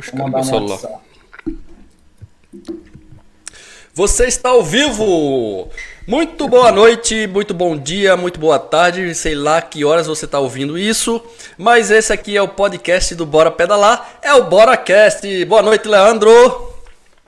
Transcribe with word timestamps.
Vou 0.00 0.44
celular. 0.44 1.00
Você 3.92 4.26
está 4.26 4.50
ao 4.50 4.62
vivo! 4.62 5.68
Muito 6.06 6.48
boa 6.48 6.72
noite, 6.72 7.26
muito 7.26 7.52
bom 7.52 7.76
dia, 7.76 8.16
muito 8.16 8.40
boa 8.40 8.58
tarde, 8.58 9.14
sei 9.14 9.34
lá 9.34 9.60
que 9.60 9.84
horas 9.84 10.06
você 10.06 10.24
está 10.24 10.38
ouvindo 10.38 10.78
isso, 10.78 11.22
mas 11.58 11.90
esse 11.90 12.12
aqui 12.12 12.36
é 12.36 12.42
o 12.42 12.48
podcast 12.48 13.14
do 13.14 13.26
Bora 13.26 13.50
Pedalar, 13.50 14.18
é 14.22 14.32
o 14.34 14.44
BoraCast. 14.44 15.44
Boa 15.44 15.62
noite, 15.62 15.86
Leandro! 15.86 16.72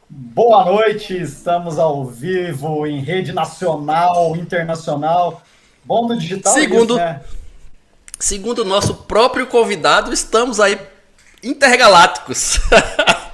Boa 0.09 0.64
noite, 0.64 1.20
estamos 1.20 1.79
ao 1.79 2.07
vivo 2.07 2.86
em 2.86 3.00
rede 3.00 3.32
nacional, 3.32 4.34
internacional. 4.36 5.43
Bom 5.84 6.09
no 6.09 6.18
digital, 6.18 6.52
segundo, 6.54 6.95
isso, 6.95 7.04
né? 7.04 7.20
Segundo 8.18 8.61
o 8.61 8.64
nosso 8.64 8.95
próprio 8.95 9.46
convidado, 9.46 10.12
estamos 10.12 10.59
aí 10.59 10.79
intergalácticos. 11.43 12.61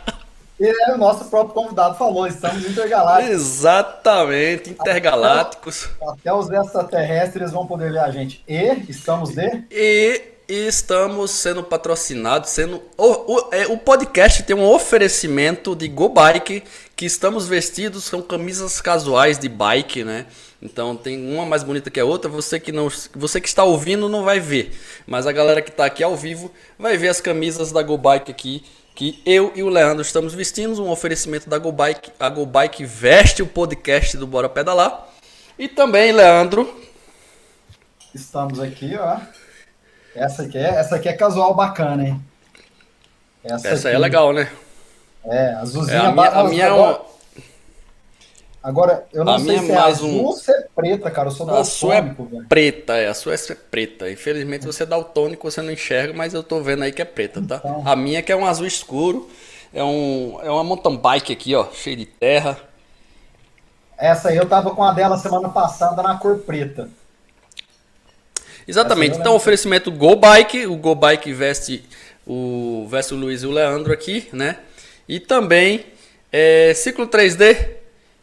E 0.61 0.93
o 0.93 0.99
nosso 0.99 1.27
próprio 1.27 1.55
convidado 1.55 1.97
falou, 1.97 2.27
estamos 2.27 2.69
intergalácticos. 2.69 3.33
Exatamente, 3.33 4.71
intergalácticos. 4.71 5.89
Até, 6.03 6.11
até 6.11 6.35
os 6.35 6.51
extraterrestres 6.51 7.53
vão 7.53 7.65
poder 7.65 7.93
ver 7.93 8.01
a 8.01 8.11
gente. 8.11 8.43
E 8.49 8.85
estamos 8.89 9.31
de? 9.31 9.63
E, 9.71 10.21
e 10.49 10.67
estamos 10.67 11.31
sendo 11.31 11.63
patrocinados, 11.63 12.51
sendo. 12.51 12.83
O, 12.97 13.37
o, 13.37 13.49
é, 13.53 13.69
o 13.69 13.79
podcast 13.79 14.43
tem 14.43 14.57
um 14.57 14.69
oferecimento 14.69 15.77
de 15.77 15.87
Go 15.87 16.09
Bike, 16.09 16.65
que 16.97 17.07
estamos 17.07 17.47
vestidos, 17.47 18.03
são 18.03 18.21
camisas 18.21 18.81
casuais 18.81 19.39
de 19.39 19.49
bike, 19.49 20.03
né? 20.03 20.27
Então 20.61 20.97
tem 20.97 21.33
uma 21.33 21.47
mais 21.47 21.63
bonita 21.63 21.91
que 21.91 22.01
a 22.01 22.05
outra. 22.05 22.29
Você 22.31 22.59
que 22.59 22.73
não, 22.73 22.89
você 23.15 23.41
que 23.41 23.49
está 23.49 23.65
ouvindo 23.65 24.09
não 24.09 24.25
vai 24.25 24.41
ver, 24.41 24.73
mas 25.07 25.27
a 25.27 25.33
galera 25.33 25.63
que 25.63 25.71
está 25.71 25.85
aqui 25.85 26.03
ao 26.03 26.17
vivo 26.17 26.51
vai 26.79 26.97
ver 26.97 27.09
as 27.09 27.21
camisas 27.21 27.71
da 27.71 27.83
Go 27.83 27.97
Bike 27.97 28.31
aqui 28.31 28.65
que 28.99 29.23
eu 29.25 29.53
e 29.55 29.63
o 29.63 29.69
Leandro 29.69 30.03
estamos 30.03 30.35
vestindo, 30.35 30.85
um 30.85 30.91
oferecimento 30.91 31.49
da 31.49 31.57
GoBike. 31.57 32.11
A 32.19 32.29
GoBike 32.29 32.85
veste 32.85 33.45
o 33.45 33.47
podcast 33.47 34.17
do 34.17 34.27
Bora 34.27 34.49
Pedalar. 34.49 35.07
E 35.57 35.69
também, 35.69 36.11
Leandro. 36.11 36.69
Estamos 38.13 38.59
aqui, 38.59 38.97
ó. 38.97 39.19
Essa 40.17 40.43
aqui 40.43 40.59
é, 40.59 40.71
essa 40.71 40.97
aqui 40.97 41.09
é 41.09 41.13
casual 41.13 41.55
bacana, 41.55 42.09
hein? 42.09 42.21
Essa, 43.45 43.69
essa 43.69 43.89
é 43.89 43.97
legal, 43.97 44.33
né? 44.33 44.51
É, 45.25 45.53
azulzinha. 45.55 45.97
É, 45.97 46.07
a 46.07 46.11
minha, 46.11 46.29
a 46.31 46.45
minha 46.49 46.65
é 46.65 46.69
agora, 46.69 47.01
agora, 48.63 49.07
eu 49.13 49.25
não 49.25 49.35
a 49.35 49.39
sei 49.39 49.59
se 49.59 49.71
é 49.71 49.77
azul 49.77 50.11
um... 50.11 50.25
ou 50.25 50.33
se 50.33 50.51
é 50.51 50.67
preta, 50.75 51.11
cara. 51.11 51.29
Eu 51.29 51.33
sou 51.33 51.51
a 51.51 51.65
sua 51.65 51.97
é 51.97 52.01
velho. 52.03 52.47
preta, 52.49 52.97
é. 52.97 53.09
A 53.09 53.15
sua 53.15 53.35
é 53.35 53.39
preta. 53.71 54.11
Infelizmente 54.11 54.67
você 54.67 54.83
é 54.83 54.87
daltônico, 54.87 55.51
você 55.51 55.63
não 55.63 55.73
enxerga, 55.73 56.13
mas 56.13 56.35
eu 56.35 56.43
tô 56.43 56.61
vendo 56.61 56.83
aí 56.83 56.93
que 56.93 57.03
é 57.03 57.05
preta, 57.05 57.43
tá? 57.43 57.57
Então... 57.57 57.83
A 57.85 57.97
minha 57.97 58.23
que 58.23 58.33
é 58.33 58.37
um 58.37 58.47
azul 58.47 58.67
escuro. 58.67 59.29
É, 59.73 59.85
um, 59.85 60.39
é 60.43 60.51
uma 60.51 60.65
mountain 60.65 60.97
bike 60.97 61.33
aqui, 61.33 61.55
ó, 61.55 61.67
cheia 61.73 61.97
de 61.97 62.07
terra. 62.07 62.59
Essa 63.99 64.29
aí 64.29 64.37
eu 64.37 64.47
tava 64.47 64.71
com 64.71 64.83
a 64.83 64.93
dela 64.93 65.19
semana 65.19 65.49
passada 65.49 66.03
na 66.03 66.17
cor 66.17 66.39
preta. 66.39 66.89
Exatamente. 68.67 69.19
Então, 69.19 69.35
oferecimento 69.35 69.91
Go 69.91 70.15
Bike. 70.15 70.67
O 70.67 70.77
Go 70.77 70.95
Bike 70.95 71.33
veste 71.33 71.85
o, 72.27 72.87
veste 72.89 73.15
o 73.15 73.17
Luiz 73.17 73.43
e 73.43 73.47
o 73.47 73.51
Leandro 73.51 73.93
aqui, 73.93 74.29
né? 74.33 74.59
E 75.09 75.19
também 75.19 75.87
é, 76.31 76.73
Ciclo 76.75 77.09
3D. 77.09 77.78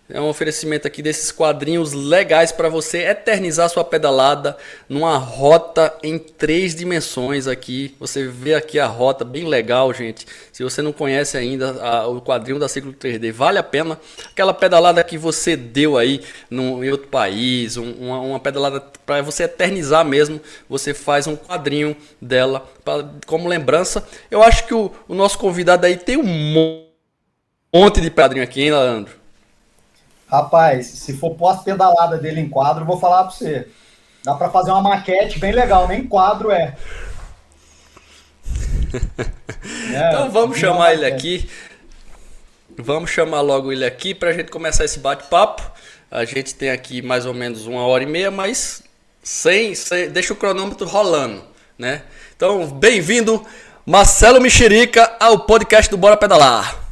É 0.07 0.21
um 0.21 0.29
oferecimento 0.29 0.85
aqui 0.85 1.01
desses 1.01 1.31
quadrinhos 1.31 1.91
legais 1.91 2.51
para 2.51 2.69
você 2.69 2.99
eternizar 3.07 3.67
sua 3.71 3.83
pedalada 3.83 4.55
numa 4.87 5.17
rota 5.17 5.91
em 6.03 6.19
três 6.19 6.75
dimensões 6.75 7.47
aqui. 7.47 7.95
Você 7.99 8.27
vê 8.27 8.53
aqui 8.53 8.77
a 8.77 8.85
rota 8.85 9.25
bem 9.25 9.47
legal, 9.47 9.91
gente. 9.91 10.27
Se 10.51 10.63
você 10.63 10.79
não 10.83 10.93
conhece 10.93 11.35
ainda 11.37 11.71
a, 11.81 12.07
o 12.07 12.21
quadrinho 12.21 12.59
da 12.59 12.67
Ciclo 12.67 12.93
3D, 12.93 13.31
vale 13.31 13.57
a 13.57 13.63
pena. 13.63 13.99
Aquela 14.29 14.53
pedalada 14.53 15.03
que 15.03 15.17
você 15.17 15.57
deu 15.57 15.97
aí 15.97 16.21
num, 16.51 16.83
em 16.83 16.91
outro 16.91 17.07
país, 17.07 17.75
um, 17.75 17.91
uma, 17.93 18.19
uma, 18.19 18.39
pedalada 18.39 18.81
para 19.07 19.23
você 19.23 19.45
eternizar 19.45 20.05
mesmo. 20.05 20.39
Você 20.69 20.93
faz 20.93 21.25
um 21.25 21.35
quadrinho 21.35 21.97
dela 22.21 22.63
pra, 22.83 23.09
como 23.25 23.49
lembrança. 23.49 24.07
Eu 24.29 24.43
acho 24.43 24.67
que 24.67 24.73
o, 24.75 24.91
o 25.07 25.15
nosso 25.15 25.39
convidado 25.39 25.87
aí 25.87 25.97
tem 25.97 26.15
um 26.15 26.93
monte 27.73 28.01
de 28.01 28.11
quadrinho 28.11 28.43
aqui, 28.43 28.61
hein, 28.61 28.71
Leandro? 28.71 29.24
Rapaz, 30.27 30.87
se 30.87 31.13
for 31.13 31.35
pedaladas 31.63 32.21
dele 32.21 32.41
em 32.41 32.49
quadro, 32.49 32.81
eu 32.81 32.87
vou 32.87 32.99
falar 32.99 33.23
pra 33.23 33.31
você. 33.31 33.67
Dá 34.23 34.33
pra 34.33 34.49
fazer 34.49 34.71
uma 34.71 34.81
maquete 34.81 35.37
bem 35.37 35.51
legal, 35.51 35.87
nem 35.87 36.07
quadro 36.07 36.51
é. 36.51 36.75
é 39.93 40.09
então 40.09 40.31
vamos 40.31 40.57
chamar 40.57 40.93
ele 40.93 41.05
aqui. 41.05 41.49
Vamos 42.77 43.11
chamar 43.11 43.41
logo 43.41 43.71
ele 43.71 43.85
aqui 43.85 44.15
pra 44.15 44.33
gente 44.33 44.51
começar 44.51 44.83
esse 44.83 44.99
bate-papo. 44.99 45.61
A 46.09 46.25
gente 46.25 46.55
tem 46.55 46.71
aqui 46.71 47.01
mais 47.01 47.25
ou 47.25 47.33
menos 47.33 47.67
uma 47.67 47.85
hora 47.85 48.03
e 48.03 48.07
meia, 48.07 48.31
mas 48.31 48.83
sem, 49.21 49.75
sem 49.75 50.09
deixa 50.09 50.33
o 50.33 50.35
cronômetro 50.35 50.87
rolando, 50.87 51.43
né? 51.77 52.01
Então, 52.35 52.67
bem-vindo, 52.67 53.45
Marcelo 53.85 54.41
Mexerica, 54.41 55.15
ao 55.19 55.39
podcast 55.39 55.89
do 55.89 55.97
Bora 55.97 56.17
Pedalar. 56.17 56.84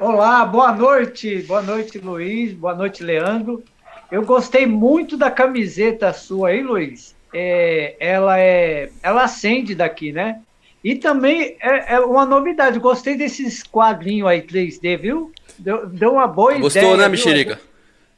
Olá, 0.00 0.46
boa 0.46 0.72
noite. 0.72 1.42
Boa 1.42 1.60
noite, 1.60 1.98
Luiz. 1.98 2.54
Boa 2.54 2.74
noite, 2.74 3.02
Leandro. 3.04 3.62
Eu 4.10 4.24
gostei 4.24 4.64
muito 4.64 5.14
da 5.14 5.30
camiseta 5.30 6.10
sua, 6.14 6.54
hein, 6.54 6.62
Luiz? 6.62 7.14
É, 7.34 7.96
ela 8.00 8.40
é, 8.40 8.88
ela 9.02 9.24
acende 9.24 9.74
daqui, 9.74 10.10
né? 10.10 10.40
E 10.82 10.94
também 10.94 11.54
é, 11.60 11.96
é, 11.96 12.00
uma 12.00 12.24
novidade. 12.24 12.78
Gostei 12.78 13.14
desses 13.14 13.62
quadrinhos 13.62 14.26
aí 14.26 14.40
3D, 14.40 14.98
viu? 14.98 15.32
Deu, 15.58 15.86
deu 15.86 16.12
uma 16.14 16.26
boa 16.26 16.54
Gostou, 16.54 16.68
ideia. 16.70 16.84
Gostou, 16.86 16.96
né, 16.96 17.08
Mexerica? 17.10 17.60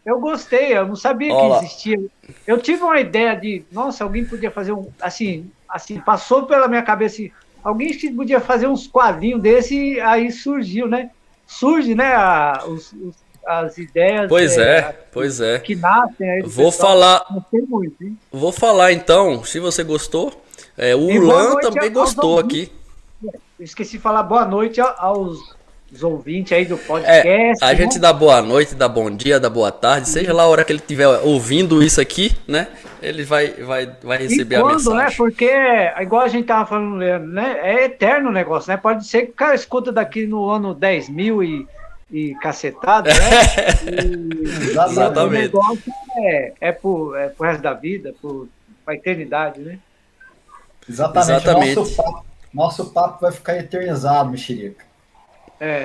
Eu 0.06 0.20
gostei. 0.20 0.78
Eu 0.78 0.86
não 0.86 0.94
sabia 0.94 1.34
Olá. 1.34 1.58
que 1.58 1.64
existia. 1.64 1.98
Eu 2.46 2.58
tive 2.58 2.84
uma 2.84 3.00
ideia 3.00 3.34
de, 3.34 3.64
nossa, 3.72 4.04
alguém 4.04 4.24
podia 4.24 4.52
fazer 4.52 4.70
um, 4.70 4.88
assim, 5.00 5.50
assim, 5.68 5.98
passou 5.98 6.44
pela 6.44 6.68
minha 6.68 6.82
cabeça. 6.82 7.24
Alguém 7.64 7.92
podia 8.14 8.38
fazer 8.38 8.68
uns 8.68 8.86
quadrinhos 8.86 9.42
desse, 9.42 10.00
aí 10.00 10.30
surgiu, 10.30 10.86
né? 10.86 11.10
Surge, 11.58 11.94
né, 11.94 12.14
a, 12.14 12.64
os, 12.66 12.92
os, 12.92 13.14
as 13.46 13.78
ideias. 13.78 14.28
Pois 14.28 14.56
é, 14.58 14.78
é 14.78 14.92
pois 15.12 15.40
é. 15.40 15.58
Que 15.58 15.74
nascem 15.76 16.30
aí. 16.30 16.42
Vou 16.42 16.70
pessoal. 16.70 16.90
falar. 16.90 17.26
Muito, 17.52 18.16
vou 18.30 18.52
falar 18.52 18.92
então, 18.92 19.44
se 19.44 19.58
você 19.60 19.82
gostou. 19.82 20.42
É, 20.76 20.94
o 20.94 21.00
Ulan 21.00 21.56
também 21.56 21.92
gostou 21.92 22.38
aqui. 22.38 22.72
Esqueci 23.60 23.92
de 23.92 23.98
falar 23.98 24.22
boa 24.22 24.44
noite 24.44 24.80
aos 24.80 25.54
os 25.92 26.02
ouvintes 26.02 26.52
aí 26.52 26.64
do 26.64 26.78
podcast. 26.78 27.28
É, 27.28 27.52
a 27.60 27.66
né? 27.66 27.76
gente 27.76 27.98
dá 27.98 28.12
boa 28.12 28.40
noite, 28.40 28.74
dá 28.74 28.88
bom 28.88 29.10
dia, 29.10 29.38
dá 29.38 29.50
boa 29.50 29.70
tarde, 29.70 30.08
seja 30.08 30.32
lá 30.32 30.44
a 30.44 30.46
hora 30.46 30.64
que 30.64 30.72
ele 30.72 30.80
estiver 30.80 31.06
ouvindo 31.06 31.82
isso 31.82 32.00
aqui, 32.00 32.34
né? 32.48 32.68
Ele 33.02 33.24
vai, 33.24 33.48
vai, 33.50 33.94
vai 34.02 34.18
receber 34.18 34.60
quando, 34.60 34.70
a 34.70 34.74
mensagem. 34.74 34.96
Né? 34.96 35.14
Porque, 35.16 35.50
igual 36.00 36.22
a 36.22 36.28
gente 36.28 36.46
tava 36.46 36.64
falando, 36.66 36.96
né? 36.96 37.58
É 37.62 37.84
eterno 37.84 38.30
o 38.30 38.32
negócio, 38.32 38.70
né? 38.70 38.76
Pode 38.76 39.06
ser 39.06 39.26
que 39.26 39.32
o 39.32 39.34
cara 39.34 39.54
escuta 39.54 39.92
daqui 39.92 40.26
no 40.26 40.48
ano 40.48 40.72
10 40.72 41.10
mil 41.10 41.42
e, 41.42 41.66
e 42.10 42.34
cacetado, 42.36 43.08
né? 43.08 43.14
E, 43.92 44.70
Exatamente. 44.70 45.34
E 45.34 45.56
o 45.56 45.60
negócio 45.60 45.92
é, 46.16 46.52
é, 46.60 46.72
pro, 46.72 47.14
é 47.16 47.28
pro 47.28 47.46
resto 47.46 47.62
da 47.62 47.74
vida, 47.74 48.14
pro, 48.20 48.48
pra 48.84 48.94
eternidade, 48.94 49.60
né? 49.60 49.78
Exatamente. 50.88 51.42
Exatamente. 51.42 51.76
Nosso, 51.76 51.96
papo, 51.96 52.24
nosso 52.54 52.90
papo 52.92 53.20
vai 53.20 53.32
ficar 53.32 53.58
eternizado, 53.58 54.30
mexerica. 54.30 54.91
É. 55.64 55.84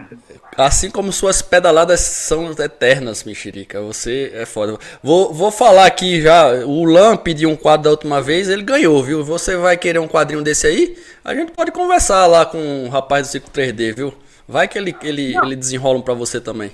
Assim 0.56 0.90
como 0.90 1.12
suas 1.12 1.42
pedaladas 1.42 2.00
são 2.00 2.52
eternas, 2.52 3.22
mexerica. 3.22 3.78
Você 3.82 4.32
é 4.34 4.46
foda. 4.46 4.78
Vou, 5.02 5.30
vou 5.30 5.50
falar 5.50 5.84
aqui 5.84 6.22
já. 6.22 6.46
O 6.64 6.86
Lam 6.86 7.18
pediu 7.18 7.50
um 7.50 7.56
quadro 7.56 7.84
da 7.84 7.90
última 7.90 8.22
vez, 8.22 8.48
ele 8.48 8.62
ganhou, 8.62 9.02
viu? 9.04 9.22
Você 9.22 9.58
vai 9.58 9.76
querer 9.76 9.98
um 9.98 10.08
quadrinho 10.08 10.42
desse 10.42 10.66
aí? 10.66 10.96
A 11.22 11.34
gente 11.34 11.52
pode 11.52 11.70
conversar 11.70 12.26
lá 12.26 12.46
com 12.46 12.86
o 12.86 12.88
rapaz 12.88 13.26
do 13.26 13.32
Ciclo 13.32 13.50
3D, 13.50 13.94
viu? 13.94 14.14
Vai 14.48 14.66
que 14.66 14.78
ele, 14.78 14.96
ele, 15.02 15.36
ele 15.36 15.54
desenrola 15.54 15.98
um 15.98 16.02
pra 16.02 16.14
você 16.14 16.40
também. 16.40 16.72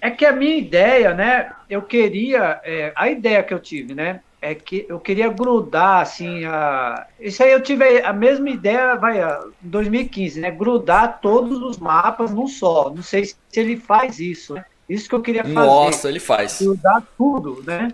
É 0.00 0.10
que 0.10 0.24
a 0.24 0.32
minha 0.32 0.56
ideia, 0.56 1.12
né? 1.12 1.52
Eu 1.68 1.82
queria. 1.82 2.58
É, 2.64 2.90
a 2.96 3.10
ideia 3.10 3.42
que 3.42 3.52
eu 3.52 3.60
tive, 3.60 3.94
né? 3.94 4.20
É 4.46 4.54
que 4.54 4.86
eu 4.88 5.00
queria 5.00 5.28
grudar, 5.28 6.02
assim, 6.02 6.44
a... 6.44 7.06
isso 7.18 7.42
aí 7.42 7.50
eu 7.50 7.60
tive 7.60 8.00
a 8.00 8.12
mesma 8.12 8.48
ideia, 8.48 8.94
vai, 8.94 9.20
em 9.20 9.68
2015, 9.68 10.40
né, 10.40 10.50
grudar 10.52 11.18
todos 11.20 11.60
os 11.60 11.78
mapas 11.78 12.30
num 12.30 12.46
só, 12.46 12.92
não 12.94 13.02
sei 13.02 13.24
se 13.24 13.36
ele 13.56 13.76
faz 13.76 14.20
isso, 14.20 14.54
né? 14.54 14.64
isso 14.88 15.08
que 15.08 15.14
eu 15.16 15.20
queria 15.20 15.42
fazer. 15.42 15.54
Nossa, 15.54 16.08
ele 16.08 16.20
faz. 16.20 16.60
Grudar 16.60 17.02
tudo, 17.18 17.60
né, 17.66 17.90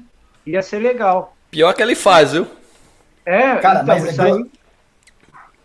ia 0.47 0.61
ser 0.61 0.81
legal. 0.81 1.35
Pior 1.51 1.73
que 1.73 1.83
ele 1.83 1.95
faz, 1.95 2.33
viu? 2.33 2.47
É, 3.25 3.57
Cara, 3.57 3.83
então, 3.83 3.99
mas 3.99 4.19
aí... 4.21 4.45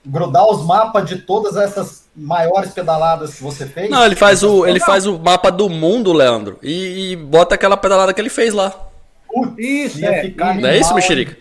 grudar 0.05 0.47
os 0.47 0.65
mapas 0.65 1.05
de 1.09 1.17
todas 1.17 1.57
essas 1.57 2.07
maiores 2.15 2.71
pedaladas 2.71 3.35
que 3.35 3.43
você 3.43 3.65
fez? 3.65 3.89
Não, 3.89 4.05
ele 4.05 4.15
faz 4.15 4.41
o, 4.41 4.65
ele 4.65 4.79
faz 4.79 5.05
o 5.05 5.19
mapa 5.19 5.51
do 5.51 5.67
mundo, 5.67 6.13
Leandro, 6.13 6.57
e, 6.63 7.11
e 7.11 7.15
bota 7.17 7.55
aquela 7.55 7.75
pedalada 7.75 8.13
que 8.13 8.21
ele 8.21 8.29
fez 8.29 8.53
lá. 8.53 8.86
Isso, 9.57 10.05
é, 10.05 10.21
ficar 10.21 10.55
Não 10.55 10.69
é 10.69 10.77
isso, 10.77 10.93
Mexerica? 10.93 11.37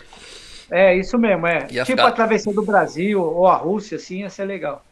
É, 0.71 0.95
isso 0.97 1.19
mesmo, 1.19 1.47
é. 1.47 1.67
Ia 1.71 1.85
tipo 1.85 1.99
ficar... 1.99 2.09
a 2.09 2.13
travessia 2.13 2.53
do 2.53 2.63
Brasil 2.63 3.23
ou 3.23 3.47
a 3.47 3.57
Rússia, 3.57 3.97
assim, 3.97 4.21
ia 4.21 4.31
ser 4.31 4.45
legal. 4.45 4.85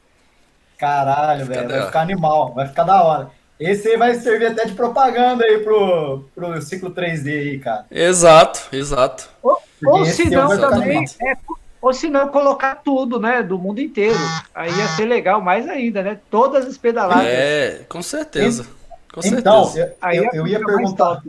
Caralho, 0.78 1.46
velho. 1.46 1.68
Vai 1.68 1.86
ficar 1.86 2.00
animal, 2.00 2.52
vai 2.54 2.68
ficar 2.68 2.84
da 2.84 3.02
hora. 3.02 3.30
Esse 3.58 3.88
aí 3.88 3.96
vai 3.96 4.14
servir 4.14 4.46
até 4.46 4.64
de 4.66 4.72
propaganda 4.72 5.44
aí 5.44 5.58
pro, 5.60 6.24
pro 6.34 6.60
ciclo 6.60 6.90
3D 6.90 7.28
aí, 7.28 7.58
cara. 7.58 7.86
Exato, 7.90 8.68
exato. 8.72 9.28
Ou, 9.42 9.58
ou 9.86 10.04
se 10.04 10.28
não 10.28 10.48
também, 10.58 11.04
é, 11.22 11.34
ou 11.80 11.92
se 11.92 12.08
não 12.08 12.28
colocar 12.28 12.76
tudo, 12.76 13.20
né, 13.20 13.42
do 13.42 13.58
mundo 13.58 13.80
inteiro. 13.80 14.18
Aí 14.54 14.70
ia 14.70 14.88
ser 14.88 15.04
legal 15.04 15.40
mais 15.40 15.68
ainda, 15.68 16.02
né? 16.02 16.18
Todas 16.30 16.66
as 16.66 16.76
pedaladas. 16.76 17.26
É, 17.26 17.80
com 17.88 18.02
certeza. 18.02 18.66
Com 19.12 19.20
então, 19.24 19.66
certeza. 19.66 19.96
eu, 20.12 20.24
eu, 20.24 20.30
eu 20.32 20.46
ia 20.46 20.58
perguntar. 20.64 21.22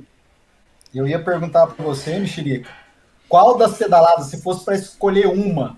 Eu 0.96 1.06
ia 1.06 1.22
perguntar 1.22 1.68
para 1.68 1.84
você, 1.84 2.18
Mexerica, 2.18 2.70
qual 3.28 3.58
das 3.58 3.78
pedaladas, 3.78 4.28
se 4.28 4.42
fosse 4.42 4.64
para 4.64 4.76
escolher 4.76 5.28
uma, 5.28 5.78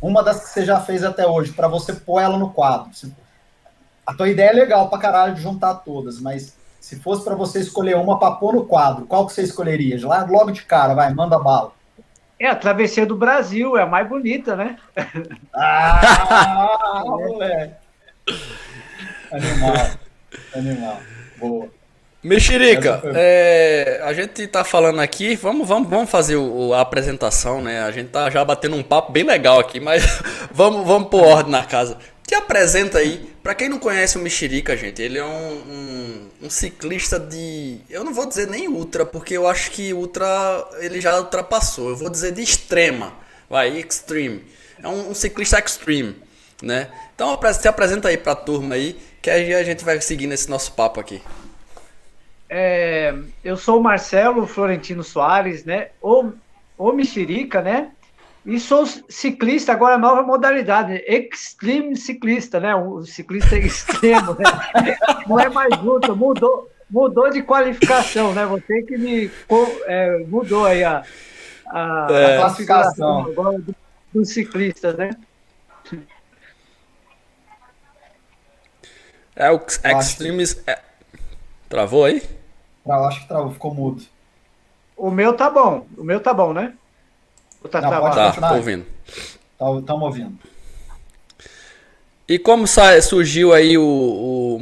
uma 0.00 0.20
das 0.20 0.42
que 0.42 0.50
você 0.50 0.64
já 0.64 0.80
fez 0.80 1.04
até 1.04 1.24
hoje, 1.24 1.52
para 1.52 1.68
você 1.68 1.92
pôr 1.92 2.20
ela 2.20 2.36
no 2.36 2.50
quadro. 2.50 2.90
A 4.04 4.12
tua 4.12 4.28
ideia 4.28 4.50
é 4.50 4.52
legal 4.52 4.90
pra 4.90 4.98
caralho 4.98 5.36
de 5.36 5.40
juntar 5.40 5.74
todas, 5.76 6.20
mas 6.20 6.56
se 6.80 6.96
fosse 6.96 7.22
para 7.22 7.36
você 7.36 7.60
escolher 7.60 7.94
uma 7.96 8.18
para 8.18 8.34
pôr 8.34 8.52
no 8.52 8.66
quadro, 8.66 9.06
qual 9.06 9.24
que 9.28 9.32
você 9.32 9.42
escolheria? 9.42 10.04
Lá, 10.04 10.26
logo 10.28 10.50
de 10.50 10.62
cara, 10.64 10.92
vai, 10.92 11.14
manda 11.14 11.38
bala. 11.38 11.72
É, 12.36 12.48
a 12.48 12.56
Travessia 12.56 13.06
do 13.06 13.14
Brasil, 13.14 13.76
é 13.76 13.82
a 13.82 13.86
mais 13.86 14.08
bonita, 14.08 14.56
né? 14.56 14.76
Ah, 15.54 17.02
moleque. 17.06 17.74
Animal. 19.30 19.90
Animal. 20.56 21.00
Boa. 21.38 21.81
Mexerica, 22.22 23.02
é, 23.16 24.00
a 24.04 24.12
gente 24.12 24.46
tá 24.46 24.62
falando 24.62 25.00
aqui, 25.00 25.34
vamos, 25.34 25.66
vamos, 25.66 25.90
vamos 25.90 26.08
fazer 26.08 26.36
o, 26.36 26.72
a 26.72 26.80
apresentação, 26.80 27.60
né? 27.60 27.82
A 27.82 27.90
gente 27.90 28.10
tá 28.10 28.30
já 28.30 28.44
batendo 28.44 28.76
um 28.76 28.82
papo 28.82 29.10
bem 29.10 29.24
legal 29.24 29.58
aqui, 29.58 29.80
mas 29.80 30.04
vamos, 30.52 30.86
vamos 30.86 31.08
pôr 31.08 31.24
ordem 31.24 31.50
na 31.50 31.64
casa. 31.64 31.98
Te 32.24 32.36
apresenta 32.36 32.98
aí, 32.98 33.28
para 33.42 33.56
quem 33.56 33.68
não 33.68 33.80
conhece 33.80 34.16
o 34.16 34.20
Mexerica, 34.20 34.76
gente, 34.76 35.02
ele 35.02 35.18
é 35.18 35.24
um, 35.24 35.52
um, 35.52 36.28
um, 36.42 36.50
ciclista 36.50 37.18
de. 37.18 37.80
Eu 37.90 38.04
não 38.04 38.14
vou 38.14 38.24
dizer 38.24 38.46
nem 38.46 38.68
ultra, 38.68 39.04
porque 39.04 39.36
eu 39.36 39.48
acho 39.48 39.72
que 39.72 39.92
ultra 39.92 40.24
ele 40.78 41.00
já 41.00 41.18
ultrapassou. 41.18 41.90
Eu 41.90 41.96
vou 41.96 42.08
dizer 42.08 42.30
de 42.30 42.40
extrema, 42.40 43.14
vai, 43.50 43.76
extreme. 43.76 44.44
É 44.80 44.86
um, 44.86 45.10
um 45.10 45.14
ciclista 45.14 45.58
extreme, 45.58 46.14
né? 46.62 46.88
Então 47.16 47.36
se 47.52 47.66
apresenta 47.66 48.06
aí 48.06 48.16
pra 48.16 48.36
turma 48.36 48.76
aí, 48.76 48.96
que 49.20 49.28
aí 49.28 49.52
a 49.52 49.64
gente 49.64 49.84
vai 49.84 50.00
seguir 50.00 50.28
nesse 50.28 50.48
nosso 50.48 50.70
papo 50.72 51.00
aqui. 51.00 51.20
É, 52.54 53.14
eu 53.42 53.56
sou 53.56 53.80
o 53.80 53.82
Marcelo 53.82 54.46
Florentino 54.46 55.02
Soares, 55.02 55.64
né? 55.64 55.88
O, 56.02 56.32
o 56.76 56.92
Mexerica, 56.92 57.62
né? 57.62 57.92
E 58.44 58.60
sou 58.60 58.84
ciclista, 58.84 59.72
agora 59.72 59.96
nova 59.96 60.22
modalidade, 60.22 61.02
extreme 61.08 61.96
ciclista, 61.96 62.60
né? 62.60 62.74
O 62.74 63.06
ciclista 63.06 63.56
extremo, 63.56 64.34
né? 64.34 64.44
Não 65.26 65.40
é 65.40 65.48
mais 65.48 65.80
luta, 65.80 66.14
mudou, 66.14 66.70
mudou 66.90 67.30
de 67.30 67.40
qualificação, 67.40 68.34
né? 68.34 68.44
Você 68.44 68.82
que 68.82 68.98
me 68.98 69.30
é, 69.86 70.18
mudou 70.18 70.66
aí 70.66 70.84
a, 70.84 71.02
a, 71.68 72.06
é. 72.10 72.34
a 72.34 72.38
classificação 72.38 73.20
agora 73.28 73.60
dos 73.60 73.74
do 74.12 74.24
ciclistas, 74.26 74.94
né? 74.98 75.16
É 79.34 79.50
o 79.50 79.58
Extreme. 79.98 80.44
É... 80.66 80.78
Travou 81.70 82.04
aí? 82.04 82.41
Eu 82.84 83.04
acho 83.04 83.20
que 83.20 83.28
travou, 83.28 83.52
ficou 83.52 83.74
mudo. 83.74 84.02
O 84.96 85.10
meu 85.10 85.34
tá 85.34 85.48
bom. 85.48 85.86
O 85.96 86.02
meu 86.02 86.20
tá 86.20 86.34
bom, 86.34 86.52
né? 86.52 86.74
tá 87.70 87.80
Não, 87.80 88.00
pode 88.00 88.14
tá, 88.16 88.32
tô 88.48 88.54
ouvindo. 88.56 88.86
Estamos 89.08 89.84
tá, 89.84 89.94
ouvindo. 89.94 90.38
E 92.28 92.38
como 92.38 92.66
surgiu 92.66 93.52
aí 93.52 93.76
o, 93.76 93.82
o 93.84 94.58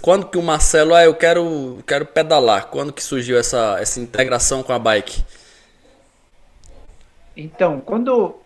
quando 0.00 0.26
que 0.26 0.36
o 0.36 0.42
Marcelo, 0.42 0.94
ah, 0.94 1.04
eu 1.04 1.14
quero, 1.14 1.78
quero 1.86 2.06
pedalar. 2.06 2.66
Quando 2.66 2.92
que 2.92 3.02
surgiu 3.02 3.38
essa, 3.38 3.78
essa 3.80 4.00
integração 4.00 4.62
com 4.62 4.72
a 4.72 4.78
bike? 4.78 5.24
Então, 7.36 7.80
quando 7.80 8.36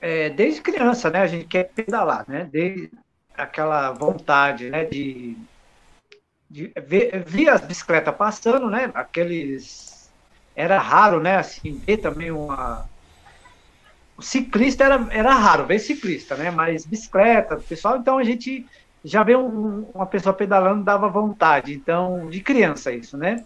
é, 0.00 0.30
desde 0.30 0.60
criança, 0.60 1.10
né, 1.10 1.20
a 1.20 1.26
gente 1.26 1.46
quer 1.46 1.64
pedalar, 1.64 2.24
né? 2.28 2.48
Desde 2.50 2.90
aquela 3.36 3.92
vontade, 3.92 4.70
né, 4.70 4.84
de 4.84 5.36
de, 6.50 6.72
via 7.26 7.52
as 7.52 7.60
bicicletas 7.60 8.14
passando, 8.16 8.70
né? 8.70 8.90
Aqueles. 8.94 10.10
Era 10.56 10.78
raro, 10.78 11.20
né? 11.20 11.36
Assim, 11.36 11.74
ver 11.74 11.98
também 11.98 12.30
uma. 12.30 12.88
O 14.16 14.22
ciclista 14.22 14.84
era, 14.84 15.06
era 15.10 15.34
raro, 15.34 15.66
ver 15.66 15.78
ciclista, 15.78 16.36
né? 16.36 16.50
Mas 16.50 16.84
bicicleta, 16.84 17.56
pessoal, 17.56 17.98
então 17.98 18.18
a 18.18 18.24
gente 18.24 18.66
já 19.04 19.22
vê 19.22 19.36
um, 19.36 19.82
uma 19.94 20.06
pessoa 20.06 20.34
pedalando, 20.34 20.82
dava 20.84 21.08
vontade. 21.08 21.72
Então, 21.72 22.28
de 22.28 22.40
criança 22.40 22.92
isso, 22.92 23.16
né? 23.16 23.44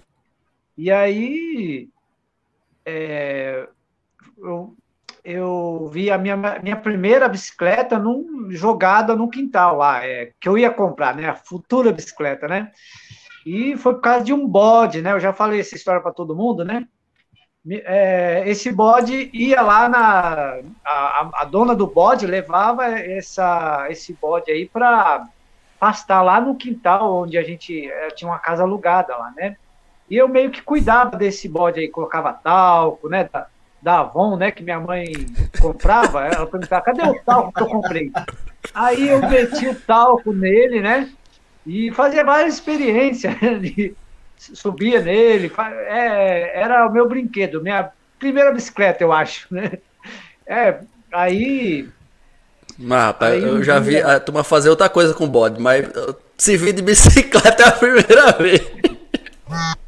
E 0.77 0.91
aí. 0.91 1.89
É, 2.85 3.69
eu, 4.39 4.75
eu 5.25 5.89
vi 5.93 6.11
a 6.11 6.19
minha, 6.19 6.37
minha 6.37 6.77
primeira 6.77 7.29
bicicleta 7.29 7.99
num, 7.99 8.51
jogada 8.51 9.15
no 9.15 9.31
quintal 9.31 9.77
lá, 9.77 10.05
é, 10.05 10.33
que 10.41 10.49
eu 10.49 10.59
ia 10.59 10.71
comprar, 10.71 11.15
né? 11.15 11.29
A 11.29 11.35
futura 11.35 11.93
bicicleta, 11.93 12.49
né? 12.49 12.73
E 13.47 13.77
foi 13.77 13.95
por 13.95 14.01
causa 14.01 14.25
de 14.25 14.33
um 14.33 14.47
bode, 14.47 15.01
né? 15.03 15.13
Eu 15.13 15.21
já 15.21 15.33
falei 15.33 15.61
essa 15.61 15.77
história 15.77 16.01
para 16.01 16.13
todo 16.13 16.35
mundo, 16.37 16.65
né? 16.65 16.87
É, 17.69 18.43
esse 18.47 18.73
bode 18.73 19.31
ia 19.33 19.63
lá 19.63 19.89
na. 19.89 20.61
A, 20.85 21.31
a, 21.43 21.45
dona 21.45 21.77
do 21.77 21.87
bode 21.87 22.27
levava 22.27 22.87
essa, 22.87 23.87
esse 23.89 24.13
bode 24.15 24.51
aí 24.51 24.69
para 24.69 25.29
pastar 25.79 26.23
lá 26.23 26.41
no 26.41 26.57
quintal 26.57 27.23
onde 27.23 27.39
a 27.39 27.43
gente 27.43 27.89
é, 27.89 28.09
tinha 28.09 28.29
uma 28.29 28.39
casa 28.39 28.65
alugada 28.65 29.17
lá, 29.17 29.33
né? 29.37 29.57
E 30.11 30.17
eu 30.17 30.29
meio 30.29 30.51
que 30.51 30.61
cuidava 30.63 31.17
desse 31.17 31.49
bode 31.49 31.79
aí, 31.79 31.89
colocava 31.89 32.33
talco, 32.33 33.09
né? 33.09 33.29
da 33.33 33.47
Avon, 33.91 34.37
né, 34.37 34.51
que 34.51 34.63
minha 34.63 34.79
mãe 34.79 35.13
comprava, 35.61 36.27
ela 36.27 36.47
perguntava, 36.47 36.83
cadê 36.83 37.03
o 37.03 37.19
talco 37.25 37.53
que 37.53 37.63
eu 37.63 37.67
comprei? 37.67 38.13
Aí 38.75 39.09
eu 39.09 39.21
meti 39.29 39.69
o 39.69 39.75
talco 39.75 40.33
nele, 40.33 40.81
né, 40.81 41.11
e 41.67 41.91
fazia 41.93 42.25
várias 42.25 42.55
experiências, 42.55 43.35
de, 43.61 43.95
subia 44.37 45.01
nele, 45.01 45.53
é, 45.89 46.61
era 46.61 46.87
o 46.87 46.93
meu 46.93 47.09
brinquedo, 47.09 47.63
minha 47.63 47.91
primeira 48.19 48.53
bicicleta, 48.53 49.03
eu 49.03 49.13
acho, 49.13 49.53
né. 49.53 49.73
É, 50.47 50.79
aí... 51.13 51.89
Mas, 52.79 53.03
rapaz, 53.03 53.35
aí, 53.35 53.43
eu 53.43 53.63
já 53.63 53.79
vi 53.79 54.01
a 54.01 54.19
turma 54.19 54.43
fazer 54.45 54.71
outra 54.71 54.89
coisa 54.89 55.13
com 55.13 55.29
bode, 55.29 55.61
mas 55.61 55.87
se 56.39 56.57
vir 56.57 56.73
de 56.73 56.83
bicicleta 56.83 57.63
é 57.63 57.69
a 57.69 57.73
primeira 57.73 58.33
vez. 58.33 58.61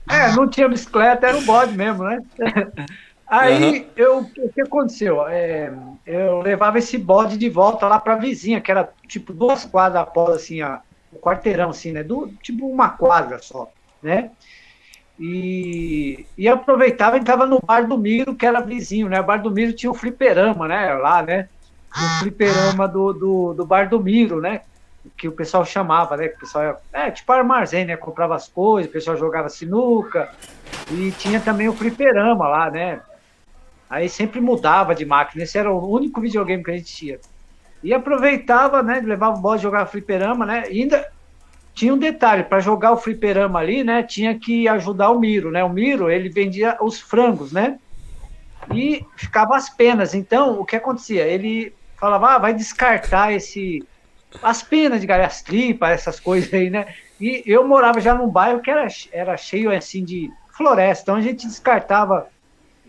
É, 0.08 0.32
não 0.32 0.48
tinha 0.48 0.68
bicicleta, 0.68 1.26
era 1.26 1.36
o 1.36 1.42
bode 1.42 1.72
mesmo, 1.76 2.04
né? 2.04 2.20
Aí 3.26 3.80
uhum. 3.80 3.86
eu, 3.96 4.18
o 4.18 4.52
que 4.52 4.60
aconteceu? 4.60 5.26
É, 5.26 5.72
eu 6.06 6.40
levava 6.40 6.78
esse 6.78 6.98
bode 6.98 7.38
de 7.38 7.48
volta 7.48 7.88
lá 7.88 7.98
para 7.98 8.14
a 8.14 8.18
vizinha, 8.18 8.60
que 8.60 8.70
era 8.70 8.88
tipo 9.08 9.32
duas 9.32 9.64
quadras 9.64 10.02
após 10.02 10.36
assim, 10.36 10.60
a, 10.60 10.80
o 11.10 11.18
quarteirão, 11.18 11.70
assim, 11.70 11.92
né? 11.92 12.02
Do, 12.02 12.28
tipo 12.42 12.66
uma 12.66 12.90
quadra 12.90 13.38
só, 13.38 13.70
né? 14.02 14.30
E, 15.18 16.26
e 16.36 16.48
aproveitava 16.48 17.16
e 17.16 17.20
entrava 17.20 17.46
no 17.46 17.60
bar 17.60 17.86
do 17.86 17.96
Miro, 17.96 18.34
que 18.34 18.44
era 18.44 18.60
vizinho, 18.60 19.08
né? 19.08 19.20
O 19.20 19.24
bar 19.24 19.40
do 19.40 19.50
Miro 19.50 19.72
tinha 19.72 19.90
o 19.90 19.94
fliperama, 19.94 20.68
né? 20.68 20.92
Lá, 20.94 21.22
né? 21.22 21.48
O 21.96 22.20
fliperama 22.20 22.86
do, 22.88 23.12
do, 23.12 23.54
do 23.54 23.64
bar 23.64 23.88
do 23.88 24.00
Miro, 24.00 24.40
né? 24.40 24.62
Que 25.16 25.28
o 25.28 25.32
pessoal 25.32 25.64
chamava, 25.64 26.16
né? 26.16 26.28
Que 26.28 26.36
o 26.36 26.40
pessoal 26.40 26.80
é 26.92 27.10
tipo 27.10 27.32
armazém, 27.32 27.84
né? 27.84 27.96
Comprava 27.96 28.34
as 28.34 28.48
coisas, 28.48 28.90
o 28.90 28.92
pessoal 28.92 29.16
jogava 29.16 29.48
sinuca. 29.48 30.28
E 30.90 31.12
tinha 31.12 31.40
também 31.40 31.68
o 31.68 31.72
fliperama 31.72 32.48
lá, 32.48 32.70
né? 32.70 33.00
Aí 33.94 34.08
sempre 34.08 34.40
mudava 34.40 34.92
de 34.92 35.06
máquina. 35.06 35.44
Esse 35.44 35.56
era 35.56 35.72
o 35.72 35.88
único 35.88 36.20
videogame 36.20 36.64
que 36.64 36.70
a 36.72 36.76
gente 36.76 36.92
tinha. 36.92 37.18
E 37.80 37.94
aproveitava, 37.94 38.82
né? 38.82 39.00
Levava 39.00 39.38
o 39.38 39.40
bola 39.40 39.56
jogar 39.56 39.86
fliperama, 39.86 40.44
né? 40.44 40.64
E 40.68 40.82
ainda 40.82 41.08
tinha 41.72 41.94
um 41.94 41.98
detalhe, 41.98 42.42
para 42.42 42.58
jogar 42.58 42.90
o 42.90 42.96
fliperama 42.96 43.60
ali, 43.60 43.84
né? 43.84 44.02
Tinha 44.02 44.36
que 44.36 44.66
ajudar 44.66 45.10
o 45.10 45.20
Miro, 45.20 45.52
né? 45.52 45.62
O 45.62 45.68
Miro, 45.68 46.10
ele 46.10 46.28
vendia 46.28 46.76
os 46.80 47.00
frangos, 47.00 47.52
né? 47.52 47.78
E 48.74 49.06
ficava 49.16 49.54
as 49.54 49.70
penas. 49.70 50.12
Então, 50.12 50.58
o 50.60 50.64
que 50.64 50.74
acontecia? 50.74 51.24
Ele 51.24 51.72
falava, 51.96 52.34
ah, 52.34 52.38
vai 52.38 52.52
descartar 52.52 53.32
esse 53.32 53.86
as 54.42 54.60
penas 54.60 55.00
de 55.00 55.06
galhastripa, 55.06 55.88
essas 55.88 56.18
coisas 56.18 56.52
aí, 56.52 56.68
né? 56.68 56.92
E 57.20 57.44
eu 57.46 57.64
morava 57.64 58.00
já 58.00 58.12
num 58.12 58.26
bairro 58.26 58.60
que 58.60 58.72
era, 58.72 58.88
era 59.12 59.36
cheio 59.36 59.70
assim 59.70 60.04
de 60.04 60.28
floresta, 60.50 61.02
então 61.04 61.14
a 61.14 61.20
gente 61.20 61.46
descartava 61.46 62.28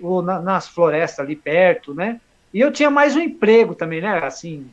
ou 0.02 0.22
na, 0.22 0.42
nas 0.42 0.68
florestas 0.68 1.20
ali 1.20 1.36
perto, 1.36 1.94
né? 1.94 2.20
E 2.54 2.60
eu 2.60 2.72
tinha 2.72 2.90
mais 2.90 3.16
um 3.16 3.20
emprego 3.20 3.75
também, 3.75 4.02
né? 4.02 4.20
Assim, 4.24 4.70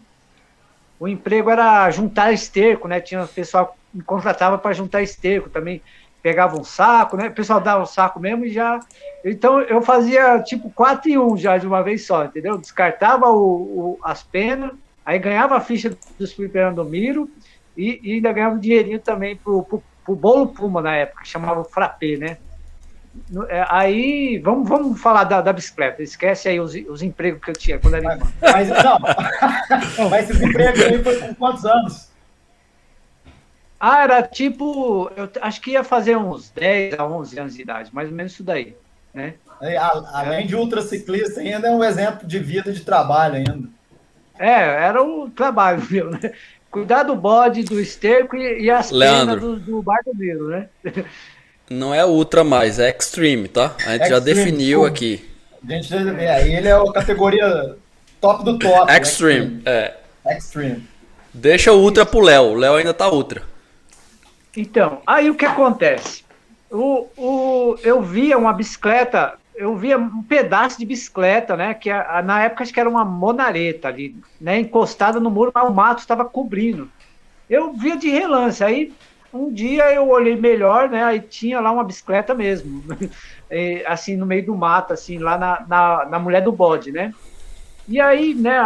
o 1.00 1.08
emprego 1.08 1.50
era 1.50 1.90
juntar 1.90 2.32
esterco, 2.32 2.86
né? 2.86 3.00
Tinha 3.00 3.26
pessoal 3.26 3.76
que 3.90 3.98
me 3.98 4.04
contratava 4.04 4.56
para 4.56 4.72
juntar 4.72 5.02
esterco 5.02 5.50
também. 5.50 5.82
Pegava 6.22 6.56
um 6.56 6.62
saco, 6.62 7.16
né? 7.16 7.26
O 7.26 7.32
pessoal 7.32 7.60
dava 7.60 7.80
o 7.80 7.82
um 7.82 7.86
saco 7.86 8.20
mesmo 8.20 8.44
e 8.44 8.50
já. 8.50 8.78
Então 9.24 9.60
eu 9.60 9.82
fazia 9.82 10.40
tipo 10.40 10.70
quatro 10.70 11.10
e 11.10 11.18
um 11.18 11.36
já 11.36 11.58
de 11.58 11.66
uma 11.66 11.82
vez 11.82 12.06
só, 12.06 12.24
entendeu? 12.24 12.56
Descartava 12.56 13.28
o, 13.30 13.96
o 13.96 13.98
as 14.04 14.22
penas, 14.22 14.70
aí 15.04 15.18
ganhava 15.18 15.56
a 15.56 15.60
ficha 15.60 15.96
dos 16.16 16.32
fliperando 16.32 16.84
do 16.84 16.88
Miro 16.88 17.28
E, 17.76 17.98
e 18.02 18.12
ainda 18.14 18.32
ganhava 18.32 18.54
um 18.54 18.60
dinheirinho 18.60 19.00
também 19.00 19.34
pro, 19.34 19.64
pro, 19.64 19.82
pro 20.04 20.14
bolo 20.14 20.46
Puma 20.46 20.80
na 20.80 20.94
época, 20.94 21.22
que 21.22 21.28
chamava 21.28 21.64
Frappé, 21.64 22.16
né? 22.16 22.38
É, 23.48 23.66
aí, 23.68 24.38
vamos, 24.38 24.68
vamos 24.68 25.00
falar 25.00 25.24
da, 25.24 25.42
da 25.42 25.52
bicicleta. 25.52 26.02
Esquece 26.02 26.48
aí 26.48 26.58
os, 26.58 26.74
os 26.88 27.02
empregos 27.02 27.42
que 27.44 27.50
eu 27.50 27.54
tinha 27.54 27.78
quando 27.78 27.96
era 27.96 28.18
mas, 28.40 28.68
mas, 28.68 28.84
não, 28.84 28.98
mas 30.10 30.30
esses 30.30 30.42
empregos 30.42 30.80
aí 30.80 31.02
foi 31.02 31.18
com 31.20 31.34
quantos 31.34 31.64
anos? 31.64 32.10
Ah, 33.78 34.04
era 34.04 34.22
tipo, 34.22 35.10
eu 35.16 35.28
acho 35.40 35.60
que 35.60 35.72
ia 35.72 35.84
fazer 35.84 36.16
uns 36.16 36.50
10 36.50 36.98
a 36.98 37.04
11 37.04 37.40
anos 37.40 37.54
de 37.54 37.62
idade, 37.62 37.90
mais 37.92 38.08
ou 38.08 38.14
menos 38.14 38.32
isso 38.32 38.44
daí, 38.44 38.76
né? 39.12 39.34
Além 40.12 40.46
de 40.46 40.56
ultraciclista, 40.56 41.40
ainda 41.40 41.68
é 41.68 41.70
um 41.70 41.84
exemplo 41.84 42.26
de 42.26 42.38
vida 42.38 42.72
de 42.72 42.80
trabalho 42.80 43.36
ainda. 43.36 43.68
É, 44.38 44.84
era 44.86 45.02
o 45.02 45.28
trabalho 45.30 45.82
meu, 45.90 46.10
né? 46.10 46.32
Cuidar 46.70 47.02
do 47.02 47.14
bode, 47.14 47.64
do 47.64 47.78
esterco 47.78 48.36
e, 48.36 48.62
e 48.62 48.70
as 48.70 48.90
Leandro. 48.90 49.40
penas 49.40 49.40
do, 49.40 49.56
do 49.60 49.82
barbeiro, 49.82 50.48
né? 50.48 50.68
Não 51.70 51.94
é 51.94 52.04
ultra 52.04 52.44
mais, 52.44 52.78
é 52.78 52.90
extreme, 52.90 53.48
tá? 53.48 53.74
A 53.86 53.92
gente 53.92 54.02
extreme, 54.02 54.08
já 54.10 54.18
definiu 54.18 54.84
aqui. 54.84 55.28
A 55.66 55.72
gente, 55.72 55.94
é, 55.94 56.48
ele 56.48 56.68
é 56.68 56.72
a 56.72 56.92
categoria 56.92 57.76
top 58.20 58.44
do 58.44 58.58
top. 58.58 58.92
Extreme, 58.92 59.58
extreme. 59.58 59.62
é. 59.64 59.96
Extreme. 60.26 60.88
Deixa 61.32 61.72
o 61.72 61.80
ultra 61.80 62.04
pro 62.04 62.20
Léo, 62.20 62.52
o 62.52 62.54
Léo 62.54 62.74
ainda 62.74 62.92
tá 62.92 63.10
ultra. 63.10 63.42
Então, 64.56 65.00
aí 65.06 65.30
o 65.30 65.34
que 65.34 65.46
acontece? 65.46 66.24
O, 66.70 67.06
o, 67.16 67.76
eu 67.82 68.02
via 68.02 68.36
uma 68.36 68.52
bicicleta, 68.52 69.34
eu 69.54 69.76
via 69.76 69.96
um 69.98 70.22
pedaço 70.22 70.78
de 70.78 70.84
bicicleta, 70.84 71.56
né? 71.56 71.74
Que 71.74 71.90
a, 71.90 72.22
na 72.22 72.42
época 72.42 72.62
acho 72.62 72.72
que 72.72 72.80
era 72.80 72.88
uma 72.88 73.04
monareta 73.04 73.88
ali, 73.88 74.14
né? 74.40 74.60
Encostada 74.60 75.18
no 75.18 75.30
muro, 75.30 75.52
mas 75.54 75.68
o 75.68 75.72
mato 75.72 76.00
estava 76.00 76.24
cobrindo. 76.24 76.90
Eu 77.48 77.72
via 77.72 77.96
de 77.96 78.08
relance, 78.08 78.62
aí 78.62 78.92
um 79.32 79.52
dia 79.52 79.92
eu 79.94 80.08
olhei 80.08 80.36
melhor, 80.36 80.88
né? 80.88 81.02
Aí 81.02 81.20
tinha 81.20 81.60
lá 81.60 81.70
uma 81.72 81.84
bicicleta 81.84 82.34
mesmo, 82.34 82.82
assim, 83.86 84.16
no 84.16 84.26
meio 84.26 84.46
do 84.46 84.54
mato, 84.54 84.92
assim, 84.92 85.18
lá 85.18 85.38
na, 85.38 85.64
na, 85.66 86.04
na 86.06 86.18
mulher 86.18 86.42
do 86.42 86.52
bode, 86.52 86.92
né? 86.92 87.12
E 87.88 88.00
aí, 88.00 88.34
né, 88.34 88.60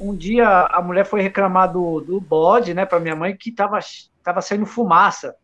um 0.00 0.14
dia 0.14 0.48
a 0.48 0.80
mulher 0.80 1.04
foi 1.04 1.20
reclamar 1.20 1.70
do, 1.72 2.00
do 2.00 2.20
bode, 2.20 2.72
né, 2.72 2.86
para 2.86 3.00
minha 3.00 3.14
mãe, 3.14 3.36
que 3.36 3.52
tava, 3.52 3.78
tava 4.22 4.40
saindo 4.40 4.64
fumaça, 4.64 5.34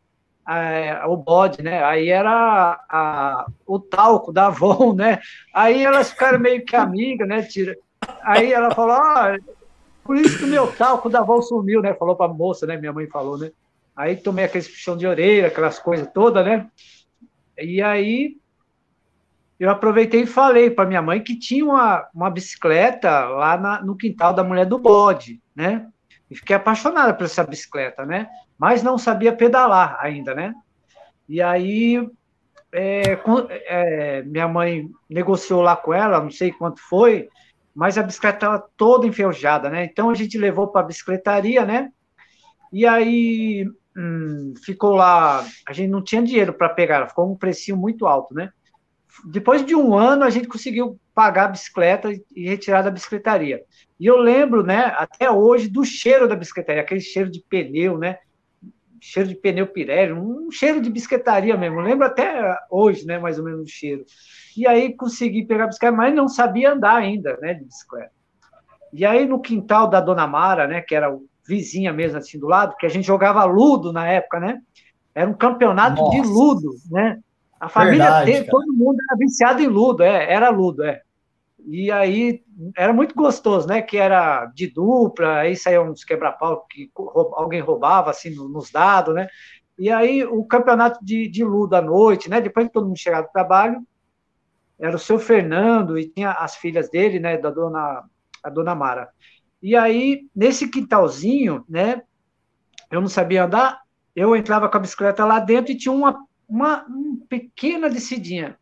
é, 0.48 1.04
o 1.06 1.16
bode, 1.16 1.62
né? 1.62 1.82
Aí 1.84 2.08
era 2.08 2.78
a, 2.88 3.46
o 3.66 3.78
talco 3.78 4.32
da 4.32 4.46
Avon, 4.46 4.92
né? 4.96 5.20
Aí 5.52 5.84
elas 5.84 6.10
ficaram 6.10 6.38
meio 6.38 6.64
que 6.64 6.76
amigas, 6.76 7.26
né? 7.26 7.42
Tira. 7.42 7.76
Aí 8.22 8.52
ela 8.52 8.70
falou, 8.74 8.92
ah, 8.92 9.36
por 10.04 10.16
isso 10.16 10.38
que 10.38 10.44
o 10.44 10.48
meu 10.48 10.70
talco 10.72 11.08
da 11.08 11.20
Avon 11.20 11.40
sumiu, 11.40 11.80
né? 11.80 11.94
Falou 11.94 12.14
para 12.14 12.30
a 12.30 12.34
moça, 12.34 12.66
né? 12.66 12.76
Minha 12.76 12.92
mãe 12.92 13.06
falou, 13.06 13.38
né? 13.38 13.50
Aí 13.96 14.16
tomei 14.16 14.44
aquele 14.44 14.64
puxão 14.64 14.96
de 14.96 15.06
orelha, 15.06 15.46
aquelas 15.46 15.78
coisas 15.78 16.08
todas, 16.12 16.44
né? 16.44 16.68
E 17.56 17.80
aí 17.80 18.36
eu 19.58 19.70
aproveitei 19.70 20.22
e 20.22 20.26
falei 20.26 20.70
para 20.70 20.86
minha 20.86 21.00
mãe 21.00 21.22
que 21.22 21.38
tinha 21.38 21.64
uma, 21.64 22.08
uma 22.12 22.30
bicicleta 22.30 23.24
lá 23.26 23.56
na, 23.56 23.82
no 23.82 23.96
quintal 23.96 24.34
da 24.34 24.42
mulher 24.42 24.66
do 24.66 24.78
bode, 24.78 25.40
né? 25.54 25.86
E 26.28 26.34
fiquei 26.34 26.56
apaixonada 26.56 27.14
por 27.14 27.24
essa 27.24 27.44
bicicleta, 27.44 28.04
né? 28.04 28.28
Mas 28.58 28.82
não 28.82 28.98
sabia 28.98 29.32
pedalar 29.32 29.96
ainda, 30.00 30.34
né? 30.34 30.54
E 31.28 31.40
aí 31.40 32.08
é, 32.72 33.16
é, 33.66 34.22
minha 34.22 34.48
mãe 34.48 34.90
negociou 35.08 35.62
lá 35.62 35.76
com 35.76 35.94
ela, 35.94 36.20
não 36.20 36.30
sei 36.30 36.50
quanto 36.50 36.80
foi, 36.80 37.28
mas 37.72 37.96
a 37.96 38.02
bicicleta 38.02 38.36
estava 38.36 38.68
toda 38.76 39.06
enferrujada, 39.06 39.70
né? 39.70 39.84
Então 39.84 40.10
a 40.10 40.14
gente 40.14 40.36
levou 40.36 40.66
para 40.66 40.80
a 40.80 40.84
bicicletaria, 40.84 41.64
né? 41.64 41.92
E 42.72 42.84
aí 42.84 43.66
hum, 43.96 44.54
ficou 44.64 44.94
lá, 44.94 45.46
a 45.66 45.72
gente 45.72 45.90
não 45.90 46.02
tinha 46.02 46.22
dinheiro 46.22 46.52
para 46.52 46.68
pegar, 46.68 47.08
ficou 47.08 47.30
um 47.30 47.36
precinho 47.36 47.76
muito 47.76 48.06
alto, 48.06 48.34
né? 48.34 48.50
Depois 49.24 49.64
de 49.64 49.76
um 49.76 49.96
ano, 49.96 50.24
a 50.24 50.30
gente 50.30 50.48
conseguiu 50.48 50.98
pagar 51.14 51.44
a 51.44 51.48
bicicleta 51.48 52.10
e 52.34 52.48
retirar 52.48 52.82
da 52.82 52.90
bicicletaria. 52.90 53.62
E 53.98 54.06
eu 54.06 54.16
lembro, 54.16 54.64
né, 54.64 54.92
até 54.96 55.30
hoje, 55.30 55.68
do 55.68 55.84
cheiro 55.84 56.26
da 56.26 56.34
bicicletaria, 56.34 56.82
aquele 56.82 57.00
cheiro 57.00 57.30
de 57.30 57.40
pneu, 57.48 57.96
né? 57.96 58.18
Cheiro 59.00 59.28
de 59.28 59.36
pneu 59.36 59.66
Pirelli, 59.66 60.12
um 60.14 60.50
cheiro 60.50 60.80
de 60.80 60.90
bicicletaria 60.90 61.56
mesmo. 61.56 61.78
Eu 61.78 61.84
lembro 61.84 62.06
até 62.06 62.58
hoje, 62.70 63.06
né, 63.06 63.18
mais 63.18 63.38
ou 63.38 63.44
menos 63.44 63.62
o 63.62 63.72
cheiro. 63.72 64.04
E 64.56 64.66
aí 64.66 64.94
consegui 64.96 65.46
pegar 65.46 65.64
a 65.64 65.66
bicicleta, 65.68 65.96
mas 65.96 66.14
não 66.14 66.26
sabia 66.26 66.72
andar 66.72 66.96
ainda, 66.96 67.36
né, 67.40 67.54
de 67.54 67.64
bicicleta. 67.64 68.10
E 68.92 69.04
aí 69.04 69.26
no 69.26 69.40
quintal 69.40 69.88
da 69.88 70.00
Dona 70.00 70.26
Mara, 70.26 70.66
né, 70.66 70.80
que 70.80 70.94
era 70.94 71.12
o 71.12 71.24
vizinha 71.46 71.92
mesmo, 71.92 72.18
assim, 72.18 72.38
do 72.38 72.46
lado, 72.46 72.76
que 72.76 72.86
a 72.86 72.88
gente 72.88 73.06
jogava 73.06 73.44
ludo 73.44 73.92
na 73.92 74.06
época, 74.06 74.40
né? 74.40 74.60
Era 75.14 75.28
um 75.28 75.34
campeonato 75.34 76.00
Nossa. 76.00 76.16
de 76.16 76.26
ludo, 76.26 76.74
né? 76.90 77.20
A 77.60 77.68
família 77.68 78.22
Verdade, 78.24 78.50
todo 78.50 78.72
mundo 78.72 78.98
era 79.08 79.18
viciado 79.18 79.62
em 79.62 79.66
ludo, 79.66 80.02
é, 80.02 80.32
era 80.32 80.50
ludo, 80.50 80.82
é. 80.84 81.00
E 81.66 81.90
aí 81.90 82.42
era 82.76 82.92
muito 82.92 83.14
gostoso, 83.14 83.66
né? 83.66 83.80
Que 83.80 83.96
era 83.96 84.46
de 84.46 84.66
dupla, 84.66 85.38
aí 85.38 85.56
saía 85.56 85.80
uns 85.80 86.04
quebra-pau 86.04 86.66
que 86.68 86.90
alguém 87.32 87.60
roubava 87.60 88.10
assim 88.10 88.34
nos 88.34 88.70
dados, 88.70 89.14
né? 89.14 89.28
E 89.78 89.90
aí 89.90 90.24
o 90.24 90.44
campeonato 90.44 91.02
de, 91.02 91.26
de 91.28 91.42
ludo 91.42 91.74
à 91.74 91.80
noite, 91.80 92.28
né? 92.28 92.40
Depois 92.40 92.66
que 92.66 92.72
todo 92.72 92.86
mundo 92.86 92.98
chegava 92.98 93.26
do 93.26 93.32
trabalho, 93.32 93.82
era 94.78 94.94
o 94.94 94.98
seu 94.98 95.18
Fernando 95.18 95.98
e 95.98 96.06
tinha 96.08 96.32
as 96.32 96.56
filhas 96.56 96.90
dele, 96.90 97.18
né? 97.18 97.38
Da 97.38 97.50
dona 97.50 98.04
a 98.42 98.50
dona 98.50 98.74
Mara. 98.74 99.08
E 99.64 99.74
aí, 99.74 100.28
nesse 100.36 100.68
quintalzinho, 100.68 101.64
né? 101.66 102.02
Eu 102.90 103.00
não 103.00 103.08
sabia 103.08 103.44
andar, 103.44 103.80
eu 104.14 104.36
entrava 104.36 104.68
com 104.68 104.76
a 104.76 104.80
bicicleta 104.80 105.24
lá 105.24 105.40
dentro 105.40 105.72
e 105.72 105.76
tinha 105.76 105.90
uma, 105.90 106.22
uma, 106.46 106.84
uma 106.84 107.16
pequena 107.30 107.88
descidinha. 107.88 108.58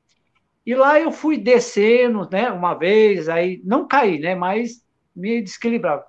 E 0.65 0.77
lá 0.77 1.01
eu 1.01 1.11
fui 1.11 1.37
descendo, 1.37 2.29
né? 2.31 2.53
Uma 2.53 2.75
vez, 2.75 3.29
aí 3.29 3.61
não 3.65 3.89
caí, 3.89 4.21
né? 4.21 4.37
Mas 4.37 4.87
me 5.15 5.43
desequilibrava. 5.43 6.05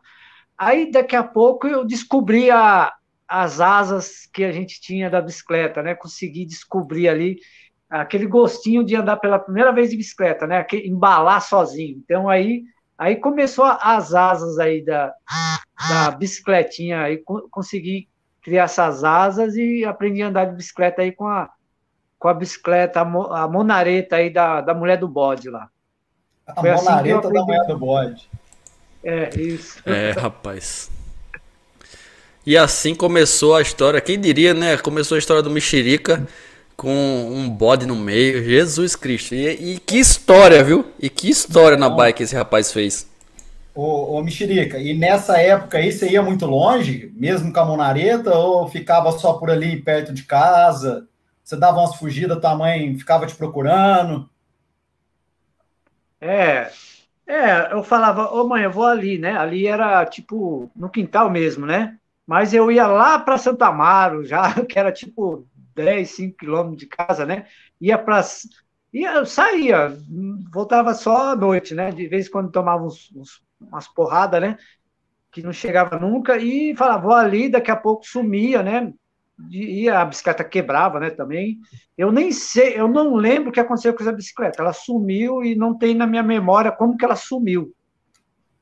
Aí 0.56 0.92
daqui 0.92 1.16
a 1.16 1.24
pouco 1.24 1.68
eu 1.68 1.84
descobri 1.84 2.52
a, 2.52 2.94
as 3.28 3.60
asas 3.60 4.28
que 4.32 4.44
a 4.44 4.52
gente 4.52 4.80
tinha 4.80 5.10
da 5.10 5.20
bicicleta, 5.20 5.82
né? 5.82 5.96
Consegui 5.96 6.46
descobrir 6.46 7.10
ali 7.10 7.38
aquele 7.90 8.28
gostinho 8.28 8.84
de 8.84 8.96
andar 8.96 9.18
pela 9.18 9.40
primeira 9.40 9.72
vez 9.72 9.90
de 9.90 9.98
bicicleta, 9.98 10.46
né? 10.46 10.64
Embalar 10.72 11.42
sozinho. 11.42 11.98
Então 11.98 12.30
aí 12.30 12.62
Aí 13.03 13.17
começou 13.17 13.65
as 13.65 14.13
asas 14.13 14.57
aí 14.57 14.81
da, 14.81 15.13
da 15.89 16.12
bicicletinha, 16.12 17.01
aí 17.01 17.22
consegui 17.51 18.07
criar 18.41 18.63
essas 18.63 19.03
asas 19.03 19.57
e 19.57 19.83
aprendi 19.83 20.22
a 20.22 20.27
andar 20.27 20.45
de 20.45 20.55
bicicleta 20.55 21.01
aí 21.01 21.12
com 21.12 21.27
a, 21.27 21.50
com 22.17 22.29
a 22.29 22.33
bicicleta, 22.33 23.01
a, 23.01 23.45
monareta 23.45 24.15
aí 24.15 24.29
da, 24.29 24.62
da 24.62 24.74
mulher 24.74 24.98
do 24.98 25.10
bode 25.10 25.50
lá. 25.50 25.67
A 26.48 26.62
Foi 26.62 26.69
assim 26.69 26.86
monareta 26.86 27.27
assim 27.27 27.33
da 27.33 27.41
mulher 27.43 27.67
do 27.67 27.77
bode. 27.77 28.29
É, 29.03 29.38
isso. 29.38 29.81
É, 29.86 30.12
rapaz. 30.12 30.89
E 32.45 32.57
assim 32.57 32.95
começou 32.95 33.53
a 33.53 33.62
história, 33.62 34.00
quem 34.00 34.17
diria, 34.17 34.53
né? 34.53 34.77
Começou 34.77 35.15
a 35.15 35.19
história 35.19 35.43
do 35.43 35.50
Mexerica 35.50 36.25
com 36.75 37.30
um 37.32 37.50
bode 37.50 37.86
no 37.86 37.96
meio. 37.96 38.44
Jesus 38.44 38.96
Cristo. 38.96 39.36
E, 39.36 39.75
e 39.75 39.80
que 39.80 39.98
história, 39.98 40.63
viu? 40.63 40.86
E 41.00 41.10
que 41.10 41.30
história 41.30 41.77
na 41.77 41.89
bike 41.89 42.24
esse 42.24 42.36
rapaz 42.36 42.72
fez. 42.72 43.08
Ô, 43.75 44.18
ô 44.18 44.24
Mexerica, 44.24 44.77
e 44.77 44.94
nessa 44.94 45.38
época 45.39 45.80
aí 45.80 45.92
você 45.92 46.10
ia 46.10 46.22
muito 46.22 46.46
longe, 46.46 47.12
mesmo 47.15 47.51
com 47.51 47.60
a 47.60 47.65
monareta, 47.65 48.36
ou 48.36 48.68
ficava 48.68 49.12
só 49.13 49.34
por 49.34 49.50
ali 49.50 49.82
perto 49.82 50.13
de 50.13 50.24
casa? 50.24 51.08
Você 51.44 51.58
dava 51.58 51.80
umas 51.80 51.96
fugidas, 51.96 52.39
tua 52.39 52.56
mãe 52.56 52.96
ficava 52.98 53.25
te 53.25 53.36
procurando? 53.36 54.30
É, 56.22 56.72
é, 57.27 57.74
eu 57.74 57.84
falava, 57.84 58.32
ô 58.32 58.48
mãe, 58.48 58.63
eu 58.63 58.72
vou 58.72 58.86
ali, 58.86 59.18
né? 59.18 59.36
Ali 59.36 59.68
era 59.68 60.06
tipo 60.06 60.72
no 60.75 60.89
quintal 60.89 61.30
mesmo, 61.30 61.65
né? 61.65 61.98
Mas 62.25 62.53
eu 62.53 62.72
ia 62.72 62.88
lá 62.88 63.20
para 63.20 63.38
Santa 63.38 63.68
Amaro, 63.68 64.24
já 64.24 64.53
que 64.65 64.77
era 64.77 64.92
tipo 64.92 65.46
10, 65.75 66.10
5 66.10 66.38
quilômetros 66.38 66.77
de 66.77 66.88
casa, 66.88 67.25
né? 67.25 67.46
Ia 67.80 67.98
para. 67.98 68.22
Ia, 68.94 69.25
saía, 69.25 69.98
voltava 70.51 70.94
só 70.94 71.32
à 71.32 71.36
noite, 71.36 71.74
né? 71.74 71.92
De 71.92 72.08
vez 72.08 72.27
em 72.27 72.32
quando 72.32 72.51
tomava 72.51 72.84
uns, 72.84 73.12
uns, 73.15 73.42
umas 73.60 73.88
porradas, 73.88 74.39
né? 74.42 74.58
Que 75.32 75.42
não 75.42 75.51
chegava 75.51 75.98
nunca, 75.98 76.38
e 76.38 76.75
falava, 76.75 77.01
vou 77.01 77.13
ali, 77.15 77.50
daqui 77.50 77.72
a 77.72 77.75
pouco 77.75 78.06
sumia, 78.06 78.62
né? 78.62 78.94
E 79.50 79.89
a 79.89 80.06
bicicleta 80.06 80.44
quebrava, 80.44 81.00
né? 81.00 81.10
Também. 81.10 81.60
Eu 81.98 82.12
nem 82.12 82.32
sei, 82.32 82.80
eu 82.80 82.88
não 82.88 83.15
lembro 83.15 83.50
o 83.50 83.51
que 83.51 83.60
aconteceu 83.60 83.94
com 83.94 84.03
essa 84.03 84.12
bicicleta. 84.12 84.62
Ela 84.62 84.74
sumiu 84.74 85.44
e 85.44 85.56
não 85.56 85.75
tem 85.75 85.96
na 85.96 86.06
minha 86.06 86.24
memória 86.24 86.72
como 86.72 86.96
que 86.96 87.03
ela 87.03 87.15
sumiu. 87.15 87.74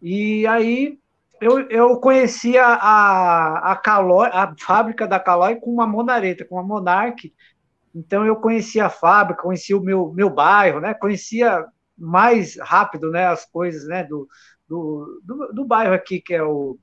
E 0.02 0.48
aí 0.48 0.98
eu, 1.42 1.60
eu 1.70 2.00
conhecia 2.00 2.64
a, 2.64 3.72
a, 3.72 3.76
Caloi, 3.76 4.30
a 4.32 4.54
fábrica 4.60 5.08
da 5.08 5.20
Caloi 5.20 5.56
com 5.56 5.72
uma 5.72 5.88
Monareta, 5.88 6.46
com 6.46 6.56
uma 6.56 6.64
Monarch. 6.64 7.34
Então 7.94 8.26
eu 8.26 8.36
conhecia 8.36 8.86
a 8.86 8.90
fábrica, 8.90 9.42
conhecia 9.42 9.76
o 9.76 9.84
meu, 9.84 10.14
meu 10.14 10.30
bairro, 10.30 10.80
né? 10.80 10.94
Conhecia 10.94 11.66
mais 11.98 12.58
rápido, 12.60 13.12
né? 13.12 13.28
As 13.28 13.46
coisas, 13.46 13.88
né? 13.88 14.04
Do, 14.04 14.28
do, 14.68 15.22
do, 15.24 15.54
do 15.54 15.66
bairro 15.66 15.94
aqui 15.94 16.22
que 16.22 16.34
é 16.34 16.44
o 16.44 16.78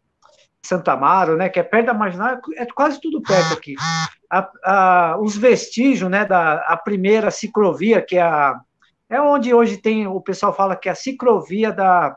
Santa 0.62 0.92
Amaro, 0.92 1.36
né, 1.36 1.48
que 1.48 1.58
é 1.58 1.62
perto 1.62 1.86
da 1.86 1.94
Marginal, 1.94 2.38
é 2.56 2.66
quase 2.66 3.00
tudo 3.00 3.22
perto 3.22 3.54
aqui. 3.54 3.74
A, 4.30 4.50
a, 4.64 5.18
os 5.18 5.34
vestígios, 5.36 6.10
né, 6.10 6.26
da 6.26 6.56
a 6.66 6.76
primeira 6.76 7.30
ciclovia, 7.30 8.02
que 8.02 8.16
é 8.16 8.22
a 8.22 8.60
é 9.10 9.18
onde 9.18 9.54
hoje 9.54 9.78
tem, 9.78 10.06
o 10.06 10.20
pessoal 10.20 10.54
fala 10.54 10.76
que 10.76 10.86
é 10.86 10.92
a 10.92 10.94
ciclovia 10.94 11.72
da, 11.72 12.14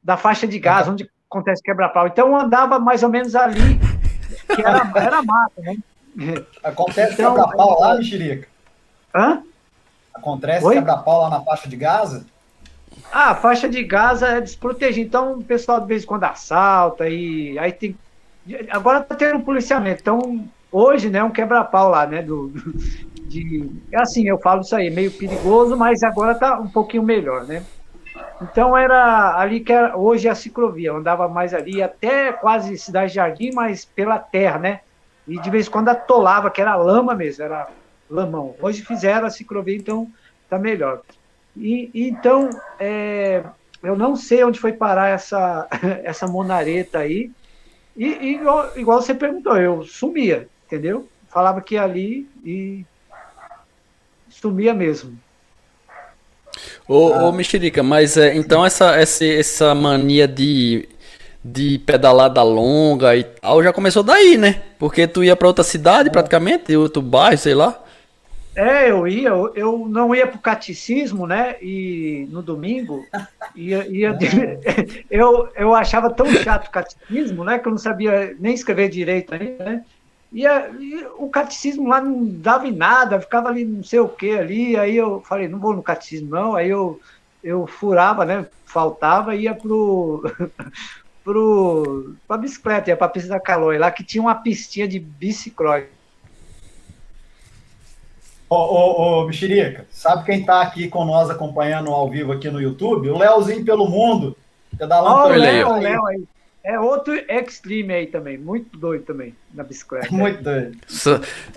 da 0.00 0.16
faixa 0.16 0.46
de 0.46 0.56
gás, 0.56 0.86
onde 0.86 1.10
acontece 1.32 1.62
quebra-pau. 1.62 2.06
Então 2.06 2.38
andava 2.38 2.78
mais 2.78 3.02
ou 3.02 3.08
menos 3.08 3.34
ali, 3.34 3.78
que 4.54 4.60
era, 4.60 4.90
era 4.94 5.22
mata, 5.22 5.62
né? 5.62 5.76
Acontece 6.62 7.14
então, 7.14 7.34
quebra-pau 7.34 7.80
lá, 7.80 7.94
Mexerica? 7.96 8.46
Hã? 9.14 9.42
Acontece 10.12 10.68
quebra-pau 10.68 11.22
lá 11.22 11.30
na 11.30 11.40
faixa 11.40 11.68
de 11.68 11.76
Gaza? 11.76 12.26
Ah, 13.10 13.30
a 13.30 13.34
faixa 13.34 13.68
de 13.68 13.82
Gaza 13.82 14.28
é 14.28 14.40
desprotegida, 14.40 15.06
então 15.06 15.38
o 15.38 15.44
pessoal 15.44 15.80
de 15.80 15.86
vez 15.86 16.04
em 16.04 16.06
quando 16.06 16.24
assalta 16.24 17.08
e 17.08 17.58
aí 17.58 17.72
tem. 17.72 17.96
Agora 18.70 19.00
tá 19.00 19.14
tendo 19.14 19.38
um 19.38 19.42
policiamento, 19.42 20.00
então 20.02 20.44
hoje, 20.70 21.08
né, 21.08 21.22
um 21.22 21.30
quebra-pau 21.30 21.88
lá, 21.88 22.06
né, 22.06 22.22
do, 22.22 22.52
de. 23.26 23.70
É 23.90 24.00
assim, 24.00 24.28
eu 24.28 24.38
falo 24.38 24.60
isso 24.60 24.76
aí, 24.76 24.90
meio 24.90 25.10
perigoso, 25.10 25.76
mas 25.76 26.02
agora 26.02 26.34
tá 26.34 26.58
um 26.58 26.68
pouquinho 26.68 27.02
melhor, 27.02 27.44
né? 27.44 27.62
Então 28.42 28.76
era 28.76 29.38
ali 29.38 29.60
que 29.60 29.72
era, 29.72 29.96
hoje 29.96 30.26
é 30.26 30.30
a 30.30 30.34
ciclovia, 30.34 30.88
eu 30.88 30.96
andava 30.96 31.28
mais 31.28 31.54
ali, 31.54 31.82
até 31.82 32.32
quase 32.32 32.76
Cidade 32.76 33.14
Jardim, 33.14 33.52
mas 33.52 33.84
pela 33.84 34.18
terra, 34.18 34.58
né? 34.58 34.80
E 35.28 35.38
de 35.38 35.50
vez 35.50 35.68
em 35.68 35.70
quando 35.70 35.88
atolava, 35.88 36.50
que 36.50 36.60
era 36.60 36.74
lama 36.74 37.14
mesmo, 37.14 37.44
era 37.44 37.68
lamão. 38.10 38.56
Hoje 38.60 38.82
fizeram 38.82 39.26
a 39.26 39.30
ciclovia, 39.30 39.76
então 39.76 40.10
tá 40.48 40.58
melhor. 40.58 41.02
E, 41.56 41.90
então, 41.94 42.50
é, 42.80 43.44
eu 43.82 43.96
não 43.96 44.16
sei 44.16 44.42
onde 44.42 44.58
foi 44.58 44.72
parar 44.72 45.08
essa, 45.08 45.68
essa 46.02 46.26
monareta 46.26 46.98
aí. 46.98 47.30
E, 47.96 48.06
e 48.06 48.34
igual, 48.34 48.76
igual, 48.76 49.00
você 49.00 49.14
perguntou, 49.14 49.56
eu 49.56 49.84
sumia, 49.84 50.48
entendeu? 50.66 51.08
Falava 51.28 51.60
que 51.60 51.76
ali 51.76 52.28
e 52.44 52.84
sumia 54.28 54.74
mesmo. 54.74 55.18
Ô, 56.88 57.12
ah. 57.12 57.24
ô 57.24 57.32
Mexerica, 57.32 57.82
mas 57.82 58.16
é, 58.16 58.34
então 58.34 58.64
essa, 58.64 58.96
essa, 58.96 59.24
essa 59.24 59.74
mania 59.74 60.26
de, 60.26 60.88
de 61.44 61.78
pedalada 61.78 62.42
longa 62.42 63.16
e 63.16 63.24
tal 63.24 63.62
já 63.62 63.72
começou 63.72 64.02
daí, 64.02 64.36
né? 64.36 64.62
Porque 64.78 65.06
tu 65.06 65.22
ia 65.22 65.36
para 65.36 65.48
outra 65.48 65.64
cidade 65.64 66.08
é. 66.08 66.12
praticamente, 66.12 66.76
outro 66.76 67.02
bairro, 67.02 67.38
sei 67.38 67.54
lá. 67.54 67.78
É, 68.54 68.90
eu 68.90 69.08
ia, 69.08 69.30
eu 69.54 69.86
não 69.88 70.14
ia 70.14 70.26
pro 70.26 70.38
catecismo, 70.38 71.26
né? 71.26 71.56
E 71.62 72.28
no 72.30 72.42
domingo 72.42 73.06
ia, 73.56 73.86
ia 73.88 74.18
eu, 75.10 75.48
eu 75.56 75.74
achava 75.74 76.10
tão 76.10 76.26
chato 76.26 76.68
o 76.68 76.70
catecismo, 76.70 77.44
né? 77.44 77.58
Que 77.58 77.66
eu 77.66 77.70
não 77.70 77.78
sabia 77.78 78.36
nem 78.38 78.52
escrever 78.52 78.90
direito 78.90 79.34
ainda, 79.34 79.64
né? 79.64 79.84
E, 80.32 80.46
a, 80.46 80.70
e, 80.70 81.06
o 81.18 81.28
catecismo 81.28 81.88
lá 81.88 82.00
não 82.00 82.24
dava 82.24 82.66
em 82.66 82.72
nada, 82.72 83.20
ficava 83.20 83.48
ali 83.48 83.64
não 83.64 83.84
sei 83.84 84.00
o 84.00 84.08
que 84.08 84.30
ali, 84.30 84.76
aí 84.76 84.96
eu 84.96 85.20
falei, 85.20 85.46
não 85.46 85.58
vou 85.58 85.74
no 85.74 85.82
catecismo 85.82 86.30
não, 86.30 86.56
aí 86.56 86.70
eu, 86.70 86.98
eu 87.44 87.66
furava, 87.66 88.24
né, 88.24 88.46
faltava, 88.64 89.36
ia 89.36 89.54
pro, 89.54 90.24
pro, 91.22 92.14
pra 92.26 92.38
bicicleta, 92.38 92.88
ia 92.88 92.96
pra 92.96 93.08
pista 93.08 93.28
da 93.28 93.40
Calói, 93.40 93.76
lá 93.76 93.90
que 93.90 94.02
tinha 94.02 94.22
uma 94.22 94.34
pistinha 94.34 94.88
de 94.88 94.98
bicicross. 94.98 95.84
Ô, 98.48 98.56
ô, 98.56 99.22
ô, 99.22 99.26
Mexerica, 99.26 99.86
sabe 99.90 100.24
quem 100.24 100.44
tá 100.44 100.60
aqui 100.60 100.88
com 100.88 101.04
nós 101.04 101.30
acompanhando 101.30 101.90
ao 101.90 102.08
vivo 102.08 102.32
aqui 102.32 102.50
no 102.50 102.60
YouTube? 102.60 103.08
O 103.08 103.18
Leozinho 103.18 103.64
pelo 103.64 103.88
mundo, 103.88 104.36
pedalando 104.76 105.20
oh, 105.20 105.24
o 105.24 105.28
Léo, 105.28 105.72
Léo 105.78 106.06
aí. 106.06 106.24
É 106.64 106.78
outro 106.78 107.12
extreme 107.28 107.92
aí 107.92 108.06
também, 108.06 108.38
muito 108.38 108.78
doido 108.78 109.04
também 109.04 109.34
na 109.52 109.64
bicicleta. 109.64 110.08
Muito 110.14 110.42
doido. 110.42 110.78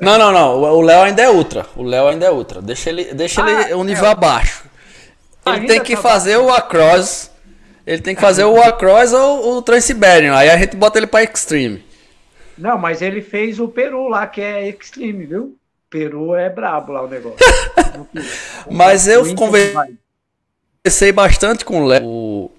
Não, 0.01 0.17
não, 0.17 0.31
não. 0.31 0.61
O 0.61 0.81
Léo 0.81 1.03
ainda 1.03 1.21
é 1.21 1.29
ultra. 1.29 1.65
O 1.75 1.83
Léo 1.83 2.07
ainda 2.07 2.25
é 2.25 2.31
ultra. 2.31 2.59
Deixa 2.61 2.89
ele, 2.89 3.13
deixa 3.13 3.43
ah, 3.43 3.51
ele 3.51 3.73
um 3.75 3.83
nível 3.83 4.05
é. 4.05 4.09
abaixo. 4.09 4.65
Ele 5.45 5.55
ainda 5.57 5.67
tem 5.67 5.83
que 5.83 5.95
tá 5.95 6.01
fazer 6.01 6.37
baixo. 6.37 6.49
o 6.49 6.53
across. 6.53 7.31
Ele 7.85 8.01
tem 8.01 8.15
que 8.15 8.21
fazer 8.21 8.45
o 8.45 8.59
across 8.59 9.13
ou 9.13 9.57
o 9.57 9.61
Transiberian. 9.61 10.35
Aí 10.35 10.49
a 10.49 10.57
gente 10.57 10.75
bota 10.75 10.97
ele 10.97 11.05
para 11.05 11.23
extreme. 11.23 11.85
Não, 12.57 12.77
mas 12.77 13.01
ele 13.01 13.21
fez 13.21 13.59
o 13.59 13.67
Peru 13.67 14.07
lá, 14.07 14.25
que 14.25 14.41
é 14.41 14.67
extreme, 14.67 15.25
viu? 15.25 15.55
Peru 15.87 16.33
é 16.33 16.49
brabo 16.49 16.93
lá 16.93 17.03
o 17.03 17.07
negócio. 17.07 17.37
mas 18.71 19.07
eu 19.07 19.23
conversei 19.35 21.11
bastante 21.13 21.63
com 21.63 21.83
o 21.83 21.85
Léo 21.85 22.51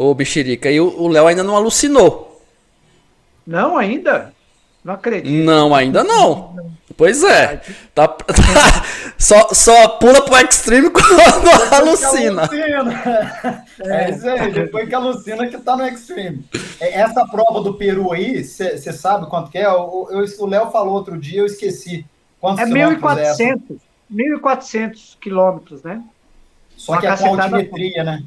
Ô, 0.00 0.14
Bexerica, 0.14 0.70
e 0.70 0.80
o 0.80 1.08
Léo 1.08 1.26
ainda 1.26 1.44
não 1.44 1.54
alucinou. 1.54 2.40
Não, 3.46 3.76
ainda? 3.76 4.32
Não 4.82 4.94
acredito. 4.94 5.30
Não, 5.30 5.74
ainda 5.74 6.02
não. 6.02 6.72
Pois 6.96 7.22
é. 7.22 7.60
Tá, 7.94 8.08
tá, 8.08 8.32
só, 9.18 9.48
só 9.52 9.88
pula 9.98 10.24
pro 10.24 10.38
extreme 10.38 10.88
quando 10.88 11.74
alucina. 11.74 12.48
É 13.78 14.10
isso 14.10 14.26
aí, 14.26 14.50
depois 14.50 14.88
que 14.88 14.94
alucina 14.94 15.46
que 15.48 15.58
tá 15.58 15.76
no 15.76 15.86
extreme. 15.86 16.46
É, 16.80 17.00
essa 17.00 17.26
prova 17.26 17.60
do 17.60 17.74
Peru 17.74 18.10
aí, 18.10 18.42
você 18.42 18.94
sabe 18.94 19.26
quanto 19.26 19.50
que 19.50 19.58
é? 19.58 19.70
O, 19.70 20.08
o 20.38 20.46
Léo 20.46 20.70
falou 20.70 20.94
outro 20.94 21.18
dia, 21.18 21.40
eu 21.40 21.46
esqueci. 21.46 22.06
Quantos 22.40 22.64
é 22.64 22.66
1.400. 22.66 23.76
1.400 24.10 25.18
quilômetros, 25.20 25.82
né? 25.82 26.02
Só 26.74 26.92
Uma 26.92 27.00
que 27.02 27.06
é 27.06 27.16
com 27.18 27.38
altimetria, 27.38 28.02
né? 28.02 28.24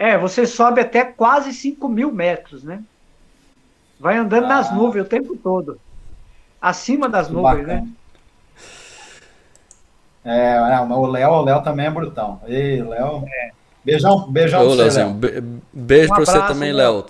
É, 0.00 0.16
você 0.16 0.46
sobe 0.46 0.80
até 0.80 1.04
quase 1.04 1.52
5 1.52 1.86
mil 1.86 2.10
metros, 2.10 2.64
né? 2.64 2.82
Vai 3.98 4.16
andando 4.16 4.46
ah. 4.46 4.48
nas 4.48 4.72
nuvens 4.74 5.04
o 5.04 5.08
tempo 5.08 5.36
todo. 5.36 5.78
Acima 6.58 7.06
das 7.06 7.26
que 7.26 7.34
nuvens, 7.34 7.66
bacana. 7.66 7.82
né? 7.82 7.88
É, 10.24 10.80
o 10.80 11.06
Léo, 11.06 11.30
o 11.30 11.42
Léo 11.42 11.62
também 11.62 11.84
é 11.84 11.90
brutão. 11.90 12.40
Ei, 12.46 12.82
Léo. 12.82 13.24
É. 13.28 13.50
Beijão, 13.84 14.26
beijão 14.30 14.62
Ô, 14.62 14.74
você, 14.74 15.00
Léo. 15.00 15.10
Be 15.10 15.40
beijo 15.70 16.12
um 16.12 16.16
pra 16.16 16.24
você 16.24 16.46
também, 16.46 16.72
Léo. 16.72 17.04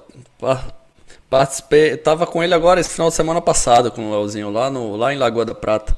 Participei, 1.31 1.97
tava 1.97 2.27
com 2.27 2.43
ele 2.43 2.55
agora 2.55 2.81
esse 2.81 2.91
final 2.91 3.09
de 3.09 3.15
semana 3.15 3.41
passado 3.41 3.93
com 3.93 4.09
o 4.09 4.11
Léozinho 4.11 4.51
lá, 4.51 4.69
no, 4.69 4.97
lá 4.97 5.15
em 5.15 5.17
Lagoa 5.17 5.45
da 5.45 5.55
Prata. 5.55 5.97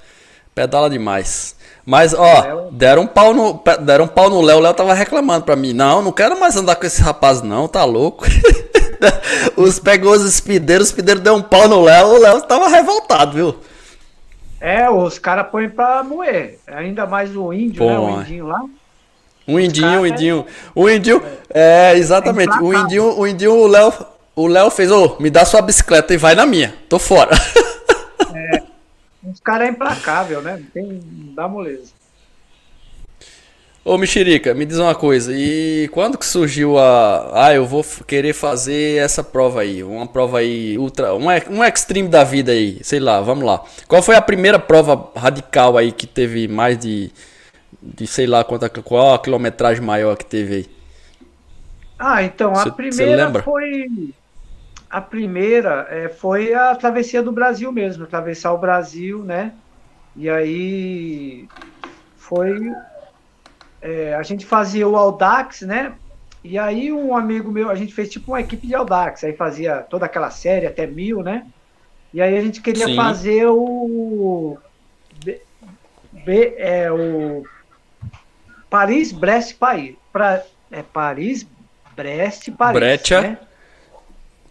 Pedala 0.54 0.90
demais. 0.90 1.56
Mas, 1.84 2.14
ó, 2.14 2.68
deram 2.70 3.02
um 3.02 3.06
pau 3.06 3.34
no, 3.34 3.60
deram 3.80 4.04
um 4.04 4.08
pau 4.08 4.30
no 4.30 4.40
Léo. 4.40 4.58
O 4.58 4.60
Léo 4.60 4.74
tava 4.74 4.94
reclamando 4.94 5.44
pra 5.44 5.56
mim. 5.56 5.72
Não, 5.72 6.00
não 6.02 6.12
quero 6.12 6.38
mais 6.38 6.56
andar 6.56 6.76
com 6.76 6.86
esse 6.86 7.02
rapaz, 7.02 7.42
não, 7.42 7.66
tá 7.66 7.84
louco. 7.84 8.24
os 9.56 9.78
pegou 9.78 10.12
os 10.12 10.22
espideiros, 10.22 10.84
os 10.84 10.90
espideiros 10.90 11.22
deu 11.22 11.34
um 11.34 11.42
pau 11.42 11.66
no 11.68 11.82
Léo. 11.82 12.08
O 12.08 12.18
Léo 12.18 12.42
tava 12.42 12.68
revoltado, 12.68 13.32
viu? 13.32 13.56
É, 14.60 14.88
os 14.88 15.18
caras 15.18 15.48
põem 15.50 15.68
pra 15.68 16.04
moer. 16.04 16.58
Ainda 16.68 17.04
mais 17.04 17.34
o 17.34 17.52
índio, 17.52 17.78
Pô, 17.78 17.90
né? 17.90 17.98
O 17.98 18.20
indinho 18.20 18.46
lá. 18.46 18.60
O 19.44 19.58
indinho, 19.58 20.00
o 20.00 20.06
indinho. 20.06 20.46
O 20.74 20.88
indinho. 20.88 21.22
É, 21.52 21.94
exatamente. 21.96 22.56
O 22.62 22.72
indinho, 22.72 23.18
o 23.18 23.26
indinho, 23.26 23.54
o 23.54 23.66
Léo. 23.66 23.92
O 24.36 24.46
Léo 24.46 24.70
fez, 24.70 24.90
ô, 24.90 25.16
oh, 25.18 25.22
me 25.22 25.28
dá 25.28 25.44
sua 25.44 25.60
bicicleta 25.60 26.14
e 26.14 26.16
vai 26.16 26.34
na 26.34 26.46
minha. 26.46 26.74
Tô 26.88 26.98
fora. 26.98 27.36
Os 29.24 29.40
caras 29.40 29.68
é 29.68 29.70
implacável, 29.70 30.42
né? 30.42 30.56
Não 30.56 30.66
tem. 30.66 30.84
Não 30.84 31.34
dá 31.34 31.46
moleza. 31.46 31.92
Ô 33.84 33.98
Mexerica, 33.98 34.54
me 34.54 34.64
diz 34.64 34.78
uma 34.78 34.94
coisa, 34.94 35.32
e 35.34 35.88
quando 35.88 36.16
que 36.16 36.24
surgiu 36.24 36.78
a. 36.78 37.46
Ah, 37.46 37.52
eu 37.52 37.66
vou 37.66 37.84
querer 38.06 38.32
fazer 38.32 38.98
essa 39.02 39.24
prova 39.24 39.62
aí, 39.62 39.82
uma 39.82 40.06
prova 40.06 40.38
aí, 40.38 40.78
ultra. 40.78 41.12
Um, 41.14 41.26
um 41.50 41.64
extreme 41.64 42.08
da 42.08 42.22
vida 42.22 42.52
aí, 42.52 42.78
sei 42.84 43.00
lá, 43.00 43.20
vamos 43.20 43.44
lá. 43.44 43.60
Qual 43.88 44.00
foi 44.00 44.14
a 44.14 44.22
primeira 44.22 44.56
prova 44.56 45.10
radical 45.16 45.76
aí 45.76 45.90
que 45.90 46.06
teve 46.06 46.46
mais 46.46 46.78
de. 46.78 47.10
de 47.82 48.06
sei 48.06 48.24
lá 48.24 48.44
quanta, 48.44 48.68
qual 48.68 49.14
a 49.14 49.18
quilometragem 49.18 49.82
maior 49.82 50.16
que 50.16 50.26
teve 50.26 50.54
aí? 50.54 50.70
Ah, 51.98 52.22
então, 52.22 52.52
a 52.52 52.62
cê, 52.62 52.70
primeira 52.70 53.32
cê 53.32 53.42
foi 53.42 54.14
a 54.92 55.00
primeira 55.00 55.86
é, 55.88 56.10
foi 56.10 56.52
a 56.52 56.74
travessia 56.76 57.22
do 57.22 57.32
Brasil 57.32 57.72
mesmo, 57.72 58.04
atravessar 58.04 58.52
o 58.52 58.58
Brasil, 58.58 59.24
né? 59.24 59.54
E 60.14 60.28
aí 60.28 61.48
foi. 62.18 62.70
É, 63.80 64.14
a 64.14 64.22
gente 64.22 64.44
fazia 64.44 64.86
o 64.86 64.94
Audax, 64.94 65.62
né? 65.62 65.94
E 66.44 66.58
aí 66.58 66.92
um 66.92 67.16
amigo 67.16 67.50
meu, 67.50 67.70
a 67.70 67.74
gente 67.74 67.94
fez 67.94 68.10
tipo 68.10 68.32
uma 68.32 68.40
equipe 68.42 68.66
de 68.66 68.74
Audax, 68.74 69.24
aí 69.24 69.32
fazia 69.32 69.78
toda 69.78 70.04
aquela 70.04 70.28
série 70.28 70.66
até 70.66 70.86
mil, 70.86 71.22
né? 71.22 71.46
E 72.12 72.20
aí 72.20 72.36
a 72.36 72.42
gente 72.42 72.60
queria 72.60 72.84
Sim. 72.84 72.94
fazer 72.94 73.46
o. 73.46 74.58
B, 75.24 75.40
B, 76.12 76.54
é, 76.58 76.92
o 76.92 77.44
Paris, 78.68 79.10
Brest, 79.10 79.56
Paris. 79.56 79.96
Pra, 80.12 80.42
é 80.70 80.82
Paris, 80.82 81.46
Brest, 81.96 82.50
Paris. 82.50 82.78
Brecha. 82.78 83.22
Né? 83.22 83.38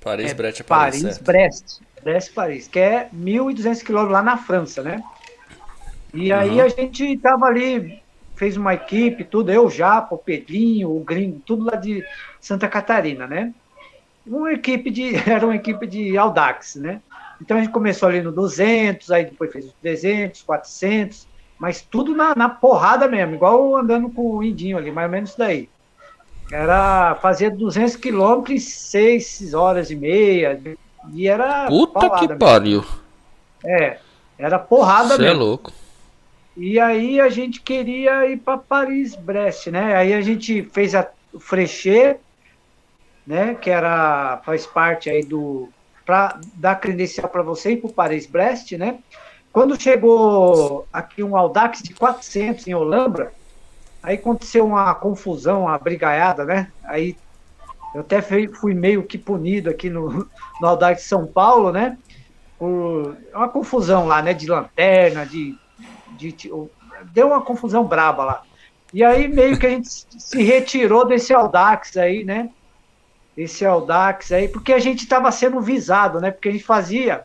Paris, 0.03 0.31
é, 0.31 0.33
Brest, 0.33 0.63
Paris. 0.63 1.01
Paris, 1.01 1.17
Brest. 1.19 1.79
Brest, 2.03 2.33
Paris, 2.33 2.67
que 2.67 2.79
é 2.79 3.09
1.200 3.15 3.83
quilômetros 3.83 4.13
lá 4.13 4.23
na 4.23 4.37
França, 4.37 4.81
né? 4.81 5.03
E 6.13 6.33
aí 6.33 6.59
uhum. 6.59 6.65
a 6.65 6.69
gente 6.69 7.17
tava 7.17 7.45
ali, 7.45 8.01
fez 8.35 8.57
uma 8.57 8.73
equipe, 8.73 9.23
tudo, 9.23 9.51
eu 9.51 9.69
já, 9.69 10.05
o 10.09 10.17
Pedrinho, 10.17 10.89
o 10.89 11.03
Gringo, 11.03 11.39
tudo 11.45 11.65
lá 11.65 11.75
de 11.75 12.03
Santa 12.39 12.67
Catarina, 12.67 13.27
né? 13.27 13.53
uma 14.25 14.53
equipe 14.53 14.89
de, 14.89 15.15
era 15.29 15.45
uma 15.45 15.55
equipe 15.55 15.87
de 15.87 16.17
Audax, 16.17 16.75
né? 16.75 17.01
Então 17.41 17.57
a 17.57 17.61
gente 17.61 17.71
começou 17.71 18.07
ali 18.07 18.21
no 18.21 18.31
200, 18.31 19.09
aí 19.11 19.25
depois 19.25 19.51
fez 19.51 19.65
os 19.65 19.73
300, 19.81 20.43
400, 20.43 21.27
mas 21.57 21.81
tudo 21.81 22.15
na, 22.15 22.35
na 22.35 22.49
porrada 22.49 23.07
mesmo, 23.07 23.35
igual 23.35 23.77
andando 23.77 24.09
com 24.09 24.37
o 24.37 24.43
Indinho 24.43 24.77
ali, 24.77 24.91
mais 24.91 25.07
ou 25.07 25.11
menos 25.11 25.29
isso 25.31 25.39
daí. 25.39 25.67
Era 26.51 27.15
fazer 27.15 27.51
200 27.51 27.95
quilômetros 27.95 28.55
em 28.55 28.59
6 28.59 29.53
horas 29.53 29.89
e 29.89 29.95
meia, 29.95 30.61
e 31.13 31.27
era. 31.27 31.67
Puta 31.67 32.09
que 32.09 32.27
mesmo. 32.27 32.37
pariu! 32.37 32.85
É, 33.63 33.97
era 34.37 34.59
porrada 34.59 35.15
Cê 35.15 35.21
é 35.21 35.25
mesmo. 35.25 35.31
é 35.31 35.33
louco. 35.33 35.71
E 36.57 36.79
aí 36.79 37.21
a 37.21 37.29
gente 37.29 37.61
queria 37.61 38.27
ir 38.27 38.37
para 38.37 38.57
Paris-Brest, 38.57 39.67
né? 39.67 39.95
Aí 39.95 40.13
a 40.13 40.21
gente 40.21 40.63
fez 40.73 40.93
a, 40.93 41.07
o 41.33 41.39
Frechê, 41.39 42.17
né? 43.25 43.55
Que 43.55 43.69
era 43.69 44.41
faz 44.43 44.65
parte 44.65 45.09
aí 45.09 45.23
do 45.23 45.69
para 46.05 46.39
dar 46.55 46.75
credencial 46.75 47.29
para 47.29 47.41
você 47.41 47.71
ir 47.71 47.77
para 47.77 47.91
Paris-Brest, 47.91 48.73
né? 48.73 48.99
Quando 49.53 49.81
chegou 49.81 50.85
aqui 50.91 51.23
um 51.23 51.37
Audax 51.37 51.81
de 51.81 51.93
400 51.93 52.67
em 52.67 52.73
Olambra, 52.73 53.33
aí 54.01 54.15
aconteceu 54.15 54.65
uma 54.65 54.93
confusão, 54.95 55.63
uma 55.63 55.77
brigaiada, 55.77 56.43
né? 56.45 56.71
Aí 56.83 57.15
eu 57.93 58.01
até 58.01 58.21
fui 58.21 58.73
meio 58.73 59.03
que 59.03 59.17
punido 59.17 59.69
aqui 59.69 59.89
no, 59.89 60.27
no 60.59 60.67
Audax 60.67 61.03
de 61.03 61.07
São 61.07 61.27
Paulo, 61.27 61.71
né? 61.71 61.97
Por 62.57 63.17
uma 63.33 63.49
confusão 63.49 64.07
lá, 64.07 64.21
né? 64.21 64.33
De 64.33 64.47
lanterna, 64.47 65.25
de, 65.25 65.57
de, 66.17 66.31
de 66.31 66.51
deu 67.13 67.27
uma 67.27 67.41
confusão 67.41 67.83
braba 67.83 68.23
lá. 68.23 68.43
E 68.93 69.03
aí 69.03 69.27
meio 69.27 69.57
que 69.57 69.65
a 69.65 69.69
gente 69.69 69.89
se 69.89 70.43
retirou 70.43 71.05
desse 71.05 71.33
Audax 71.33 71.95
aí, 71.97 72.23
né? 72.23 72.49
Esse 73.37 73.65
Audax 73.65 74.31
aí, 74.31 74.47
porque 74.47 74.73
a 74.73 74.79
gente 74.79 75.03
estava 75.03 75.31
sendo 75.31 75.61
visado, 75.61 76.19
né? 76.19 76.31
Porque 76.31 76.49
a 76.49 76.51
gente 76.51 76.63
fazia 76.63 77.23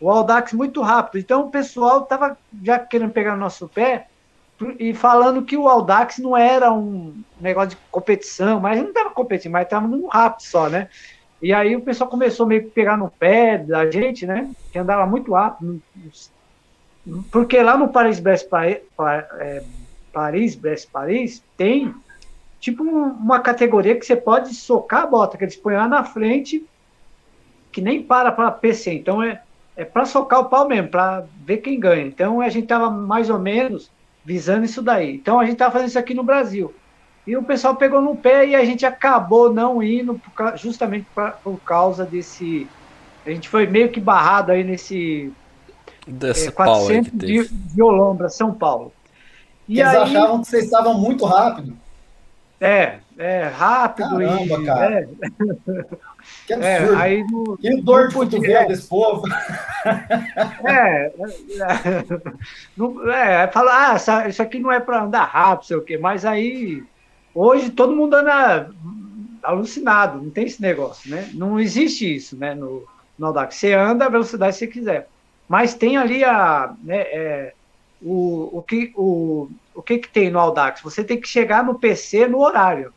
o 0.00 0.10
Audax 0.10 0.52
muito 0.52 0.82
rápido. 0.82 1.20
Então 1.20 1.46
o 1.46 1.50
pessoal 1.50 2.02
estava 2.02 2.36
já 2.62 2.78
querendo 2.78 3.12
pegar 3.12 3.32
no 3.32 3.40
nosso 3.40 3.68
pé 3.68 4.08
e 4.78 4.94
falando 4.94 5.42
que 5.42 5.56
o 5.56 5.68
Audax 5.68 6.18
não 6.18 6.36
era 6.36 6.72
um 6.72 7.14
negócio 7.40 7.70
de 7.70 7.76
competição, 7.90 8.58
mas 8.58 8.78
não 8.78 8.88
estava 8.88 9.10
competindo, 9.10 9.52
mas 9.52 9.64
estava 9.64 9.86
no 9.86 10.06
rápido 10.06 10.42
só, 10.42 10.68
né? 10.68 10.88
E 11.42 11.52
aí 11.52 11.76
o 11.76 11.82
pessoal 11.82 12.08
começou 12.08 12.46
meio 12.46 12.62
que 12.62 12.70
pegar 12.70 12.96
no 12.96 13.10
pé 13.10 13.58
da 13.58 13.90
gente, 13.90 14.26
né? 14.26 14.50
Que 14.72 14.78
andava 14.78 15.06
muito 15.06 15.32
rápido. 15.32 15.80
Porque 17.30 17.62
lá 17.62 17.76
no 17.76 17.88
Paris 17.88 18.18
Brest 18.18 18.48
Paris, 18.48 18.78
é, 19.38 19.62
Paris 20.12 20.54
Brest 20.54 20.90
Paris 20.90 21.42
tem 21.56 21.94
tipo 22.58 22.82
uma 22.82 23.40
categoria 23.40 23.94
que 23.94 24.06
você 24.06 24.16
pode 24.16 24.54
socar 24.54 25.02
a 25.02 25.06
bota, 25.06 25.36
que 25.36 25.44
eles 25.44 25.56
põem 25.56 25.76
lá 25.76 25.86
na 25.86 26.02
frente, 26.02 26.66
que 27.70 27.82
nem 27.82 28.02
para 28.02 28.32
para 28.32 28.50
PC. 28.50 28.94
Então 28.94 29.22
é, 29.22 29.42
é 29.76 29.84
para 29.84 30.06
socar 30.06 30.40
o 30.40 30.46
pau 30.46 30.66
mesmo, 30.66 30.88
para 30.88 31.24
ver 31.44 31.58
quem 31.58 31.78
ganha. 31.78 32.06
Então 32.06 32.40
a 32.40 32.48
gente 32.48 32.66
tava 32.66 32.90
mais 32.90 33.28
ou 33.28 33.38
menos 33.38 33.90
visando 34.26 34.64
isso 34.64 34.82
daí. 34.82 35.14
Então 35.14 35.38
a 35.38 35.44
gente 35.44 35.52
estava 35.54 35.70
fazendo 35.70 35.88
isso 35.88 35.98
aqui 35.98 36.12
no 36.12 36.24
Brasil. 36.24 36.74
E 37.24 37.36
o 37.36 37.42
pessoal 37.42 37.76
pegou 37.76 38.02
no 38.02 38.16
pé 38.16 38.46
e 38.46 38.54
a 38.56 38.64
gente 38.64 38.84
acabou 38.84 39.52
não 39.52 39.80
indo 39.80 40.14
por, 40.14 40.56
justamente 40.56 41.06
pra, 41.14 41.30
por 41.30 41.58
causa 41.60 42.04
desse. 42.04 42.66
A 43.24 43.30
gente 43.30 43.48
foi 43.48 43.66
meio 43.66 43.88
que 43.90 44.00
barrado 44.00 44.50
aí 44.50 44.64
nesse. 44.64 45.32
Desse 46.06 46.48
é, 46.48 46.50
400 46.50 47.12
de, 47.12 47.48
de 47.48 47.82
Olombra, 47.82 48.28
São 48.28 48.52
Paulo. 48.52 48.92
E 49.68 49.80
Eles 49.80 49.92
aí, 49.92 50.02
achavam 50.02 50.40
que 50.40 50.48
vocês 50.48 50.64
estavam 50.64 50.94
muito 50.94 51.24
rápido. 51.24 51.76
É, 52.60 52.98
é, 53.18 53.44
rápido 53.48 54.10
Caramba, 54.10 54.60
e. 54.60 54.64
Cara. 54.64 54.94
É. 54.94 55.08
Que 56.46 56.52
é, 56.52 56.76
absurdo. 56.76 56.94
É, 56.94 57.02
aí 57.02 57.24
no, 57.24 57.56
que 57.56 57.80
dor 57.82 58.08
de 58.08 58.14
cotovelo 58.14 58.68
desse 58.68 58.88
povo. 58.88 59.22
É, 60.64 61.06
é, 61.06 61.12
não, 62.76 63.10
é 63.10 63.48
fala, 63.48 63.92
ah, 63.92 64.28
isso 64.28 64.42
aqui 64.42 64.58
não 64.58 64.70
é 64.70 64.80
para 64.80 65.04
andar 65.04 65.24
rápido, 65.24 65.66
sei 65.66 65.76
o 65.76 65.82
quê, 65.82 65.96
mas 65.96 66.24
aí 66.24 66.82
hoje 67.34 67.70
todo 67.70 67.94
mundo 67.96 68.14
anda 68.14 68.70
alucinado, 69.42 70.20
não 70.20 70.30
tem 70.30 70.46
esse 70.46 70.60
negócio, 70.60 71.10
né? 71.10 71.30
Não 71.32 71.58
existe 71.60 72.16
isso, 72.16 72.36
né? 72.36 72.54
No, 72.54 72.84
no 73.18 73.26
Audax. 73.26 73.54
Você 73.54 73.72
anda 73.72 74.06
a 74.06 74.10
velocidade 74.10 74.52
que 74.52 74.58
você 74.58 74.66
quiser. 74.66 75.08
Mas 75.48 75.74
tem 75.74 75.96
ali 75.96 76.24
a. 76.24 76.74
Né, 76.82 76.98
é, 76.98 77.54
o, 78.02 78.58
o, 78.58 78.62
que, 78.62 78.92
o, 78.96 79.48
o 79.74 79.82
que, 79.82 79.98
que 79.98 80.08
tem 80.08 80.30
no 80.30 80.38
Audax? 80.38 80.82
Você 80.82 81.02
tem 81.02 81.20
que 81.20 81.28
chegar 81.28 81.64
no 81.64 81.78
PC 81.78 82.26
no 82.26 82.40
horário. 82.40 82.92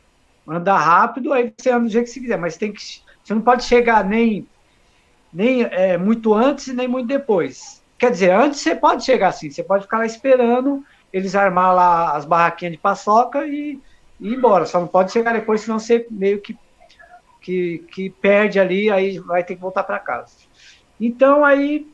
Andar 0.50 0.78
rápido, 0.78 1.32
aí 1.32 1.54
você 1.56 1.70
anda 1.70 1.86
do 1.86 1.90
jeito 1.90 2.06
que 2.06 2.12
você 2.12 2.20
quiser, 2.20 2.38
mas 2.38 2.58
tem 2.58 2.72
que 2.72 2.82
você 3.24 3.34
não 3.36 3.42
pode 3.42 3.64
chegar 3.64 4.04
nem, 4.04 4.48
nem 5.32 5.62
é, 5.64 5.98
muito 5.98 6.34
antes 6.34 6.74
nem 6.74 6.88
muito 6.88 7.08
depois. 7.08 7.80
Quer 7.98 8.12
dizer, 8.12 8.32
antes 8.32 8.60
você 8.60 8.76
pode 8.76 9.06
chegar 9.06 9.28
assim, 9.28 9.52
você 9.52 9.62
pode 9.62 9.84
ficar 9.84 10.00
lá 10.00 10.06
esperando 10.06 10.84
eles 11.12 11.36
armar 11.36 11.76
lá 11.76 12.16
as 12.16 12.26
barraquinhas 12.26 12.72
de 12.72 12.80
paçoca 12.80 13.46
e, 13.46 13.80
e 14.20 14.30
ir 14.30 14.36
embora. 14.36 14.66
Só 14.66 14.80
não 14.80 14.88
pode 14.88 15.12
chegar 15.12 15.34
depois, 15.34 15.62
senão 15.62 15.80
você 15.80 16.08
meio 16.10 16.40
que, 16.42 16.58
que, 17.42 17.86
que 17.92 18.10
perde 18.10 18.60
ali, 18.60 18.90
aí 18.90 19.20
vai 19.20 19.44
ter 19.44 19.56
que 19.56 19.62
voltar 19.62 19.84
para 19.84 20.00
casa. 20.00 20.34
Então 21.00 21.46
aí 21.46 21.88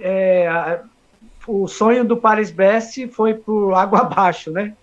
é, 0.00 0.48
a, 0.48 0.82
o 1.46 1.68
sonho 1.68 2.04
do 2.04 2.16
Paris 2.16 2.50
Best 2.50 3.06
foi 3.08 3.34
por 3.34 3.74
água 3.74 4.00
abaixo, 4.06 4.50
né? 4.50 4.74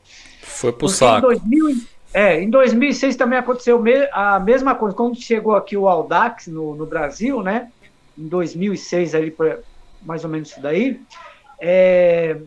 Foi 0.41 0.71
pro 0.71 0.81
Porque 0.81 0.95
saco. 0.95 1.31
Em 1.31 1.39
2000, 1.39 1.77
é, 2.13 2.41
em 2.41 2.49
2006 2.49 3.15
também 3.15 3.37
aconteceu 3.37 3.83
a 4.11 4.39
mesma 4.39 4.75
coisa. 4.75 4.95
Quando 4.95 5.15
chegou 5.15 5.55
aqui 5.55 5.75
o 5.75 5.87
Audax 5.87 6.47
no, 6.47 6.75
no 6.75 6.85
Brasil, 6.85 7.41
né? 7.41 7.71
Em 8.17 8.27
2006, 8.27 9.13
ali, 9.13 9.35
mais 10.01 10.23
ou 10.23 10.29
menos 10.29 10.49
isso 10.49 10.61
daí, 10.61 10.99
é, 11.59 12.37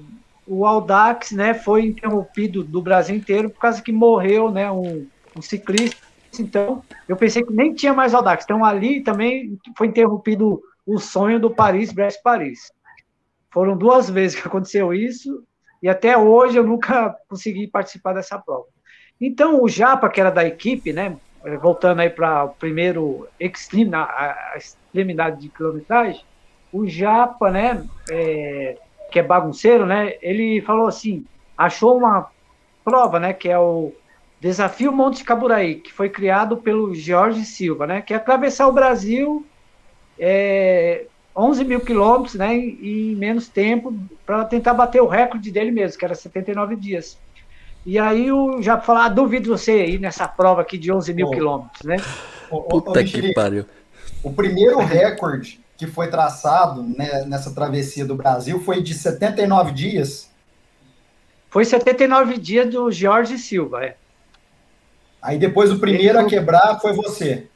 o 0.46 0.66
Audax 0.66 1.31
né, 1.31 1.55
foi 1.55 1.87
interrompido 1.87 2.64
do 2.64 2.83
Brasil 2.83 3.14
inteiro 3.14 3.51
por 3.51 3.61
causa 3.61 3.81
que 3.81 3.92
morreu 3.92 4.51
né, 4.51 4.70
um, 4.70 5.07
um 5.37 5.42
ciclista. 5.42 6.05
Então, 6.38 6.83
eu 7.09 7.16
pensei 7.16 7.44
que 7.44 7.53
nem 7.53 7.75
tinha 7.75 7.92
mais 7.92 8.14
Audax. 8.14 8.44
Então, 8.44 8.64
ali 8.64 9.03
também 9.03 9.59
foi 9.77 9.88
interrompido 9.88 10.61
o 10.87 10.99
sonho 10.99 11.38
do 11.38 11.51
Paris-Brest-Paris. 11.51 12.73
Foram 13.51 13.77
duas 13.77 14.09
vezes 14.09 14.40
que 14.40 14.46
aconteceu 14.46 14.92
isso, 14.94 15.44
e 15.83 15.88
até 15.88 16.16
hoje 16.16 16.57
eu 16.57 16.64
nunca 16.64 17.14
consegui 17.29 17.66
participar 17.66 18.12
dessa 18.12 18.38
prova. 18.38 18.66
Então, 19.20 19.62
o 19.62 19.68
Japa, 19.68 20.09
que 20.09 20.20
era 20.20 20.30
da 20.30 20.44
equipe, 20.44 20.92
né, 20.92 21.16
voltando 21.61 22.00
aí 22.00 22.09
para 22.09 22.44
o 22.44 22.48
primeiro 22.50 23.28
extreme, 23.38 23.94
a, 23.94 24.02
a, 24.02 24.56
extremidade 24.56 25.40
de 25.40 25.48
quilometragem, 25.48 26.22
o 26.72 26.87
Japa, 26.87 27.50
né, 27.50 27.85
é, 28.11 28.78
que 29.11 29.18
é 29.18 29.22
bagunceiro, 29.22 29.85
né, 29.85 30.14
ele 30.22 30.62
falou 30.62 30.87
assim, 30.87 31.26
achou 31.56 31.98
uma 31.98 32.30
prova, 32.83 33.20
né, 33.20 33.33
que 33.35 33.48
é 33.48 33.59
o 33.59 33.92
Desafio 34.40 34.90
Monte 34.90 35.22
Caburaí, 35.22 35.74
que 35.76 35.92
foi 35.92 36.09
criado 36.09 36.56
pelo 36.56 36.94
Jorge 36.94 37.44
Silva, 37.44 37.87
né, 37.87 38.00
que 38.00 38.14
é 38.14 38.16
atravessar 38.16 38.68
o 38.68 38.72
Brasil 38.72 39.44
é, 40.18 41.04
11 41.37 41.64
mil 41.64 41.80
quilômetros, 41.80 42.35
né, 42.37 42.54
em 42.56 43.14
menos 43.16 43.48
tempo, 43.48 43.94
para 44.24 44.44
tentar 44.46 44.74
bater 44.74 45.02
o 45.02 45.06
recorde 45.06 45.50
dele 45.50 45.70
mesmo, 45.70 45.98
que 45.98 46.04
era 46.04 46.14
79 46.14 46.76
dias. 46.76 47.18
E 47.85 47.99
aí 47.99 48.31
o 48.31 48.61
já 48.61 48.79
falar, 48.79 49.07
ah, 49.07 49.09
duvido 49.09 49.57
você 49.57 49.87
ir 49.87 49.99
nessa 49.99 50.29
prova 50.29 50.61
aqui 50.61 50.77
de 50.77 50.93
11 50.93 51.14
mil 51.14 51.29
oh. 51.29 51.31
quilômetros, 51.31 51.83
né? 51.83 51.97
Puta 52.49 53.03
que 53.03 53.33
pariu. 53.33 53.64
O 54.23 54.33
primeiro 54.33 54.79
recorde 54.79 55.61
que 55.77 55.87
foi 55.87 56.09
traçado 56.09 56.83
né, 56.83 57.25
nessa 57.27 57.55
travessia 57.55 58.05
do 58.05 58.14
Brasil 58.14 58.61
foi 58.61 58.83
de 58.83 58.93
79 58.93 59.73
dias. 59.73 60.31
Foi 61.49 61.64
79 61.64 62.37
dias 62.37 62.69
do 62.69 62.90
Jorge 62.93 63.38
Silva, 63.38 63.85
é. 63.85 63.97
Aí 65.23 65.38
depois 65.38 65.73
o 65.73 65.79
primeiro 65.79 66.19
ele... 66.19 66.27
a 66.27 66.29
quebrar 66.29 66.79
foi 66.81 66.93
você. 66.93 67.47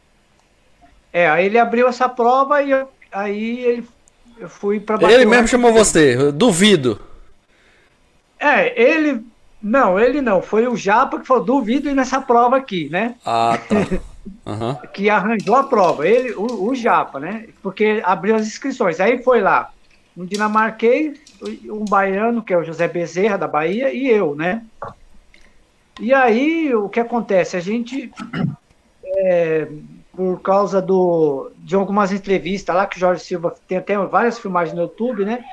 É, 1.12 1.28
aí 1.28 1.46
ele 1.46 1.58
abriu 1.58 1.86
essa 1.86 2.08
prova 2.08 2.62
e 2.62 2.70
eu, 2.70 2.88
aí 3.12 3.60
ele 3.60 3.88
eu 4.38 4.48
fui 4.48 4.80
para 4.80 5.10
Ele 5.12 5.24
mesmo 5.24 5.46
chamou 5.46 5.72
você, 5.72 6.32
duvido. 6.32 7.00
É, 8.38 8.80
ele 8.80 9.24
não, 9.64 9.98
ele 9.98 10.20
não. 10.20 10.42
Foi 10.42 10.68
o 10.68 10.76
Japa 10.76 11.18
que 11.18 11.26
falou: 11.26 11.42
duvido 11.42 11.88
ir 11.88 11.94
nessa 11.94 12.20
prova 12.20 12.58
aqui, 12.58 12.90
né? 12.90 13.14
Ah, 13.24 13.58
tá. 13.66 13.76
Uhum. 14.46 14.74
que 14.94 15.10
arranjou 15.10 15.54
a 15.54 15.64
prova. 15.64 16.08
Ele, 16.08 16.32
o, 16.32 16.70
o, 16.70 16.74
Japa, 16.74 17.20
né? 17.20 17.46
Porque 17.62 18.00
abriu 18.02 18.34
as 18.34 18.46
inscrições. 18.46 18.98
Aí 18.98 19.22
foi 19.22 19.42
lá 19.42 19.70
um 20.16 20.24
dinamarquês, 20.24 21.18
um 21.68 21.84
baiano, 21.84 22.42
que 22.42 22.54
é 22.54 22.56
o 22.56 22.64
José 22.64 22.88
Bezerra, 22.88 23.36
da 23.36 23.46
Bahia, 23.46 23.92
e 23.92 24.08
eu, 24.08 24.34
né? 24.34 24.62
E 26.00 26.14
aí, 26.14 26.74
o 26.74 26.88
que 26.88 27.00
acontece? 27.00 27.54
A 27.54 27.60
gente, 27.60 28.10
é, 29.04 29.68
por 30.16 30.40
causa 30.40 30.80
do, 30.80 31.50
de 31.58 31.74
algumas 31.74 32.10
entrevistas 32.10 32.74
lá, 32.74 32.86
que 32.86 32.96
o 32.96 33.00
Jorge 33.00 33.22
Silva 33.22 33.54
tem 33.68 33.76
até 33.76 33.98
várias 33.98 34.38
filmagens 34.38 34.74
no 34.74 34.84
YouTube, 34.84 35.26
né? 35.26 35.44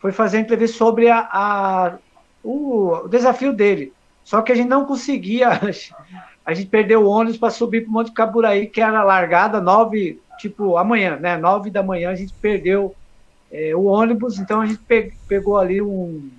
Foi 0.00 0.12
fazer 0.12 0.38
entrevista 0.38 0.76
sobre 0.76 1.08
a, 1.08 1.20
a 1.32 1.98
o, 2.42 3.04
o 3.04 3.08
desafio 3.08 3.52
dele. 3.52 3.92
Só 4.24 4.42
que 4.42 4.52
a 4.52 4.54
gente 4.54 4.68
não 4.68 4.84
conseguia 4.84 5.48
a 6.44 6.54
gente 6.54 6.68
perdeu 6.68 7.02
o 7.02 7.08
ônibus 7.08 7.38
para 7.38 7.50
subir 7.50 7.82
para 7.82 7.90
o 7.90 7.92
Monte 7.92 8.12
Caburaí, 8.12 8.66
que 8.66 8.80
era 8.80 9.04
largada 9.04 9.60
nove, 9.60 10.20
tipo, 10.38 10.78
amanhã, 10.78 11.16
né? 11.16 11.36
Nove 11.36 11.70
da 11.70 11.82
manhã 11.82 12.10
a 12.10 12.14
gente 12.14 12.32
perdeu 12.34 12.94
é, 13.50 13.74
o 13.74 13.84
ônibus, 13.84 14.38
então 14.38 14.60
a 14.60 14.66
gente 14.66 14.78
pe 14.78 15.12
pegou 15.26 15.58
ali 15.58 15.82
um, 15.82 16.30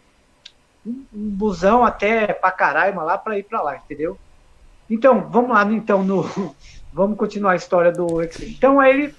um, 0.85 1.05
um 1.13 1.29
busão 1.29 1.83
até 1.83 2.33
Pacaraima 2.33 3.03
lá 3.03 3.17
para 3.17 3.37
ir 3.37 3.43
para 3.43 3.61
lá, 3.61 3.77
entendeu? 3.77 4.17
Então, 4.89 5.29
vamos 5.29 5.51
lá, 5.51 5.63
então, 5.71 6.03
no, 6.03 6.23
vamos 6.91 7.17
continuar 7.17 7.51
a 7.51 7.57
história 7.57 7.91
do 7.91 8.07
Então, 8.41 8.79
aí 8.79 8.89
ele, 8.91 9.15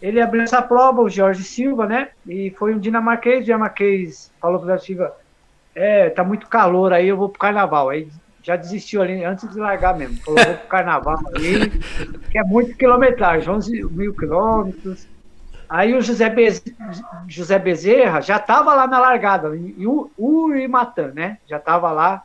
ele 0.00 0.20
abriu 0.20 0.42
essa 0.42 0.62
prova, 0.62 1.02
o 1.02 1.10
Jorge 1.10 1.42
Silva, 1.42 1.86
né? 1.86 2.10
E 2.24 2.50
foi 2.50 2.74
um 2.74 2.78
dinamarquês, 2.78 3.40
o 3.40 3.44
dinamarquês 3.44 4.30
falou 4.40 4.60
para 4.60 4.76
o 4.76 4.78
Silva, 4.78 5.12
é, 5.76 6.08
tá 6.08 6.24
muito 6.24 6.48
calor 6.48 6.94
aí, 6.94 7.06
eu 7.06 7.18
vou 7.18 7.28
pro 7.28 7.38
carnaval. 7.38 7.90
Aí 7.90 8.08
já 8.42 8.56
desistiu 8.56 9.02
ali 9.02 9.22
antes 9.22 9.48
de 9.50 9.58
largar 9.58 9.94
mesmo. 9.96 10.16
Falou, 10.22 10.42
vou 10.42 10.54
pro 10.54 10.68
carnaval 10.68 11.18
ali, 11.34 11.68
que 12.30 12.38
é 12.38 12.42
muito 12.42 12.74
quilometragem, 12.76 13.50
11 13.50 13.84
mil 13.84 14.14
quilômetros. 14.14 15.06
Aí 15.68 15.94
o 15.94 16.00
José. 16.00 16.34
José 17.28 17.58
Bezerra 17.58 18.22
já 18.22 18.36
estava 18.36 18.74
lá 18.74 18.86
na 18.86 18.98
largada, 18.98 19.54
em 19.54 19.84
Urimatã, 20.16 21.12
né? 21.14 21.38
Já 21.46 21.58
estava 21.58 21.90
lá 21.92 22.22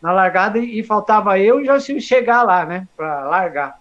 na 0.00 0.12
largada 0.12 0.58
e, 0.58 0.78
e 0.78 0.84
faltava 0.84 1.38
eu 1.38 1.60
e 1.60 1.64
já 1.64 1.80
chegar 1.80 2.44
lá, 2.44 2.64
né? 2.64 2.86
Para 2.96 3.24
largar. 3.24 3.80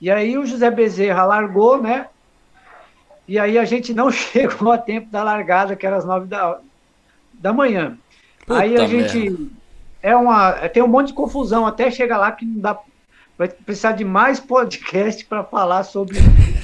E 0.00 0.10
aí 0.10 0.36
o 0.36 0.44
José 0.44 0.70
Bezerra 0.70 1.24
largou, 1.24 1.80
né? 1.80 2.08
E 3.28 3.38
aí 3.38 3.58
a 3.58 3.64
gente 3.64 3.94
não 3.94 4.10
chegou 4.10 4.72
a 4.72 4.78
tempo 4.78 5.08
da 5.08 5.22
largada, 5.22 5.76
que 5.76 5.86
era 5.86 5.96
às 5.96 6.04
nove 6.04 6.26
da, 6.26 6.58
da 7.38 7.52
manhã. 7.52 7.96
Puta 8.46 8.60
aí 8.60 8.76
a 8.76 8.86
gente 8.86 9.18
merda. 9.18 9.46
é 10.02 10.16
uma 10.16 10.52
tem 10.68 10.82
um 10.82 10.88
monte 10.88 11.08
de 11.08 11.14
confusão 11.14 11.66
até 11.66 11.90
chegar 11.90 12.18
lá 12.18 12.32
que 12.32 12.44
não 12.44 12.60
dá 12.60 12.78
vai 13.38 13.48
precisar 13.48 13.92
de 13.92 14.04
mais 14.04 14.40
podcast 14.40 15.24
para 15.26 15.44
falar 15.44 15.84
sobre 15.84 16.18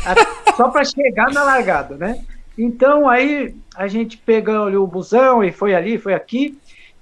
a, 0.07 0.55
só 0.57 0.69
para 0.69 0.85
chegar 0.85 1.31
na 1.33 1.43
largada, 1.43 1.97
né? 1.97 2.25
Então 2.57 3.09
aí 3.09 3.55
a 3.77 3.89
gente 3.89 4.17
pegou 4.17 4.65
ali 4.65 4.77
o 4.77 4.87
busão 4.87 5.43
e 5.43 5.53
foi 5.53 5.75
ali, 5.75 5.99
foi 5.99 6.15
aqui. 6.15 6.59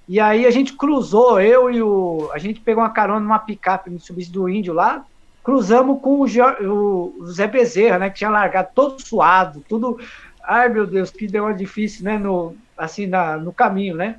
E 0.08 0.18
aí 0.18 0.44
a 0.44 0.50
gente 0.50 0.72
cruzou, 0.72 1.40
eu 1.40 1.70
e 1.70 1.80
o. 1.80 2.30
A 2.32 2.38
gente 2.38 2.60
pegou 2.60 2.82
uma 2.82 2.90
carona 2.90 3.20
numa 3.20 3.38
picape 3.38 3.90
Mitsubishi 3.90 4.30
do 4.30 4.48
Índio 4.48 4.74
lá, 4.74 5.04
cruzamos 5.42 6.00
com 6.00 6.20
o, 6.20 7.12
o 7.20 7.26
Zé 7.26 7.46
Bezerra, 7.46 7.98
né? 7.98 8.10
Que 8.10 8.18
tinha 8.18 8.30
largado 8.30 8.70
todo 8.74 9.00
suado, 9.00 9.62
tudo. 9.68 10.00
Ai 10.44 10.68
meu 10.68 10.86
Deus, 10.86 11.10
que 11.10 11.26
deu 11.26 11.44
uma 11.44 11.54
difícil, 11.54 12.04
né? 12.04 12.18
No, 12.18 12.56
assim, 12.76 13.06
na, 13.06 13.36
no 13.36 13.52
caminho, 13.52 13.96
né? 13.96 14.16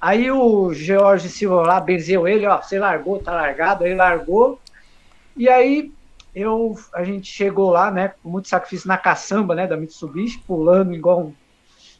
Aí 0.00 0.30
o 0.30 0.72
George 0.74 1.30
Silva 1.30 1.62
lá 1.62 1.80
benzeu 1.80 2.28
ele, 2.28 2.46
ó, 2.46 2.60
você 2.60 2.78
largou, 2.78 3.18
tá 3.18 3.32
largado, 3.32 3.84
aí 3.84 3.94
largou. 3.94 4.60
E 5.34 5.48
aí 5.48 5.90
eu, 6.34 6.76
a 6.92 7.02
gente 7.04 7.32
chegou 7.32 7.70
lá, 7.70 7.90
né, 7.90 8.12
com 8.22 8.28
muito 8.28 8.48
sacrifício 8.48 8.86
na 8.86 8.98
caçamba, 8.98 9.54
né, 9.54 9.66
da 9.66 9.78
Mitsubishi, 9.78 10.38
pulando 10.46 10.92
igual 10.92 11.20
um, 11.20 11.32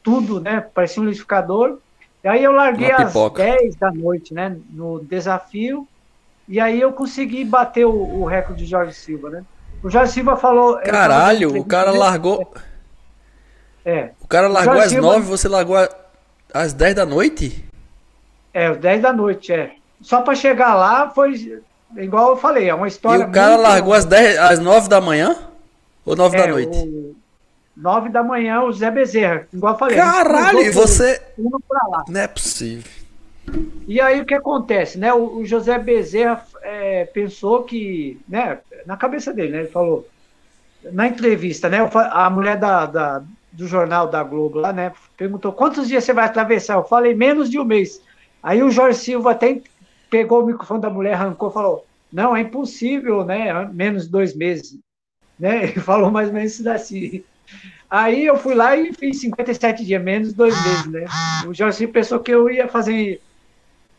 tudo, 0.03 0.39
né, 0.39 0.61
parecia 0.61 1.03
um 1.03 1.07
liquidificador. 1.07 1.79
E 2.23 2.29
aí 2.29 2.45
eu 2.45 2.53
larguei 2.53 2.91
às 2.91 3.13
10 3.13 3.77
da 3.77 3.91
noite, 3.91 4.35
né, 4.35 4.55
no 4.71 5.01
desafio, 5.01 5.89
e 6.47 6.61
aí 6.61 6.79
eu 6.79 6.93
consegui 6.93 7.43
bater 7.43 7.87
o, 7.87 8.21
o 8.21 8.25
recorde 8.27 8.65
de 8.65 8.71
Jorge 8.71 8.93
Silva, 8.93 9.31
né. 9.31 9.45
O 9.83 9.89
Jorge 9.89 10.13
Silva 10.13 10.37
falou... 10.37 10.79
Caralho, 10.79 11.59
o 11.59 11.65
cara 11.65 11.91
largou... 11.91 12.43
É. 12.55 12.74
O 14.21 14.27
cara 14.27 14.49
largou 14.49 14.81
às 14.81 14.91
Silva... 14.91 15.09
9 15.15 15.27
você 15.27 15.49
largou 15.49 15.77
às 16.53 16.73
10 16.73 16.95
da 16.95 17.05
noite? 17.07 17.65
É, 18.53 18.67
às 18.67 18.79
10 18.79 19.03
da 19.03 19.13
noite, 19.13 19.53
é. 19.53 19.75
Só 20.01 20.23
para 20.23 20.35
chegar 20.35 20.75
lá 20.75 21.11
foi 21.11 21.63
igual 21.97 22.31
eu 22.31 22.37
falei, 22.37 22.69
é 22.69 22.75
uma 22.75 22.89
história. 22.89 23.25
E 23.25 23.27
o 23.27 23.33
cara 23.33 23.57
largou 23.57 23.93
às, 23.93 24.05
10, 24.05 24.39
às 24.39 24.59
9 24.59 24.89
da 24.89 25.01
manhã? 25.01 25.37
Ou 26.05 26.17
9 26.17 26.37
é, 26.37 26.41
da 26.41 26.47
noite? 26.47 26.79
O... 26.79 27.17
9 27.77 28.09
da 28.09 28.23
manhã, 28.23 28.63
o 28.63 28.73
Zé 28.73 28.91
Bezerra, 28.91 29.47
igual 29.53 29.75
eu 29.75 29.79
falei. 29.79 29.97
Caralho, 29.97 30.61
e 30.61 30.71
você. 30.71 31.21
Não 32.09 32.21
é 32.21 32.29
possível. 32.29 32.91
E 33.87 34.01
aí 34.01 34.21
o 34.21 34.25
que 34.25 34.35
acontece, 34.35 34.99
né? 34.99 35.13
O, 35.13 35.39
o 35.39 35.45
José 35.45 35.79
Bezerra 35.79 36.45
é, 36.63 37.05
pensou 37.05 37.65
que, 37.65 38.21
né? 38.29 38.59
Na 38.87 38.97
cabeça 38.97 39.33
dele, 39.33 39.53
né? 39.53 39.59
Ele 39.61 39.69
falou 39.69 40.09
na 40.93 41.07
entrevista, 41.07 41.69
né? 41.69 41.79
A 42.11 42.31
mulher 42.31 42.57
da, 42.57 42.87
da, 42.87 43.23
do 43.55 43.67
jornal 43.67 44.09
da 44.09 44.23
Globo 44.23 44.59
lá, 44.59 44.73
né? 44.73 44.93
Perguntou 45.17 45.53
quantos 45.53 45.89
dias 45.89 46.05
você 46.05 46.13
vai 46.13 46.25
atravessar? 46.25 46.75
Eu 46.75 46.85
falei 46.85 47.15
menos 47.15 47.49
de 47.49 47.59
um 47.59 47.65
mês. 47.65 48.01
Aí 48.43 48.63
o 48.63 48.71
Jorge 48.71 48.99
Silva 48.99 49.31
até 49.31 49.61
pegou 50.11 50.43
o 50.43 50.47
microfone 50.47 50.81
da 50.81 50.91
mulher, 50.91 51.15
arrancou, 51.15 51.51
falou: 51.51 51.87
Não, 52.13 52.37
é 52.37 52.41
impossível, 52.41 53.25
né? 53.25 53.53
Menos 53.73 54.05
de 54.05 54.11
dois 54.11 54.35
meses. 54.35 54.79
Né? 55.39 55.65
Ele 55.71 55.81
falou 55.81 56.11
mais 56.11 56.29
ou 56.29 56.35
menos 56.35 56.59
isso 56.59 56.69
assim. 56.69 57.25
Aí 57.89 58.27
eu 58.27 58.37
fui 58.37 58.55
lá 58.55 58.77
e 58.77 58.93
fiz 58.93 59.21
57 59.21 59.85
dias, 59.85 60.03
menos 60.03 60.33
dois 60.33 60.55
meses, 60.65 60.87
né? 60.87 61.05
O 61.47 61.55
Jorge 61.55 61.87
pensou 61.87 62.19
que 62.19 62.33
eu 62.33 62.51
ia 62.51 62.67
fazer 62.67 63.21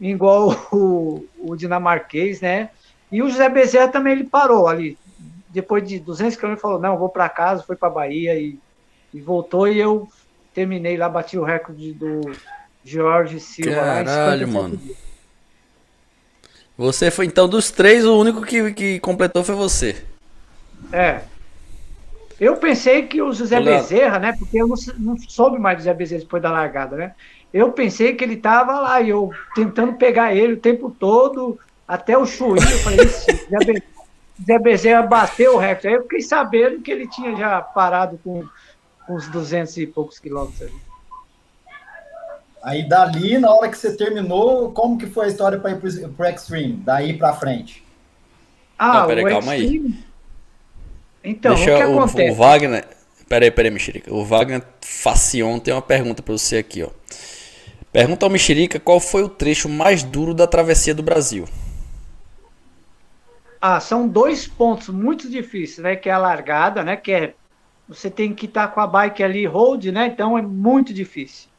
igual 0.01 0.51
o, 0.71 1.25
o 1.39 1.55
dinamarquês, 1.55 2.41
né? 2.41 2.69
E 3.11 3.21
o 3.21 3.29
José 3.29 3.47
Bezerra 3.47 3.87
também 3.87 4.13
ele 4.13 4.25
parou 4.25 4.67
ali. 4.67 4.97
Depois 5.49 5.87
de 5.87 5.99
200 5.99 6.35
quilômetros, 6.35 6.61
falou: 6.61 6.79
Não, 6.79 6.97
vou 6.97 7.07
para 7.07 7.29
casa, 7.29 7.63
foi 7.63 7.77
para 7.77 7.89
Bahia 7.89 8.37
e, 8.37 8.59
e 9.15 9.21
voltou. 9.21 9.67
E 9.67 9.79
eu 9.79 10.07
terminei 10.53 10.97
lá, 10.97 11.09
bati 11.09 11.37
o 11.37 11.43
recorde 11.43 11.93
do 11.93 12.21
Jorge 12.83 13.39
Silva. 13.39 13.75
Caralho, 13.75 14.47
mano. 14.47 14.77
Dias. 14.77 14.97
Você 16.77 17.09
foi, 17.09 17.25
então, 17.25 17.47
dos 17.47 17.71
três, 17.71 18.05
o 18.05 18.19
único 18.19 18.41
que, 18.41 18.73
que 18.73 18.99
completou 18.99 19.43
foi 19.43 19.55
você. 19.55 20.03
É. 20.91 21.21
Eu 22.39 22.57
pensei 22.57 23.03
que 23.03 23.21
o 23.21 23.31
José 23.31 23.59
Olá. 23.59 23.77
Bezerra, 23.77 24.19
né? 24.19 24.35
Porque 24.37 24.61
eu 24.61 24.67
não, 24.67 24.75
não 24.97 25.17
soube 25.17 25.57
mais 25.57 25.77
do 25.77 25.81
José 25.81 25.93
Bezerra 25.93 26.21
depois 26.21 26.43
da 26.43 26.51
largada, 26.51 26.97
né? 26.97 27.13
Eu 27.53 27.71
pensei 27.71 28.13
que 28.13 28.25
ele 28.25 28.33
estava 28.33 28.77
lá 28.81 28.99
e 28.99 29.09
eu 29.09 29.31
tentando 29.55 29.93
pegar 29.93 30.35
ele 30.35 30.53
o 30.53 30.59
tempo 30.59 30.93
todo, 30.99 31.57
até 31.87 32.17
o 32.17 32.25
chuí. 32.25 32.59
Eu 32.59 32.79
falei, 32.79 33.05
Be 33.65 33.83
Zé 34.45 34.59
Bezerra 34.59 35.01
bateu 35.03 35.55
o 35.55 35.57
recorde. 35.57 35.87
Aí 35.87 35.93
eu 35.93 36.03
fiquei 36.03 36.21
sabendo 36.21 36.81
que 36.81 36.91
ele 36.91 37.07
tinha 37.07 37.33
já 37.37 37.61
parado 37.61 38.19
com 38.21 38.43
uns 39.09 39.27
200 39.27 39.77
e 39.77 39.87
poucos 39.87 40.19
quilômetros 40.19 40.63
ali. 40.63 40.81
Aí 42.63 42.89
dali, 42.89 43.37
na 43.37 43.51
hora 43.53 43.69
que 43.69 43.77
você 43.77 43.95
terminou, 43.95 44.71
como 44.71 44.97
que 44.97 45.05
foi 45.05 45.25
a 45.25 45.27
história 45.27 45.59
para 45.59 45.71
ir 45.71 45.79
pro, 45.79 46.09
pro 46.09 46.25
Extreme? 46.25 46.73
Daí 46.83 47.15
para 47.15 47.33
frente? 47.33 47.85
Ah, 48.77 49.01
Não, 49.01 49.07
peraí, 49.07 49.23
calma 49.25 49.55
Extreme... 49.55 49.87
aí. 49.87 50.05
Então, 51.23 51.53
Deixa 51.53 51.75
o 51.75 51.77
que 51.77 51.85
o, 51.85 51.99
acontece? 51.99 52.31
O 52.31 52.35
Wagner... 52.35 52.87
Peraí, 53.29 53.51
peraí, 53.51 53.71
Mexerica. 53.71 54.13
O 54.13 54.23
Wagner 54.23 54.63
Facion 54.81 55.59
tem 55.59 55.73
uma 55.73 55.81
pergunta 55.81 56.21
para 56.21 56.33
você 56.33 56.57
aqui, 56.57 56.83
ó. 56.83 56.89
Pergunta 57.91 58.25
ao 58.25 58.29
Mexerica 58.29 58.79
qual 58.79 58.99
foi 58.99 59.23
o 59.23 59.29
trecho 59.29 59.69
mais 59.69 60.03
duro 60.03 60.33
da 60.33 60.45
travessia 60.45 60.93
do 60.93 61.01
Brasil. 61.01 61.45
Ah, 63.61 63.79
são 63.79 64.07
dois 64.07 64.47
pontos 64.47 64.89
muito 64.89 65.29
difíceis, 65.29 65.79
né? 65.79 65.95
Que 65.95 66.09
é 66.09 66.11
a 66.11 66.17
largada, 66.17 66.83
né? 66.83 66.95
Que 66.95 67.11
é 67.11 67.33
você 67.87 68.09
tem 68.09 68.33
que 68.33 68.45
estar 68.45 68.67
com 68.69 68.79
a 68.79 68.87
bike 68.87 69.23
ali 69.23 69.45
hold, 69.45 69.85
né? 69.85 70.07
Então 70.07 70.37
é 70.37 70.41
muito 70.41 70.93
difícil. 70.93 71.49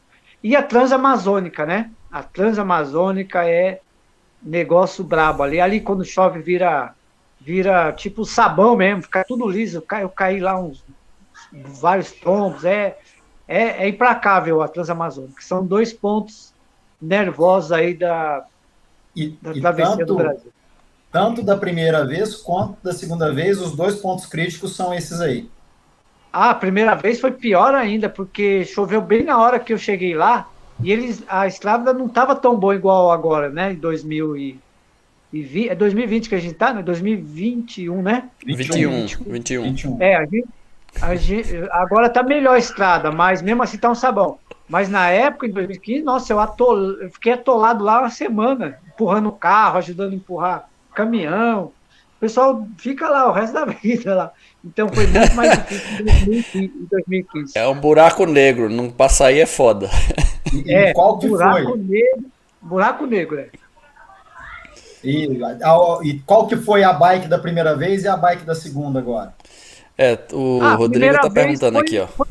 E 0.42 0.54
a 0.54 0.62
Transamazônica, 0.62 1.64
né? 1.64 1.90
A 2.10 2.22
Transamazônica 2.22 3.44
é 3.44 3.80
negócio 4.42 5.04
brabo 5.04 5.42
ali. 5.42 5.60
Ali 5.60 5.80
quando 5.80 6.04
chove 6.04 6.40
vira 6.40 6.94
vira 7.40 7.92
tipo 7.92 8.24
sabão 8.24 8.76
mesmo, 8.76 9.02
fica 9.02 9.24
tudo 9.24 9.48
liso. 9.48 9.84
Eu 10.00 10.08
caí 10.08 10.40
lá 10.40 10.60
uns 10.60 10.84
vários 11.52 12.10
tombos. 12.12 12.64
É, 12.64 12.98
é, 13.46 13.84
é 13.84 13.88
implacável 13.88 14.62
a 14.62 14.68
Transamazônica. 14.68 15.40
São 15.42 15.64
dois 15.64 15.92
pontos 15.92 16.52
nervosos 17.00 17.70
aí 17.70 17.94
da, 17.94 18.44
e, 19.14 19.30
da 19.40 19.52
e 19.52 19.60
travessia 19.60 19.96
tanto, 19.96 20.06
do 20.06 20.16
Brasil. 20.16 20.52
Tanto 21.12 21.42
da 21.42 21.56
primeira 21.56 22.04
vez 22.04 22.36
quanto 22.36 22.82
da 22.82 22.92
segunda 22.92 23.32
vez, 23.32 23.60
os 23.60 23.76
dois 23.76 23.96
pontos 23.96 24.26
críticos 24.26 24.74
são 24.74 24.92
esses 24.92 25.20
aí. 25.20 25.48
Ah, 26.38 26.51
a 26.51 26.55
primeira 26.55 26.94
vez 26.94 27.18
foi 27.18 27.31
pior 27.31 27.75
ainda, 27.75 28.11
porque 28.11 28.62
choveu 28.66 29.01
bem 29.01 29.25
na 29.25 29.38
hora 29.38 29.59
que 29.59 29.72
eu 29.72 29.79
cheguei 29.79 30.14
lá 30.14 30.46
e 30.83 30.92
eles, 30.92 31.25
a 31.27 31.46
estrada 31.46 31.94
não 31.94 32.05
estava 32.05 32.37
tão 32.37 32.55
boa 32.55 32.75
igual 32.75 33.11
agora, 33.11 33.49
né? 33.49 33.72
Em 33.72 33.77
2020, 33.77 35.70
é 35.70 35.75
2020 35.75 36.29
que 36.29 36.35
a 36.35 36.38
gente 36.38 36.53
tá, 36.53 36.75
né? 36.75 36.83
2021, 36.83 38.03
né? 38.03 38.29
21. 38.44 39.07
21. 39.33 39.62
21. 39.62 40.03
É, 40.03 40.16
a 40.16 40.27
gente, 40.27 40.49
a 41.01 41.14
gente, 41.14 41.57
agora 41.70 42.11
tá 42.11 42.22
melhor 42.22 42.57
a 42.57 42.59
estrada, 42.59 43.11
mas 43.11 43.40
mesmo 43.40 43.62
assim 43.62 43.79
tá 43.79 43.90
um 43.90 43.94
sabão. 43.94 44.38
Mas 44.68 44.90
na 44.90 45.09
época, 45.09 45.46
em 45.46 45.53
2015, 45.53 46.03
nossa, 46.03 46.35
eu, 46.35 46.38
atol, 46.38 46.77
eu 47.01 47.11
fiquei 47.12 47.33
atolado 47.33 47.83
lá 47.83 48.01
uma 48.01 48.11
semana, 48.11 48.79
empurrando 48.87 49.31
o 49.31 49.33
carro, 49.33 49.79
ajudando 49.79 50.12
a 50.12 50.16
empurrar 50.16 50.68
caminhão. 50.92 51.72
O 52.16 52.20
pessoal 52.20 52.68
fica 52.77 53.09
lá 53.09 53.27
o 53.27 53.33
resto 53.33 53.55
da 53.55 53.64
vida 53.72 54.14
lá. 54.14 54.33
Então 54.66 54.88
foi 54.88 55.07
muito 55.07 55.35
mais 55.35 55.59
difícil 56.24 56.64
em 56.64 56.88
2015. 56.90 57.52
É 57.57 57.68
um 57.68 57.79
buraco 57.79 58.26
negro, 58.26 58.68
não 58.68 58.90
passar 58.90 59.26
aí 59.26 59.38
é 59.38 59.46
foda. 59.46 59.88
E, 60.52 60.72
é, 60.72 60.92
qual 60.92 61.18
que 61.18 61.29
buraco 61.29 61.70
foi? 61.70 61.79
negro. 61.79 62.24
Buraco 62.61 63.07
negro, 63.07 63.38
é. 63.38 63.48
E, 65.05 65.29
e, 66.05 66.18
qual 66.20 66.48
que 66.48 66.57
foi 66.57 66.83
a 66.83 66.92
bike 66.92 67.29
da 67.29 67.38
primeira 67.38 67.76
vez 67.76 68.02
e 68.02 68.09
a 68.09 68.16
bike 68.16 68.44
da 68.44 68.57
segunda 68.57 68.98
agora? 68.98 69.33
É, 69.96 70.18
o 70.33 70.61
ah, 70.61 70.74
Rodrigo 70.74 71.14
tá 71.14 71.31
perguntando 71.31 71.74
foi, 71.74 71.83
aqui, 71.83 71.98
ó. 72.00 72.07
Foi, 72.09 72.26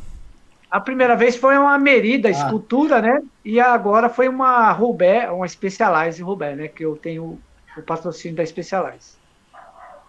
a 0.70 0.80
primeira 0.82 1.16
vez 1.16 1.38
foi 1.38 1.58
uma 1.58 1.78
Merida, 1.78 2.28
ah. 2.28 2.32
escultura, 2.32 3.02
né? 3.02 3.22
E 3.46 3.62
agora 3.62 4.10
foi 4.10 4.28
uma 4.28 4.72
Rubé, 4.74 5.32
uma 5.32 5.48
Specialized 5.48 6.22
Rubé, 6.22 6.54
né? 6.54 6.68
Que 6.68 6.84
eu 6.84 6.98
tenho 6.98 7.40
o 7.78 7.82
patrocínio 7.82 8.36
da 8.36 8.46
Specialized. 8.46 9.16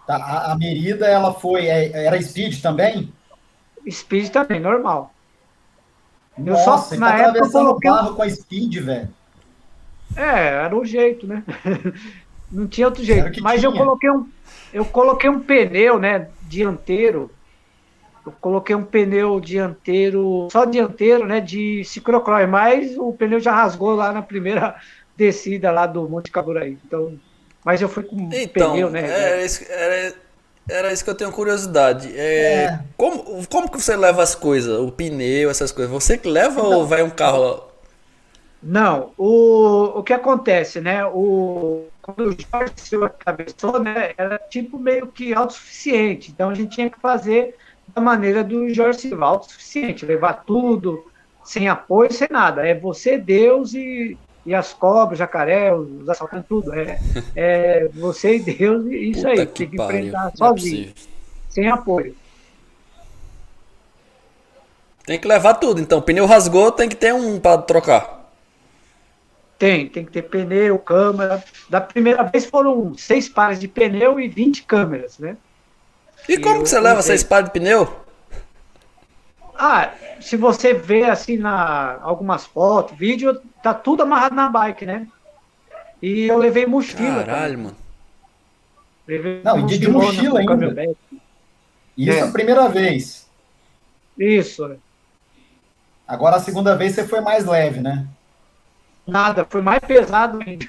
Tá, 0.07 0.15
a, 0.15 0.53
a 0.53 0.57
Merida, 0.57 1.05
ela 1.05 1.33
foi, 1.33 1.67
é, 1.67 2.05
era 2.05 2.19
Speed 2.21 2.61
também? 2.61 3.13
Speed 3.91 4.29
também, 4.29 4.57
normal. 4.57 5.13
Nossa, 6.37 6.61
eu 6.61 6.77
só, 6.77 6.95
na 6.95 7.11
tá 7.11 7.17
época, 7.17 7.49
coloquei... 7.49 7.91
o 7.91 7.93
carro 7.93 8.15
com 8.15 8.21
a 8.21 8.29
Speed, 8.29 8.75
velho. 8.77 9.09
É, 10.15 10.63
era 10.63 10.75
o 10.75 10.85
jeito, 10.85 11.27
né? 11.27 11.43
Não 12.49 12.65
tinha 12.67 12.87
outro 12.87 13.03
jeito. 13.03 13.43
Mas 13.43 13.59
tinha. 13.59 13.69
eu 13.69 13.75
coloquei 13.75 14.09
um, 14.09 14.29
eu 14.71 14.85
coloquei 14.85 15.29
um 15.29 15.41
pneu, 15.41 15.99
né, 15.99 16.29
dianteiro. 16.43 17.29
Eu 18.25 18.31
coloquei 18.39 18.75
um 18.75 18.83
pneu 18.83 19.41
dianteiro, 19.41 20.47
só 20.51 20.63
dianteiro, 20.63 21.25
né, 21.25 21.41
de 21.41 21.83
ciclocross, 21.83 22.47
mas 22.47 22.97
o 22.97 23.11
pneu 23.11 23.41
já 23.41 23.53
rasgou 23.53 23.95
lá 23.95 24.13
na 24.13 24.21
primeira 24.21 24.75
descida 25.17 25.69
lá 25.71 25.85
do 25.85 26.07
Monte 26.07 26.31
Caburaí. 26.31 26.77
Então, 26.85 27.19
mas 27.67 27.81
eu 27.81 27.89
fui 27.89 28.03
com 28.03 28.29
então, 28.31 28.71
pneu, 28.71 28.89
né? 28.89 29.01
Era 29.01 29.43
isso, 29.43 29.65
era, 29.69 30.15
era 30.69 30.93
isso 30.93 31.03
que 31.03 31.09
eu 31.09 31.15
tenho 31.15 31.33
curiosidade. 31.33 32.17
É, 32.17 32.63
é. 32.63 32.79
Como, 32.95 33.45
como 33.47 33.69
que 33.69 33.77
você 33.77 33.93
leva 33.93 34.23
as 34.23 34.33
coisas? 34.33 34.79
O 34.79 34.89
pneu, 34.89 35.49
essas 35.49 35.69
coisas? 35.69 35.91
Você 35.91 36.17
que 36.17 36.29
leva 36.29 36.63
Não. 36.63 36.71
ou 36.71 36.87
vai 36.87 37.03
um 37.03 37.09
carro? 37.09 37.67
Não, 38.63 39.11
o, 39.17 39.99
o 39.99 40.01
que 40.01 40.13
acontece, 40.13 40.79
né? 40.79 41.05
O, 41.07 41.87
quando 42.01 42.29
o 42.29 42.37
Jorge 42.39 42.71
Silva 42.77 43.09
cabeçou, 43.09 43.83
né? 43.83 44.13
Era 44.17 44.39
tipo 44.39 44.79
meio 44.79 45.07
que 45.07 45.33
autossuficiente. 45.33 46.31
Então 46.31 46.51
a 46.51 46.53
gente 46.53 46.73
tinha 46.73 46.89
que 46.89 47.01
fazer 47.01 47.53
da 47.93 47.99
maneira 47.99 48.45
do 48.45 48.73
Jorge 48.73 49.01
Silva, 49.01 49.25
autossuficiente, 49.25 50.05
levar 50.05 50.45
tudo, 50.45 51.05
sem 51.43 51.67
apoio, 51.67 52.13
sem 52.13 52.29
nada. 52.31 52.65
É 52.65 52.73
você, 52.73 53.17
Deus 53.17 53.73
e 53.73 54.17
e 54.47 54.55
as 54.55 54.73
cobras, 54.73 55.19
jacaré, 55.19 55.75
os 55.75 56.07
assaltantes, 56.07 56.47
tudo. 56.47 56.73
É, 56.73 56.97
é 57.35 57.89
você 57.93 58.37
e 58.37 58.39
Deus, 58.39 58.85
e 58.85 59.11
isso 59.11 59.27
Puta 59.27 59.41
aí, 59.41 59.45
que 59.45 59.53
tem 59.53 59.69
que 59.69 59.75
pariu. 59.75 59.99
enfrentar 59.99 60.31
é 60.33 60.37
sozinho, 60.37 60.93
sem 61.49 61.67
apoio. 61.67 62.15
Tem 65.05 65.19
que 65.19 65.27
levar 65.27 65.55
tudo, 65.55 65.81
então. 65.81 66.01
Pneu 66.01 66.25
rasgou, 66.25 66.71
tem 66.71 66.87
que 66.87 66.95
ter 66.95 67.13
um 67.13 67.39
para 67.39 67.61
trocar. 67.61 68.31
Tem, 69.59 69.89
tem 69.89 70.05
que 70.05 70.11
ter 70.11 70.21
pneu, 70.21 70.79
câmera. 70.79 71.43
Da 71.69 71.81
primeira 71.81 72.23
vez 72.23 72.45
foram 72.45 72.93
seis 72.97 73.27
pares 73.27 73.59
de 73.59 73.67
pneu 73.67 74.17
e 74.17 74.29
20 74.29 74.63
câmeras, 74.63 75.19
né? 75.19 75.35
E, 76.27 76.33
e 76.33 76.39
como 76.39 76.63
que 76.63 76.69
você 76.69 76.79
leva 76.79 77.01
seis 77.01 77.21
pares 77.21 77.49
de 77.49 77.53
pneu? 77.53 78.06
Ah, 79.57 79.91
se 80.21 80.37
você 80.37 80.73
vê 80.73 81.05
assim 81.05 81.37
na 81.37 81.99
algumas 82.01 82.45
fotos, 82.45 82.97
vídeo, 82.97 83.41
tá 83.63 83.73
tudo 83.73 84.03
amarrado 84.03 84.35
na 84.35 84.49
bike, 84.49 84.85
né? 84.85 85.07
E 86.01 86.27
eu 86.27 86.37
levei 86.37 86.65
mochila. 86.65 87.23
Caralho, 87.23 87.59
mano. 87.59 87.75
Levei 89.07 89.41
Não, 89.43 89.65
de 89.65 89.89
mochila 89.89 90.39
ainda. 90.39 90.95
Isso 91.97 92.19
é. 92.19 92.21
a 92.21 92.31
primeira 92.31 92.69
vez. 92.69 93.27
Isso. 94.17 94.77
Agora 96.07 96.35
a 96.35 96.39
segunda 96.39 96.75
vez 96.75 96.93
você 96.93 97.07
foi 97.07 97.21
mais 97.21 97.45
leve, 97.45 97.79
né? 97.79 98.05
Nada, 99.05 99.45
foi 99.49 99.61
mais 99.61 99.79
pesado 99.79 100.39
ainda. 100.45 100.65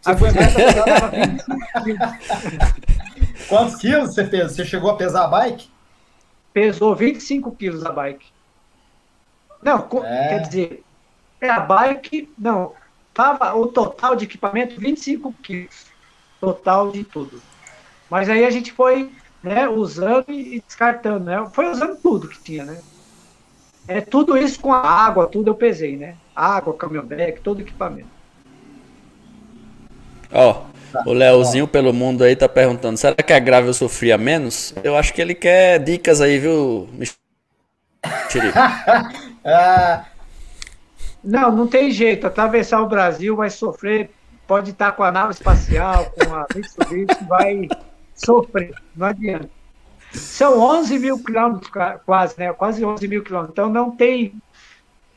Você 0.00 0.16
foi 0.16 0.30
mais 0.30 0.54
pesado. 0.54 1.16
Quantos 3.48 3.76
quilos 3.76 4.14
você 4.14 4.26
fez? 4.26 4.52
Você 4.52 4.64
chegou 4.64 4.90
a 4.90 4.96
pesar 4.96 5.24
a 5.24 5.28
bike? 5.28 5.68
Pesou 6.54 6.94
25 6.94 7.50
quilos 7.56 7.84
a 7.84 7.90
bike. 7.90 8.26
Não, 9.60 9.88
é. 10.04 10.28
quer 10.28 10.40
dizer, 10.42 10.84
é 11.40 11.50
a 11.50 11.58
bike, 11.58 12.32
não, 12.38 12.72
tava 13.12 13.54
o 13.54 13.66
total 13.66 14.14
de 14.14 14.24
equipamento 14.24 14.80
25 14.80 15.32
quilos, 15.42 15.86
total 16.40 16.92
de 16.92 17.02
tudo. 17.02 17.42
Mas 18.08 18.30
aí 18.30 18.44
a 18.44 18.50
gente 18.50 18.72
foi, 18.72 19.10
né, 19.42 19.68
usando 19.68 20.30
e 20.30 20.62
descartando, 20.64 21.24
né? 21.24 21.50
Foi 21.52 21.66
usando 21.66 21.96
tudo 21.96 22.28
que 22.28 22.40
tinha, 22.40 22.64
né? 22.64 22.80
É 23.88 24.00
tudo 24.00 24.36
isso 24.36 24.60
com 24.60 24.72
a 24.72 24.80
água, 24.80 25.26
tudo 25.26 25.50
eu 25.50 25.54
pesei, 25.54 25.96
né? 25.96 26.16
Água, 26.34 26.74
caminhão 26.74 27.06
todo 27.42 27.60
equipamento. 27.60 28.08
Ó, 30.32 30.50
oh, 30.50 30.73
o 31.06 31.12
Leozinho 31.12 31.66
pelo 31.66 31.92
mundo 31.92 32.24
aí 32.24 32.36
tá 32.36 32.48
perguntando: 32.48 32.96
será 32.96 33.14
que 33.14 33.32
a 33.32 33.38
grave 33.38 33.68
eu 33.68 33.74
sofria 33.74 34.18
menos? 34.18 34.74
Eu 34.82 34.96
acho 34.96 35.12
que 35.12 35.20
ele 35.20 35.34
quer 35.34 35.78
dicas 35.78 36.20
aí, 36.20 36.38
viu, 36.38 36.88
ah. 39.44 40.04
Não, 41.22 41.50
não 41.50 41.66
tem 41.66 41.90
jeito. 41.90 42.26
Atravessar 42.26 42.82
o 42.82 42.88
Brasil 42.88 43.34
vai 43.34 43.50
sofrer. 43.50 44.10
Pode 44.46 44.72
estar 44.72 44.92
com 44.92 45.02
a 45.02 45.10
nave 45.10 45.32
espacial, 45.32 46.12
com 46.12 46.34
a 46.34 46.46
Mitsubishi, 46.54 47.24
vai 47.26 47.68
sofrer. 48.14 48.74
Não 48.94 49.06
adianta. 49.06 49.48
São 50.12 50.60
11 50.60 50.98
mil 50.98 51.18
quilômetros, 51.24 51.70
quase, 52.04 52.38
né? 52.38 52.52
Quase 52.52 52.84
11 52.84 53.08
mil 53.08 53.24
quilômetros. 53.24 53.54
Então 53.54 53.70
não 53.70 53.90
tem, 53.90 54.34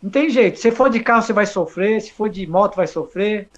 não 0.01 0.09
tem 0.09 0.29
jeito. 0.29 0.59
Se 0.59 0.71
for 0.71 0.89
de 0.89 1.01
carro, 1.01 1.23
você 1.23 1.33
vai 1.33 1.45
sofrer. 1.45 2.01
Se 2.01 2.13
for 2.13 2.29
de 2.29 2.47
moto, 2.47 2.77
vai 2.77 2.87
sofrer. 2.87 3.49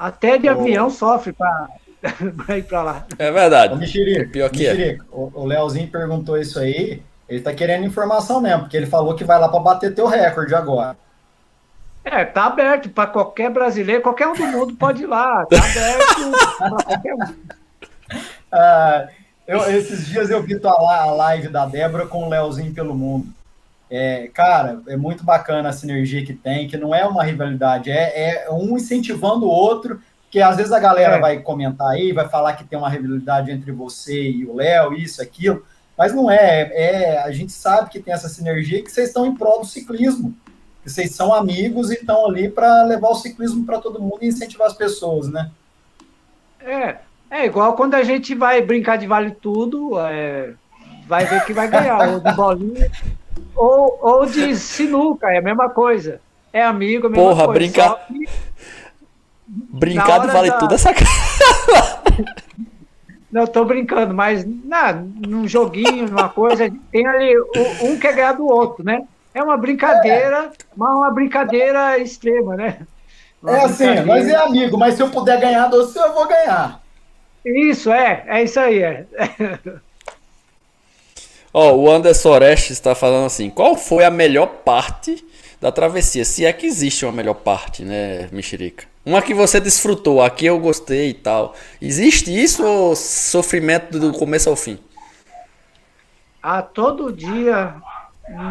Até 0.00 0.38
de 0.38 0.48
o... 0.48 0.52
avião 0.52 0.88
sofre 0.88 1.30
para 1.30 1.68
ir 2.56 2.64
para 2.64 2.82
lá. 2.82 3.06
É 3.18 3.30
verdade. 3.30 3.74
Ô, 3.74 3.76
Mexerico, 3.76 4.32
Pior 4.32 4.48
que 4.48 4.66
é. 4.66 4.96
o, 5.12 5.30
o 5.34 5.44
Leozinho 5.44 5.90
perguntou 5.90 6.38
isso 6.38 6.58
aí. 6.58 7.02
Ele 7.28 7.42
tá 7.42 7.52
querendo 7.52 7.84
informação 7.84 8.40
mesmo, 8.40 8.62
porque 8.62 8.78
ele 8.78 8.86
falou 8.86 9.14
que 9.14 9.24
vai 9.24 9.38
lá 9.38 9.48
para 9.48 9.60
bater 9.60 9.94
teu 9.94 10.06
recorde 10.06 10.54
agora. 10.54 10.96
É, 12.02 12.24
tá 12.24 12.46
aberto 12.46 12.88
para 12.88 13.10
qualquer 13.10 13.50
brasileiro, 13.50 14.00
qualquer 14.00 14.26
um 14.26 14.32
do 14.32 14.46
mundo 14.46 14.74
pode 14.74 15.02
ir 15.02 15.06
lá. 15.06 15.44
Tá 15.44 15.58
aberto 15.58 16.56
para 16.58 16.70
qualquer 16.70 17.14
um. 17.14 17.18
Ah, 18.52 19.06
eu, 19.46 19.60
esses 19.70 20.08
dias 20.08 20.28
eu 20.28 20.42
vi 20.42 20.60
a 20.64 21.04
live 21.04 21.46
da 21.46 21.66
Débora 21.66 22.04
com 22.04 22.24
o 22.24 22.28
Leozinho 22.28 22.74
pelo 22.74 22.96
mundo. 22.96 23.28
É, 23.90 24.28
cara, 24.32 24.80
é 24.86 24.96
muito 24.96 25.24
bacana 25.24 25.68
a 25.68 25.72
sinergia 25.72 26.24
que 26.24 26.32
tem, 26.32 26.68
que 26.68 26.76
não 26.76 26.94
é 26.94 27.04
uma 27.04 27.24
rivalidade, 27.24 27.90
é, 27.90 28.44
é 28.44 28.50
um 28.50 28.76
incentivando 28.76 29.46
o 29.46 29.50
outro, 29.50 30.00
que 30.30 30.40
às 30.40 30.56
vezes 30.56 30.70
a 30.70 30.78
galera 30.78 31.16
é. 31.16 31.20
vai 31.20 31.40
comentar 31.40 31.88
aí, 31.88 32.12
vai 32.12 32.28
falar 32.28 32.52
que 32.52 32.64
tem 32.64 32.78
uma 32.78 32.88
rivalidade 32.88 33.50
entre 33.50 33.72
você 33.72 34.30
e 34.30 34.46
o 34.46 34.54
Léo, 34.54 34.94
isso, 34.94 35.20
aquilo, 35.20 35.66
mas 35.98 36.14
não 36.14 36.30
é, 36.30 36.70
é, 36.72 37.18
a 37.18 37.32
gente 37.32 37.52
sabe 37.52 37.90
que 37.90 38.00
tem 38.00 38.14
essa 38.14 38.28
sinergia 38.28 38.82
que 38.82 38.90
vocês 38.90 39.08
estão 39.08 39.26
em 39.26 39.34
prol 39.34 39.60
do 39.60 39.66
ciclismo, 39.66 40.34
que 40.84 40.88
vocês 40.88 41.14
são 41.14 41.34
amigos 41.34 41.90
e 41.90 41.94
estão 41.94 42.26
ali 42.26 42.48
para 42.48 42.84
levar 42.84 43.08
o 43.08 43.16
ciclismo 43.16 43.66
para 43.66 43.80
todo 43.80 44.00
mundo 44.00 44.18
e 44.22 44.28
incentivar 44.28 44.68
as 44.68 44.72
pessoas, 44.72 45.28
né? 45.28 45.50
É, 46.60 46.96
é 47.30 47.44
igual 47.44 47.74
quando 47.74 47.94
a 47.94 48.02
gente 48.02 48.34
vai 48.34 48.62
brincar 48.62 48.96
de 48.96 49.06
vale 49.06 49.32
tudo, 49.32 49.98
é, 49.98 50.54
vai 51.06 51.26
ver 51.26 51.44
que 51.44 51.52
vai 51.52 51.68
ganhar, 51.68 52.20
de 52.20 52.32
bolinha, 52.32 52.90
ou, 53.54 53.98
ou 54.00 54.26
de 54.26 54.56
sinuca, 54.56 55.28
é 55.28 55.38
a 55.38 55.42
mesma 55.42 55.68
coisa. 55.68 56.20
É 56.52 56.62
amigo, 56.62 57.06
a 57.06 57.10
mesma 57.10 57.24
Porra, 57.24 57.44
coisa. 57.44 57.52
Brincar... 57.52 58.06
Brincar 59.46 60.26
vale 60.26 60.50
da... 60.50 60.58
tudo 60.58 60.74
essa 60.74 60.92
cara. 60.94 61.10
Não, 63.30 63.46
tô 63.46 63.64
brincando, 63.64 64.12
mas 64.12 64.44
na, 64.44 64.92
num 64.92 65.46
joguinho, 65.46 66.08
numa 66.08 66.28
coisa, 66.28 66.70
tem 66.90 67.06
ali 67.06 67.32
um 67.82 67.96
quer 67.98 68.14
ganhar 68.14 68.32
do 68.32 68.46
outro, 68.46 68.84
né? 68.84 69.04
É 69.32 69.40
uma 69.40 69.56
brincadeira, 69.56 70.46
é. 70.46 70.50
mas 70.76 70.96
uma 70.96 71.10
brincadeira 71.12 71.96
extrema, 71.98 72.56
né? 72.56 72.78
Uma 73.40 73.56
é 73.56 73.64
assim, 73.64 74.00
mas 74.04 74.28
é 74.28 74.34
amigo, 74.34 74.76
mas 74.76 74.94
se 74.94 75.02
eu 75.02 75.10
puder 75.10 75.40
ganhar 75.40 75.68
do 75.68 75.76
você, 75.76 76.00
eu 76.00 76.12
vou 76.12 76.26
ganhar. 76.26 76.80
Isso, 77.44 77.92
é, 77.92 78.24
é 78.26 78.42
isso 78.42 78.58
aí. 78.58 78.82
É. 78.82 79.06
Ó, 81.52 81.74
o 81.74 81.90
Anderson 81.90 82.30
Orestes 82.30 82.72
está 82.72 82.94
falando 82.94 83.26
assim: 83.26 83.50
qual 83.50 83.76
foi 83.76 84.04
a 84.04 84.10
melhor 84.10 84.46
parte 84.64 85.24
da 85.60 85.72
travessia? 85.72 86.24
Se 86.24 86.44
é 86.44 86.52
que 86.52 86.66
existe 86.66 87.04
uma 87.04 87.12
melhor 87.12 87.34
parte, 87.34 87.84
né, 87.84 88.28
Mexerica? 88.32 88.84
Uma 89.04 89.22
que 89.22 89.34
você 89.34 89.58
desfrutou, 89.58 90.22
aqui 90.22 90.46
eu 90.46 90.58
gostei 90.58 91.10
e 91.10 91.14
tal. 91.14 91.54
Existe 91.80 92.30
isso 92.30 92.64
ou 92.64 92.94
sofrimento 92.94 93.98
do 93.98 94.12
começo 94.12 94.48
ao 94.48 94.56
fim? 94.56 94.78
Ah, 96.42 96.62
todo 96.62 97.12
dia, 97.12 97.74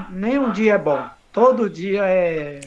nenhum 0.09 0.51
dia 0.51 0.73
é 0.73 0.77
bom. 0.77 1.07
Todo 1.31 1.69
dia 1.69 2.01
é. 2.03 2.59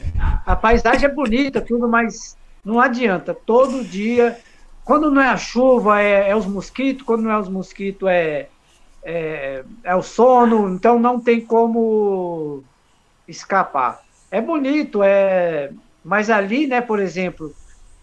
A 0.45 0.55
paisagem 0.55 1.05
é 1.05 1.13
bonita, 1.13 1.61
tudo, 1.61 1.87
mas 1.87 2.37
não 2.63 2.79
adianta. 2.79 3.33
Todo 3.33 3.83
dia. 3.83 4.37
Quando 4.83 5.09
não 5.09 5.21
é 5.21 5.27
a 5.27 5.37
chuva, 5.37 6.01
é, 6.01 6.29
é 6.29 6.35
os 6.35 6.45
mosquitos. 6.45 7.05
Quando 7.05 7.23
não 7.23 7.31
é 7.31 7.39
os 7.39 7.47
mosquitos, 7.47 8.07
é 8.09 8.47
é, 9.03 9.63
é 9.83 9.95
o 9.95 10.01
sono, 10.01 10.69
então 10.69 10.97
não 10.97 11.19
tem 11.19 11.41
como 11.41 12.63
escapar. 13.27 14.01
É 14.31 14.41
bonito, 14.41 15.03
é, 15.03 15.71
mas 16.03 16.29
ali, 16.29 16.65
né, 16.67 16.81
por 16.81 16.99
exemplo, 16.99 17.53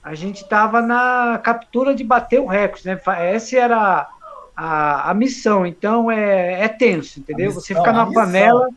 a 0.02 0.14
gente 0.14 0.42
estava 0.42 0.80
na 0.80 1.40
captura 1.42 1.94
de 1.94 2.04
bater 2.04 2.40
o 2.40 2.46
recorde, 2.46 2.86
né? 2.86 3.00
Essa 3.18 3.58
era 3.58 4.08
a, 4.56 5.10
a 5.10 5.14
missão, 5.14 5.66
então 5.66 6.10
é, 6.10 6.64
é 6.64 6.68
tenso, 6.68 7.20
entendeu? 7.20 7.46
Missão, 7.46 7.62
Você 7.62 7.74
fica 7.74 7.92
na 7.92 8.10
panela. 8.10 8.68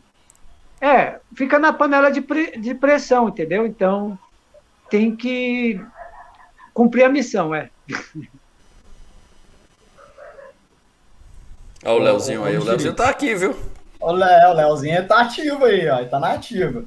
É, 0.80 1.18
fica 1.34 1.58
na 1.58 1.72
panela 1.72 2.10
de, 2.10 2.20
de 2.58 2.74
pressão, 2.74 3.28
entendeu? 3.28 3.66
Então 3.66 4.18
tem 4.90 5.14
que 5.16 5.80
cumprir 6.74 7.04
a 7.04 7.08
missão, 7.08 7.54
é. 7.54 7.70
Olha 11.84 11.94
o 11.94 11.98
Leozinho 11.98 12.44
aí, 12.44 12.56
o 12.56 12.64
Leozinho 12.64 12.94
tá 12.94 13.10
aqui, 13.10 13.34
viu? 13.34 13.54
O 14.00 14.12
Léo, 14.12 14.50
o 14.50 14.52
Leozinho 14.54 15.06
tá 15.06 15.22
ativo 15.22 15.64
aí, 15.64 15.88
ó, 15.88 16.04
tá 16.04 16.18
na 16.18 16.32
ativa. 16.32 16.84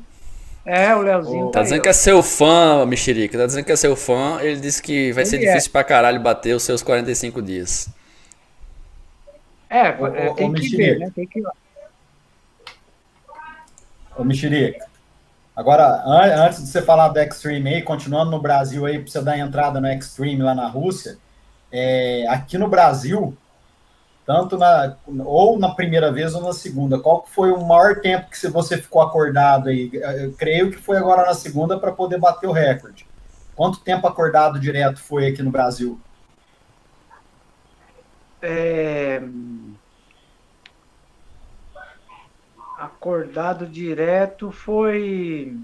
É, 0.65 0.93
o 0.93 1.01
Leozinho. 1.01 1.45
tá, 1.45 1.59
tá 1.59 1.63
dizendo 1.63 1.77
aí, 1.77 1.83
que 1.83 1.89
é 1.89 1.93
seu 1.93 2.21
fã, 2.21 2.85
Mexerica. 2.85 3.37
Tá 3.37 3.45
dizendo 3.45 3.63
que 3.63 3.71
é 3.71 3.75
seu 3.75 3.95
fã. 3.95 4.39
Ele 4.41 4.59
disse 4.59 4.83
que 4.83 5.13
vai 5.13 5.23
ele 5.23 5.29
ser 5.29 5.37
é. 5.37 5.47
difícil 5.47 5.71
pra 5.71 5.81
caralho 5.81 6.19
bater 6.19 6.53
os 6.53 6.63
seus 6.63 6.83
45 6.83 7.41
dias. 7.41 7.89
É, 9.69 9.91
ô, 9.97 10.07
é, 10.07 10.33
tem 10.33 10.49
ô, 10.49 10.53
que 10.53 10.75
ver, 10.75 10.99
né? 10.99 11.11
Tem 11.15 11.25
que 11.25 11.39
ir 11.39 11.41
lá. 11.41 11.53
Ô, 14.17 14.25
Mexerica. 14.25 14.85
Agora, 15.55 16.03
an 16.05 16.45
antes 16.45 16.61
de 16.61 16.67
você 16.67 16.81
falar 16.81 17.07
do 17.07 17.19
Extreme 17.19 17.75
aí, 17.75 17.81
continuando 17.81 18.29
no 18.29 18.41
Brasil 18.41 18.85
aí, 18.85 18.99
pra 18.99 19.09
você 19.09 19.21
dar 19.21 19.39
entrada 19.39 19.79
no 19.79 19.87
Extreme 19.87 20.43
lá 20.43 20.53
na 20.53 20.67
Rússia, 20.67 21.17
é, 21.71 22.25
aqui 22.27 22.57
no 22.57 22.67
Brasil, 22.67 23.35
tanto 24.27 24.57
na 24.57 24.97
ou 25.23 25.57
na 25.57 25.73
primeira 25.73 26.11
vez 26.11 26.35
ou 26.35 26.41
na 26.41 26.51
segunda. 26.51 26.99
Qual 26.99 27.25
foi 27.25 27.49
o 27.49 27.65
maior 27.65 28.01
tempo 28.01 28.29
que 28.29 28.47
você 28.49 28.77
ficou 28.77 29.01
acordado 29.01 29.69
aí? 29.69 29.89
Eu 29.93 30.33
creio 30.33 30.69
que 30.69 30.77
foi 30.77 30.97
agora 30.97 31.25
na 31.25 31.33
segunda 31.33 31.79
para 31.79 31.93
poder 31.93 32.19
bater 32.19 32.45
o 32.45 32.51
recorde. 32.51 33.07
Quanto 33.55 33.79
tempo 33.79 34.05
acordado 34.05 34.59
direto 34.59 34.99
foi 34.99 35.27
aqui 35.27 35.41
no 35.41 35.49
Brasil? 35.49 35.97
É... 38.41 39.23
Acordado 42.77 43.65
direto 43.65 44.51
foi 44.51 45.57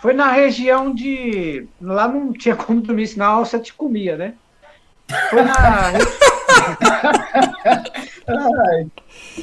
foi 0.00 0.12
na 0.12 0.30
região 0.30 0.94
de 0.94 1.66
lá 1.80 2.06
não 2.06 2.32
tinha 2.32 2.54
como 2.54 2.80
dormir, 2.80 3.08
senão 3.08 3.44
você 3.44 3.58
te 3.58 3.74
comia, 3.74 4.16
né? 4.16 4.34
Foi 5.30 5.42
na. 5.42 5.92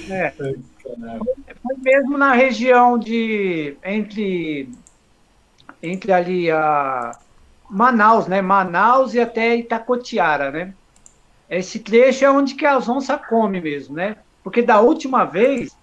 é. 0.09 0.31
Foi 0.31 1.77
mesmo 1.77 2.17
na 2.17 2.33
região 2.33 2.97
de. 2.97 3.75
Entre. 3.83 4.69
Entre 5.81 6.11
ali 6.11 6.51
a. 6.51 7.11
Manaus, 7.69 8.27
né? 8.27 8.41
Manaus 8.41 9.13
e 9.13 9.19
até 9.19 9.55
Itacotiara, 9.55 10.51
né? 10.51 10.73
Esse 11.49 11.79
trecho 11.79 12.25
é 12.25 12.31
onde 12.31 12.55
que 12.55 12.65
as 12.65 12.87
onças 12.87 13.19
comem 13.27 13.61
mesmo, 13.61 13.95
né? 13.95 14.17
Porque 14.43 14.61
da 14.61 14.81
última 14.81 15.23
vez 15.25 15.75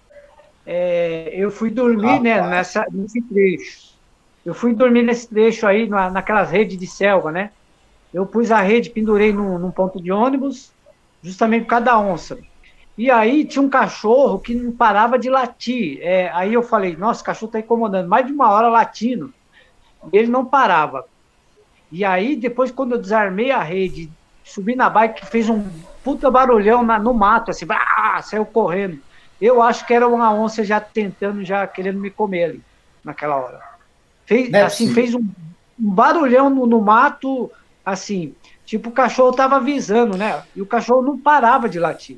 é, 0.65 1.31
eu 1.33 1.49
fui 1.49 1.69
dormir, 1.69 2.19
né, 2.19 2.41
nessa, 2.47 2.85
nesse 2.91 3.21
trecho. 3.21 3.89
Eu 4.45 4.53
fui 4.53 4.73
dormir 4.73 5.03
nesse 5.03 5.27
trecho 5.27 5.65
aí, 5.65 5.87
na, 5.87 6.09
naquelas 6.09 6.49
redes 6.49 6.77
de 6.77 6.85
selva, 6.85 7.31
né? 7.31 7.51
Eu 8.13 8.25
pus 8.25 8.51
a 8.51 8.61
rede, 8.61 8.89
pendurei 8.89 9.31
num, 9.31 9.57
num 9.57 9.71
ponto 9.71 10.01
de 10.01 10.11
ônibus, 10.11 10.71
justamente 11.21 11.63
por 11.63 11.69
causa 11.69 11.85
da 11.85 11.99
onça. 11.99 12.39
E 12.97 13.09
aí 13.09 13.45
tinha 13.45 13.61
um 13.61 13.69
cachorro 13.69 14.39
que 14.39 14.53
não 14.53 14.71
parava 14.71 15.17
de 15.17 15.29
latir. 15.29 15.99
É, 16.01 16.29
aí 16.33 16.53
eu 16.53 16.61
falei, 16.61 16.97
nossa, 16.97 17.21
o 17.21 17.25
cachorro 17.25 17.49
está 17.49 17.59
incomodando, 17.59 18.09
mais 18.09 18.25
de 18.25 18.33
uma 18.33 18.49
hora 18.49 18.67
latindo. 18.67 19.33
E 20.11 20.17
ele 20.17 20.27
não 20.27 20.43
parava. 20.43 21.05
E 21.91 22.03
aí, 22.03 22.35
depois, 22.35 22.71
quando 22.71 22.93
eu 22.93 23.01
desarmei 23.01 23.51
a 23.51 23.63
rede, 23.63 24.11
subi 24.43 24.75
na 24.75 24.89
bike, 24.89 25.25
fez 25.25 25.49
um 25.49 25.65
puta 26.03 26.29
barulhão 26.29 26.83
na, 26.83 26.99
no 26.99 27.13
mato, 27.13 27.51
assim, 27.51 27.65
ah, 27.69 28.21
saiu 28.21 28.45
correndo. 28.45 28.99
Eu 29.39 29.61
acho 29.61 29.85
que 29.87 29.93
era 29.93 30.07
uma 30.07 30.33
onça 30.33 30.63
já 30.63 30.79
tentando, 30.79 31.43
já 31.43 31.65
querendo 31.65 31.99
me 31.99 32.09
comer 32.09 32.43
ali, 32.43 32.63
naquela 33.03 33.37
hora. 33.37 33.61
Fez, 34.25 34.53
assim, 34.53 34.93
fez 34.93 35.15
um, 35.15 35.19
um 35.19 35.89
barulhão 35.89 36.49
no, 36.49 36.67
no 36.67 36.81
mato, 36.81 37.49
assim, 37.89 38.33
tipo, 38.65 38.89
o 38.89 38.93
cachorro 38.93 39.31
estava 39.31 39.57
avisando, 39.57 40.17
né? 40.17 40.43
E 40.55 40.61
o 40.61 40.65
cachorro 40.65 41.01
não 41.01 41.17
parava 41.17 41.67
de 41.67 41.79
latir. 41.79 42.17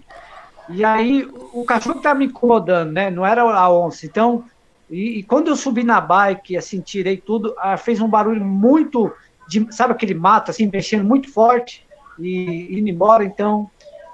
E 0.70 0.84
aí, 0.84 1.28
o 1.54 1.64
cachorro 1.66 1.98
estava 1.98 2.20
me 2.20 2.26
incomodando, 2.26 2.92
né? 2.92 3.10
Não 3.10 3.26
era 3.26 3.42
a 3.42 3.72
onça. 3.72 4.06
Então, 4.06 4.46
e, 4.90 5.20
e, 5.20 5.24
quando 5.24 5.48
eu 5.48 5.56
subi 5.56 5.84
na 5.84 6.00
bike, 6.00 6.56
assim, 6.56 6.80
tirei 6.82 7.18
tudo, 7.18 7.56
ah, 7.58 7.78
fez 7.78 8.00
um 8.00 8.08
barulho 8.08 8.44
muito, 8.44 9.12
de, 9.48 9.68
sabe 9.72 9.94
aquele 9.94 10.14
mato, 10.14 10.52
assim, 10.52 10.70
mexendo 10.72 11.04
muito 11.04 11.32
forte 11.32 11.86
e 12.20 12.78
indo 12.78 12.90
embora. 12.90 13.24
Então, 13.24 13.70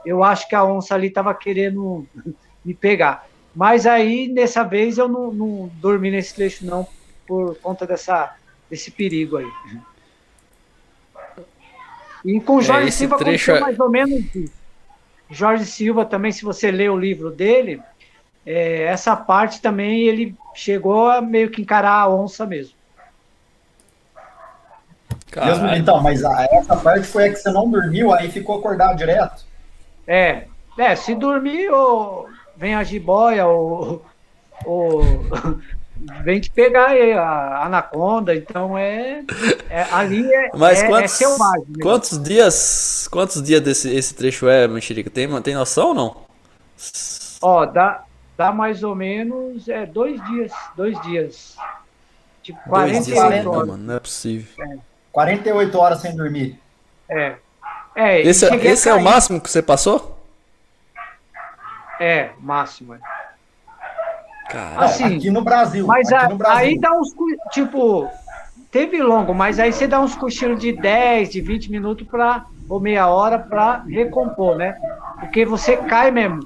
eu 0.06 0.24
acho 0.24 0.48
que 0.48 0.56
a 0.56 0.64
onça 0.64 0.96
ali 0.96 1.08
estava 1.08 1.34
querendo 1.34 2.08
me 2.64 2.74
pegar. 2.74 3.28
Mas 3.56 3.88
aí, 3.88 4.32
dessa 4.32 4.64
vez, 4.64 4.98
eu 4.98 5.08
não, 5.08 5.34
não 5.34 5.72
dormi 5.82 6.12
nesse 6.12 6.36
trecho, 6.36 6.66
não, 6.66 6.88
por 7.26 7.58
conta 7.58 7.88
dessa, 7.88 8.36
desse 8.70 8.92
perigo 8.92 9.38
aí. 9.38 9.52
E 12.28 12.42
com 12.42 12.60
é, 12.60 12.62
Jorge 12.62 12.88
é, 12.90 12.92
Silva 12.92 13.18
trecho 13.18 13.52
aconteceu 13.52 13.66
mais 13.66 13.80
ou 13.80 13.90
menos 13.90 14.36
isso. 14.36 14.54
Jorge 15.32 15.66
Silva 15.66 16.06
também, 16.06 16.32
se 16.32 16.44
você 16.44 16.70
ler 16.70 16.92
o 16.92 16.98
livro 16.98 17.32
dele, 17.32 17.82
é, 18.46 18.84
essa 18.84 19.16
parte 19.16 19.62
também 19.62 20.02
ele 20.02 20.36
chegou 20.54 21.10
a 21.10 21.22
meio 21.22 21.50
que 21.50 21.62
encarar 21.62 22.02
a 22.02 22.10
onça 22.10 22.46
mesmo. 22.46 22.76
Caralho. 25.32 25.78
Então, 25.78 26.04
mas 26.04 26.24
a, 26.26 26.48
essa 26.52 26.76
parte 26.76 27.08
foi 27.08 27.28
a 27.28 27.30
que 27.30 27.38
você 27.38 27.50
não 27.50 27.70
dormiu, 27.70 28.14
aí 28.14 28.30
ficou 28.30 28.60
acordado 28.60 28.98
direto? 28.98 29.46
É, 30.06 30.48
é 30.78 30.96
se 30.98 31.16
dormir, 31.16 31.70
ou 31.70 32.28
vem 32.58 32.76
a 32.76 32.84
jiboia, 32.84 33.48
ou, 33.48 34.06
ou 34.66 35.02
vem 36.24 36.40
te 36.40 36.50
pegar 36.50 36.88
aí, 36.88 37.14
a 37.14 37.66
anaconda, 37.66 38.36
então 38.36 38.78
é, 38.78 39.24
é 39.70 39.82
ali 39.92 40.32
é, 40.34 40.50
Mas 40.54 40.82
é, 40.82 40.88
quantos, 40.88 41.14
é 41.14 41.16
selvagem. 41.16 41.66
Né? 41.68 41.82
Quantos 41.82 42.24
dias, 42.24 43.08
quantos 43.12 43.42
dias 43.42 43.62
desse 43.62 43.94
esse 43.96 44.14
trecho 44.14 44.48
é, 44.48 44.68
Mexerica? 44.68 45.10
Tem, 45.10 45.42
tem 45.42 45.56
noção 45.56 45.90
ou 45.90 45.94
não? 45.94 46.18
Ó, 47.42 47.66
dá, 47.66 48.04
dá 48.38 48.52
mais 48.52 48.84
ou 48.84 48.96
menos 48.96 49.68
é, 49.68 49.86
dois 49.86 50.24
dias, 50.26 50.52
dois 50.76 51.00
dias. 51.02 51.56
Tipo, 52.44 52.60
48 52.70 53.50
horas. 53.50 53.68
Não, 53.68 53.78
não 53.78 53.96
é 53.96 54.00
possível. 54.00 54.64
É. 54.64 54.78
48 55.12 55.78
horas 55.78 56.00
sem 56.00 56.16
dormir. 56.16 56.60
É. 57.10 57.36
é 57.96 58.22
esse 58.22 58.46
é, 58.46 58.56
esse 58.68 58.88
é 58.88 58.94
o 58.94 59.02
máximo 59.02 59.42
que 59.42 59.50
você 59.50 59.62
passou? 59.62 60.18
É, 62.00 62.30
máximo, 62.40 62.94
é. 62.94 63.00
Cara, 64.50 64.86
assim, 64.86 65.18
aqui 65.18 65.30
no 65.30 65.42
Brasil. 65.42 65.86
Mas 65.86 66.12
a, 66.12 66.30
no 66.30 66.38
Brasil. 66.38 66.58
aí 66.58 66.80
dá 66.80 66.94
uns. 66.94 67.14
Tipo, 67.52 68.08
teve 68.72 69.02
longo, 69.02 69.34
mas 69.34 69.60
aí 69.60 69.74
você 69.74 69.88
dá 69.88 70.00
uns 70.00 70.16
cochilos 70.16 70.60
de 70.60 70.72
10, 70.72 71.30
de 71.30 71.42
20 71.42 71.70
minutos 71.70 72.08
para 72.08 72.46
ou 72.70 72.80
meia 72.80 73.08
hora 73.08 73.38
para 73.40 73.84
recompor, 73.84 74.56
né? 74.56 74.78
Porque 75.20 75.46
você 75.46 75.78
cai 75.78 76.12
mesmo. 76.12 76.40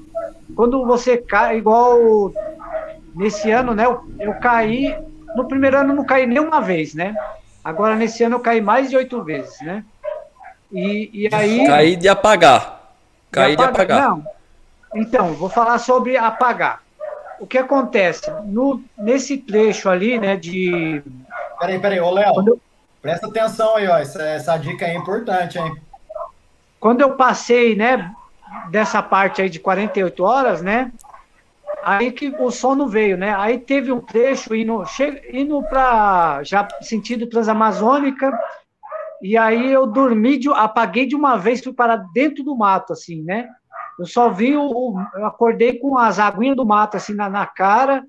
Quando 0.55 0.85
você 0.85 1.17
cai, 1.17 1.57
igual 1.57 2.31
nesse 3.15 3.51
ano, 3.51 3.73
né? 3.73 3.85
Eu, 3.85 4.03
eu 4.19 4.33
caí. 4.35 4.95
No 5.35 5.47
primeiro 5.47 5.77
ano 5.77 5.91
eu 5.91 5.95
não 5.95 6.03
caí 6.03 6.25
nenhuma 6.25 6.59
vez, 6.59 6.93
né? 6.93 7.15
Agora 7.63 7.95
nesse 7.95 8.23
ano 8.23 8.35
eu 8.35 8.39
caí 8.39 8.59
mais 8.61 8.89
de 8.89 8.97
oito 8.97 9.23
vezes, 9.23 9.59
né? 9.61 9.83
E, 10.71 11.09
e 11.13 11.35
aí. 11.35 11.67
Caí 11.67 11.95
de 11.95 12.09
apagar. 12.09 12.81
Caí 13.31 13.55
de 13.55 13.63
apagar. 13.63 13.85
De 13.85 13.93
apagar. 13.93 14.09
Não. 14.09 14.25
Então, 14.93 15.33
vou 15.33 15.49
falar 15.49 15.77
sobre 15.77 16.17
apagar 16.17 16.80
o 17.41 17.47
que 17.47 17.57
acontece? 17.57 18.29
No, 18.45 18.83
nesse 18.95 19.35
trecho 19.35 19.89
ali, 19.89 20.19
né, 20.19 20.35
de. 20.35 21.01
Peraí, 21.59 21.79
peraí, 21.79 21.99
ô 21.99 22.11
Léo, 22.11 22.47
eu... 22.47 22.61
presta 23.01 23.27
atenção 23.27 23.75
aí, 23.75 23.87
ó. 23.87 23.97
Essa, 23.97 24.21
essa 24.21 24.57
dica 24.57 24.85
é 24.85 24.93
importante, 24.93 25.57
hein? 25.57 25.75
Quando 26.79 27.01
eu 27.01 27.15
passei, 27.15 27.75
né, 27.75 28.13
dessa 28.69 29.01
parte 29.01 29.41
aí 29.41 29.49
de 29.49 29.59
48 29.59 30.23
horas, 30.23 30.61
né? 30.61 30.91
Aí 31.83 32.11
que 32.11 32.29
o 32.29 32.51
sono 32.51 32.87
veio, 32.87 33.17
né? 33.17 33.35
Aí 33.35 33.57
teve 33.57 33.91
um 33.91 33.99
trecho 33.99 34.53
indo, 34.53 34.85
che... 34.85 35.23
indo 35.33 35.63
para 35.63 36.43
já 36.43 36.67
sentido 36.81 37.27
Transamazônica, 37.27 38.31
e 39.19 39.35
aí 39.35 39.71
eu 39.71 39.87
dormi, 39.87 40.37
de, 40.37 40.47
apaguei 40.49 41.07
de 41.07 41.15
uma 41.15 41.37
vez, 41.37 41.63
fui 41.63 41.73
para 41.73 41.95
dentro 41.95 42.43
do 42.43 42.55
mato, 42.55 42.93
assim, 42.93 43.23
né? 43.23 43.49
Eu 43.99 44.05
só 44.05 44.29
vi 44.29 44.55
o. 44.55 44.95
Eu 45.15 45.25
acordei 45.25 45.79
com 45.79 45.97
as 45.97 46.19
aguinhas 46.19 46.55
do 46.55 46.65
mato 46.65 46.97
assim 46.97 47.13
na, 47.13 47.29
na 47.29 47.45
cara. 47.45 48.03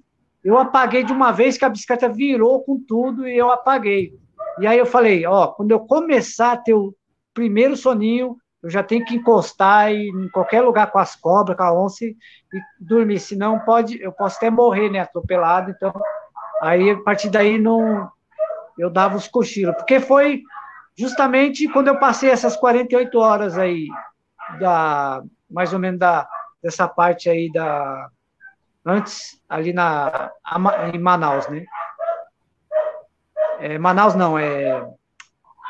Eu 0.45 0.59
apaguei 0.59 1.05
de 1.05 1.13
uma 1.13 1.31
vez 1.33 1.57
que 1.57 1.65
a 1.65 1.69
bicicleta 1.69 2.09
virou 2.09 2.63
com 2.63 2.81
tudo 2.81 3.29
e 3.29 3.37
eu 3.37 3.51
apaguei. 3.51 4.13
E 4.59 4.67
aí 4.67 4.79
eu 4.79 4.87
falei, 4.87 5.25
ó, 5.27 5.49
quando 5.49 5.71
eu 5.71 5.81
começar 5.81 6.53
a 6.53 6.57
ter 6.57 6.75
o 6.75 6.95
primeiro 7.33 7.77
soninho, 7.77 8.37
eu 8.63 8.71
já 8.71 8.83
tenho 8.83 9.05
que 9.05 9.17
encostar 9.17 9.91
em 9.91 10.29
qualquer 10.29 10.63
lugar 10.63 10.91
com 10.91 10.99
as 10.99 11.17
cobras, 11.17 11.57
com 11.57 11.63
a 11.65 11.73
onça 11.73 12.05
e 12.05 12.15
dormir, 12.81 13.19
senão 13.19 13.59
pode, 13.59 14.01
eu 14.01 14.13
posso 14.13 14.37
até 14.37 14.51
morrer, 14.51 14.89
né, 14.89 15.01
atropelado, 15.01 15.71
então 15.71 15.93
aí 16.61 16.91
a 16.91 17.01
partir 17.01 17.29
daí 17.29 17.59
não 17.59 18.09
eu 18.79 18.89
dava 18.89 19.17
os 19.17 19.27
cochilos, 19.27 19.75
porque 19.77 19.99
foi 19.99 20.43
justamente 20.97 21.69
quando 21.69 21.89
eu 21.89 21.99
passei 21.99 22.31
essas 22.31 22.57
48 22.57 23.19
horas 23.19 23.59
aí, 23.59 23.89
da, 24.61 25.23
mais 25.53 25.73
ou 25.73 25.79
menos 25.79 25.99
da, 25.99 26.27
dessa 26.63 26.89
parte 26.89 27.29
aí 27.29 27.51
da. 27.53 28.09
Antes, 28.85 29.41
ali 29.49 29.73
na, 29.73 30.33
em 30.93 30.99
Manaus, 30.99 31.47
né? 31.49 31.65
É, 33.61 33.79
Manaus 33.79 34.17
não, 34.17 34.37
é 34.37 34.85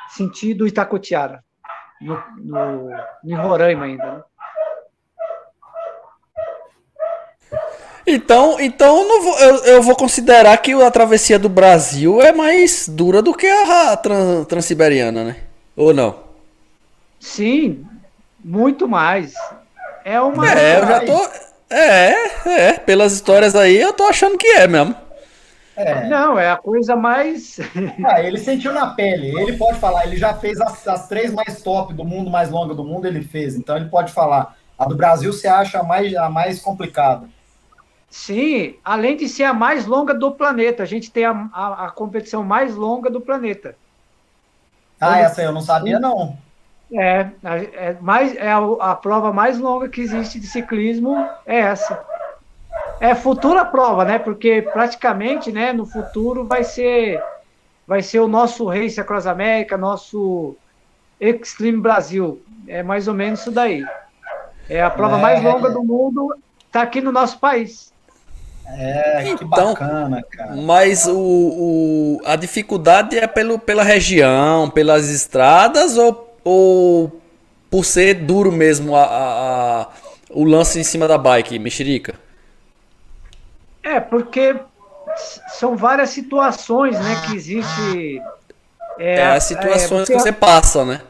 sentido 0.09 0.67
Itacotiara, 0.67 1.45
no, 2.01 2.23
no, 2.39 2.91
em 3.25 3.35
Roraima 3.35 3.85
ainda, 3.85 4.13
né? 4.13 4.23
Então, 8.07 8.59
então 8.59 9.23
vou, 9.23 9.39
eu, 9.39 9.57
eu, 9.65 9.83
vou 9.83 9.95
considerar 9.95 10.57
que 10.59 10.73
a 10.73 10.91
travessia 10.91 11.39
do 11.39 11.49
Brasil 11.49 12.21
é 12.21 12.33
mais 12.33 12.89
dura 12.89 13.23
do 13.23 13.33
que 13.33 13.47
a 13.47 13.97
trans, 13.97 14.47
transiberiana, 14.47 15.23
né? 15.23 15.37
Ou 15.77 15.95
não? 15.95 16.19
Sim, 17.21 17.87
muito 18.45 18.89
mais. 18.89 19.35
É 20.05 20.21
uma. 20.21 20.51
É, 20.51 20.79
eu 20.79 20.87
já 20.87 21.01
tô. 21.01 21.31
É, 21.71 22.49
é, 22.49 22.73
pelas 22.75 23.15
histórias 23.15 23.57
aí 23.57 23.81
eu 23.81 23.93
tô 23.95 24.05
achando 24.05 24.37
que 24.37 24.47
é 24.47 24.67
mesmo. 24.67 24.95
É. 25.75 26.07
Não, 26.07 26.39
é 26.39 26.51
a 26.51 26.57
coisa 26.57 26.95
mais. 26.95 27.59
Ah, 28.05 28.23
ele 28.23 28.39
sentiu 28.39 28.73
na 28.73 28.95
pele, 28.95 29.29
ele 29.41 29.57
pode 29.57 29.79
falar, 29.79 30.07
ele 30.07 30.17
já 30.17 30.35
fez 30.35 30.61
as, 30.61 30.87
as 30.87 31.09
três 31.09 31.33
mais 31.33 31.63
top 31.63 31.95
do 31.95 32.05
mundo, 32.05 32.31
mais 32.31 32.51
longa 32.51 32.75
do 32.75 32.85
mundo, 32.85 33.07
ele 33.07 33.23
fez, 33.23 33.57
então 33.57 33.77
ele 33.77 33.89
pode 33.89 34.13
falar. 34.13 34.57
A 34.79 34.85
do 34.85 34.97
Brasil 34.97 35.33
você 35.33 35.49
acha 35.49 35.79
a 35.79 35.83
mais, 35.83 36.15
a 36.15 36.29
mais 36.29 36.61
complicada. 36.61 37.29
Sim, 38.11 38.75
além 38.85 39.17
de 39.17 39.29
ser 39.29 39.45
a 39.45 39.55
mais 39.55 39.87
longa 39.87 40.13
do 40.13 40.33
planeta, 40.33 40.83
a 40.83 40.87
gente 40.87 41.11
tem 41.11 41.25
a, 41.25 41.49
a, 41.53 41.87
a 41.87 41.91
competição 41.91 42.43
mais 42.43 42.75
longa 42.75 43.09
do 43.09 43.21
planeta. 43.21 43.77
Ah, 45.01 45.19
essa 45.21 45.43
eu 45.43 45.53
não 45.53 45.63
sabia, 45.63 45.99
não. 45.99 46.37
É, 46.95 47.31
é, 47.43 47.97
mais, 48.01 48.37
é 48.37 48.53
a, 48.53 48.59
a, 48.81 48.95
prova 48.95 49.33
mais 49.33 49.59
longa 49.59 49.89
que 49.89 50.01
existe 50.01 50.39
de 50.39 50.47
ciclismo 50.47 51.17
é 51.47 51.59
essa. 51.59 52.05
É 53.01 53.15
futura 53.15 53.65
prova, 53.65 54.05
né? 54.05 54.19
Porque 54.19 54.63
praticamente, 54.63 55.51
né, 55.51 55.73
no 55.73 55.87
futuro 55.87 56.45
vai 56.45 56.63
ser 56.63 57.23
vai 57.87 58.03
ser 58.03 58.21
o 58.21 58.29
nosso 58.29 58.67
Race 58.67 59.01
Across 59.01 59.27
América, 59.27 59.77
nosso 59.77 60.55
Extreme 61.21 61.81
Brasil. 61.81 62.43
É 62.69 62.83
mais 62.83 63.09
ou 63.09 63.15
menos 63.15 63.41
isso 63.41 63.51
daí. 63.51 63.85
É 64.69 64.83
a 64.83 64.91
prova 64.91 65.19
é... 65.19 65.21
mais 65.21 65.43
longa 65.43 65.71
do 65.71 65.83
mundo, 65.83 66.35
está 66.67 66.83
aqui 66.83 67.01
no 67.01 67.11
nosso 67.11 67.39
país. 67.39 67.93
É, 68.67 69.23
então, 69.25 69.37
que 69.37 69.45
bacana, 69.45 70.23
cara. 70.31 70.57
Mas 70.57 71.07
o, 71.07 71.17
o, 71.17 72.21
a 72.25 72.37
dificuldade 72.37 73.19
é 73.19 73.27
pelo, 73.27 73.59
pela 73.59 73.83
região, 73.83 74.71
pelas 74.71 75.11
estradas 75.11 75.99
ou, 75.99 76.32
ou 76.45 77.21
por 77.71 77.85
ser 77.85 78.15
duro 78.15 78.53
mesmo 78.53 78.95
a, 78.95 79.05
a, 79.05 79.81
a 79.83 79.89
o 80.31 80.45
lance 80.45 80.79
em 80.79 80.85
cima 80.85 81.07
da 81.07 81.19
bike, 81.19 81.59
mexerica? 81.59 82.15
É, 83.83 84.01
porque 84.01 84.57
são 85.49 85.77
várias 85.77 86.11
situações, 86.11 86.99
né, 86.99 87.23
que 87.27 87.37
existe. 87.37 88.23
É, 88.99 89.15
é 89.17 89.27
as 89.33 89.45
situações 89.45 90.09
é, 90.09 90.13
que 90.13 90.19
você 90.19 90.33
passa, 90.33 90.85
né? 90.85 91.03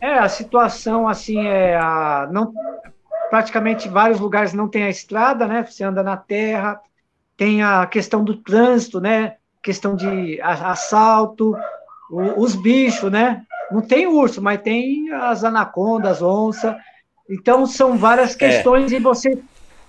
É, 0.00 0.18
a 0.18 0.28
situação 0.28 1.08
assim 1.08 1.46
é 1.46 1.76
a 1.76 2.28
não 2.30 2.52
praticamente 3.30 3.88
vários 3.88 4.20
lugares 4.20 4.52
não 4.52 4.68
tem 4.68 4.84
a 4.84 4.90
estrada, 4.90 5.46
né? 5.46 5.64
Você 5.64 5.84
anda 5.84 6.02
na 6.02 6.16
terra, 6.16 6.80
tem 7.36 7.62
a 7.62 7.86
questão 7.86 8.24
do 8.24 8.36
trânsito, 8.36 9.00
né? 9.00 9.36
Questão 9.62 9.96
de 9.96 10.40
assalto, 10.40 11.56
os 12.10 12.54
bichos, 12.54 13.10
né? 13.10 13.44
Não 13.70 13.80
tem 13.80 14.06
urso, 14.06 14.40
mas 14.40 14.62
tem 14.62 15.12
as 15.12 15.44
anacondas, 15.44 16.22
onça. 16.22 16.76
Então 17.28 17.66
são 17.66 17.96
várias 17.96 18.34
é. 18.34 18.38
questões 18.38 18.92
é. 18.92 18.96
e 18.96 18.98
você 18.98 19.38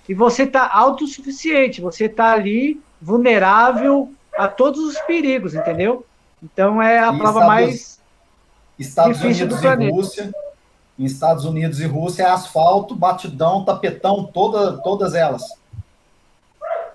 e 0.08 0.14
você 0.14 0.42
está 0.42 0.68
autossuficiente, 0.72 1.80
você 1.80 2.06
está 2.06 2.32
ali 2.32 2.80
vulnerável 3.00 4.12
a 4.36 4.48
todos 4.48 4.80
os 4.80 4.98
perigos, 5.02 5.54
entendeu? 5.54 6.04
Então 6.42 6.82
é 6.82 6.98
a 6.98 7.12
e 7.12 7.18
prova 7.18 7.40
Estados, 7.40 7.46
mais 7.46 8.00
Estados 8.78 9.18
difícil 9.18 9.44
Unidos 9.44 9.56
do 9.56 9.62
planeta. 9.62 9.92
E 9.92 9.94
Rússia 9.94 10.32
em 10.98 11.04
Estados 11.04 11.44
Unidos 11.46 11.80
e 11.80 11.86
Rússia 11.86 12.24
é 12.24 12.30
asfalto, 12.30 12.94
batidão, 12.94 13.64
tapetão, 13.64 14.24
toda, 14.24 14.76
todas 14.82 15.14
elas. 15.14 15.42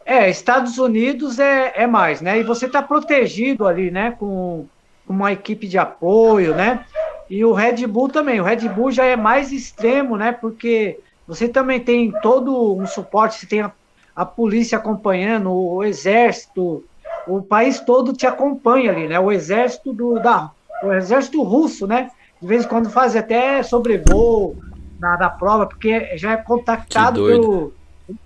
É, 0.05 0.29
Estados 0.29 0.77
Unidos 0.77 1.39
é, 1.39 1.73
é 1.75 1.87
mais, 1.87 2.21
né? 2.21 2.39
E 2.39 2.43
você 2.43 2.67
está 2.67 2.83
protegido 2.83 3.65
ali, 3.65 3.89
né? 3.89 4.11
Com 4.11 4.67
uma 5.07 5.31
equipe 5.31 5.67
de 5.67 5.77
apoio, 5.77 6.55
né? 6.55 6.85
E 7.29 7.43
o 7.43 7.53
Red 7.53 7.85
Bull 7.87 8.09
também. 8.09 8.39
O 8.39 8.43
Red 8.43 8.67
Bull 8.69 8.91
já 8.91 9.05
é 9.05 9.15
mais 9.15 9.51
extremo, 9.51 10.17
né? 10.17 10.31
Porque 10.31 10.99
você 11.27 11.47
também 11.47 11.79
tem 11.79 12.11
todo 12.21 12.75
um 12.75 12.85
suporte, 12.85 13.39
você 13.39 13.45
tem 13.45 13.61
a, 13.61 13.71
a 14.15 14.25
polícia 14.25 14.77
acompanhando, 14.77 15.49
o, 15.49 15.75
o, 15.75 15.83
exército, 15.83 16.83
o 17.27 17.41
país 17.41 17.79
todo 17.79 18.13
te 18.13 18.27
acompanha 18.27 18.91
ali, 18.91 19.07
né? 19.07 19.19
O 19.19 19.31
exército 19.31 19.91
do 19.91 20.19
da, 20.19 20.51
o 20.83 20.91
exército 20.91 21.41
russo, 21.43 21.87
né? 21.87 22.11
de 22.41 22.47
vez 22.47 22.65
em 22.65 22.67
quando 22.67 22.89
faz 22.89 23.15
até 23.15 23.63
sobrevoo 23.63 24.55
na, 24.99 25.17
na 25.17 25.29
prova, 25.29 25.65
porque 25.65 26.15
já 26.17 26.33
é 26.33 26.37
contactado 26.37 27.25
pelo 27.25 27.73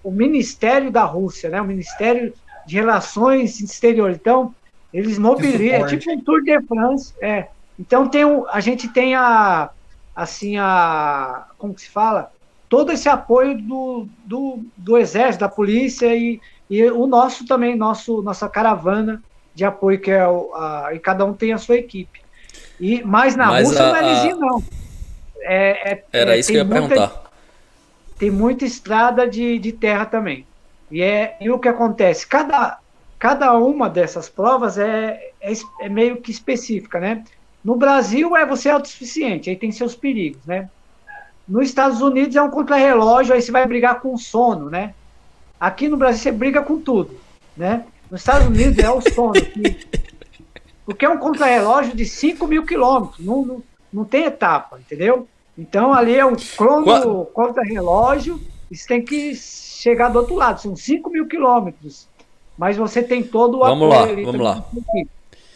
o 0.04 0.12
Ministério 0.12 0.92
da 0.92 1.06
Rússia, 1.06 1.50
né? 1.50 1.62
O 1.62 1.66
Ministério 1.66 2.34
de 2.66 2.76
Relações 2.76 3.62
Exteriores. 3.62 4.18
Então, 4.18 4.54
eles 4.94 5.18
mobilizam, 5.18 5.86
é 5.86 5.98
tipo 5.98 6.12
um 6.12 6.20
Tour 6.22 6.44
de 6.44 6.60
France, 6.62 7.14
é. 7.22 7.48
Então 7.80 8.08
tem 8.08 8.26
o, 8.26 8.46
a 8.50 8.60
gente 8.60 8.88
tem 8.88 9.16
a 9.16 9.70
assim 10.16 10.58
a 10.58 11.46
como 11.58 11.74
que 11.74 11.82
se 11.82 11.90
fala? 11.90 12.32
Todo 12.68 12.92
esse 12.92 13.08
apoio 13.10 13.58
do, 13.58 14.08
do, 14.26 14.60
do 14.78 14.98
exército, 14.98 15.42
da 15.42 15.50
polícia 15.50 16.16
e, 16.16 16.40
e 16.70 16.84
o 16.86 17.08
nosso 17.08 17.46
também, 17.46 17.76
nosso 17.76 18.22
nossa 18.22 18.48
caravana 18.50 19.22
de 19.56 19.66
apoio 19.66 20.00
que 20.00 20.12
é 20.12 20.28
o, 20.28 20.54
a, 20.56 20.90
e 20.94 21.00
cada 21.00 21.26
um 21.26 21.34
tem 21.34 21.54
a 21.54 21.58
sua 21.58 21.76
equipe. 21.78 22.22
E, 22.80 23.04
mas 23.04 23.36
na 23.36 23.48
mas 23.48 23.68
Rússia 23.68 23.86
a, 23.86 23.90
não 23.90 23.96
é 23.96 24.14
lisinho, 24.14 24.38
não. 24.38 24.64
É, 25.42 25.92
é, 25.92 26.04
Era 26.12 26.36
é, 26.36 26.40
isso 26.40 26.52
que 26.52 26.58
eu 26.58 26.60
ia 26.60 26.66
muita, 26.66 26.88
perguntar. 26.88 27.32
Tem 28.18 28.32
muita 28.32 28.66
estrada 28.66 29.28
de, 29.28 29.58
de 29.60 29.72
terra 29.72 30.06
também. 30.06 30.46
E, 30.92 31.02
é, 31.02 31.38
e 31.40 31.50
o 31.50 31.60
que 31.60 31.68
acontece? 31.68 32.26
Cada, 32.28 32.80
cada 33.20 33.53
uma 33.53 33.89
dessas 33.89 34.30
provas 34.30 34.78
é, 34.78 35.32
é, 35.41 35.51
é 35.82 35.89
meio 35.89 36.17
que 36.17 36.32
específica, 36.32 36.99
né? 36.99 37.26
No 37.63 37.76
Brasil 37.76 38.36
é 38.38 38.45
você 38.45 38.70
autossuficiente, 38.70 39.49
aí 39.49 39.55
tem 39.57 39.72
seus 39.72 39.93
perigos, 39.93 40.43
né? 40.45 40.70
Nos 41.45 41.67
Estados 41.67 42.01
Unidos 42.01 42.36
é 42.36 42.41
um 42.41 42.49
contrarrelógio, 42.49 43.34
aí 43.34 43.41
você 43.41 43.51
vai 43.51 43.67
brigar 43.67 43.99
com 43.99 44.13
o 44.13 44.17
sono, 44.17 44.70
né? 44.70 44.93
Aqui 45.59 45.89
no 45.89 45.97
Brasil 45.97 46.22
você 46.24 46.32
briga 46.32 46.61
com 46.61 46.80
tudo, 46.80 47.20
né? 47.57 47.84
Nos 48.09 48.22
Estados 48.22 48.47
Unidos 48.47 48.82
é 48.82 48.89
o 48.89 49.01
sono, 49.01 49.34
que 49.34 49.88
porque 50.86 51.05
é 51.05 51.09
um 51.09 51.17
contrarrelógio 51.17 51.95
de 51.95 52.05
5 52.05 52.47
mil 52.47 52.65
quilômetros, 52.65 53.24
não, 53.24 53.45
não, 53.45 53.63
não 53.91 54.05
tem 54.05 54.24
etapa, 54.24 54.80
entendeu? 54.80 55.28
Então 55.57 55.93
ali 55.93 56.15
é 56.15 56.26
um 56.26 56.36
crono 56.36 57.26
contra-relógio, 57.26 58.39
você 58.72 58.88
tem 58.88 59.03
que 59.03 59.36
chegar 59.36 60.07
do 60.07 60.20
outro 60.20 60.36
lado, 60.36 60.61
são 60.61 60.76
5 60.76 61.09
mil 61.09 61.28
quilômetros, 61.28 62.07
mas 62.60 62.76
você 62.76 63.01
tem 63.01 63.24
todo 63.24 63.55
o 63.55 63.60
vamos 63.60 63.88
lá, 63.88 64.05
vamos 64.05 64.41
lá. 64.41 64.66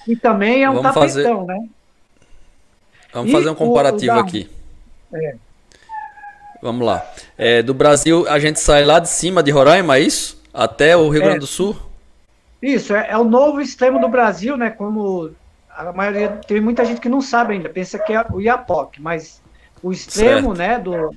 E 0.08 0.16
também 0.16 0.64
é 0.64 0.70
um 0.70 0.76
vamos 0.76 0.94
tapetão, 0.94 1.40
fazer... 1.40 1.46
né? 1.46 1.68
Vamos 3.12 3.30
e 3.30 3.34
fazer 3.34 3.50
um 3.50 3.56
comparativo 3.56 4.16
da... 4.16 4.22
aqui. 4.22 4.50
É. 5.14 5.36
Vamos 6.62 6.88
lá. 6.88 7.06
É, 7.38 7.62
do 7.62 7.74
Brasil, 7.74 8.26
a 8.30 8.40
gente 8.40 8.58
sai 8.62 8.86
lá 8.86 9.00
de 9.00 9.10
cima 9.10 9.44
de 9.44 9.52
Roraima, 9.52 9.98
é 9.98 10.00
isso? 10.00 10.42
Até 10.54 10.96
o 10.96 11.10
Rio 11.10 11.24
é. 11.24 11.26
Grande 11.26 11.40
do 11.40 11.46
Sul? 11.48 11.76
Isso, 12.62 12.96
é, 12.96 13.10
é, 13.10 13.18
o 13.18 13.26
novo 13.26 13.60
extremo 13.60 14.00
do 14.00 14.08
Brasil, 14.08 14.56
né? 14.56 14.70
Como 14.70 15.30
a 15.70 15.92
maioria, 15.92 16.30
tem 16.48 16.62
muita 16.62 16.86
gente 16.86 17.02
que 17.02 17.10
não 17.10 17.20
sabe 17.20 17.56
ainda, 17.56 17.68
pensa 17.68 18.00
que 18.00 18.14
é 18.14 18.26
o 18.32 18.40
Iapoque, 18.40 19.02
mas 19.02 19.42
o 19.82 19.92
extremo, 19.92 20.56
certo. 20.56 20.58
né, 20.58 20.80
do, 20.80 21.14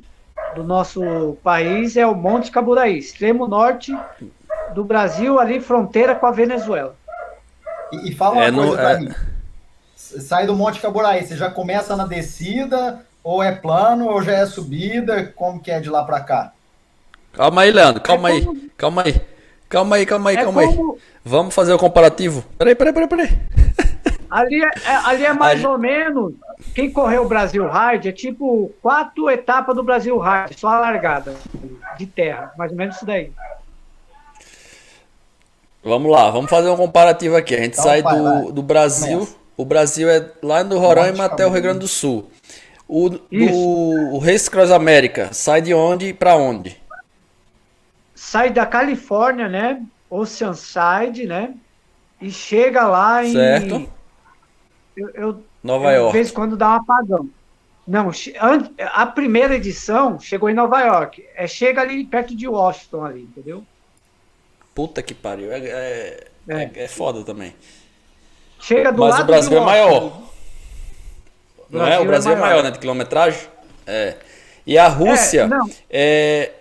do 0.57 0.65
nosso 0.65 1.37
país 1.45 1.97
é 1.97 2.05
o 2.05 2.15
Monte 2.15 2.51
Caburaí, 2.51 2.99
extremo 2.99 3.47
norte 3.47 3.97
do 4.75 4.85
Brasil, 4.85 5.39
ali 5.39 5.61
fronteira 5.61 6.15
com 6.15 6.27
a 6.27 6.31
Venezuela. 6.31 6.95
E, 7.93 8.11
e 8.11 8.15
fala 8.15 8.35
uma 8.37 8.45
é 8.45 8.53
coisa 8.53 8.71
no, 8.71 8.77
pra 8.77 8.93
é... 8.93 8.99
mim. 8.99 9.15
Sai 9.97 10.47
do 10.47 10.55
Monte 10.55 10.81
Caburaí, 10.81 11.25
você 11.25 11.37
já 11.37 11.51
começa 11.51 11.97
na 11.97 12.07
descida, 12.07 13.01
ou 13.23 13.43
é 13.43 13.53
plano, 13.53 14.09
ou 14.09 14.23
já 14.23 14.33
é 14.33 14.47
subida, 14.47 15.33
como 15.35 15.61
que 15.61 15.71
é 15.71 15.81
de 15.81 15.91
lá 15.91 16.05
para 16.05 16.21
cá? 16.21 16.53
Calma 17.33 17.63
aí, 17.63 17.71
Leandro, 17.71 18.01
calma 18.01 18.31
é 18.31 18.41
como... 18.41 18.53
aí, 18.53 18.71
calma 18.77 19.03
aí. 19.03 19.21
Calma 19.69 19.97
aí, 19.97 20.07
calma 20.07 20.31
aí, 20.31 20.37
é 20.37 20.43
calma 20.45 20.63
como... 20.63 20.93
aí. 20.93 21.01
Vamos 21.25 21.55
fazer 21.55 21.73
o 21.73 21.79
comparativo? 21.79 22.45
Peraí, 22.57 22.75
peraí, 22.75 22.93
peraí, 22.93 23.09
peraí. 23.09 23.29
Ali 24.31 24.61
é, 24.63 24.69
é 24.85 24.97
ali 25.05 25.25
é 25.25 25.33
mais 25.33 25.65
ou 25.65 25.79
menos. 25.79 26.35
Quem 26.75 26.93
correu 26.93 27.25
o 27.25 27.29
Brasil 27.29 27.65
Ride 27.71 28.09
é 28.09 28.13
tipo 28.13 28.73
quatro 28.83 29.31
etapas 29.31 29.75
do 29.75 29.85
Brasil 29.85 30.19
Ride, 30.19 30.59
só 30.59 30.69
a 30.69 30.81
largada 30.81 31.35
de 31.97 32.07
terra. 32.07 32.53
Mais 32.59 32.73
ou 32.73 32.77
menos 32.77 32.97
isso 32.97 33.07
daí. 33.07 33.33
Vamos 35.87 36.11
lá, 36.11 36.29
vamos 36.33 36.51
fazer 36.51 36.69
um 36.69 36.77
comparativo 36.77 37.37
aqui. 37.37 37.55
A 37.55 37.59
gente 37.59 37.75
então, 37.75 37.85
sai 37.85 38.03
vai, 38.03 38.17
do, 38.17 38.25
vai. 38.25 38.53
do 38.53 38.61
Brasil. 38.61 39.19
Começa. 39.21 39.37
O 39.57 39.65
Brasil 39.65 40.11
é 40.11 40.33
lá 40.43 40.65
no 40.65 40.79
Roraima 40.79 41.25
até 41.25 41.47
o 41.47 41.51
Rio 41.51 41.63
Grande 41.63 41.79
do 41.79 41.87
Sul. 41.87 42.29
O, 42.89 43.09
do, 43.09 43.21
o 43.31 44.19
Race 44.19 44.51
Cross 44.51 44.73
América 44.73 45.33
sai 45.33 45.63
de 45.63 45.73
onde 45.73 46.13
para 46.13 46.35
onde? 46.35 46.77
Sai 48.17 48.51
da 48.51 48.67
Califórnia, 48.67 49.49
né? 49.49 49.81
Oceanside, 50.11 51.25
né? 51.25 51.55
E 52.21 52.33
chega 52.33 52.89
lá 52.89 53.25
em. 53.25 53.33
Certo. 53.33 53.89
Eu, 54.97 55.11
eu 55.11 55.45
Nova 55.63 55.93
eu, 55.93 56.01
York. 56.01 56.13
De 56.13 56.19
vez 56.19 56.31
quando 56.33 56.57
dá 56.57 56.71
um 56.71 56.75
apagão. 56.75 57.31
Não, 57.87 58.11
a 58.93 59.07
primeira 59.07 59.55
edição 59.55 60.19
chegou 60.19 60.51
em 60.51 60.55
Nova 60.55 60.81
York. 60.81 61.25
É, 61.37 61.47
chega 61.47 61.81
ali 61.81 62.05
perto 62.05 62.35
de 62.35 62.49
Washington, 62.49 63.05
ali, 63.05 63.23
entendeu? 63.23 63.65
Puta 64.77 65.03
que 65.03 65.15
pariu. 65.15 65.51
É, 65.51 65.59
é, 65.59 66.29
é. 66.47 66.71
é 66.75 66.87
foda 66.87 67.25
também. 67.25 67.55
Chega 68.61 68.93
do 68.93 69.01
Mas 69.01 69.13
lado 69.13 69.23
o 69.23 69.27
Brasil 69.27 69.57
é 69.57 69.61
maior. 69.65 70.23
Não 71.71 71.87
é? 71.87 71.99
O 71.99 72.05
Brasil 72.05 72.33
é 72.33 72.35
maior, 72.35 72.47
é 72.47 72.51
maior 72.51 72.65
né? 72.65 72.71
De 72.73 72.79
quilometragem? 72.79 73.41
É. 73.87 74.17
E 74.67 74.77
a 74.77 74.87
Rússia 74.87 75.49
é. 75.89 76.53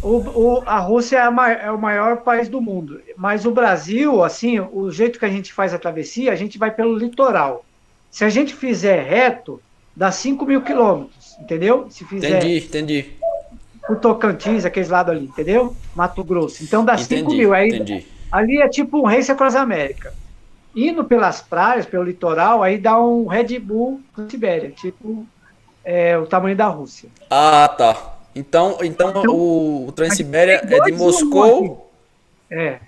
O, 0.00 0.18
o, 0.18 0.62
a 0.64 0.78
Rússia 0.78 1.16
é, 1.16 1.66
é, 1.66 1.70
o 1.72 1.78
maior 1.78 2.18
país 2.18 2.48
do 2.48 2.60
mundo. 2.60 3.02
Mas 3.16 3.44
o 3.44 3.50
Brasil, 3.50 4.22
assim, 4.22 4.60
o 4.60 4.88
jeito 4.92 5.18
que 5.18 5.24
a 5.24 5.28
gente 5.28 5.52
faz 5.52 5.74
a 5.74 5.78
travessia, 5.78 6.30
a 6.30 6.36
gente 6.36 6.56
vai 6.56 6.70
pelo 6.70 6.96
litoral. 6.96 7.64
Se 8.12 8.24
a 8.24 8.28
gente 8.28 8.54
fizer 8.54 9.02
reto, 9.02 9.60
dá 9.96 10.12
5 10.12 10.46
mil 10.46 10.62
quilômetros, 10.62 11.36
entendeu? 11.40 11.88
Se 11.90 12.04
fizer. 12.04 12.38
Entendi, 12.38 12.64
entendi. 12.64 13.17
O 13.88 13.96
Tocantins, 13.96 14.64
aqueles 14.64 14.88
lados 14.88 15.14
ali, 15.14 15.24
entendeu? 15.24 15.74
Mato 15.94 16.22
Grosso. 16.22 16.62
Então 16.62 16.84
dá 16.84 16.96
5 16.96 17.30
mil. 17.30 17.54
Aí, 17.54 17.68
entendi. 17.68 18.06
Ali 18.30 18.60
é 18.60 18.68
tipo 18.68 18.98
um 18.98 19.06
Race 19.06 19.30
Across 19.30 19.56
América. 19.56 20.12
Indo 20.76 21.04
pelas 21.04 21.40
praias, 21.40 21.86
pelo 21.86 22.04
litoral, 22.04 22.62
aí 22.62 22.78
dá 22.78 23.00
um 23.00 23.26
Red 23.26 23.58
Bull 23.58 24.00
Sibéria, 24.28 24.70
tipo 24.70 25.26
é, 25.82 26.16
o 26.18 26.26
tamanho 26.26 26.54
da 26.54 26.66
Rússia. 26.66 27.08
Ah, 27.30 27.66
tá. 27.76 28.18
Então, 28.34 28.78
então, 28.82 29.10
então 29.10 29.22
o, 29.34 29.88
o 29.88 29.92
Transibéria 29.92 30.62
é 30.62 30.80
de 30.80 30.92
Moscou. 30.92 31.90
É. 32.50 32.78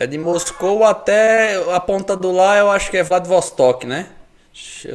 É 0.00 0.06
de 0.06 0.16
Moscou 0.16 0.84
até 0.84 1.56
a 1.74 1.78
ponta 1.78 2.16
do 2.16 2.32
lá, 2.32 2.56
eu 2.56 2.70
acho 2.70 2.90
que 2.90 2.96
é 2.96 3.02
Vladivostok, 3.02 3.86
né? 3.86 4.08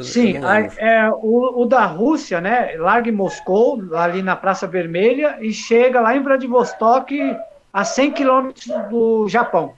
Sim, 0.03 0.36
é, 0.78 1.09
o, 1.09 1.61
o, 1.61 1.66
da 1.66 1.86
Rússia, 1.86 2.41
né? 2.41 2.76
Larga 2.78 3.09
em 3.09 3.14
Moscou, 3.14 3.82
ali 3.95 4.22
na 4.22 4.36
Praça 4.36 4.68
Vermelha, 4.68 5.38
e 5.41 5.53
chega 5.53 6.01
lá 6.01 6.16
em 6.16 6.22
Vladivostok, 6.22 7.38
a 7.72 7.86
100 7.86 8.11
quilômetros 8.11 8.66
do 8.89 9.28
Japão. 9.30 9.74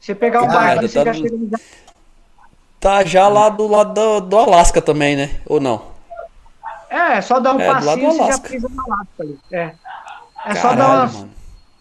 Você 0.00 0.14
pegar 0.14 0.42
o 0.42 0.46
barco, 0.46 0.82
tá, 0.82 0.88
você 0.88 1.04
já 1.04 1.12
chega 1.12 1.36
no 1.36 1.50
Japão. 1.50 1.66
Tá 2.80 3.04
já 3.04 3.28
lá 3.28 3.48
do 3.48 3.66
lado 3.66 3.94
do, 3.94 4.20
do 4.20 4.38
Alasca 4.38 4.82
também, 4.82 5.16
né? 5.16 5.40
Ou 5.46 5.60
não? 5.60 5.82
É, 6.90 7.18
é 7.18 7.20
só 7.20 7.40
dar 7.40 7.54
um 7.54 7.60
é, 7.60 7.66
passinho 7.66 8.12
e 8.12 8.16
já 8.16 8.38
pisa 8.38 8.68
no 8.68 8.80
Alasca 8.80 9.22
ali. 9.22 9.38
É, 9.50 9.58
é 9.58 9.74
Caralho, 10.54 10.60
só 10.60 10.74
dar 10.74 10.88
uma. 10.88 11.06
Mano. 11.06 11.30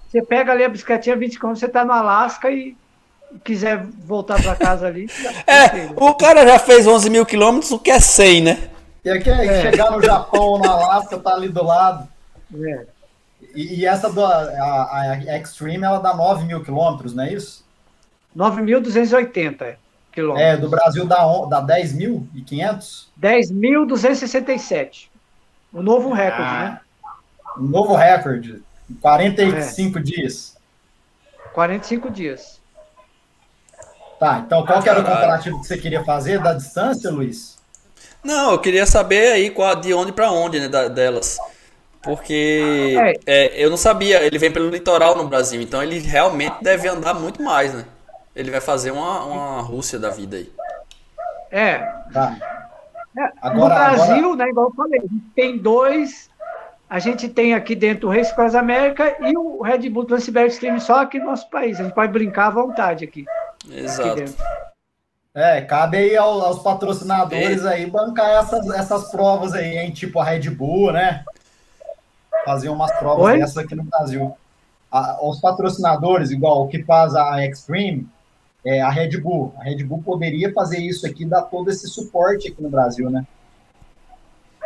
Você 0.09 0.21
pega 0.21 0.51
ali 0.51 0.63
a 0.63 0.69
bicicletinha 0.69 1.15
20 1.15 1.39
km, 1.39 1.49
você 1.49 1.67
tá 1.67 1.83
no 1.83 1.91
Alasca 1.91 2.51
e 2.51 2.77
quiser 3.43 3.85
voltar 4.05 4.41
para 4.41 4.55
casa 4.55 4.87
ali. 4.87 5.07
é, 5.47 5.91
o 5.95 6.13
cara 6.13 6.45
já 6.47 6.59
fez 6.59 6.85
11 6.87 7.09
mil 7.09 7.25
quilômetros, 7.25 7.71
o 7.71 7.79
que 7.79 7.91
é 7.91 7.99
100, 7.99 8.41
né? 8.41 8.69
E 9.03 9.09
aqui 9.09 9.29
é, 9.29 9.45
é. 9.45 9.61
chegar 9.61 9.91
no 9.91 10.01
Japão 10.01 10.41
ou 10.41 10.59
no 10.59 10.69
Alasca, 10.69 11.19
tá 11.19 11.33
ali 11.33 11.49
do 11.49 11.63
lado. 11.63 12.07
É. 12.55 12.85
E, 13.53 13.81
e, 13.81 13.85
essa 13.85 14.09
do, 14.09 14.25
a, 14.25 15.19
a, 15.29 15.37
Extreme, 15.37 15.83
ela 15.83 15.99
dá 15.99 16.15
9 16.15 16.45
mil 16.45 16.63
quilômetros, 16.63 17.13
não 17.13 17.23
é 17.23 17.33
isso? 17.33 17.63
9.280 18.35 19.75
quilômetros. 20.11 20.47
É, 20.47 20.57
do 20.57 20.69
Brasil 20.69 21.05
dá, 21.05 21.17
dá 21.49 21.61
10.500? 21.61 23.07
10.267. 23.21 25.09
O 25.71 25.81
novo 25.81 26.11
recorde, 26.13 26.41
ah, 26.43 26.63
né? 26.63 26.79
Um 27.57 27.67
novo 27.67 27.95
recorde. 27.95 28.63
45 29.01 29.97
é. 29.97 30.01
dias. 30.01 30.57
45 31.53 32.09
dias. 32.09 32.62
Tá, 34.23 34.41
então 34.45 34.65
qual 34.65 34.81
que 34.81 34.87
era 34.87 35.01
o 35.01 35.03
comparativo 35.03 35.59
que 35.59 35.67
você 35.67 35.77
queria 35.77 36.01
fazer 36.05 36.39
da 36.39 36.53
distância, 36.53 37.11
Luiz? 37.11 37.59
Não, 38.23 38.53
eu 38.53 38.59
queria 38.59 38.85
saber 38.85 39.33
aí 39.33 39.49
qual, 39.49 39.75
de 39.75 39.93
onde 39.93 40.13
para 40.13 40.31
onde, 40.31 40.61
né, 40.61 40.69
da, 40.69 40.87
delas. 40.87 41.37
Porque 42.01 42.95
é. 42.97 43.15
É, 43.25 43.61
eu 43.61 43.69
não 43.69 43.75
sabia, 43.75 44.23
ele 44.23 44.39
vem 44.39 44.49
pelo 44.49 44.69
litoral 44.69 45.17
no 45.17 45.27
Brasil, 45.27 45.61
então 45.61 45.83
ele 45.83 45.99
realmente 45.99 46.55
deve 46.61 46.87
andar 46.87 47.13
muito 47.13 47.43
mais, 47.43 47.73
né? 47.73 47.83
Ele 48.33 48.49
vai 48.49 48.61
fazer 48.61 48.91
uma, 48.91 49.25
uma 49.25 49.61
Rússia 49.61 49.99
da 49.99 50.09
vida 50.09 50.37
aí. 50.37 50.49
É. 51.51 51.79
Tá. 52.13 52.37
É, 53.17 53.29
agora, 53.41 53.91
no 53.91 53.95
Brasil, 53.95 54.15
agora... 54.15 54.35
né, 54.37 54.49
igual 54.51 54.67
eu 54.69 54.73
falei, 54.73 55.01
tem 55.35 55.57
dois. 55.57 56.29
A 56.89 56.97
gente 56.97 57.27
tem 57.27 57.53
aqui 57.53 57.75
dentro 57.75 58.07
o 58.07 58.11
Race 58.13 58.33
Cross 58.33 58.55
América 58.55 59.17
e 59.19 59.37
o 59.37 59.61
Red 59.61 59.89
Bull 59.89 60.05
Transiberian 60.05 60.47
Stream 60.47 60.79
só 60.79 61.01
aqui 61.01 61.19
no 61.19 61.25
nosso 61.25 61.49
país. 61.49 61.77
A 61.77 61.83
gente 61.83 61.93
pode 61.93 62.13
brincar 62.13 62.47
à 62.47 62.51
vontade 62.51 63.03
aqui. 63.03 63.25
Exato. 63.69 64.23
É, 65.35 65.61
cabe 65.61 65.97
aí 65.97 66.15
aos, 66.15 66.43
aos 66.43 66.59
patrocinadores 66.59 67.65
é. 67.65 67.69
aí 67.69 67.89
bancar 67.89 68.29
essas, 68.43 68.69
essas 68.69 69.09
provas 69.09 69.53
aí, 69.53 69.77
hein? 69.77 69.91
Tipo 69.91 70.19
a 70.19 70.25
Red 70.25 70.49
Bull, 70.51 70.91
né? 70.91 71.23
Fazer 72.45 72.69
umas 72.69 72.91
provas 72.99 73.25
Oi? 73.25 73.39
dessas 73.39 73.57
aqui 73.57 73.73
no 73.73 73.83
Brasil. 73.83 74.35
A, 74.91 75.25
os 75.27 75.39
patrocinadores, 75.39 76.29
igual 76.29 76.63
o 76.63 76.67
que 76.67 76.83
faz 76.83 77.15
a 77.15 77.43
Extreme, 77.43 78.07
é, 78.63 78.79
a 78.81 78.89
Red 78.89 79.19
Bull. 79.21 79.55
A 79.57 79.63
Red 79.63 79.83
Bull 79.83 80.03
poderia 80.03 80.53
fazer 80.53 80.77
isso 80.77 81.07
aqui, 81.07 81.25
dar 81.25 81.41
todo 81.43 81.69
esse 81.69 81.87
suporte 81.87 82.49
aqui 82.49 82.61
no 82.61 82.69
Brasil, 82.69 83.09
né? 83.09 83.25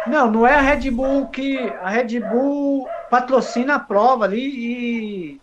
Não, 0.06 0.30
não 0.30 0.48
é 0.48 0.56
a 0.56 0.62
Red 0.62 0.92
Bull 0.92 1.28
que. 1.28 1.58
A 1.82 1.90
Red 1.90 2.20
Bull 2.20 2.88
patrocina 3.10 3.76
a 3.76 3.80
prova 3.80 4.26
ali 4.26 4.42
e. 4.42 5.42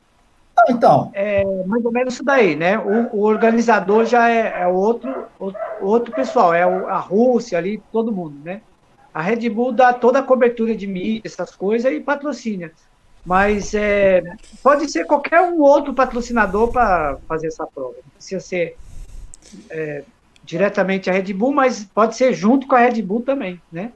Então. 0.69 1.11
É 1.15 1.45
mais 1.67 1.85
ou 1.85 1.93
menos 1.93 2.15
isso 2.15 2.25
daí, 2.25 2.55
né? 2.57 2.79
O, 2.79 3.19
o 3.19 3.21
organizador 3.23 4.07
já 4.07 4.29
é, 4.31 4.63
é 4.63 4.67
outro, 4.67 5.27
outro 5.81 6.15
pessoal, 6.15 6.55
é 6.55 6.63
a 6.63 6.99
Rússia 6.99 7.59
ali, 7.59 7.83
todo 7.93 8.13
mundo, 8.13 8.37
né? 8.45 8.61
A 9.13 9.23
Red 9.23 9.49
Bull 9.49 9.73
dá 9.73 9.93
toda 9.93 10.19
a 10.19 10.23
cobertura 10.23 10.75
de 10.75 10.87
mídia, 10.87 11.23
essas 11.25 11.55
coisas 11.55 11.93
e 11.93 12.01
patrocina. 12.01 12.73
Mas 13.25 13.73
é, 13.75 14.23
pode 14.63 14.91
ser 14.91 15.07
qualquer 15.07 15.41
um 15.41 15.61
outro 15.61 15.95
patrocinador 15.95 16.71
para 16.71 17.17
fazer 17.27 17.47
essa 17.47 17.67
prova. 17.67 17.95
Não 17.97 18.11
precisa 18.17 18.41
ser 18.41 18.77
é, 19.71 20.03
diretamente 20.43 21.09
a 21.09 21.13
Red 21.13 21.33
Bull, 21.33 21.53
mas 21.53 21.85
pode 21.85 22.17
ser 22.17 22.35
junto 22.35 22.67
com 22.67 22.75
a 22.75 22.81
Red 22.81 23.01
Bull 23.01 23.23
também, 23.23 23.61
né? 23.73 23.93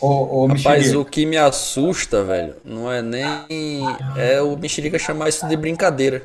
Ô, 0.00 0.44
ô, 0.44 0.46
Rapaz, 0.46 0.94
o 0.94 1.04
que 1.04 1.26
me 1.26 1.36
assusta, 1.36 2.24
velho, 2.24 2.56
não 2.64 2.90
é 2.90 3.02
nem. 3.02 3.84
É 4.16 4.40
o 4.40 4.56
Mexerica 4.56 4.98
chamar 4.98 5.28
isso 5.28 5.46
de 5.46 5.56
brincadeira. 5.56 6.22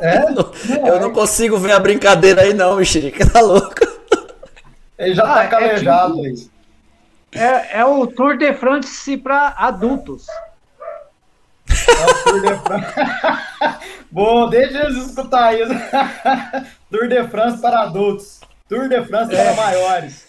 É? 0.00 0.22
eu, 0.24 0.30
não, 0.30 0.86
eu 0.86 1.00
não 1.00 1.12
consigo 1.12 1.58
ver 1.58 1.72
a 1.72 1.80
brincadeira 1.80 2.42
aí, 2.42 2.54
não, 2.54 2.76
Mexerica, 2.76 3.28
tá 3.30 3.40
louco? 3.40 3.74
Ele 4.98 5.14
já 5.14 5.22
tá 5.22 5.32
ah, 5.32 5.34
tá 5.42 5.48
calejado, 5.48 6.24
é 6.24 6.32
tipo, 6.32 6.52
é, 7.34 7.78
é 7.78 7.84
o 7.84 8.06
Tour 8.06 8.36
de 8.36 8.52
France 8.52 9.16
para 9.16 9.54
adultos. 9.56 10.26
É 11.68 12.06
o 12.06 12.24
Tour 12.24 12.40
de 12.42 12.58
France. 12.58 12.94
Bom, 14.12 14.50
deixa 14.50 14.84
eles 14.84 15.06
escutar 15.06 15.58
isso. 15.58 15.72
Tour 16.90 17.08
de 17.08 17.26
France 17.28 17.60
para 17.60 17.82
adultos. 17.82 18.40
Tour 18.68 18.88
de 18.88 19.02
France 19.04 19.34
é. 19.34 19.42
para 19.42 19.54
maiores. 19.54 20.26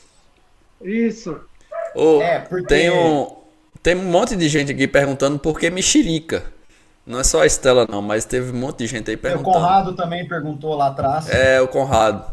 Isso. 0.81 1.41
Oh, 1.96 2.22
é, 2.22 2.39
porque... 2.39 2.68
tem, 2.68 2.89
um, 2.89 3.36
tem 3.82 3.96
um 3.96 4.04
monte 4.04 4.36
de 4.36 4.48
gente 4.50 4.72
aqui 4.72 4.88
perguntando 4.88 5.38
por 5.39 5.60
que 5.60 5.70
mexerica. 5.70 6.44
Não 7.06 7.20
é 7.20 7.24
só 7.24 7.41
a 7.41 7.46
Estela, 7.46 7.86
não, 7.89 8.02
mas 8.02 8.24
teve 8.24 8.52
um 8.52 8.60
monte 8.60 8.80
de 8.80 8.88
gente 8.88 9.12
aí 9.12 9.18
perguntando. 9.18 9.50
O 9.50 9.54
Conrado 9.54 9.94
também 9.94 10.28
perguntou 10.28 10.74
lá 10.76 10.88
atrás. 10.88 11.30
É, 11.30 11.62
o 11.62 11.68
Conrado. 11.68 12.26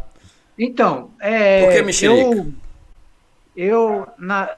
Então, 0.58 1.10
é. 1.20 1.64
Por 1.64 1.72
que 1.72 1.82
mexerica? 1.82 2.36
Eu, 2.36 2.54
eu 3.56 4.08
na, 4.16 4.50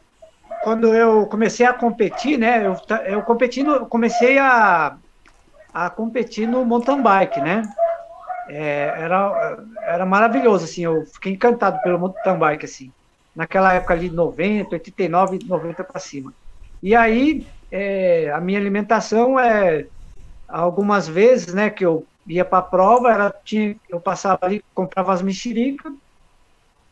quando 0.63 0.95
eu 0.95 1.27
comecei 1.27 1.67
a 1.67 1.73
competir, 1.73 2.39
né? 2.39 2.67
Eu, 2.67 2.77
eu 3.07 3.23
competi 3.23 3.63
no, 3.63 3.87
comecei 3.87 4.39
a, 4.39 4.97
a 5.73 5.91
competir 5.91 6.47
no 6.47 6.65
mountain 6.65 7.03
bike, 7.03 7.41
né? 7.41 7.63
É, 8.49 8.95
era, 8.97 9.59
era 9.83 10.07
maravilhoso, 10.07 10.65
assim, 10.65 10.85
eu 10.85 11.07
fiquei 11.07 11.33
encantado 11.33 11.81
pelo 11.83 11.99
mountain 11.99 12.39
bike, 12.39 12.65
assim, 12.65 12.93
naquela 13.35 13.73
época 13.75 13.95
ali, 13.95 14.11
90, 14.11 14.77
89, 14.77 15.39
90 15.47 15.85
para 15.85 16.01
cima. 16.01 16.35
E 16.83 16.95
aí, 16.95 17.47
é, 17.71 18.31
a 18.31 18.41
minha 18.41 18.59
alimentação 18.59 19.39
é, 19.39 19.87
algumas 20.49 21.09
vezes, 21.09 21.55
né, 21.55 21.71
que 21.71 21.85
eu 21.85 22.07
ia 22.27 22.45
para 22.45 22.59
a 22.59 22.63
prova, 22.63 23.13
era, 23.13 23.31
tinha, 23.45 23.77
eu 23.89 24.01
passava 24.01 24.39
ali, 24.43 24.63
comprava 24.75 25.13
as 25.13 25.23
mexericas, 25.23 25.93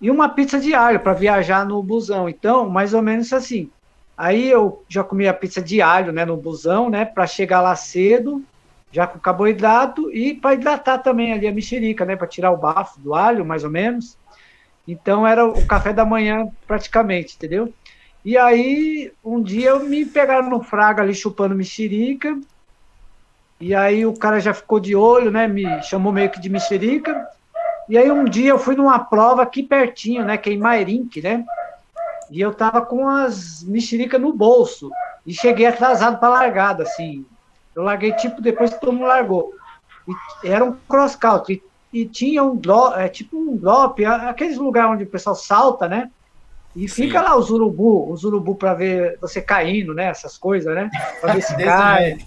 e 0.01 0.11
uma 0.11 0.29
pizza 0.29 0.59
de 0.59 0.75
alho 0.75 1.01
para 1.01 1.13
viajar 1.13 1.65
no 1.67 1.83
busão. 1.83 2.29
Então, 2.29 2.69
mais 2.69 2.95
ou 2.95 3.03
menos 3.03 3.33
assim. 3.33 3.71
Aí 4.17 4.49
eu 4.49 4.85
já 4.89 5.05
comi 5.05 5.29
a 5.29 5.35
pizza 5.35 5.61
de 5.63 5.81
alho, 5.83 6.13
né, 6.13 6.25
no 6.25 6.37
busão, 6.37 6.89
né, 6.91 7.05
para 7.05 7.27
chegar 7.27 7.61
lá 7.61 7.75
cedo 7.77 8.43
já 8.93 9.07
com 9.07 9.19
carboidrato 9.21 10.11
e 10.13 10.35
para 10.35 10.55
hidratar 10.55 10.99
também 10.99 11.33
ali 11.33 11.47
a 11.47 11.53
mexerica, 11.53 12.05
né? 12.05 12.17
Para 12.17 12.27
tirar 12.27 12.51
o 12.51 12.57
bafo 12.57 13.01
do 13.01 13.15
alho, 13.15 13.45
mais 13.45 13.63
ou 13.63 13.71
menos. 13.71 14.19
Então 14.91 15.25
era 15.25 15.47
o 15.47 15.67
café 15.67 15.93
da 15.93 16.05
manhã 16.05 16.49
praticamente, 16.67 17.37
entendeu? 17.37 17.73
E 18.25 18.37
aí 18.37 19.13
um 19.25 19.41
dia 19.41 19.71
eu 19.71 19.81
me 19.81 20.05
pegaram 20.05 20.51
no 20.51 20.63
fraga 20.63 21.01
ali 21.01 21.15
chupando 21.15 21.55
mexerica. 21.55 22.37
E 23.61 23.73
aí 23.73 24.05
o 24.05 24.13
cara 24.13 24.41
já 24.41 24.53
ficou 24.53 24.81
de 24.81 24.97
olho, 24.97 25.31
né? 25.31 25.47
Me 25.47 25.81
chamou 25.83 26.13
meio 26.13 26.29
que 26.29 26.41
de 26.41 26.49
mexerica. 26.49 27.29
E 27.89 27.97
aí 27.97 28.11
um 28.11 28.25
dia 28.25 28.51
eu 28.51 28.59
fui 28.59 28.75
numa 28.75 28.99
prova 28.99 29.43
aqui 29.43 29.63
pertinho, 29.63 30.25
né? 30.25 30.37
Que 30.37 30.51
é 30.51 30.53
em 30.55 30.59
Mairink, 30.59 31.23
né? 31.23 31.45
E 32.29 32.41
eu 32.41 32.53
tava 32.53 32.83
com 32.83 33.09
as 33.09 33.63
mexericas 33.63 34.21
no 34.21 34.33
bolso. 34.33 34.91
E 35.25 35.33
cheguei 35.33 35.67
atrasado 35.67 36.19
para 36.19 36.31
largada, 36.31 36.83
assim. 36.83 37.25
Eu 37.77 37.85
larguei 37.85 38.13
tipo 38.15 38.41
depois 38.41 38.73
que 38.73 38.81
todo 38.81 38.93
mundo 38.93 39.07
largou. 39.07 39.55
E 40.43 40.49
era 40.49 40.65
um 40.65 40.77
cross 40.89 41.15
country. 41.15 41.63
E, 41.93 42.07
tinha 42.07 42.43
um 42.43 42.57
drop, 42.57 42.99
é, 42.99 43.09
tipo 43.09 43.37
um 43.37 43.57
drop, 43.57 44.05
aqueles 44.05 44.57
lugares 44.57 44.93
onde 44.93 45.05
o 45.05 45.09
pessoal 45.09 45.35
salta, 45.35 45.89
né? 45.89 46.11
E 46.75 46.89
Sim. 46.89 47.05
fica 47.05 47.21
lá 47.21 47.37
os 47.37 47.51
urubu, 47.51 48.11
os 48.13 48.23
urubu 48.23 48.55
para 48.55 48.75
ver 48.75 49.19
você 49.21 49.43
caindo, 49.43 49.93
né? 49.93 50.07
Essas 50.07 50.39
coisas, 50.39 50.73
né? 50.75 50.89
Para 51.21 51.35
ver 51.35 51.43
se 51.43 51.57
cai. 51.59 52.19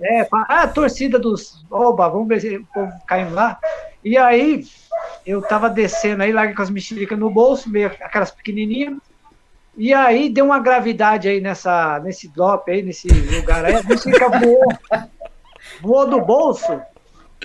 É, 0.00 0.26
ah, 0.32 0.62
a 0.62 0.68
torcida 0.68 1.18
dos. 1.18 1.64
Oba, 1.70 2.08
vamos 2.08 2.26
ver 2.26 2.40
se 2.40 2.56
o 2.56 2.66
povo 2.66 2.92
caindo 3.06 3.34
lá. 3.34 3.58
E 4.04 4.16
aí, 4.16 4.64
eu 5.24 5.40
tava 5.40 5.70
descendo 5.70 6.24
aí, 6.24 6.32
larguei 6.32 6.56
com 6.56 6.62
as 6.62 6.70
mexericas 6.70 7.16
no 7.16 7.30
bolso, 7.30 7.70
meio 7.70 7.86
aquelas 7.86 8.32
pequenininhas. 8.32 8.96
E 9.76 9.94
aí 9.94 10.28
deu 10.28 10.44
uma 10.44 10.58
gravidade 10.58 11.28
aí 11.28 11.40
nessa, 11.40 11.98
nesse 12.00 12.28
drop 12.28 12.70
aí, 12.70 12.82
nesse 12.82 13.08
lugar 13.08 13.64
aí, 13.64 13.76
a 13.76 13.82
mexerica 13.82 14.28
voou, 14.28 14.66
voou 15.80 16.10
do 16.10 16.20
bolso. 16.20 16.80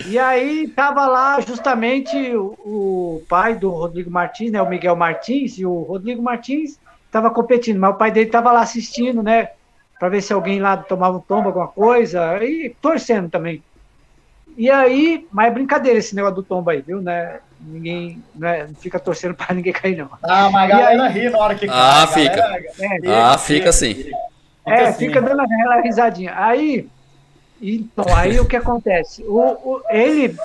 E 0.06 0.18
aí 0.18 0.68
tava 0.68 1.06
lá 1.06 1.40
justamente 1.40 2.16
o, 2.34 2.54
o, 2.64 3.22
pai 3.28 3.54
do 3.54 3.70
Rodrigo 3.70 4.10
Martins, 4.10 4.52
né, 4.52 4.62
o 4.62 4.68
Miguel 4.68 4.96
Martins, 4.96 5.58
e 5.58 5.66
o 5.66 5.82
Rodrigo 5.82 6.22
Martins 6.22 6.78
tava 7.10 7.30
competindo, 7.30 7.78
mas 7.78 7.94
o 7.94 7.98
pai 7.98 8.10
dele 8.10 8.30
tava 8.30 8.52
lá 8.52 8.60
assistindo, 8.60 9.22
né, 9.22 9.50
para 9.98 10.08
ver 10.08 10.22
se 10.22 10.32
alguém 10.32 10.60
lá 10.60 10.76
tomava 10.76 11.16
um 11.16 11.20
tombo, 11.20 11.48
alguma 11.48 11.68
coisa, 11.68 12.42
e 12.44 12.74
torcendo 12.80 13.28
também. 13.28 13.62
E 14.56 14.70
aí, 14.70 15.26
mas 15.30 15.46
é 15.46 15.50
brincadeira 15.52 15.98
esse 15.98 16.14
negócio 16.16 16.36
do 16.36 16.42
tombo 16.42 16.70
aí, 16.70 16.80
viu, 16.80 17.00
né? 17.00 17.38
Ninguém 17.60 18.22
né, 18.34 18.66
não 18.66 18.74
fica 18.74 18.98
torcendo 18.98 19.34
para 19.34 19.54
ninguém 19.54 19.72
cair, 19.72 19.96
não. 19.96 20.10
Ah, 20.22 20.50
mas 20.50 20.70
a 20.70 20.76
galera 20.76 21.04
aí, 21.04 21.12
ri 21.12 21.30
na 21.30 21.38
hora 21.38 21.54
que 21.54 21.66
cai. 21.66 21.76
Ah, 21.76 22.06
fica. 22.08 22.36
Galera, 22.36 22.64
é, 22.80 23.20
ah, 23.20 23.38
fica 23.38 23.72
sim. 23.72 24.10
É, 24.66 24.92
fica 24.92 25.22
dando 25.22 25.42
aquela 25.42 25.80
risadinha. 25.80 26.34
Aí, 26.36 26.88
então, 27.60 28.04
aí 28.14 28.38
o 28.38 28.46
que 28.46 28.56
acontece? 28.56 29.22
O, 29.24 29.38
o, 29.38 29.82
ele, 29.90 30.36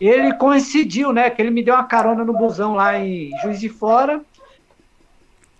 ele 0.00 0.34
coincidiu, 0.34 1.12
né? 1.12 1.28
Que 1.30 1.42
ele 1.42 1.50
me 1.50 1.62
deu 1.62 1.74
uma 1.74 1.84
carona 1.84 2.24
no 2.24 2.32
busão 2.32 2.74
lá 2.74 2.98
em 2.98 3.30
Juiz 3.42 3.60
de 3.60 3.68
Fora. 3.68 4.20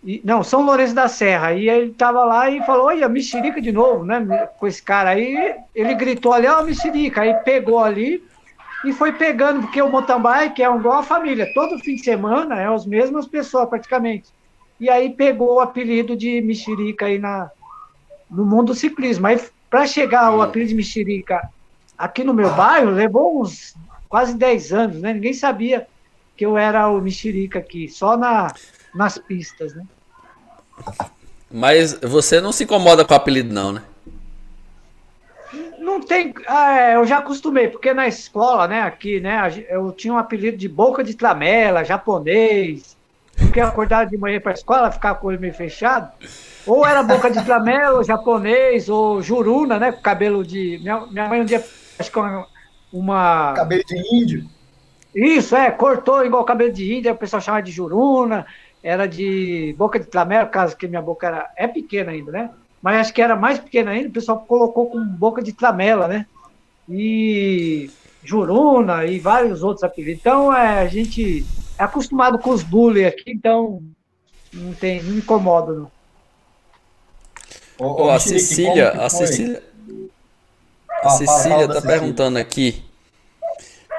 E, 0.05 0.21
não, 0.25 0.43
São 0.43 0.63
Lourenço 0.63 0.95
da 0.95 1.09
Serra. 1.09 1.53
E 1.53 1.69
ele 1.69 1.93
tava 1.93 2.25
lá 2.25 2.51
e 2.51 2.65
falou: 2.65 2.87
Olha, 2.87 3.09
mexerica 3.09 3.61
de 3.61 3.71
novo, 3.71 4.05
né? 4.05 4.49
Com 4.59 4.67
esse 4.67 4.83
cara 4.83 5.11
aí. 5.11 5.55
Ele 5.75 5.95
gritou 5.95 6.33
ali: 6.33 6.47
Ó, 6.47 6.61
oh, 6.61 6.65
mexerica. 6.65 7.21
Aí 7.21 7.35
pegou 7.35 7.79
ali 7.79 8.23
e 8.85 8.93
foi 8.93 9.13
pegando, 9.13 9.61
porque 9.61 9.81
o 9.81 9.89
mountain 9.89 10.21
bike 10.21 10.63
é 10.63 10.75
igual 10.75 10.99
a 10.99 11.03
família. 11.05 11.49
Todo 11.55 11.79
fim 11.79 11.95
de 11.95 12.03
semana 12.03 12.61
é 12.61 12.67
as 12.67 12.85
mesmas 12.85 13.27
pessoas 13.27 13.69
praticamente. 13.69 14.31
E 14.81 14.91
aí 14.91 15.11
pegou 15.11 15.57
o 15.57 15.61
apelido 15.61 16.17
de 16.17 16.41
mexerica 16.41 17.07
aí 17.07 17.19
na, 17.19 17.51
no 18.29 18.45
mundo 18.45 18.69
do 18.69 18.75
ciclismo. 18.75 19.27
Aí 19.29 19.39
para 19.73 19.87
chegar 19.87 20.27
ao 20.27 20.43
apelido 20.43 20.69
de 20.69 20.75
mexerica 20.75 21.49
aqui 21.97 22.23
no 22.23 22.35
meu 22.35 22.51
bairro, 22.51 22.91
levou 22.91 23.41
uns 23.41 23.75
quase 24.07 24.37
10 24.37 24.71
anos, 24.71 25.01
né? 25.01 25.15
Ninguém 25.15 25.33
sabia 25.33 25.87
que 26.37 26.45
eu 26.45 26.59
era 26.59 26.91
o 26.91 27.01
mexerica 27.01 27.59
aqui, 27.59 27.89
só 27.89 28.15
na, 28.15 28.53
nas 28.95 29.17
pistas, 29.17 29.75
né? 29.75 29.87
Mas 31.51 31.95
você 32.03 32.39
não 32.39 32.53
se 32.53 32.65
incomoda 32.65 33.03
com 33.03 33.15
o 33.15 33.17
apelido, 33.17 33.55
não, 33.55 33.73
né? 33.73 33.83
Não 35.79 36.03
tem. 36.03 36.35
É, 36.47 36.97
eu 36.97 37.07
já 37.07 37.19
acostumei, 37.19 37.69
porque 37.69 37.95
na 37.95 38.07
escola, 38.07 38.69
né, 38.69 38.83
aqui, 38.83 39.21
né, 39.21 39.65
eu 39.71 39.91
tinha 39.91 40.13
um 40.13 40.19
apelido 40.19 40.59
de 40.59 40.69
boca 40.69 41.03
de 41.03 41.15
tramela, 41.15 41.83
japonês. 41.83 42.95
Porque 43.43 43.61
acordava 43.61 44.09
de 44.09 44.17
manhã 44.17 44.41
para 44.41 44.53
a 44.53 44.55
escola, 44.55 44.91
ficava 44.91 45.19
com 45.19 45.27
o 45.27 45.31
olho 45.31 45.41
meio 45.41 45.55
fechado. 45.55 46.11
Ou 46.67 46.87
era 46.87 47.03
boca 47.03 47.31
de 47.31 47.45
flamelo, 47.45 48.03
japonês, 48.05 48.89
ou 48.89 49.21
juruna, 49.21 49.79
né? 49.79 49.93
Com 49.93 50.01
cabelo 50.01 50.45
de. 50.45 50.79
Minha, 50.83 51.07
minha 51.07 51.29
mãe 51.29 51.41
um 51.41 51.45
dia 51.45 51.63
acho 51.99 52.11
que 52.11 52.19
uma. 52.93 53.53
Cabelo 53.55 53.85
de 53.85 54.15
índio. 54.15 54.45
Isso, 55.15 55.55
é, 55.55 55.71
cortou 55.71 56.25
igual 56.25 56.45
cabelo 56.45 56.73
de 56.73 56.95
índio, 56.95 57.13
o 57.13 57.17
pessoal 57.17 57.43
chamava 57.43 57.63
de 57.63 57.71
juruna, 57.71 58.47
era 58.83 59.07
de 59.07 59.75
boca 59.77 60.01
de 60.01 60.11
flamelo, 60.11 60.49
caso 60.49 60.77
que 60.77 60.89
minha 60.89 61.03
boca 61.03 61.27
era, 61.27 61.51
é 61.55 61.69
pequena 61.69 62.13
ainda, 62.13 62.33
né? 62.33 62.51
Mas 62.81 63.01
acho 63.01 63.15
que 63.15 63.21
era 63.21 63.37
mais 63.37 63.59
pequena 63.59 63.91
ainda, 63.91 64.09
o 64.09 64.13
pessoal 64.13 64.41
colocou 64.41 64.91
com 64.91 65.05
boca 65.05 65.43
de 65.43 65.53
tramela, 65.53 66.09
né? 66.09 66.27
E 66.89 67.91
Juruna 68.25 69.05
e 69.05 69.19
vários 69.19 69.63
outros 69.63 69.85
apelidos. 69.85 70.21
Então, 70.21 70.53
é, 70.53 70.81
a 70.81 70.87
gente 70.87 71.45
é 71.59 71.62
acostumado 71.79 72.39
com 72.39 72.51
os 72.51 72.63
bullying 72.63 73.05
aqui, 73.05 73.31
então 73.33 73.83
não 74.53 74.73
tem, 74.75 75.03
não 75.03 75.13
me 75.13 75.19
incomoda, 75.19 75.73
não. 75.73 75.91
Ô, 77.79 78.11
a 78.11 78.21
Cecília, 78.21 78.91
a 78.91 79.09
Cecília, 79.09 79.63
a 81.03 81.11
Cecília 81.11 81.69
tá 81.69 81.81
perguntando 81.81 82.39
aqui. 82.39 82.85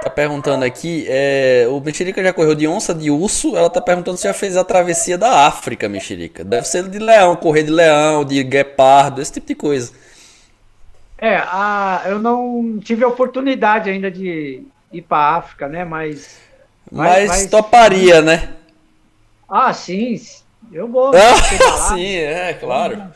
Tá 0.02 0.10
perguntando 0.10 0.66
aqui, 0.66 1.06
é, 1.08 1.66
o 1.70 1.80
Mexerica 1.80 2.22
já 2.22 2.34
correu 2.34 2.54
de 2.56 2.68
onça, 2.68 2.94
de 2.94 3.10
urso. 3.10 3.56
Ela 3.56 3.70
tá 3.70 3.80
perguntando 3.80 4.18
se 4.18 4.24
já 4.24 4.34
fez 4.34 4.58
a 4.58 4.64
travessia 4.64 5.18
da 5.18 5.48
África, 5.48 5.88
Mexerica. 5.88 6.44
Deve 6.44 6.68
ser 6.68 6.90
de 6.90 7.00
leão, 7.00 7.36
correr 7.38 7.64
de 7.64 7.72
leão, 7.72 8.26
de 8.26 8.44
guepardo, 8.44 9.22
esse 9.22 9.32
tipo 9.32 9.48
de 9.48 9.56
coisa. 9.56 9.94
É, 11.18 11.38
a, 11.38 12.04
eu 12.06 12.20
não 12.20 12.80
tive 12.84 13.06
a 13.06 13.08
oportunidade 13.08 13.90
ainda 13.90 14.12
de 14.12 14.66
ir 14.92 15.02
para 15.04 15.38
África, 15.38 15.70
né? 15.70 15.86
Mas, 15.86 16.38
mas, 16.94 17.28
mas 17.28 17.48
toparia, 17.48 18.22
né? 18.22 18.54
Ah, 19.50 19.74
sim. 19.74 20.16
Eu 20.72 20.88
vou. 20.88 21.12
Ah, 21.16 21.90
sim, 21.90 22.16
é, 22.16 22.54
claro. 22.54 23.12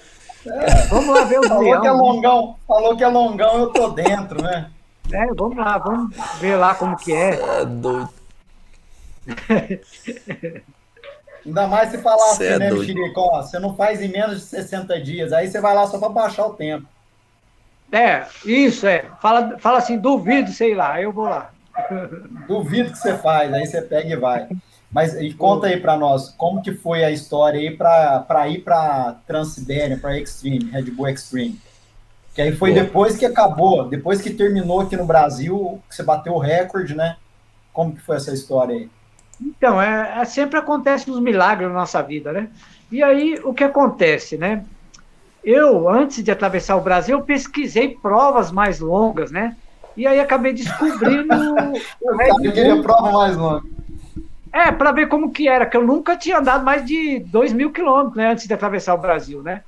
É, 0.46 0.86
vamos 0.88 1.16
lá 1.16 1.24
ver 1.24 1.40
o 1.40 1.48
falou 1.48 1.64
leão. 1.64 1.82
Que 1.82 1.88
é 1.88 1.92
longão, 1.92 2.56
falou 2.68 2.98
que 2.98 3.04
é 3.04 3.08
longão, 3.08 3.60
eu 3.60 3.68
tô 3.68 3.90
dentro, 3.90 4.42
né? 4.42 4.72
É, 5.12 5.28
vamos 5.28 5.58
lá, 5.58 5.78
vamos 5.78 6.16
ver 6.40 6.56
lá 6.56 6.74
como 6.76 6.98
que 6.98 7.14
é. 7.14 7.40
É 7.62 7.66
doido. 7.66 8.10
Ainda 11.46 11.68
mais 11.68 11.92
se 11.92 11.98
falar 12.00 12.32
assim, 12.32 12.44
é 12.44 12.60
né, 12.60 12.72
Mexerico? 12.72 13.30
Você 13.38 13.60
não 13.60 13.76
faz 13.76 14.02
em 14.02 14.10
menos 14.10 14.40
de 14.42 14.46
60 14.48 15.02
dias, 15.02 15.32
aí 15.32 15.48
você 15.48 15.62
vai 15.62 15.74
lá 15.74 15.88
só 15.88 15.98
para 15.98 16.10
baixar 16.10 16.46
o 16.46 16.54
tempo. 16.54 16.86
É, 17.90 18.26
isso 18.44 18.86
é. 18.86 19.06
Fala, 19.22 19.58
fala 19.60 19.78
assim, 19.78 19.98
duvido, 19.98 20.52
sei 20.52 20.76
lá, 20.76 21.02
eu 21.02 21.12
vou 21.12 21.26
lá. 21.26 21.52
Duvido 22.48 22.92
que 22.92 22.98
você 22.98 23.18
faz, 23.18 23.54
aí 23.54 23.66
você 23.66 23.82
pega 23.82 24.10
e 24.10 24.16
vai. 24.16 24.48
Mas 24.92 25.14
e 25.16 25.34
conta 25.34 25.68
aí 25.68 25.80
para 25.80 25.98
nós, 25.98 26.30
como 26.38 26.62
que 26.62 26.74
foi 26.74 27.04
a 27.04 27.12
história 27.12 27.60
aí 27.60 27.76
para 27.76 28.48
ir 28.50 28.64
para 28.64 29.18
Transibéria, 29.28 29.98
para 29.98 30.18
Extreme, 30.18 30.70
Red 30.72 30.92
Bull 30.92 31.10
Extreme? 31.10 31.60
Que 32.34 32.42
aí 32.42 32.56
foi 32.56 32.74
depois 32.74 33.18
que 33.18 33.26
acabou, 33.26 33.88
depois 33.88 34.22
que 34.22 34.30
terminou 34.30 34.82
aqui 34.82 34.96
no 34.96 35.06
Brasil, 35.06 35.82
que 35.90 35.96
você 35.96 36.04
bateu 36.04 36.34
o 36.34 36.40
recorde, 36.40 36.96
né? 36.96 37.18
Como 37.74 37.96
que 37.96 38.02
foi 38.02 38.16
essa 38.16 38.34
história 38.34 38.76
aí? 38.76 38.90
Então, 39.42 39.82
é, 39.82 40.20
é 40.20 40.26
sempre 40.26 40.58
acontece 40.58 41.10
uns 41.10 41.20
milagres 41.20 41.68
na 41.68 41.76
nossa 41.76 42.02
vida, 42.02 42.32
né? 42.32 42.50
E 42.92 43.04
aí, 43.04 43.40
o 43.44 43.54
que 43.54 43.64
acontece, 43.64 44.38
né? 44.38 44.64
Eu, 45.44 45.90
antes 45.90 46.24
de 46.24 46.32
atravessar 46.32 46.76
o 46.76 46.82
Brasil, 46.82 47.22
pesquisei 47.22 47.98
provas 48.02 48.52
mais 48.52 48.80
longas, 48.80 49.32
né? 49.32 49.56
E 49.98 50.06
aí 50.06 50.20
acabei 50.20 50.54
descobrindo. 50.54 51.34
eu 52.02 52.54
queria 52.54 52.82
prova 52.84 53.12
mais 53.12 53.36
longa. 53.36 53.64
É, 54.54 54.72
para 54.72 54.92
ver 54.92 55.08
como 55.08 55.32
que 55.32 55.48
era, 55.48 55.66
que 55.66 55.76
eu 55.76 55.86
nunca 55.86 56.16
tinha 56.16 56.38
andado 56.38 56.64
mais 56.64 56.86
de 56.86 57.20
2 57.20 57.52
mil 57.52 57.72
quilômetros, 57.72 58.16
né, 58.16 58.32
antes 58.32 58.48
de 58.48 58.54
atravessar 58.54 58.94
o 58.94 59.00
Brasil, 59.00 59.42
né? 59.44 59.64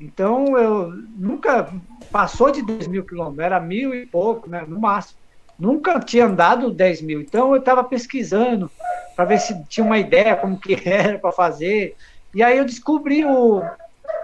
Então, 0.00 0.56
eu 0.56 0.92
nunca 1.16 1.68
passou 2.10 2.50
de 2.50 2.62
2 2.62 2.86
mil 2.86 3.04
quilômetros, 3.04 3.44
era 3.44 3.60
mil 3.60 3.94
e 3.94 4.06
pouco, 4.06 4.48
né, 4.48 4.64
no 4.66 4.80
máximo. 4.80 5.18
Nunca 5.58 6.00
tinha 6.00 6.26
andado 6.26 6.70
10 6.70 7.02
mil, 7.02 7.20
então 7.20 7.50
eu 7.52 7.58
estava 7.58 7.84
pesquisando 7.84 8.70
para 9.14 9.24
ver 9.24 9.38
se 9.38 9.64
tinha 9.66 9.84
uma 9.84 9.98
ideia 9.98 10.36
como 10.36 10.58
que 10.58 10.76
era 10.88 11.18
para 11.18 11.32
fazer. 11.32 11.96
E 12.34 12.42
aí 12.42 12.58
eu 12.58 12.64
descobri 12.64 13.24
o, 13.24 13.62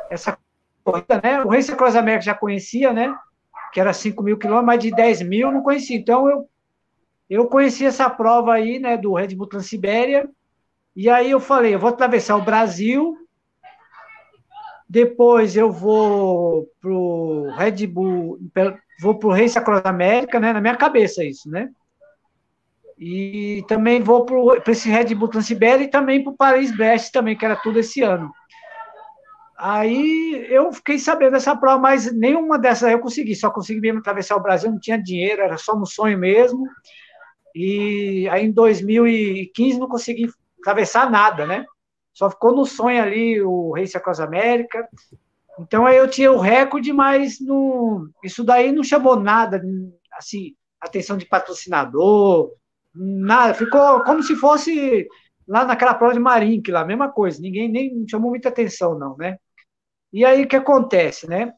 essa 0.09 0.37
corrida, 0.83 1.21
né? 1.23 1.41
O 1.43 1.49
Race 1.49 1.75
Cross 1.75 1.95
America 1.95 2.23
já 2.23 2.35
conhecia, 2.35 2.93
né? 2.93 3.15
Que 3.73 3.81
era 3.81 3.93
5 3.93 4.23
mil 4.23 4.39
quilômetros, 4.39 4.67
mas 4.67 4.83
de 4.83 4.91
10 4.91 5.23
mil 5.23 5.49
eu 5.49 5.53
não 5.53 5.63
conhecia. 5.63 5.97
Então 5.97 6.29
eu 6.29 6.49
eu 7.29 7.47
conheci 7.47 7.87
essa 7.87 8.11
prova 8.11 8.55
aí, 8.55 8.81
né, 8.81 8.97
do 8.97 9.15
Red 9.15 9.37
Bull 9.37 9.47
Transibéria, 9.47 10.29
e 10.97 11.09
aí 11.09 11.31
eu 11.31 11.39
falei, 11.39 11.73
eu 11.73 11.79
vou 11.79 11.91
atravessar 11.91 12.35
o 12.37 12.43
Brasil, 12.43 13.17
depois 14.89 15.57
eu 15.57 15.71
vou 15.71 16.69
pro 16.81 17.49
Red 17.57 17.87
Bull, 17.87 18.41
vou 19.01 19.17
para 19.17 19.29
o 19.29 19.33
Race 19.33 19.57
Across 19.57 19.83
América, 19.85 20.41
né? 20.41 20.53
Na 20.53 20.61
minha 20.61 20.75
cabeça 20.75 21.23
isso, 21.23 21.49
né? 21.49 21.71
E 22.99 23.65
também 23.69 24.01
vou 24.01 24.27
para 24.27 24.73
esse 24.73 24.91
Red 24.91 25.15
Bull 25.15 25.29
Transibéria 25.29 25.85
e 25.85 25.89
também 25.89 26.25
para 26.25 26.33
o 26.33 26.37
Paris-Brest 26.37 27.13
também, 27.13 27.37
que 27.37 27.45
era 27.45 27.55
tudo 27.55 27.79
esse 27.79 28.03
ano. 28.03 28.33
Aí 29.63 30.47
eu 30.49 30.73
fiquei 30.73 30.99
sabendo 30.99 31.33
dessa 31.33 31.55
prova, 31.55 31.79
mas 31.79 32.11
nenhuma 32.13 32.59
dessas 32.59 32.91
eu 32.91 32.99
consegui, 32.99 33.35
só 33.35 33.51
consegui 33.51 33.81
mesmo 33.81 34.01
atravessar 34.01 34.37
o 34.37 34.43
Brasil, 34.43 34.71
não 34.71 34.81
tinha 34.81 34.97
dinheiro, 34.97 35.43
era 35.43 35.59
só 35.59 35.77
um 35.77 35.85
sonho 35.85 36.19
mesmo. 36.19 36.67
E 37.55 38.29
aí 38.31 38.47
em 38.47 38.53
2015 38.53 39.79
não 39.79 39.89
consegui 39.89 40.31
atravessar 40.61 41.11
nada, 41.11 41.47
né? 41.47 41.67
Só 42.13 42.31
ficou 42.31 42.55
no 42.55 42.65
sonho 42.65 43.03
ali 43.03 43.43
o 43.43 43.73
Race 43.73 43.97
Across 43.97 44.21
América. 44.21 44.89
Então 45.59 45.85
aí 45.85 45.97
eu 45.97 46.09
tinha 46.09 46.33
o 46.33 46.39
recorde, 46.39 46.93
mas 46.93 47.39
não, 47.39 48.09
isso 48.25 48.43
daí 48.43 48.73
não 48.73 48.83
chamou 48.83 49.17
nada, 49.17 49.63
assim, 50.17 50.55
atenção 50.81 51.19
de 51.19 51.27
patrocinador, 51.27 52.51
Nada, 52.95 53.55
ficou 53.55 54.03
como 54.03 54.23
se 54.23 54.35
fosse 54.35 55.07
lá 55.47 55.65
naquela 55.65 55.95
prova 55.95 56.13
de 56.13 56.19
Marink, 56.19 56.71
lá, 56.71 56.85
mesma 56.85 57.11
coisa, 57.11 57.41
ninguém 57.41 57.71
nem 57.71 58.05
chamou 58.09 58.31
muita 58.31 58.49
atenção, 58.49 58.99
não, 58.99 59.17
né? 59.17 59.39
E 60.13 60.25
aí 60.25 60.43
o 60.43 60.49
que 60.49 60.57
acontece, 60.57 61.29
né? 61.29 61.53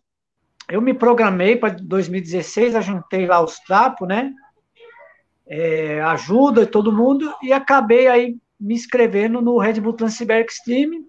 Eu 0.69 0.81
me 0.81 0.95
programei 0.95 1.57
para 1.57 1.75
2016, 1.75 2.75
ajuntei 2.75 3.27
lá 3.27 3.43
os 3.43 3.59
trapos, 3.61 4.07
né? 4.07 4.33
É, 5.47 6.01
ajuda 6.03 6.67
todo 6.67 6.93
mundo, 6.93 7.33
e 7.43 7.53
acabei 7.53 8.07
aí 8.07 8.37
me 8.59 8.75
inscrevendo 8.75 9.41
no 9.41 9.59
Red 9.59 9.81
Bull 9.81 9.95
Transiber 9.95 10.45
Extreme. 10.45 11.05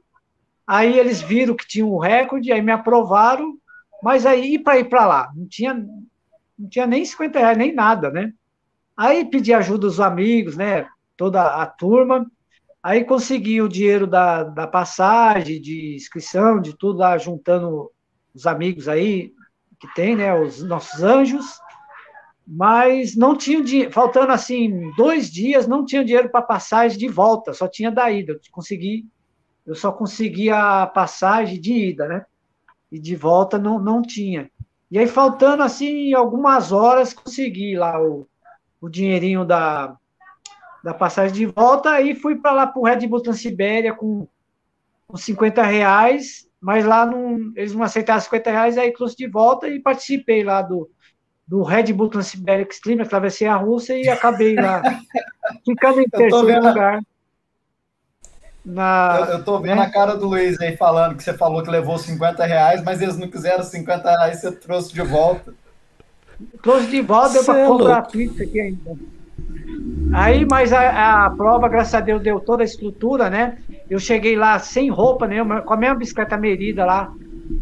Aí 0.66 0.98
eles 0.98 1.22
viram 1.22 1.56
que 1.56 1.68
tinha 1.68 1.86
um 1.86 1.98
recorde, 1.98 2.52
aí 2.52 2.62
me 2.62 2.72
aprovaram, 2.72 3.58
mas 4.02 4.26
aí 4.26 4.58
para 4.58 4.80
ir 4.80 4.86
para 4.86 5.06
lá, 5.06 5.32
não 5.36 5.48
tinha, 5.48 5.74
não 5.74 6.70
tinha 6.70 6.88
nem 6.88 7.06
50 7.06 7.40
reais, 7.40 7.58
nem 7.58 7.74
nada, 7.74 8.10
né? 8.10 8.34
Aí 8.96 9.26
pedi 9.26 9.54
ajuda 9.54 9.88
dos 9.88 10.00
amigos, 10.00 10.56
né? 10.56 10.88
Toda 11.18 11.42
a 11.62 11.66
turma. 11.66 12.30
Aí 12.84 13.06
consegui 13.06 13.62
o 13.62 13.70
dinheiro 13.70 14.06
da, 14.06 14.44
da 14.44 14.68
passagem, 14.68 15.62
de 15.62 15.96
inscrição, 15.96 16.60
de 16.60 16.76
tudo 16.76 17.00
lá, 17.00 17.18
juntando 17.18 17.90
os 18.36 18.46
amigos 18.46 18.90
aí 18.90 19.32
que 19.80 19.88
tem, 19.96 20.18
né? 20.18 20.38
Os 20.38 20.62
nossos 20.62 21.02
anjos. 21.02 21.46
Mas 22.46 23.16
não 23.16 23.38
tinha 23.38 23.64
dinheiro, 23.64 23.90
faltando 23.90 24.34
assim 24.34 24.92
dois 24.98 25.32
dias, 25.32 25.66
não 25.66 25.86
tinha 25.86 26.04
dinheiro 26.04 26.30
para 26.30 26.42
passagem 26.42 26.98
de 26.98 27.08
volta, 27.08 27.54
só 27.54 27.70
tinha 27.70 27.90
da 27.90 28.12
ida. 28.12 28.34
Eu 28.34 28.40
consegui, 28.52 29.08
eu 29.66 29.76
só 29.76 29.90
consegui 29.90 30.50
a 30.50 30.86
passagem 30.86 31.62
de 31.62 31.74
ida, 31.74 32.06
né? 32.06 32.26
E 32.92 33.00
de 33.00 33.16
volta 33.16 33.58
não, 33.58 33.80
não 33.80 34.02
tinha. 34.02 34.52
E 34.92 35.00
aí, 35.00 35.08
faltando 35.08 35.64
assim 35.64 36.14
algumas 36.14 36.74
horas, 36.74 37.14
consegui 37.14 37.78
lá 37.78 37.98
o, 38.02 38.28
o 38.82 38.90
dinheirinho 38.90 39.46
da, 39.46 39.98
da 40.84 40.94
passagem 40.94 41.34
de 41.34 41.46
volta 41.46 42.02
e 42.02 42.14
fui 42.14 42.36
para 42.36 42.52
lá 42.52 42.68
para 42.68 42.80
o 42.80 42.86
Red 42.86 43.08
Bull 43.08 43.22
Transibéria 43.22 43.94
com, 43.94 44.28
com 45.08 45.16
50 45.16 45.64
reais, 45.64 46.46
mas 46.60 46.84
lá 46.84 47.06
não, 47.06 47.54
eles 47.56 47.74
não 47.74 47.84
aceitaram 47.84 48.20
50 48.20 48.52
reais, 48.52 48.78
aí 48.78 48.92
trouxe 48.92 49.16
de 49.16 49.28
volta 49.28 49.70
e 49.70 49.80
participei 49.80 50.44
lá 50.44 50.62
do, 50.62 50.90
do 51.48 51.64
Red 51.64 51.94
Bull 51.94 52.10
Transibéria 52.10 52.68
Extreme, 52.70 53.02
atravessei 53.02 53.48
a 53.48 53.56
Rússia 53.56 53.98
e 53.98 54.10
acabei 54.10 54.56
lá 54.56 54.82
ficando 55.66 56.02
em 56.02 56.10
terceiro 56.10 56.46
vendo... 56.46 56.68
lugar. 56.68 57.00
Na, 58.66 59.18
eu, 59.20 59.26
eu 59.38 59.44
tô 59.44 59.60
vendo 59.60 59.80
né? 59.80 59.84
a 59.84 59.92
cara 59.92 60.16
do 60.16 60.28
Luiz 60.28 60.60
aí 60.62 60.76
falando 60.78 61.18
que 61.18 61.24
você 61.24 61.34
falou 61.34 61.62
que 61.64 61.70
levou 61.70 61.98
50 61.98 62.46
reais, 62.46 62.82
mas 62.84 63.02
eles 63.02 63.18
não 63.18 63.30
quiseram 63.30 63.64
50 63.64 64.10
reais, 64.10 64.40
você 64.40 64.52
trouxe 64.54 64.94
de 64.94 65.02
volta. 65.02 65.54
Trouxe 66.62 66.88
de 66.88 67.02
volta, 67.02 67.34
deu 67.34 67.46
para 67.46 67.60
é 67.60 67.68
comprar 67.68 68.02
pizza 68.04 68.44
aqui 68.44 68.60
ainda. 68.60 68.98
Aí, 70.14 70.46
mas 70.46 70.72
a, 70.72 71.26
a, 71.26 71.30
prova, 71.32 71.68
graças 71.68 71.94
a 71.96 72.00
Deus, 72.00 72.22
deu 72.22 72.40
toda 72.40 72.64
a 72.64 72.66
estrutura, 72.66 73.30
né? 73.30 73.58
Eu 73.90 74.00
cheguei 74.00 74.36
lá 74.36 74.60
sem 74.60 74.90
roupa 74.90 75.28
nenhuma, 75.28 75.62
com 75.62 75.74
a 75.74 75.78
mesma 75.78 75.96
bicicleta 75.96 76.38
merida 76.38 76.86
lá, 76.86 77.12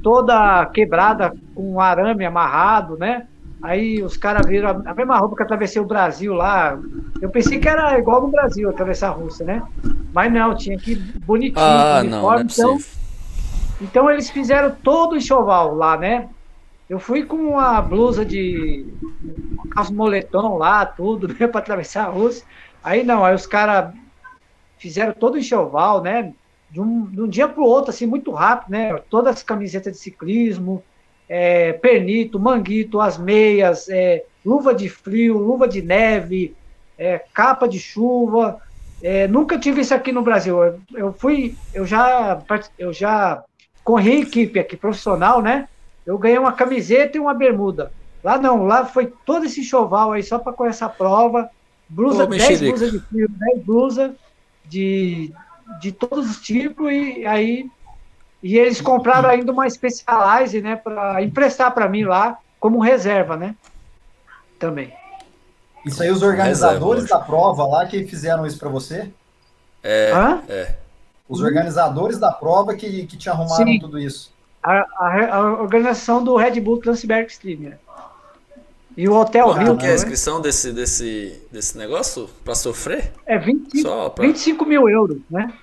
toda 0.04 0.66
quebrada, 0.68 1.34
com 1.56 1.74
um 1.74 1.80
arame 1.80 2.26
amarrado, 2.26 2.98
né? 2.98 3.26
Aí 3.62 4.02
os 4.02 4.18
caras 4.18 4.48
viram 4.48 4.82
a, 4.86 4.94
mesma 4.94 5.18
roupa 5.18 5.36
que 5.36 5.44
atravessei 5.44 5.82
o 5.82 5.86
Brasil 5.86 6.34
lá. 6.34 6.78
Eu 7.22 7.30
pensei 7.30 7.60
que 7.60 7.70
era 7.70 7.98
igual 7.98 8.22
no 8.22 8.28
Brasil, 8.28 8.70
atravessar 8.70 9.10
a 9.10 9.12
Rússia, 9.12 9.46
né? 9.46 9.62
Mas 10.12 10.34
não, 10.34 10.56
tinha 10.56 10.78
que 10.78 10.96
bonitinho, 10.96 11.64
ah, 11.64 12.00
uniforme, 12.02 12.10
não, 12.10 12.22
não 12.22 12.34
é 12.34 12.42
então, 12.42 12.78
então 13.80 14.12
eles 14.12 14.30
fizeram 14.30 14.76
todo 14.84 15.14
o 15.14 15.18
enxoval 15.18 15.76
lá, 15.76 15.96
né? 15.96 16.28
Eu 16.92 17.00
fui 17.00 17.24
com 17.24 17.38
uma 17.38 17.82
blusa 17.82 18.26
de 18.26 18.86
calço 19.74 19.94
moletom 19.94 20.58
lá, 20.58 20.86
tudo, 20.86 21.26
né, 21.40 21.48
para 21.48 21.62
atravessar 21.62 22.04
a 22.04 22.10
Rússia. 22.10 22.46
Aí 22.84 23.02
não, 23.02 23.24
aí 23.24 23.34
os 23.34 23.48
caras 23.48 23.94
fizeram 24.78 25.14
todo 25.14 25.36
o 25.36 25.38
enxoval, 25.38 26.04
né? 26.04 26.34
De 26.70 26.82
um, 26.82 27.06
de 27.06 27.22
um 27.22 27.30
dia 27.30 27.48
para 27.48 27.62
o 27.62 27.66
outro, 27.66 27.92
assim, 27.92 28.06
muito 28.06 28.32
rápido, 28.32 28.72
né? 28.72 28.94
Todas 29.10 29.38
as 29.38 29.44
camisetas 29.44 29.94
de 29.94 30.00
ciclismo, 30.00 30.84
é, 31.30 31.72
pernito, 31.72 32.38
manguito, 32.38 33.00
as 33.00 33.18
meias, 33.18 33.88
é, 33.88 34.22
luva 34.44 34.76
de 34.76 34.90
frio, 34.90 35.38
luva 35.38 35.70
de 35.70 35.82
neve, 35.82 36.58
é, 36.98 37.20
capa 37.34 37.70
de 37.70 37.80
chuva. 37.80 38.60
É, 39.02 39.30
nunca 39.30 39.58
tive 39.58 39.80
isso 39.80 39.94
aqui 39.94 40.12
no 40.12 40.24
Brasil. 40.24 40.62
Eu, 40.62 40.82
eu, 40.94 41.14
fui, 41.14 41.56
eu 41.74 41.86
já, 41.86 42.44
eu 42.78 42.92
já 42.92 43.42
corri 43.82 44.24
equipe 44.24 44.60
aqui 44.60 44.76
profissional, 44.76 45.42
né? 45.42 45.70
Eu 46.06 46.18
ganhei 46.18 46.38
uma 46.38 46.54
camiseta 46.54 47.18
e 47.18 47.20
uma 47.20 47.34
bermuda. 47.34 47.92
Lá 48.24 48.38
não, 48.38 48.66
lá 48.66 48.86
foi 48.86 49.12
todo 49.26 49.46
esse 49.46 49.64
choval 49.64 50.12
aí 50.12 50.24
só 50.24 50.38
para 50.38 50.54
correr 50.54 50.70
essa 50.70 50.90
prova. 50.90 51.50
Blusa, 51.90 52.26
10 52.26 52.62
blusas 52.62 52.92
de 52.92 53.00
frio, 53.00 53.28
10 53.30 53.64
blusas 53.64 54.12
de, 54.66 55.34
de 55.80 55.92
todos 55.92 56.30
os 56.30 56.42
tipos, 56.42 56.92
e 56.92 57.26
aí. 57.26 57.70
E 58.42 58.58
eles 58.58 58.82
compraram 58.82 59.30
ainda 59.30 59.52
uma 59.52 59.70
Specialized, 59.70 60.62
né, 60.62 60.76
para 60.76 61.22
emprestar 61.22 61.72
para 61.74 61.88
mim 61.88 62.06
lá, 62.06 62.40
como 62.60 62.80
reserva, 62.80 63.38
né? 63.38 63.56
Também. 64.58 64.92
Isso 65.86 66.02
aí, 66.02 66.10
os 66.10 66.24
organizadores 66.24 67.04
reserva, 67.04 67.20
da 67.20 67.26
prova 67.26 67.66
lá 67.68 67.86
que 67.86 68.06
fizeram 68.06 68.46
isso 68.46 68.58
para 68.58 68.70
você? 68.70 69.12
É, 69.84 70.12
Hã? 70.12 70.42
é. 70.48 70.76
Os 71.30 71.42
organizadores 71.42 72.18
da 72.18 72.32
prova 72.32 72.74
que, 72.76 73.06
que 73.06 73.18
te 73.18 73.30
arrumaram 73.30 73.66
Sim. 73.66 73.80
tudo 73.80 74.00
isso 74.00 74.32
a, 74.64 74.86
a, 74.98 75.36
a 75.36 75.62
organização 75.62 76.24
do 76.24 76.36
Red 76.36 76.60
Bull 76.60 76.80
Transberg 76.80 77.32
Stream. 77.32 77.60
Né? 77.60 77.78
E 78.96 79.08
o 79.08 79.14
Hotel 79.14 79.46
Quanto 79.46 79.64
Rio. 79.64 79.78
que 79.78 79.86
é 79.86 79.92
a 79.92 79.96
inscrição 79.96 80.42
desse, 80.42 80.72
desse, 80.72 81.42
desse 81.52 81.78
negócio 81.78 82.30
para 82.44 82.56
sofrer? 82.56 83.12
É 83.26 83.38
25, 83.38 83.88
Só 83.88 84.10
pra... 84.10 84.26
25 84.26 84.66
mil 84.66 84.90
euros, 84.90 85.18
né? 85.30 85.54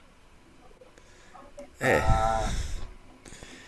É. 1.81 2.03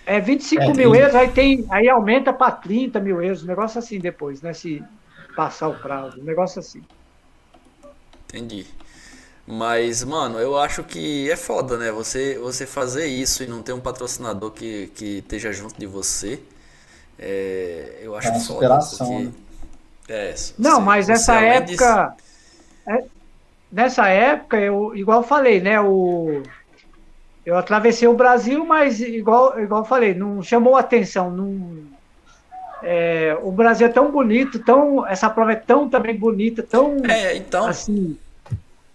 É 0.06 0.18
25 0.18 0.62
é, 0.62 0.74
mil 0.74 0.94
euros, 0.94 1.14
aí, 1.14 1.28
tem, 1.28 1.64
aí 1.70 1.88
aumenta 1.88 2.32
para 2.32 2.50
30 2.50 2.98
mil 2.98 3.22
euros, 3.22 3.44
um 3.44 3.46
negócio 3.46 3.78
assim 3.78 4.00
depois, 4.00 4.42
né? 4.42 4.52
Se 4.52 4.82
passar 5.36 5.68
o 5.68 5.74
prazo, 5.74 6.20
um 6.20 6.24
negócio 6.24 6.58
assim. 6.58 6.82
Entendi. 8.24 8.66
Mas, 9.46 10.04
mano, 10.04 10.38
eu 10.38 10.58
acho 10.58 10.84
que 10.84 11.30
é 11.30 11.36
foda, 11.36 11.76
né? 11.76 11.90
Você, 11.90 12.38
você 12.38 12.66
fazer 12.66 13.06
isso 13.06 13.42
e 13.42 13.46
não 13.46 13.62
ter 13.62 13.72
um 13.72 13.80
patrocinador 13.80 14.50
que, 14.52 14.88
que 14.94 15.18
esteja 15.18 15.52
junto 15.52 15.78
de 15.78 15.86
você. 15.86 16.40
É, 17.18 17.98
eu 18.02 18.14
acho 18.16 18.28
é 18.28 18.40
foda. 18.40 18.78
Porque, 18.78 19.12
né? 19.12 19.32
é, 20.08 20.34
não, 20.58 20.76
você, 20.76 20.80
mas 20.80 21.08
essa 21.10 21.40
época. 21.40 22.14
De... 22.86 22.92
É, 22.92 23.04
nessa 23.72 24.08
época, 24.08 24.56
eu, 24.58 24.94
igual 24.94 25.20
eu 25.20 25.26
falei, 25.26 25.60
né? 25.60 25.80
O, 25.80 26.42
eu 27.44 27.56
atravessei 27.56 28.06
o 28.06 28.14
Brasil, 28.14 28.64
mas 28.64 29.00
igual, 29.00 29.58
igual 29.60 29.82
eu 29.82 29.86
falei, 29.86 30.14
não 30.14 30.42
chamou 30.42 30.76
atenção. 30.76 31.30
Não, 31.30 31.78
é, 32.82 33.36
o 33.42 33.50
Brasil 33.50 33.86
é 33.86 33.90
tão 33.90 34.10
bonito, 34.10 34.58
tão, 34.60 35.06
essa 35.06 35.28
prova 35.28 35.52
é 35.52 35.56
tão 35.56 35.88
também 35.88 36.16
bonita, 36.16 36.62
tão. 36.62 36.96
É, 37.08 37.36
então. 37.36 37.66
Assim, 37.66 38.16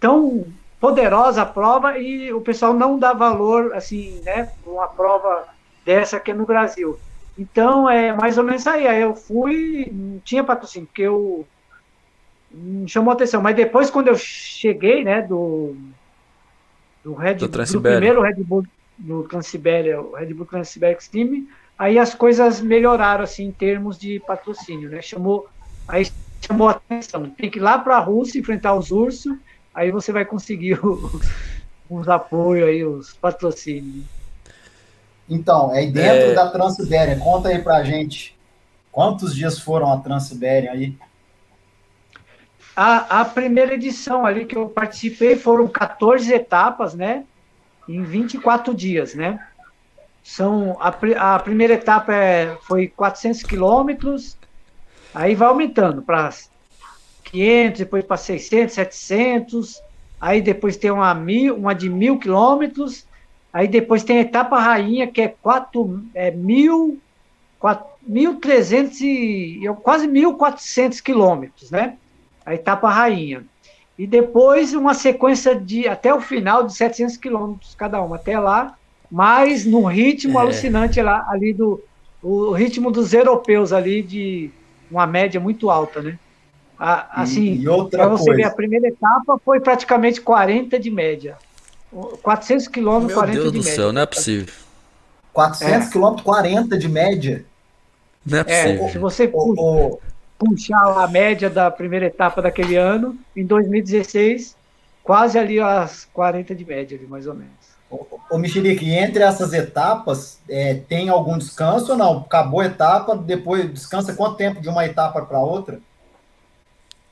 tão 0.06 0.46
poderosa 0.80 1.42
a 1.42 1.46
prova 1.48 1.98
e 1.98 2.32
o 2.32 2.40
pessoal 2.40 2.76
não 2.76 3.00
dá 3.00 3.12
valor, 3.12 3.74
assim, 3.74 4.22
né, 4.24 4.52
uma 4.64 4.88
prova 4.88 5.48
dessa 5.84 6.18
aqui 6.18 6.32
no 6.32 6.46
Brasil. 6.46 7.00
Então, 7.36 7.90
é 7.90 8.14
mais 8.14 8.38
ou 8.38 8.44
menos 8.44 8.68
aí. 8.68 8.88
Aí 8.88 9.02
eu 9.02 9.16
fui, 9.16 9.90
não 9.92 10.20
tinha 10.20 10.44
patrocínio, 10.44 10.88
porque 10.88 11.02
eu 11.02 11.46
me 12.52 12.88
chamou 12.88 13.12
atenção. 13.12 13.42
Mas 13.42 13.56
depois, 13.56 13.90
quando 13.90 14.10
eu 14.10 14.16
cheguei, 14.16 15.04
né, 15.04 15.24
do, 15.24 15.76
do, 17.04 17.16
Red, 17.16 17.36
do, 17.36 17.48
do 17.48 17.82
primeiro 17.82 18.22
Red 18.22 18.36
Bull 18.36 18.64
no 19.00 19.24
Transibéria, 19.24 20.00
o 20.00 20.14
Red 20.14 20.34
Bull 20.36 20.46
Transibéria 20.46 20.96
Extreme, 20.96 21.50
aí 21.78 21.98
as 21.98 22.14
coisas 22.14 22.62
melhoraram, 22.62 23.24
assim, 23.24 23.46
em 23.46 23.52
termos 23.52 23.98
de 23.98 24.20
patrocínio, 24.20 24.90
né? 24.90 25.02
Chamou, 25.02 25.48
aí 25.88 26.08
chamou 26.48 26.70
atenção. 26.70 27.28
Tem 27.32 27.50
que 27.50 27.58
ir 27.58 27.62
lá 27.62 27.80
para 27.80 27.98
a 27.98 28.00
Rússia 28.00 28.40
enfrentar 28.40 28.76
os 28.76 28.92
ursos 28.92 29.36
aí 29.76 29.92
você 29.92 30.12
vai 30.12 30.26
conseguir 30.26 30.80
o, 30.84 31.22
os 31.90 32.10
apoios 32.10 32.68
aí, 32.68 32.84
os 32.84 33.14
patrocínios. 33.14 34.06
Então, 35.30 35.72
aí 35.72 35.92
dentro 35.92 36.32
é... 36.32 36.34
da 36.34 36.50
Transibéria, 36.50 37.18
conta 37.18 37.50
aí 37.50 37.62
pra 37.62 37.84
gente 37.84 38.36
Quantos 38.96 39.36
dias 39.36 39.60
foram 39.60 39.92
a 39.92 39.98
Transibéria 39.98 40.72
aí? 40.72 40.98
A, 42.74 43.20
a 43.20 43.26
primeira 43.26 43.74
edição 43.74 44.26
ali 44.26 44.46
que 44.46 44.56
eu 44.56 44.70
participei 44.70 45.36
foram 45.36 45.68
14 45.68 46.34
etapas, 46.34 46.94
né? 46.94 47.26
Em 47.90 48.04
24 48.04 48.74
dias, 48.74 49.14
né? 49.14 49.46
São, 50.24 50.78
a, 50.80 50.96
a 51.36 51.40
primeira 51.40 51.74
etapa 51.74 52.16
é, 52.16 52.56
foi 52.62 52.88
400 52.88 53.44
quilômetros, 53.44 54.38
aí 55.14 55.36
vai 55.36 55.50
aumentando 55.50 56.02
para 56.02 56.30
500, 57.36 57.80
depois 57.80 58.04
para 58.04 58.18
600, 58.18 58.76
700, 58.76 59.82
aí 60.20 60.42
depois 60.42 60.78
tem 60.78 60.92
uma, 60.92 61.14
mil, 61.14 61.56
uma 61.56 61.74
de 61.74 61.90
mil 61.90 62.18
quilômetros, 62.18 63.06
aí 63.52 63.68
depois 63.68 64.04
tem 64.04 64.20
a 64.20 64.22
etapa 64.22 64.60
rainha, 64.60 65.08
que 65.08 65.22
é, 65.22 65.28
4, 65.28 66.04
é 66.14 66.32
mil, 66.32 66.98
1.300 68.10 69.02
e 69.02 69.68
quase 69.82 70.08
1.400 70.08 71.02
quilômetros, 71.02 71.72
né? 71.72 71.98
a 72.46 72.54
etapa 72.54 72.90
rainha. 72.90 73.44
E 73.98 74.06
depois 74.06 74.74
uma 74.74 74.94
sequência 74.94 75.56
de 75.56 75.88
até 75.88 76.14
o 76.14 76.22
final 76.22 76.64
de 76.64 76.76
700 76.76 77.18
quilômetros 77.18 77.74
cada 77.76 78.02
uma, 78.02 78.18
até 78.18 78.40
lá, 78.40 78.78
mas 79.10 79.66
no 79.66 79.84
ritmo 79.86 80.38
é. 80.38 80.42
alucinante 80.42 81.02
lá, 81.02 81.26
ali 81.30 81.54
do 81.54 81.82
o 82.22 82.52
ritmo 82.52 82.90
dos 82.90 83.14
europeus 83.14 83.72
ali 83.72 84.02
de 84.02 84.50
uma 84.90 85.06
média 85.06 85.40
muito 85.40 85.70
alta, 85.70 86.02
né? 86.02 86.18
A, 86.78 87.22
assim, 87.22 87.64
para 87.90 88.08
você 88.08 88.34
ver, 88.34 88.44
a 88.44 88.52
primeira 88.52 88.88
etapa 88.88 89.40
foi 89.44 89.60
praticamente 89.60 90.22
40 90.22 90.80
de 90.80 90.92
média. 90.92 91.38
400 92.22 92.68
quilômetros, 92.68 93.14
40 93.14 93.34
Deus 93.34 93.52
de 93.52 93.60
do 93.60 93.64
média. 93.64 93.76
céu, 93.76 93.94
não 93.94 94.02
é 94.02 94.06
possível. 94.06 94.54
400 95.32 95.88
é. 95.88 95.92
quilômetros, 95.92 96.26
40 96.26 96.78
de 96.78 96.90
média? 96.90 97.46
Não 98.26 98.40
é 98.40 98.44
possível. 98.44 98.86
É, 98.86 98.90
se 98.90 98.98
você 98.98 99.30
o, 99.32 99.94
o, 99.94 100.02
puxar 100.38 101.04
a 101.04 101.08
média 101.08 101.50
da 101.50 101.72
primeira 101.72 102.06
etapa 102.06 102.42
daquele 102.42 102.76
ano, 102.76 103.18
em 103.36 103.46
2016, 103.46 104.56
quase 105.04 105.38
ali 105.38 105.60
as 105.60 106.06
40 106.14 106.54
de 106.54 106.66
média, 106.66 106.98
ali, 106.98 107.08
mais 107.08 107.28
ou 107.28 107.34
menos. 107.34 107.76
Ô, 108.30 108.38
Mexerique, 108.38 108.92
entre 108.92 109.24
essas 109.24 109.54
etapas, 109.54 110.40
é, 110.50 110.74
tem 110.74 111.08
algum 111.08 111.38
descanso 111.38 111.92
ou 111.92 111.98
não? 111.98 112.18
Acabou 112.20 112.60
a 112.60 112.66
etapa, 112.66 113.16
depois 113.16 113.72
descansa 113.72 114.14
quanto 114.14 114.38
tempo 114.38 114.60
de 114.60 114.68
uma 114.68 114.86
etapa 114.86 115.22
para 115.22 115.40
outra? 115.40 115.80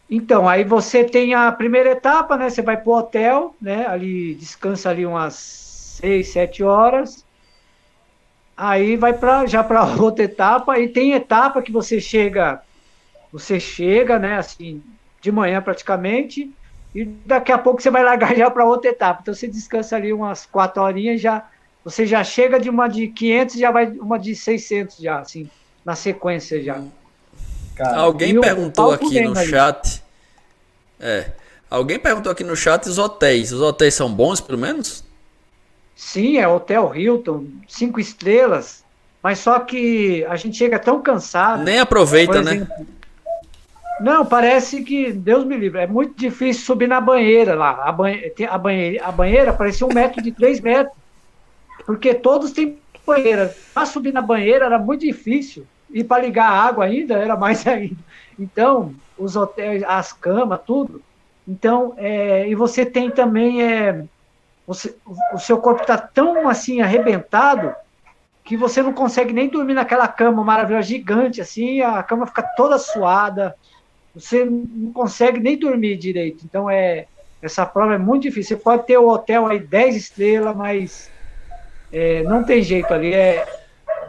Então, 0.10 0.48
aí 0.48 0.64
você 0.64 1.04
tem 1.04 1.34
a 1.34 1.52
primeira 1.52 1.92
etapa, 1.92 2.38
né? 2.38 2.50
Você 2.50 2.62
vai 2.62 2.78
para 2.78 2.90
o 2.90 2.96
hotel, 2.98 3.56
né? 3.62 3.86
Ali 3.88 4.36
descansa 4.36 4.90
ali 4.90 5.06
umas 5.06 5.36
6, 5.36 6.32
7 6.34 6.64
horas. 6.64 7.26
Aí 8.56 8.96
vai 8.98 9.14
para 9.18 9.46
já 9.46 9.64
para 9.64 9.84
outra 10.02 10.26
etapa 10.26 10.80
e 10.80 10.90
tem 10.90 11.14
etapa 11.14 11.62
que 11.62 11.72
você 11.72 12.00
chega 12.00 12.62
você 13.34 13.60
chega, 13.60 14.20
né, 14.20 14.38
assim, 14.38 14.84
de 15.20 15.32
manhã 15.32 15.60
praticamente, 15.60 16.52
e 16.94 17.04
daqui 17.04 17.52
a 17.52 17.58
pouco 17.58 17.82
você 17.82 17.90
vai 17.90 18.04
largar 18.04 18.36
já 18.38 18.50
para 18.52 18.64
outra 18.64 18.92
etapa. 18.92 19.22
Então 19.22 19.34
você 19.34 19.48
descansa 19.48 19.96
ali 19.96 20.14
umas 20.14 20.46
quatro 20.46 20.84
horinhas, 20.84 21.20
já 21.20 21.50
você 21.84 22.06
já 22.06 22.24
chega 22.24 22.60
de 22.60 22.70
uma 22.70 22.88
de 22.88 23.08
500 23.08 23.56
já 23.56 23.72
vai 23.72 23.92
uma 23.98 24.20
de 24.20 24.36
600 24.36 24.98
já, 24.98 25.20
assim, 25.20 25.50
na 25.84 25.96
sequência 25.96 26.62
já. 26.62 26.82
Cara, 27.76 27.98
alguém 27.98 28.40
perguntou 28.40 28.92
aqui 28.92 29.22
no 29.22 29.38
ali. 29.38 29.50
chat. 29.50 30.04
É. 31.00 31.32
Alguém 31.70 31.98
perguntou 31.98 32.32
aqui 32.32 32.44
no 32.44 32.56
chat 32.56 32.88
os 32.88 32.98
hotéis. 32.98 33.52
Os 33.52 33.62
hotéis 33.62 33.94
são 33.94 34.12
bons, 34.14 34.40
pelo 34.40 34.60
menos? 34.60 35.04
Sim, 35.96 36.38
é 36.38 36.48
Hotel 36.48 36.96
Hilton, 36.96 37.46
cinco 37.68 38.00
estrelas. 38.00 38.84
Mas 39.22 39.40
só 39.40 39.60
que 39.60 40.26
a 40.26 40.36
gente 40.36 40.58
chega 40.58 40.78
tão 40.78 41.02
cansado. 41.02 41.64
Nem 41.64 41.80
aproveita, 41.80 42.42
né? 42.42 42.56
exemplo, 42.56 42.76
né? 42.80 42.86
Não, 44.00 44.26
parece 44.26 44.84
que, 44.84 45.14
Deus 45.14 45.46
me 45.46 45.56
livre, 45.56 45.80
é 45.80 45.88
muito 45.88 46.18
difícil 46.18 46.66
subir 46.66 46.88
na 46.88 47.00
banheira 47.00 47.56
lá. 47.56 47.84
A, 47.86 47.92
banhe 47.92 48.34
a, 48.50 48.58
banheira, 48.58 49.06
a 49.06 49.12
banheira 49.12 49.54
parecia 49.54 49.88
um 49.88 49.94
metro 49.94 50.22
de 50.22 50.32
três 50.32 50.60
metros. 50.60 50.96
Porque 51.86 52.14
todos 52.14 52.52
têm 52.52 52.78
banheira. 53.06 53.56
Para 53.74 53.86
subir 53.86 54.12
na 54.12 54.22
banheira 54.22 54.66
era 54.66 54.80
muito 54.80 55.02
difícil. 55.02 55.66
E 55.94 56.04
para 56.04 56.24
ligar 56.24 56.50
a 56.50 56.62
água 56.62 56.86
ainda 56.86 57.16
era 57.16 57.38
mais 57.38 57.66
ainda. 57.68 57.96
Então, 58.38 58.94
os 59.18 59.36
hotéis, 59.36 59.84
as 59.84 60.12
camas, 60.12 60.60
tudo. 60.66 61.02
Então, 61.48 61.94
é, 61.98 62.48
e 62.50 62.56
você 62.56 62.86
tem 62.86 63.12
também. 63.12 63.64
É, 63.64 64.04
você, 64.66 64.96
o 65.34 65.38
seu 65.38 65.58
corpo 65.58 65.82
está 65.82 65.98
tão 65.98 66.48
assim 66.48 66.82
arrebentado 66.82 67.76
que 68.44 68.58
você 68.58 68.82
não 68.82 68.94
consegue 68.94 69.34
nem 69.34 69.48
dormir 69.48 69.74
naquela 69.74 70.08
cama 70.08 70.44
maravilhosa, 70.44 70.88
gigante, 70.88 71.40
assim, 71.40 71.82
a 71.82 72.02
cama 72.04 72.26
fica 72.26 72.44
toda 72.58 72.78
suada 72.78 73.56
você 74.14 74.46
não 74.46 74.94
consegue 74.94 75.40
nem 75.40 75.58
dormir 75.58 75.98
direito. 75.98 76.46
Então 76.46 76.70
é 76.70 77.08
essa 77.42 77.66
prova 77.66 77.96
é 77.96 77.98
muito 77.98 78.24
difícil. 78.24 78.58
Você 78.58 78.64
pode 78.64 78.86
ter 78.86 78.98
o 78.98 79.10
hotel 79.10 79.48
aí 79.48 79.60
10 79.60 79.96
estrelas, 79.96 80.56
mas 80.56 81.12
é, 81.92 82.24
não 82.24 82.44
tem 82.44 82.62
jeito 82.62 82.94
ali. 82.94 83.14
É 83.14 83.46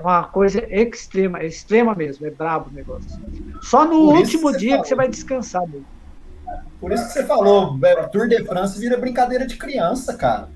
uma 0.01 0.25
coisa 0.25 0.65
extrema, 0.71 1.41
é 1.41 1.47
extrema 1.47 1.95
mesmo, 1.95 2.27
é 2.27 2.31
brabo 2.31 2.71
o 2.71 2.73
negócio. 2.73 3.11
Só 3.63 3.85
no 3.85 4.09
Por 4.09 4.17
último 4.17 4.57
dia 4.57 4.71
falou. 4.71 4.83
que 4.83 4.89
você 4.89 4.95
vai 4.95 5.09
descansar. 5.09 5.67
Mesmo. 5.67 5.87
Por 6.81 6.93
isso 6.93 7.07
que 7.07 7.13
você 7.13 7.25
falou, 7.25 7.75
o 7.75 8.09
Tour 8.11 8.29
de 8.29 8.45
France 8.45 8.79
vira 8.79 8.97
brincadeira 8.97 9.47
de 9.47 9.57
criança, 9.57 10.15
cara. 10.15 10.49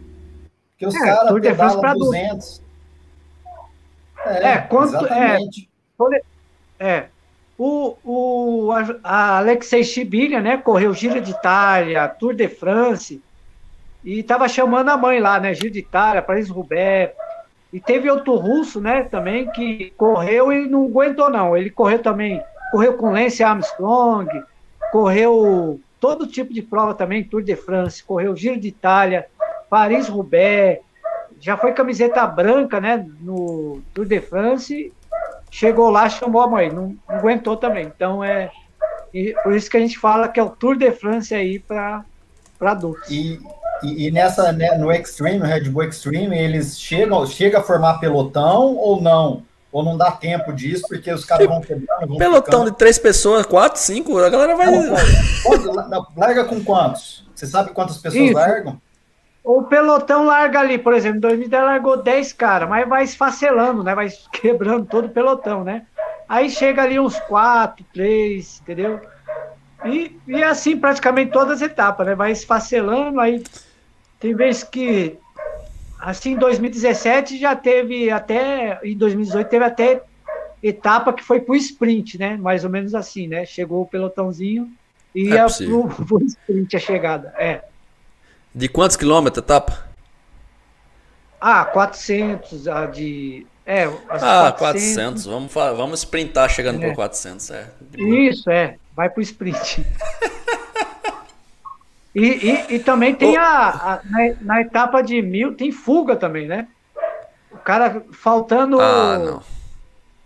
Porque 0.70 0.86
os 0.86 0.95
é, 0.95 0.99
caras 0.99 1.41
pedalam 1.41 1.99
200. 1.99 2.62
É, 4.26 4.49
é, 4.49 4.59
quanto, 4.59 4.95
é, 4.95 4.99
exatamente. 4.99 5.70
É, 6.78 6.91
é, 6.91 7.09
o, 7.57 7.97
o 8.05 8.70
a 9.03 9.39
Alexei 9.39 9.82
Chibilha, 9.82 10.41
né, 10.41 10.57
correu 10.57 10.95
Giro 10.95 11.20
de 11.20 11.32
Itália, 11.32 12.07
Tour 12.09 12.34
de 12.34 12.49
France, 12.49 13.22
e 14.05 14.20
estava 14.20 14.49
chamando 14.49 14.91
a 14.91 14.97
mãe 14.97 15.18
lá, 15.18 15.41
né, 15.41 15.55
Giro 15.55 15.70
de 15.70 15.80
Itália, 15.80 16.22
Paris-Roubaix, 16.22 17.12
e 17.72 17.80
teve 17.80 18.10
outro 18.10 18.34
russo, 18.36 18.80
né, 18.80 19.02
também, 19.02 19.50
que 19.50 19.92
correu 19.96 20.52
e 20.52 20.66
não 20.66 20.86
aguentou 20.86 21.28
não, 21.28 21.56
ele 21.56 21.70
correu 21.70 21.98
também, 21.98 22.42
correu 22.70 22.94
com 22.94 23.12
Lance 23.12 23.42
Armstrong, 23.42 24.28
correu 24.90 25.80
todo 26.00 26.26
tipo 26.26 26.52
de 26.52 26.62
prova 26.62 26.94
também, 26.94 27.24
Tour 27.24 27.42
de 27.42 27.56
France, 27.56 28.02
correu 28.02 28.36
Giro 28.36 28.58
de 28.58 28.68
Itália, 28.68 29.26
Paris-Roubaix, 29.68 30.80
já 31.40 31.56
foi 31.56 31.72
camiseta 31.72 32.26
branca, 32.26 32.80
né, 32.80 33.06
no 33.20 33.80
Tour 33.92 34.06
de 34.06 34.20
France 34.20 34.92
chegou 35.50 35.90
lá, 35.90 36.08
chamou 36.08 36.42
a 36.42 36.48
mãe, 36.48 36.70
não, 36.70 36.96
não 37.08 37.16
aguentou 37.16 37.56
também. 37.56 37.86
Então 37.86 38.22
é 38.22 38.50
por 39.42 39.54
isso 39.54 39.70
que 39.70 39.76
a 39.76 39.80
gente 39.80 39.98
fala 39.98 40.28
que 40.28 40.38
é 40.38 40.42
o 40.42 40.50
Tour 40.50 40.76
de 40.76 40.90
France 40.92 41.34
aí 41.34 41.58
para 41.58 42.04
adultos. 42.60 43.10
E, 43.10 43.40
e, 43.83 44.07
e, 44.07 44.11
nessa 44.11 44.53
né, 44.53 44.76
no 44.76 44.93
Extreme, 44.93 45.47
Red 45.47 45.68
Bull 45.70 45.85
Extreme, 45.85 46.37
eles 46.37 46.79
chegam, 46.79 47.26
chega 47.26 47.59
a 47.59 47.62
formar 47.62 47.99
pelotão 47.99 48.76
ou 48.76 49.01
não? 49.01 49.43
Ou 49.70 49.85
não 49.85 49.99
dá 49.99 50.11
tempo 50.11 50.53
disso, 50.53 50.85
porque 50.89 51.12
os 51.12 51.24
caras 51.24 51.47
vão 51.47 51.61
quebrando. 51.61 52.09
Vão 52.09 52.16
pelotão 52.16 52.61
ficando... 52.61 52.70
de 52.70 52.79
três 52.79 52.99
pessoas, 52.99 53.45
quatro, 53.45 53.81
cinco, 53.81 54.18
a 54.18 54.31
galera 54.31 54.57
vai. 54.57 54.66
Não, 54.70 54.97
pode, 55.43 56.16
larga 56.16 56.45
com 56.45 56.64
quantos? 56.64 57.26
Você 57.35 57.47
sabe 57.47 57.70
quantas 57.72 57.99
pessoas 57.99 58.24
isso. 58.24 58.35
largam? 58.35 58.81
o 59.49 59.62
pelotão 59.62 60.26
larga 60.26 60.61
ali, 60.61 60.76
por 60.76 60.93
exemplo, 60.93 61.16
em 61.16 61.20
2010 61.20 61.64
largou 61.64 61.97
10 62.03 62.35
caras, 62.35 62.68
mas 62.68 62.87
vai 62.87 63.05
esfacelando, 63.05 63.83
né? 63.83 63.95
Vai 63.95 64.09
quebrando 64.31 64.85
todo 64.85 65.07
o 65.07 65.11
pelotão, 65.11 65.64
né? 65.64 65.87
Aí 66.29 66.51
chega 66.51 66.83
ali 66.83 67.01
uns 67.01 67.18
4, 67.20 67.83
3, 67.95 68.61
entendeu? 68.61 69.01
E, 69.87 70.14
e 70.26 70.43
assim 70.43 70.76
praticamente 70.76 71.33
todas 71.33 71.62
as 71.62 71.70
etapas, 71.70 72.07
né? 72.07 72.14
Vai 72.14 72.33
esfacelando, 72.33 73.18
aí 73.20 73.43
tem 74.18 74.34
vezes 74.34 74.64
que 74.64 75.16
assim 76.00 76.32
em 76.32 76.38
2017 76.38 77.38
já 77.38 77.54
teve 77.56 78.10
até 78.10 78.80
em 78.82 78.96
2018 78.96 79.48
teve 79.48 79.64
até 79.64 80.02
etapa 80.62 81.12
que 81.12 81.22
foi 81.22 81.40
pro 81.40 81.54
sprint, 81.56 82.18
né? 82.18 82.36
Mais 82.36 82.64
ou 82.64 82.70
menos 82.70 82.94
assim, 82.94 83.28
né? 83.28 83.44
Chegou 83.46 83.82
o 83.82 83.86
pelotãozinho 83.86 84.70
e 85.14 85.30
é 85.32 85.34
ia 85.34 85.46
pro 86.06 86.24
sprint 86.24 86.76
a 86.76 86.80
chegada. 86.80 87.34
É. 87.38 87.62
De 88.54 88.68
quantos 88.68 88.96
quilômetros 88.96 89.42
a 89.42 89.44
etapa? 89.44 89.88
Ah, 91.40 91.64
400, 91.64 92.66
a 92.66 92.86
de... 92.86 93.46
É, 93.64 93.84
ah, 94.08 94.50
400. 94.50 94.58
400. 94.58 95.26
Vamos, 95.26 95.52
vamos 95.52 96.00
sprintar 96.00 96.48
chegando 96.48 96.82
é. 96.82 96.88
por 96.88 96.96
400, 96.96 97.50
é. 97.50 97.70
Isso, 97.96 98.50
é. 98.50 98.76
Vai 98.96 99.08
pro 99.08 99.22
sprint. 99.22 99.86
e, 102.14 102.26
e, 102.26 102.74
e, 102.74 102.78
também 102.78 103.14
tem 103.14 103.36
a, 103.36 103.68
a 103.68 104.00
na, 104.04 104.34
na, 104.40 104.61
etapa 104.61 105.02
de 105.02 105.20
mil, 105.20 105.54
tem 105.54 105.70
fuga 105.70 106.16
também, 106.16 106.48
né? 106.48 106.66
O 107.52 107.59
cara 107.59 108.02
faltando... 108.12 108.80
Ah, 108.80 109.18
não. 109.18 109.42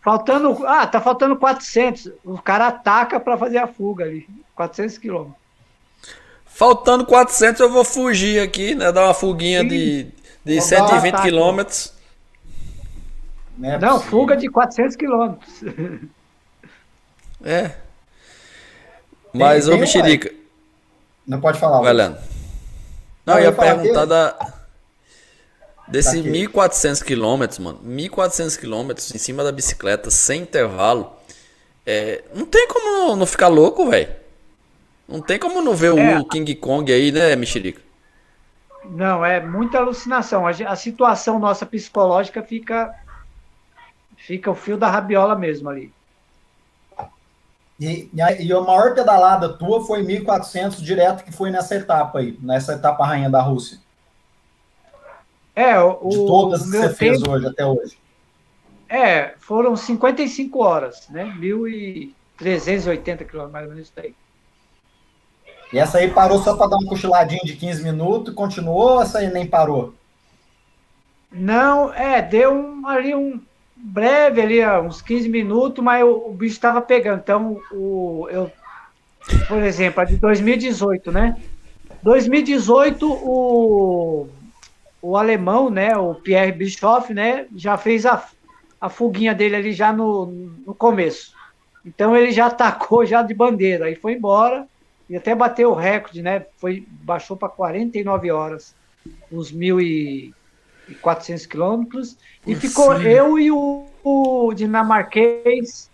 Faltando... 0.00 0.66
Ah, 0.66 0.86
tá 0.86 1.00
faltando 1.00 1.36
400. 1.36 2.12
O 2.24 2.38
cara 2.38 2.68
ataca 2.68 3.18
para 3.20 3.36
fazer 3.36 3.58
a 3.58 3.66
fuga 3.66 4.04
ali. 4.04 4.26
400 4.54 4.98
quilômetros. 4.98 5.36
Faltando 6.46 7.06
400 7.06 7.60
eu 7.60 7.70
vou 7.70 7.84
fugir 7.84 8.40
aqui, 8.40 8.74
né? 8.74 8.92
Dar 8.92 9.04
uma 9.04 9.14
fuguinha 9.14 9.60
Sim. 9.62 9.68
de, 9.68 10.06
de 10.44 10.60
120 10.60 11.22
quilômetros. 11.22 11.92
Não, 13.56 13.70
é 13.70 13.78
Não 13.78 14.00
fuga 14.00 14.36
de 14.36 14.48
400 14.48 14.96
quilômetros. 14.96 15.62
É. 17.44 17.72
Mas, 19.32 19.66
ô 19.66 19.76
Mexerica. 19.76 20.41
Não 21.32 21.40
pode 21.40 21.58
falar. 21.58 21.80
Vai, 21.80 21.94
Leandro. 21.94 22.20
Não, 23.24 23.38
eu 23.38 23.44
ia 23.44 23.52
perguntar 23.52 24.04
da. 24.04 24.36
Desse 25.88 26.22
1.400 26.22 27.02
quilômetros, 27.02 27.58
mano. 27.58 27.80
1.400 27.84 28.58
quilômetros 28.58 29.14
em 29.14 29.18
cima 29.18 29.42
da 29.42 29.50
bicicleta, 29.50 30.10
sem 30.10 30.42
intervalo. 30.42 31.12
É, 31.86 32.22
não 32.34 32.46
tem 32.46 32.68
como 32.68 33.16
não 33.16 33.26
ficar 33.26 33.48
louco, 33.48 33.88
velho. 33.90 34.10
Não 35.08 35.20
tem 35.20 35.38
como 35.38 35.60
não 35.62 35.74
ver 35.74 35.96
é. 35.96 36.18
o 36.18 36.24
King 36.24 36.54
Kong 36.54 36.92
aí, 36.92 37.10
né, 37.10 37.34
Mexerica? 37.34 37.80
Não, 38.84 39.24
é 39.24 39.40
muita 39.40 39.78
alucinação. 39.78 40.46
A, 40.46 40.50
a, 40.50 40.76
situação 40.76 41.38
nossa 41.38 41.64
psicológica 41.64 42.42
fica 42.42 42.94
fica 44.16 44.50
o 44.50 44.54
fio 44.54 44.76
da 44.76 44.90
rabiola 44.90 45.34
mesmo 45.34 45.68
ali. 45.68 45.92
E, 47.80 48.08
e, 48.12 48.22
a, 48.22 48.32
e 48.32 48.52
a 48.52 48.60
maior 48.60 48.94
pedalada 48.94 49.48
tua 49.48 49.84
foi 49.84 50.02
1.400 50.04 50.82
direto, 50.82 51.24
que 51.24 51.32
foi 51.32 51.50
nessa 51.50 51.74
etapa 51.74 52.20
aí, 52.20 52.38
nessa 52.40 52.74
etapa 52.74 53.04
rainha 53.04 53.30
da 53.30 53.40
Rússia. 53.40 53.78
É, 55.54 55.78
o, 55.78 56.08
De 56.08 56.16
todas 56.16 56.62
que 56.62 56.68
você 56.68 56.82
tempo, 56.82 56.94
fez 56.94 57.22
hoje, 57.22 57.46
até 57.46 57.66
hoje. 57.66 57.98
É, 58.88 59.34
foram 59.38 59.76
55 59.76 60.62
horas, 60.62 61.08
né? 61.08 61.24
1.380 61.38 63.24
quilômetros, 63.24 63.52
mais 63.52 63.66
ou 63.66 63.72
menos 63.72 63.88
isso 63.88 64.00
aí. 64.00 64.14
E 65.72 65.78
essa 65.78 65.98
aí 65.98 66.10
parou 66.10 66.42
só 66.42 66.54
para 66.54 66.68
dar 66.68 66.76
um 66.76 66.86
cochiladinho 66.86 67.44
de 67.44 67.56
15 67.56 67.82
minutos, 67.82 68.34
continuou 68.34 68.92
ou 68.92 69.02
essa 69.02 69.18
aí 69.18 69.32
nem 69.32 69.46
parou? 69.46 69.94
Não, 71.30 71.92
é, 71.94 72.20
deu 72.20 72.52
um, 72.52 72.86
ali 72.86 73.14
um 73.14 73.40
breve 73.82 74.40
ali, 74.40 74.64
uns 74.80 75.02
15 75.02 75.28
minutos, 75.28 75.82
mas 75.82 76.04
o, 76.04 76.30
bicho 76.30 76.54
estava 76.54 76.80
pegando. 76.80 77.20
Então, 77.20 77.60
o, 77.72 78.28
eu, 78.30 78.50
por 79.48 79.62
exemplo, 79.62 80.00
a 80.00 80.04
de 80.04 80.16
2018, 80.16 81.10
né? 81.10 81.36
2018, 82.02 83.10
o, 83.10 84.28
o 85.00 85.16
alemão, 85.16 85.68
né, 85.68 85.96
o 85.96 86.14
Pierre 86.14 86.52
Bischoff, 86.52 87.12
né, 87.12 87.46
já 87.56 87.76
fez 87.76 88.06
a, 88.06 88.24
a 88.80 88.88
fuguinha 88.88 89.34
dele 89.34 89.56
ali 89.56 89.72
já 89.72 89.92
no, 89.92 90.26
no 90.26 90.74
começo. 90.74 91.34
Então 91.84 92.16
ele 92.16 92.30
já 92.30 92.46
atacou 92.46 93.04
já 93.04 93.22
de 93.22 93.34
bandeira 93.34 93.90
e 93.90 93.96
foi 93.96 94.14
embora 94.14 94.66
e 95.10 95.16
até 95.16 95.34
bateu 95.34 95.70
o 95.70 95.74
recorde, 95.74 96.22
né? 96.22 96.46
Foi 96.58 96.86
baixou 96.88 97.36
para 97.36 97.48
49 97.48 98.30
horas 98.30 98.74
os 99.30 99.50
1.400 100.90 101.46
quilômetros 101.46 102.16
e 102.46 102.54
ficou 102.54 102.96
sim. 102.96 103.06
eu 103.06 103.38
e 103.38 103.50
o, 103.50 103.86
o, 104.02 104.52
dinamarquês 104.54 105.90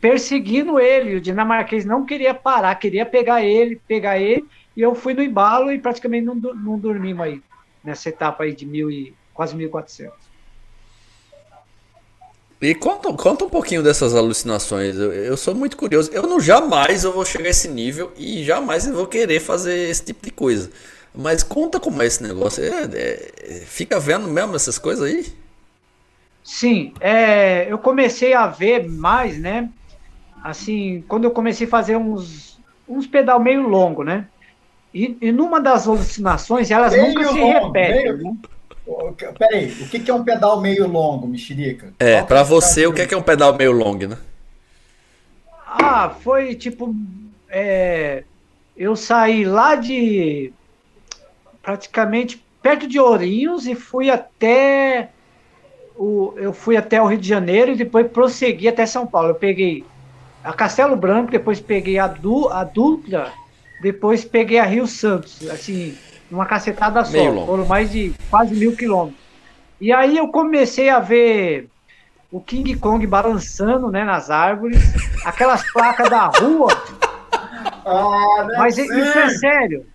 perseguindo 0.00 0.78
ele. 0.78 1.16
O 1.16 1.20
dinamarquês 1.20 1.84
não 1.84 2.04
queria 2.04 2.34
parar, 2.34 2.74
queria 2.76 3.06
pegar 3.06 3.42
ele, 3.42 3.80
pegar 3.86 4.18
ele 4.18 4.44
e 4.76 4.82
eu 4.82 4.94
fui 4.94 5.14
no 5.14 5.22
embalo 5.22 5.72
e 5.72 5.78
praticamente 5.78 6.26
não, 6.26 6.34
não 6.34 6.78
dormimos 6.78 7.26
aí 7.26 7.42
nessa 7.82 8.08
etapa 8.08 8.44
aí 8.44 8.54
de 8.54 8.66
mil 8.66 8.90
e 8.90 9.14
quase 9.32 9.56
1.400. 9.56 10.12
E 12.60 12.74
conta, 12.74 13.12
conta 13.12 13.44
um 13.44 13.50
pouquinho 13.50 13.82
dessas 13.82 14.14
alucinações. 14.14 14.96
Eu, 14.96 15.12
eu, 15.12 15.36
sou 15.36 15.54
muito 15.54 15.76
curioso. 15.76 16.10
Eu 16.10 16.22
não 16.22 16.40
jamais 16.40 17.04
eu 17.04 17.12
vou 17.12 17.24
chegar 17.24 17.46
a 17.46 17.50
esse 17.50 17.68
nível 17.68 18.12
e 18.16 18.42
jamais 18.44 18.86
eu 18.86 18.94
vou 18.94 19.06
querer 19.06 19.40
fazer 19.40 19.90
esse 19.90 20.02
tipo 20.02 20.24
de 20.24 20.30
coisa. 20.30 20.70
Mas 21.16 21.42
conta 21.42 21.80
como 21.80 22.02
é 22.02 22.06
esse 22.06 22.22
negócio. 22.22 22.62
É, 22.62 22.84
é, 22.84 23.62
fica 23.64 23.98
vendo 23.98 24.28
mesmo 24.28 24.54
essas 24.54 24.78
coisas 24.78 25.08
aí? 25.08 25.26
Sim, 26.44 26.92
é, 27.00 27.70
eu 27.70 27.78
comecei 27.78 28.34
a 28.34 28.46
ver 28.46 28.88
mais, 28.88 29.38
né? 29.38 29.68
Assim, 30.44 31.02
quando 31.08 31.24
eu 31.24 31.30
comecei 31.30 31.66
a 31.66 31.70
fazer 31.70 31.96
uns, 31.96 32.60
uns 32.88 33.06
pedal 33.06 33.40
meio 33.40 33.66
longo, 33.66 34.04
né? 34.04 34.26
E, 34.94 35.16
e 35.20 35.32
numa 35.32 35.60
das 35.60 35.88
alucinações, 35.88 36.70
elas 36.70 36.92
meio 36.92 37.08
nunca 37.08 37.32
se 37.32 37.38
longo, 37.40 37.66
repetem. 37.66 38.02
Meio... 38.02 38.18
Né? 38.18 38.36
Peraí, 39.36 39.72
o 39.82 39.88
que 39.88 40.08
é 40.08 40.14
um 40.14 40.22
pedal 40.22 40.60
meio 40.60 40.86
longo, 40.86 41.26
mexerica? 41.26 41.92
É, 41.98 42.22
para 42.22 42.44
você, 42.44 42.86
o 42.86 42.92
que 42.92 43.12
é 43.12 43.16
um 43.16 43.22
pedal 43.22 43.56
meio 43.56 43.72
longo, 43.72 44.06
né? 44.06 44.16
Ah, 45.66 46.10
foi 46.20 46.54
tipo. 46.54 46.94
É, 47.48 48.22
eu 48.76 48.94
saí 48.94 49.44
lá 49.44 49.74
de. 49.74 50.52
Praticamente 51.66 52.40
perto 52.62 52.86
de 52.86 53.00
Ourinhos 53.00 53.66
e 53.66 53.74
fui 53.74 54.08
até. 54.08 55.10
O, 55.96 56.32
eu 56.36 56.52
fui 56.52 56.76
até 56.76 57.02
o 57.02 57.06
Rio 57.06 57.18
de 57.18 57.28
Janeiro 57.28 57.72
e 57.72 57.76
depois 57.76 58.06
prossegui 58.06 58.68
até 58.68 58.86
São 58.86 59.04
Paulo. 59.04 59.30
Eu 59.30 59.34
peguei 59.34 59.84
a 60.44 60.52
Castelo 60.52 60.94
Branco, 60.94 61.32
depois 61.32 61.58
peguei 61.58 61.98
a, 61.98 62.06
du, 62.06 62.48
a 62.50 62.62
Dutra, 62.62 63.32
depois 63.82 64.24
peguei 64.24 64.60
a 64.60 64.64
Rio 64.64 64.86
Santos. 64.86 65.48
Assim, 65.50 65.96
uma 66.30 66.46
cacetada 66.46 67.04
só. 67.04 67.46
Foram 67.46 67.66
mais 67.66 67.90
de 67.90 68.14
quase 68.30 68.54
mil 68.54 68.76
quilômetros. 68.76 69.18
E 69.80 69.92
aí 69.92 70.16
eu 70.16 70.28
comecei 70.28 70.88
a 70.88 71.00
ver 71.00 71.68
o 72.30 72.40
King 72.40 72.76
Kong 72.76 73.04
balançando 73.06 73.90
né, 73.90 74.04
nas 74.04 74.30
árvores, 74.30 74.78
aquelas 75.24 75.68
placas 75.72 76.08
da 76.08 76.26
rua. 76.26 76.68
Ah, 77.84 78.48
Mas 78.58 78.78
isso 78.78 78.92
é 78.92 79.28
sério. 79.30 79.86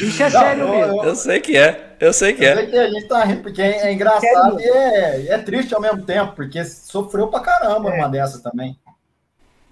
Isso 0.00 0.22
é 0.22 0.30
não, 0.30 0.40
sério 0.40 0.62
eu, 0.64 0.70
mesmo. 0.70 1.04
Eu 1.04 1.16
sei 1.16 1.40
que 1.40 1.56
é. 1.56 1.96
Eu 2.00 2.12
sei 2.12 2.32
que 2.32 2.44
eu 2.44 2.48
é. 2.48 2.54
Sei 2.56 2.66
que 2.66 2.78
a 2.78 2.88
gente 2.88 3.08
tá 3.08 3.24
rindo, 3.24 3.42
porque 3.42 3.60
é, 3.60 3.88
é 3.88 3.92
engraçado 3.92 4.60
e 4.60 4.64
é, 4.64 5.26
é, 5.28 5.38
triste 5.38 5.74
ao 5.74 5.80
mesmo 5.80 6.02
tempo, 6.02 6.32
porque 6.34 6.64
sofreu 6.64 7.28
pra 7.28 7.40
caramba 7.40 7.90
é. 7.90 7.98
uma 7.98 8.08
dessa 8.08 8.42
também. 8.42 8.78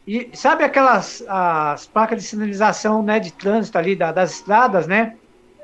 E 0.07 0.31
sabe 0.35 0.65
aquelas 0.65 1.23
as 1.29 1.87
placas 1.87 2.23
de 2.23 2.29
sinalização 2.29 3.03
né, 3.03 3.19
de 3.19 3.33
trânsito 3.33 3.77
ali 3.77 3.95
da, 3.95 4.13
das 4.13 4.33
estradas, 4.33 4.87
né? 4.87 5.17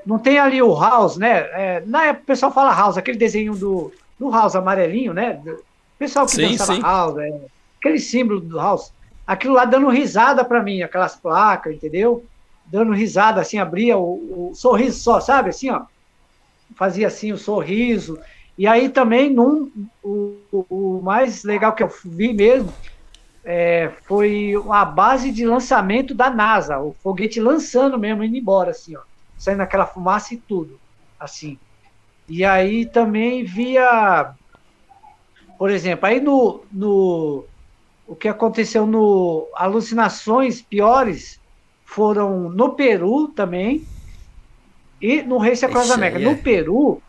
Não 0.05 0.19
tem 0.19 0.39
ali 0.39 0.61
o 0.61 0.79
House, 0.79 1.17
né? 1.17 1.49
É, 1.53 1.83
na 1.87 2.07
época 2.07 2.23
o 2.25 2.27
pessoal 2.27 2.53
fala 2.53 2.75
House, 2.75 2.99
aquele 2.99 3.17
desenho 3.17 3.55
do, 3.55 3.93
do 4.19 4.31
House 4.31 4.55
amarelinho, 4.55 5.15
né? 5.15 5.41
O 5.47 5.59
pessoal 5.99 6.27
que 6.27 6.33
sim, 6.33 6.49
dançava 6.51 6.75
sim. 6.75 6.83
House, 6.83 7.19
é, 7.19 7.41
aquele 7.79 7.99
símbolo 7.99 8.41
do 8.41 8.59
House. 8.59 8.93
Aquilo 9.27 9.55
lá 9.55 9.65
dando 9.65 9.89
risada 9.89 10.45
para 10.45 10.63
mim, 10.63 10.83
aquelas 10.83 11.17
placas, 11.17 11.75
entendeu? 11.75 12.23
Dando 12.67 12.93
risada, 12.93 13.41
assim, 13.41 13.59
abria 13.59 13.97
o, 13.97 14.51
o, 14.51 14.55
sorriso 14.55 15.01
só, 15.01 15.21
sabe? 15.21 15.51
Assim, 15.51 15.71
ó. 15.71 15.83
Fazia 16.77 17.07
assim 17.07 17.33
o 17.33 17.39
sorriso. 17.39 18.19
E 18.57 18.67
aí 18.67 18.89
também, 18.89 19.31
num, 19.31 19.71
o, 20.03 20.37
o 20.69 21.01
mais 21.03 21.45
legal 21.45 21.73
que 21.73 21.83
eu 21.83 21.91
vi 22.05 22.33
mesmo 22.33 22.73
é, 23.45 23.93
foi 24.05 24.55
a 24.71 24.85
base 24.85 25.31
de 25.31 25.45
lançamento 25.45 26.15
da 26.15 26.31
NASA, 26.31 26.79
o 26.79 26.95
foguete 27.03 27.41
lançando 27.41 27.99
mesmo, 27.99 28.25
indo 28.25 28.37
embora, 28.37 28.71
assim, 28.71 28.97
ó 28.97 29.01
saindo 29.39 29.63
aquela 29.63 29.87
fumaça 29.87 30.35
e 30.35 30.39
tudo, 30.39 30.81
assim. 31.19 31.59
E 32.29 32.45
aí 32.45 32.87
também 32.87 33.45
via, 33.45 34.33
por 35.59 35.71
exemplo, 35.71 36.07
aí 36.07 36.21
no, 36.21 36.65
no 36.73 37.45
o 38.07 38.15
que 38.15 38.29
aconteceu 38.29 38.87
no 38.87 39.47
alucinações 39.55 40.63
piores 40.63 41.39
foram 41.95 42.51
no 42.51 42.71
Peru 42.71 43.29
também 43.29 43.87
e 45.01 45.23
no 45.23 45.39
Race 45.39 45.65
Across 45.65 45.93
America. 45.93 46.21
É. 46.21 46.25
No 46.25 46.37
Peru, 46.39 47.01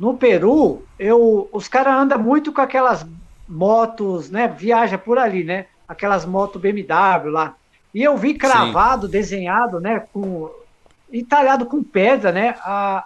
no 0.00 0.16
Peru, 0.16 0.82
eu, 0.98 1.48
os 1.52 1.68
caras 1.68 1.94
andam 1.94 2.18
muito 2.18 2.52
com 2.52 2.62
aquelas 2.62 3.06
motos, 3.46 4.30
né? 4.30 4.48
Viaja 4.48 4.96
por 4.96 5.18
ali, 5.18 5.44
né? 5.44 5.66
Aquelas 5.86 6.24
motos 6.24 6.60
BMW 6.60 7.30
lá. 7.30 7.54
E 7.94 8.02
eu 8.02 8.16
vi 8.16 8.32
cravado, 8.32 9.06
Sim. 9.06 9.12
desenhado, 9.12 9.78
né? 9.78 10.00
Com 10.10 10.50
e 11.10 11.22
talhado 11.22 11.66
com 11.66 11.84
pedra, 11.84 12.32
né? 12.32 12.56
A, 12.60 13.04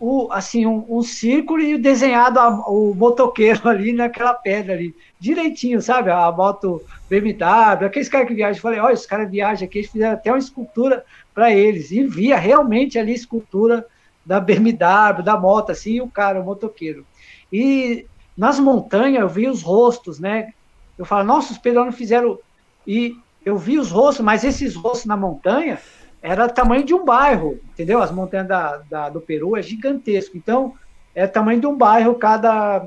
o, 0.00 0.32
assim, 0.32 0.64
um, 0.64 0.86
um 0.88 1.02
círculo 1.02 1.60
e 1.60 1.76
desenhado 1.76 2.40
a, 2.40 2.48
o 2.66 2.94
motoqueiro 2.94 3.60
ali 3.68 3.92
naquela 3.92 4.32
pedra 4.32 4.72
ali, 4.72 4.96
direitinho, 5.18 5.82
sabe? 5.82 6.10
A 6.10 6.32
moto 6.32 6.82
BMW, 7.08 7.84
aqueles 7.84 8.08
caras 8.08 8.26
que 8.26 8.34
viajam. 8.34 8.56
Eu 8.56 8.62
falei, 8.62 8.80
olha, 8.80 8.94
os 8.94 9.04
caras 9.04 9.30
viajam 9.30 9.68
aqui, 9.68 9.80
eles 9.80 9.90
fizeram 9.90 10.14
até 10.14 10.32
uma 10.32 10.38
escultura 10.38 11.04
para 11.34 11.52
eles. 11.52 11.90
E 11.90 12.02
via 12.04 12.38
realmente 12.38 12.98
ali 12.98 13.12
escultura 13.12 13.86
da 14.24 14.40
BMW, 14.40 15.22
da 15.22 15.38
moto, 15.38 15.70
assim, 15.70 15.96
e 15.96 16.00
o 16.00 16.08
cara, 16.08 16.40
o 16.40 16.44
motoqueiro. 16.44 17.04
E 17.52 18.06
nas 18.34 18.58
montanhas 18.58 19.20
eu 19.20 19.28
vi 19.28 19.48
os 19.48 19.60
rostos, 19.60 20.18
né? 20.18 20.54
Eu 20.96 21.04
falo, 21.04 21.24
nossa, 21.24 21.52
os 21.52 21.58
peruanos 21.58 21.94
fizeram. 21.94 22.38
E 22.86 23.14
eu 23.44 23.58
vi 23.58 23.78
os 23.78 23.90
rostos, 23.90 24.24
mas 24.24 24.44
esses 24.44 24.74
rostos 24.74 25.04
na 25.04 25.16
montanha 25.16 25.78
era 26.22 26.48
tamanho 26.48 26.84
de 26.84 26.94
um 26.94 27.04
bairro, 27.04 27.58
entendeu? 27.72 28.02
As 28.02 28.10
montanhas 28.10 28.46
da, 28.46 28.76
da, 28.90 29.08
do 29.08 29.20
Peru 29.20 29.56
é 29.56 29.62
gigantesco. 29.62 30.36
Então, 30.36 30.74
é 31.14 31.26
tamanho 31.26 31.60
de 31.60 31.66
um 31.66 31.76
bairro 31.76 32.14
cada, 32.14 32.86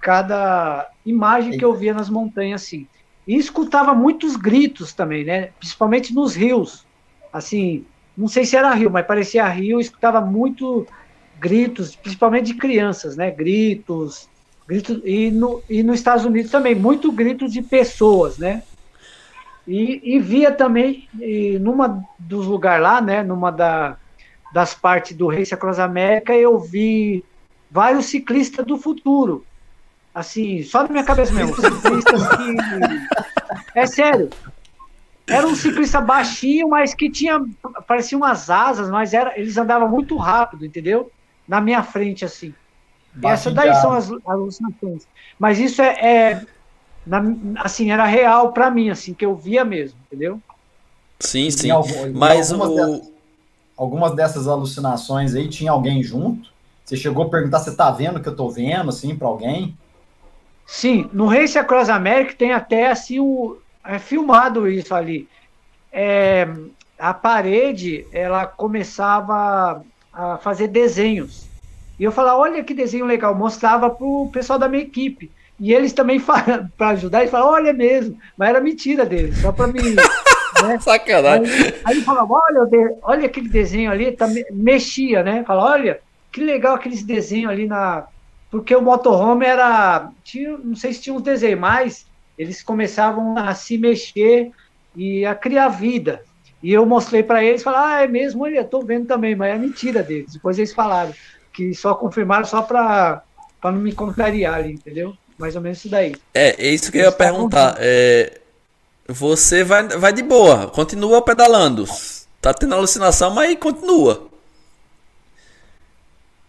cada 0.00 0.90
imagem 1.04 1.56
que 1.56 1.64
eu 1.64 1.74
via 1.74 1.94
nas 1.94 2.10
montanhas, 2.10 2.62
assim. 2.62 2.86
E 3.26 3.36
escutava 3.36 3.94
muitos 3.94 4.36
gritos 4.36 4.92
também, 4.92 5.24
né? 5.24 5.50
Principalmente 5.58 6.14
nos 6.14 6.34
rios. 6.34 6.84
Assim, 7.32 7.84
não 8.16 8.28
sei 8.28 8.44
se 8.44 8.56
era 8.56 8.74
rio, 8.74 8.90
mas 8.90 9.06
parecia 9.06 9.48
rio, 9.48 9.80
escutava 9.80 10.20
muito 10.20 10.86
gritos, 11.38 11.96
principalmente 11.96 12.46
de 12.46 12.54
crianças, 12.54 13.16
né? 13.16 13.30
Gritos, 13.30 14.28
gritos 14.68 15.00
e 15.04 15.30
no, 15.30 15.62
e 15.68 15.82
nos 15.82 15.96
Estados 15.96 16.24
Unidos 16.24 16.50
também, 16.50 16.74
muito 16.74 17.10
gritos 17.10 17.52
de 17.52 17.62
pessoas, 17.62 18.36
né? 18.36 18.62
E, 19.66 20.16
e 20.16 20.18
via 20.18 20.50
também, 20.50 21.08
e 21.20 21.58
numa 21.58 22.02
dos 22.18 22.46
lugares 22.46 22.82
lá, 22.82 23.00
né, 23.00 23.22
numa 23.22 23.50
da, 23.50 23.96
das 24.52 24.74
partes 24.74 25.16
do 25.16 25.28
Race 25.28 25.52
Across 25.52 25.78
América, 25.78 26.34
eu 26.34 26.58
vi 26.58 27.24
vários 27.70 28.06
ciclistas 28.06 28.66
do 28.66 28.76
futuro. 28.76 29.44
Assim, 30.14 30.62
só 30.62 30.82
na 30.82 30.88
minha 30.88 31.04
cabeça 31.04 31.32
mesmo, 31.32 31.54
ciclistas 31.60 32.22
que. 32.28 33.78
É 33.78 33.86
sério. 33.86 34.30
Era 35.26 35.46
um 35.46 35.54
ciclista 35.54 36.00
baixinho, 36.00 36.68
mas 36.68 36.92
que 36.92 37.08
tinha. 37.08 37.40
Parecia 37.86 38.18
umas 38.18 38.50
asas, 38.50 38.90
mas 38.90 39.14
era, 39.14 39.38
eles 39.38 39.56
andavam 39.56 39.88
muito 39.88 40.16
rápido, 40.16 40.66
entendeu? 40.66 41.10
Na 41.46 41.60
minha 41.60 41.82
frente, 41.84 42.24
assim. 42.24 42.52
Essas 43.22 43.52
daí 43.54 43.74
são 43.76 43.92
as 43.92 44.10
alucinações. 44.26 45.06
Mas 45.38 45.58
isso 45.58 45.80
é, 45.82 45.88
é 46.00 46.46
na, 47.06 47.22
assim, 47.58 47.90
era 47.90 48.04
real 48.04 48.52
para 48.52 48.70
mim, 48.70 48.90
assim, 48.90 49.14
que 49.14 49.24
eu 49.24 49.34
via 49.34 49.64
mesmo, 49.64 49.98
entendeu? 50.06 50.40
Sim, 51.18 51.50
sim. 51.50 51.70
Algum, 51.70 52.12
Mas 52.14 52.52
algumas, 52.52 52.70
o... 52.70 52.74
dessas, 52.76 53.12
algumas 53.76 54.14
dessas 54.14 54.48
alucinações 54.48 55.34
aí 55.34 55.48
tinha 55.48 55.70
alguém 55.70 56.02
junto? 56.02 56.50
Você 56.84 56.96
chegou 56.96 57.24
a 57.24 57.28
perguntar 57.28 57.60
se 57.60 57.76
tá 57.76 57.90
vendo 57.90 58.18
o 58.18 58.22
que 58.22 58.28
eu 58.28 58.36
tô 58.36 58.48
vendo, 58.48 58.88
assim, 58.88 59.14
para 59.14 59.28
alguém? 59.28 59.76
Sim, 60.66 61.08
no 61.12 61.26
Race 61.26 61.58
Across 61.58 61.88
America 61.88 62.34
tem 62.36 62.52
até 62.52 62.90
assim 62.90 63.18
o 63.18 63.58
é 63.84 63.98
filmado 63.98 64.68
isso 64.68 64.94
ali. 64.94 65.28
É, 65.92 66.48
a 66.98 67.12
parede, 67.14 68.06
ela 68.12 68.46
começava 68.46 69.84
a 70.12 70.38
fazer 70.38 70.68
desenhos. 70.68 71.48
E 71.98 72.04
eu 72.04 72.12
falava, 72.12 72.38
olha 72.38 72.62
que 72.62 72.74
desenho 72.74 73.04
legal, 73.04 73.34
mostrava 73.34 73.90
pro 73.90 74.30
pessoal 74.32 74.58
da 74.58 74.68
minha 74.68 74.82
equipe. 74.82 75.30
E 75.60 75.74
eles 75.74 75.92
também, 75.92 76.18
para 76.76 76.88
ajudar, 76.88 77.20
eles 77.20 77.30
falaram, 77.30 77.52
olha 77.52 77.72
mesmo, 77.72 78.18
mas 78.36 78.48
era 78.48 78.60
mentira 78.60 79.04
deles, 79.04 79.38
só 79.38 79.52
para 79.52 79.66
me. 79.66 79.80
Né? 80.62 80.78
Sacanagem. 80.78 81.50
Aí, 81.50 81.74
aí 81.86 81.96
ele 81.96 82.02
falava, 82.02 82.34
olha, 82.34 82.98
olha 83.02 83.26
aquele 83.26 83.48
desenho 83.48 83.90
ali, 83.90 84.12
tá, 84.12 84.28
mexia, 84.50 85.22
né? 85.22 85.42
Fala, 85.42 85.64
olha, 85.64 86.00
que 86.30 86.42
legal 86.42 86.74
aqueles 86.74 87.02
desenhos 87.02 87.50
ali 87.50 87.66
na. 87.66 88.06
Porque 88.50 88.74
o 88.76 88.82
motorhome 88.82 89.46
era. 89.46 90.10
Tinha, 90.22 90.58
não 90.58 90.76
sei 90.76 90.92
se 90.92 91.00
tinha 91.00 91.14
uns 91.14 91.22
desenhos, 91.22 91.58
mas 91.58 92.06
eles 92.36 92.62
começavam 92.62 93.38
a 93.38 93.54
se 93.54 93.78
mexer 93.78 94.50
e 94.94 95.24
a 95.24 95.34
criar 95.34 95.68
vida. 95.68 96.22
E 96.62 96.72
eu 96.72 96.84
mostrei 96.84 97.22
para 97.22 97.42
eles, 97.42 97.62
falaram, 97.62 97.86
ah, 97.86 98.02
é 98.02 98.06
mesmo, 98.06 98.44
olha, 98.44 98.64
tô 98.64 98.82
vendo 98.82 99.06
também, 99.06 99.34
mas 99.34 99.54
é 99.54 99.58
mentira 99.58 100.02
deles. 100.02 100.34
Depois 100.34 100.58
eles 100.58 100.74
falaram 100.74 101.12
que 101.52 101.72
só 101.74 101.94
confirmaram 101.94 102.44
só 102.44 102.60
para 102.62 103.22
não 103.64 103.72
me 103.72 103.92
contrariar 103.92 104.54
ali, 104.54 104.72
entendeu? 104.72 105.14
Mais 105.40 105.56
ou 105.56 105.62
menos 105.62 105.78
isso 105.78 105.88
daí. 105.88 106.14
É, 106.34 106.54
é 106.62 106.68
isso 106.68 106.92
que 106.92 106.98
eu 106.98 107.04
ia 107.04 107.12
perguntar. 107.12 107.76
É, 107.78 108.38
você 109.08 109.64
vai, 109.64 109.88
vai 109.88 110.12
de 110.12 110.22
boa, 110.22 110.68
continua 110.68 111.22
pedalando. 111.22 111.86
Tá 112.42 112.52
tendo 112.52 112.74
alucinação, 112.74 113.30
mas 113.30 113.58
continua. 113.58 114.28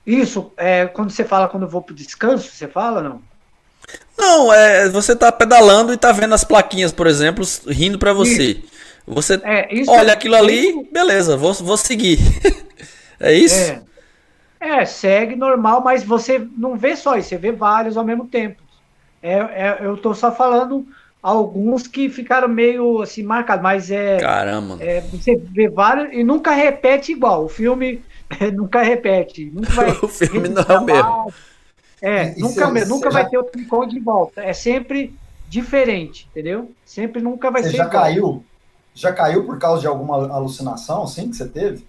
Isso, 0.05 0.51
é, 0.57 0.87
quando 0.87 1.09
você 1.09 1.23
fala 1.23 1.47
quando 1.47 1.63
eu 1.63 1.69
vou 1.69 1.81
pro 1.81 1.95
descanso, 1.95 2.51
você 2.51 2.67
fala 2.67 3.01
não? 3.01 3.21
Não, 4.17 4.53
é, 4.53 4.89
você 4.89 5.15
tá 5.15 5.31
pedalando 5.31 5.93
e 5.93 5.97
tá 5.97 6.11
vendo 6.11 6.33
as 6.33 6.43
plaquinhas, 6.43 6.91
por 6.91 7.07
exemplo, 7.07 7.45
rindo 7.67 7.97
para 7.97 8.11
você. 8.11 8.51
Isso. 8.51 8.71
Você 9.07 9.41
é, 9.43 9.73
isso, 9.73 9.89
olha 9.89 10.11
aquilo 10.11 10.35
ali, 10.35 10.69
isso. 10.69 10.87
beleza, 10.91 11.37
vou, 11.37 11.53
vou 11.53 11.77
seguir. 11.77 12.19
é 13.19 13.33
isso? 13.33 13.55
É. 13.55 13.81
é, 14.59 14.85
segue 14.85 15.35
normal, 15.37 15.81
mas 15.81 16.03
você 16.03 16.45
não 16.57 16.75
vê 16.75 16.95
só 16.97 17.17
isso, 17.17 17.29
você 17.29 17.37
vê 17.37 17.53
vários 17.53 17.95
ao 17.95 18.03
mesmo 18.03 18.27
tempo. 18.27 18.61
É, 19.21 19.33
é, 19.33 19.77
eu 19.81 19.97
tô 19.97 20.13
só 20.13 20.31
falando 20.31 20.85
alguns 21.21 21.87
que 21.87 22.09
ficaram 22.09 22.47
meio 22.47 23.01
assim 23.01 23.23
marcados, 23.23 23.61
mas 23.61 23.91
é. 23.91 24.17
Caramba! 24.17 24.77
É, 24.79 25.01
você 25.01 25.35
vê 25.35 25.69
vários 25.69 26.13
e 26.13 26.23
nunca 26.23 26.51
repete 26.51 27.11
igual. 27.11 27.45
O 27.45 27.49
filme 27.49 28.03
nunca 28.53 28.81
repete. 28.81 29.51
Nunca 29.53 29.71
vai 29.71 29.91
o 30.01 30.07
filme 30.07 30.49
não 30.49 30.63
é 30.63 30.79
o 30.79 30.83
mesmo. 30.83 31.33
É, 32.01 32.33
e 32.35 32.41
nunca, 32.41 32.67
você, 32.67 32.85
nunca 32.85 33.09
vai 33.11 33.23
já... 33.23 33.29
ter 33.29 33.37
o 33.37 33.43
Tricon 33.43 33.87
de 33.87 33.99
volta. 33.99 34.41
É 34.41 34.53
sempre 34.53 35.13
diferente, 35.47 36.27
entendeu? 36.31 36.71
Sempre 36.83 37.21
nunca 37.21 37.51
vai 37.51 37.61
você 37.61 37.71
ser. 37.71 37.77
Já 37.77 37.85
igual. 37.85 38.03
caiu? 38.03 38.45
Já 38.93 39.13
caiu 39.13 39.45
por 39.45 39.59
causa 39.59 39.81
de 39.81 39.87
alguma 39.87 40.15
alucinação, 40.33 41.03
assim, 41.03 41.29
que 41.29 41.35
você 41.35 41.47
teve? 41.47 41.85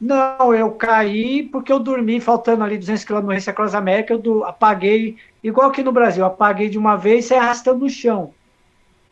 Não, 0.00 0.54
eu 0.54 0.70
caí 0.72 1.42
porque 1.42 1.72
eu 1.72 1.80
dormi 1.80 2.20
faltando 2.20 2.62
ali 2.62 2.78
200 2.78 3.04
km 3.04 3.20
no 3.20 3.32
Race 3.32 3.50
Across 3.50 3.74
América, 3.74 4.14
eu 4.14 4.18
do, 4.18 4.44
apaguei, 4.44 5.16
igual 5.42 5.70
aqui 5.70 5.82
no 5.82 5.92
Brasil, 5.92 6.24
apaguei 6.24 6.68
de 6.68 6.78
uma 6.78 6.96
vez 6.96 7.24
e 7.24 7.28
saí 7.28 7.38
arrastando 7.38 7.80
no 7.80 7.90
chão. 7.90 8.32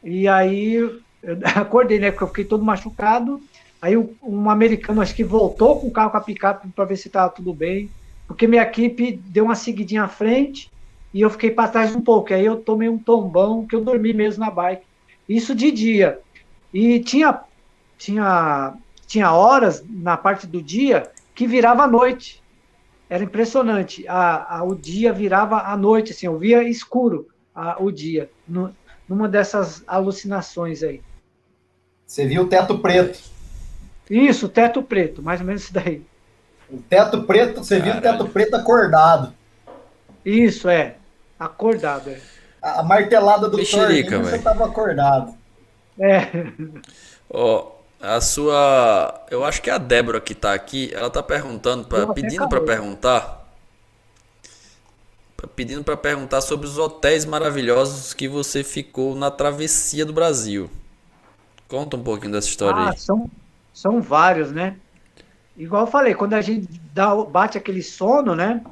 E 0.03 0.27
aí 0.29 0.79
acordei, 1.55 1.99
né, 1.99 2.11
porque 2.11 2.25
eu 2.25 2.29
fiquei 2.29 2.45
todo 2.45 2.65
machucado. 2.65 3.41
Aí 3.81 3.97
um 3.97 4.51
americano, 4.51 5.01
acho 5.01 5.15
que 5.15 5.25
voltou 5.25 5.81
com 5.81 5.89
o 5.89 5.91
carro 5.91 6.11
com 6.11 6.17
a 6.17 6.21
picape 6.21 6.69
para 6.69 6.85
ver 6.85 6.97
se 6.97 7.09
estava 7.09 7.31
tudo 7.31 7.53
bem, 7.53 7.91
porque 8.27 8.47
minha 8.47 8.63
equipe 8.63 9.21
deu 9.27 9.45
uma 9.45 9.55
seguidinha 9.55 10.05
à 10.05 10.09
frente 10.09 10.71
e 11.13 11.21
eu 11.21 11.31
fiquei 11.31 11.51
para 11.51 11.69
trás 11.69 11.95
um 11.95 12.01
pouco. 12.01 12.33
Aí 12.33 12.45
eu 12.45 12.57
tomei 12.57 12.89
um 12.89 12.99
tombão 12.99 13.67
que 13.67 13.77
eu 13.77 13.85
dormi 13.85 14.13
mesmo 14.13 14.45
na 14.45 14.51
bike. 14.51 14.85
Isso 15.29 15.55
de 15.55 15.71
dia. 15.71 16.19
E 16.73 17.01
tinha, 17.01 17.41
tinha 17.99 18.77
tinha 19.07 19.33
horas 19.33 19.85
na 19.89 20.17
parte 20.17 20.47
do 20.47 20.61
dia 20.61 21.11
que 21.35 21.47
virava 21.47 21.87
noite. 21.87 22.43
Era 23.09 23.23
impressionante. 23.23 24.07
A, 24.09 24.59
a, 24.59 24.65
o 24.65 24.75
dia 24.75 25.13
virava 25.13 25.63
a 25.63 25.77
noite, 25.77 26.13
assim, 26.13 26.27
eu 26.27 26.39
via 26.39 26.63
escuro 26.63 27.29
a, 27.55 27.83
o 27.83 27.91
dia, 27.91 28.31
no, 28.47 28.75
numa 29.09 29.29
dessas 29.29 29.83
alucinações 29.87 30.83
aí. 30.83 31.01
Você 32.07 32.27
viu 32.27 32.43
o 32.43 32.49
teto 32.49 32.79
preto. 32.79 33.19
Isso, 34.09 34.49
teto 34.49 34.83
preto, 34.83 35.23
mais 35.23 35.41
ou 35.41 35.47
menos 35.47 35.63
isso 35.63 35.73
daí. 35.73 36.03
O 36.71 36.79
teto 36.79 37.23
preto, 37.23 37.65
você 37.65 37.79
Caralho. 37.79 38.01
viu 38.01 38.01
o 38.01 38.03
teto 38.03 38.29
preto 38.29 38.55
acordado. 38.55 39.33
Isso, 40.25 40.69
é. 40.69 40.97
Acordado, 41.39 42.11
é. 42.11 42.21
A 42.61 42.83
martelada 42.83 43.49
do 43.49 43.57
Mexerica, 43.57 44.19
você 44.19 44.37
estava 44.37 44.67
acordado. 44.67 45.35
É. 45.99 46.23
Ó, 47.31 47.59
oh, 47.59 47.76
a 48.01 48.21
sua. 48.21 49.25
Eu 49.31 49.45
acho 49.45 49.63
que 49.63 49.71
é 49.71 49.73
a 49.73 49.79
Débora 49.79 50.21
que 50.21 50.33
está 50.33 50.55
aqui. 50.55 50.91
Ela 50.93 51.09
está 51.09 51.23
perguntando, 51.23 51.87
pra, 51.87 52.13
pedindo 52.13 52.49
para 52.49 52.61
perguntar. 52.61 53.47
Pedindo 55.55 55.85
para 55.85 55.97
perguntar 55.97 56.41
sobre 56.41 56.67
os 56.67 56.79
hotéis 56.79 57.25
maravilhosos 57.25 58.13
que 58.13 58.27
você 58.27 58.65
ficou 58.65 59.15
na 59.15 59.31
travessia 59.31 60.05
do 60.05 60.13
Brasil. 60.13 60.71
Conta 61.69 61.97
um 61.97 62.03
pouquinho 62.03 62.33
dessa 62.33 62.49
história 62.49 62.81
ah, 62.81 62.91
aí. 62.91 62.99
São, 62.99 63.31
são 63.73 64.01
vários, 64.01 64.51
né? 64.51 64.77
Igual 65.57 65.83
eu 65.83 65.91
falei, 65.91 66.15
quando 66.15 66.35
a 66.35 66.41
gente 66.41 66.69
dá, 66.93 67.15
bate 67.15 67.57
aquele 67.57 67.83
sono, 67.83 68.35
né? 68.35 68.63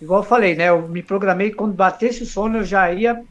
Igual 0.00 0.20
eu 0.20 0.26
falei, 0.26 0.54
né? 0.54 0.68
Eu 0.68 0.86
me 0.88 1.02
programei 1.02 1.52
quando 1.52 1.74
batesse 1.74 2.22
o 2.22 2.26
sono 2.26 2.58
eu 2.58 2.64
já 2.64 2.92
ia. 2.92 3.24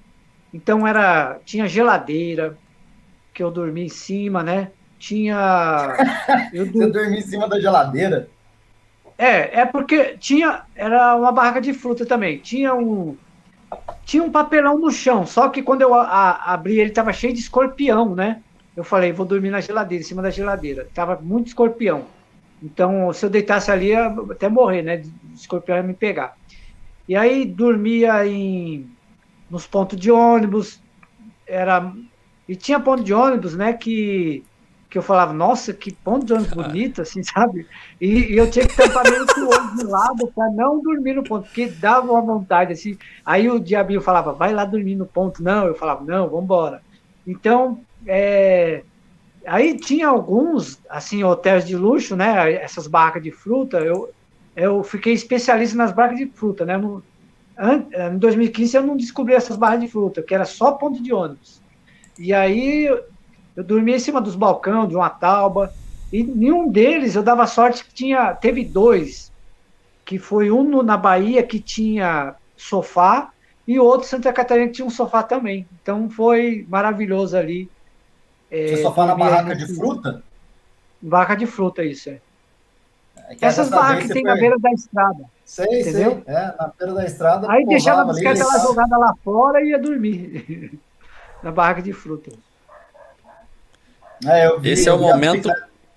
Então 0.53 0.88
era 0.88 1.40
tinha 1.45 1.68
geladeira 1.68 2.57
que 3.34 3.44
eu 3.44 3.52
dormia 3.52 3.86
em 3.86 3.90
cima, 3.90 4.44
né? 4.44 4.72
Tinha. 4.98 5.95
Eu 6.53 6.65
Você 6.65 6.88
dormia 6.88 7.19
em 7.19 7.22
cima 7.22 7.48
da 7.48 7.60
geladeira? 7.60 8.30
É, 9.18 9.61
é 9.61 9.65
porque 9.65 10.18
tinha. 10.18 10.64
Era 10.76 11.15
uma 11.15 11.32
barraca 11.32 11.60
de 11.61 11.74
fruta 11.74 12.06
também. 12.06 12.38
Tinha 12.38 12.74
um. 12.74 13.18
Tinha 14.06 14.24
um 14.24 14.32
papelão 14.32 14.78
no 14.78 14.90
chão, 14.90 15.26
só 15.26 15.49
que 15.49 15.61
quando 15.61 15.82
eu 15.82 15.94
a, 15.94 16.03
a, 16.03 16.53
abri 16.53 16.80
ele 16.80 16.91
tava 16.91 17.11
cheio 17.11 17.34
de 17.34 17.40
escorpião, 17.41 18.15
né? 18.15 18.41
Eu 18.76 18.84
falei, 18.84 19.11
vou 19.11 19.26
dormir 19.26 19.49
na 19.49 19.60
geladeira, 19.60 20.02
em 20.02 20.07
cima 20.07 20.22
da 20.22 20.30
geladeira. 20.30 20.88
Tava 20.94 21.19
muito 21.22 21.48
escorpião. 21.48 22.06
Então, 22.64 23.11
se 23.11 23.26
eu 23.26 23.30
deitasse 23.30 23.69
ali, 23.69 23.88
ia 23.88 24.07
até 24.07 24.48
morrer, 24.48 24.84
né? 24.84 24.98
De 24.98 25.11
escorpião 25.36 25.76
ia 25.78 25.84
me 25.84 25.94
pegar. 25.94 26.38
E 27.10 27.15
aí 27.15 27.44
dormia 27.44 28.26
em 28.26 28.90
nos 29.49 29.68
pontos 29.68 29.99
de 29.99 30.11
ônibus. 30.11 30.80
Era 31.45 31.91
e 32.48 32.56
tinha 32.56 32.80
ponto 32.80 33.03
de 33.03 33.14
ônibus, 33.14 33.56
né? 33.56 33.74
Que 33.74 34.44
que 34.89 34.97
eu 34.97 35.01
falava, 35.01 35.34
nossa, 35.34 35.73
que 35.73 35.91
ponto 35.91 36.26
de 36.26 36.34
ônibus 36.34 36.53
bonito, 36.53 37.01
assim, 37.01 37.22
sabe? 37.23 37.68
E, 37.99 38.34
e, 38.34 38.38
eu 38.38 38.49
tinha 38.49 38.65
que 38.65 38.76
tampar 38.76 39.09
meio 39.09 39.26
que 39.26 39.39
o 39.39 39.49
olho 39.49 39.76
de 39.76 39.84
lado 39.84 40.27
para 40.34 40.49
não 40.51 40.81
dormir 40.81 41.14
no 41.14 41.23
ponto, 41.23 41.45
porque 41.45 41.68
dava 41.68 42.11
uma 42.11 42.22
vontade, 42.22 42.73
assim. 42.73 42.97
Aí 43.26 43.49
o 43.49 43.59
diabinho 43.59 44.01
falava, 44.01 44.34
vai 44.34 44.53
lá 44.53 44.64
dormir 44.64 44.95
no 44.95 45.05
ponto. 45.05 45.43
Não, 45.43 45.68
eu 45.68 45.76
falava, 45.76 46.03
não, 46.05 46.30
vamos 46.30 46.45
embora. 46.45 46.81
Então, 47.26 47.81
é... 48.05 48.84
aí 49.45 49.77
tinha 49.77 50.07
alguns, 50.07 50.80
assim, 50.89 51.23
hotéis 51.23 51.65
de 51.65 51.76
luxo, 51.76 52.15
né? 52.15 52.53
Essas 52.53 52.88
barracas 52.88 53.22
de 53.22 53.31
fruta, 53.31 53.80
eu, 53.80 54.09
eu 54.55 54.84
fiquei 54.84 55.14
especialista 55.14 55.76
nas 55.76 55.91
barracas 55.91 56.19
de 56.19 56.27
fruta, 56.27 56.65
né? 56.65 56.77
No, 56.77 57.03
em 57.59 58.18
2015 58.18 58.77
eu 58.77 58.84
não 58.84 58.95
descobri 58.95 59.34
essas 59.34 59.57
barras 59.57 59.81
de 59.81 59.88
fruta, 59.88 60.22
que 60.22 60.34
era 60.34 60.45
só 60.45 60.73
ponto 60.73 61.01
de 61.01 61.11
ônibus. 61.11 61.59
E 62.18 62.34
aí 62.34 62.88
eu 63.57 63.63
dormia 63.63 63.95
em 63.95 63.99
cima 63.99 64.21
dos 64.21 64.35
balcões 64.35 64.88
de 64.88 64.95
uma 64.95 65.09
tauba, 65.09 65.73
e 66.13 66.23
nenhum 66.23 66.69
deles 66.69 67.15
eu 67.15 67.23
dava 67.23 67.47
sorte 67.47 67.84
que 67.84 67.91
tinha, 67.91 68.31
teve 68.35 68.63
dois, 68.63 69.31
que 70.05 70.19
foi 70.19 70.51
um 70.51 70.63
no, 70.63 70.84
na 70.84 70.95
Bahia 70.95 71.41
que 71.41 71.59
tinha 71.59 72.35
sofá, 72.55 73.31
e 73.67 73.79
outro 73.79 74.07
Santa 74.07 74.31
Catarina 74.31 74.67
que 74.67 74.73
tinha 74.73 74.85
um 74.85 74.91
sofá 74.91 75.23
também. 75.23 75.67
Então 75.81 76.07
foi 76.07 76.67
maravilhoso 76.69 77.35
ali. 77.35 77.69
É, 78.49 78.67
Você 78.67 78.84
só 78.84 78.93
fala 78.93 79.15
barraca 79.15 79.55
de 79.55 79.75
fruta? 79.75 80.23
Barraca 81.01 81.35
de 81.35 81.47
fruta, 81.47 81.84
isso 81.84 82.09
é. 82.11 82.21
é 83.27 83.38
Essas 83.41 83.69
barracas 83.69 84.05
que 84.05 84.13
tem 84.13 84.21
foi... 84.21 84.31
na 84.31 84.39
beira 84.39 84.57
da 84.59 84.71
estrada. 84.71 85.25
Sei, 85.43 85.81
entendeu? 85.81 86.21
sei. 86.23 86.35
É, 86.35 86.55
na 86.57 86.71
beira 86.77 86.93
da 86.93 87.05
estrada. 87.05 87.51
Aí 87.51 87.65
deixava 87.65 88.03
a 88.03 88.05
bicicleta 88.05 88.45
lá 88.45 88.59
jogada 88.59 88.97
lá 88.97 89.15
fora 89.23 89.61
e 89.61 89.69
ia 89.69 89.79
dormir. 89.79 90.79
na 91.41 91.51
barraca 91.51 91.81
de 91.81 91.91
fruta. 91.91 92.31
É, 94.26 94.57
vi, 94.57 94.72
Esse 94.72 94.89
é 94.89 94.94
o 94.94 94.99
momento 94.99 95.49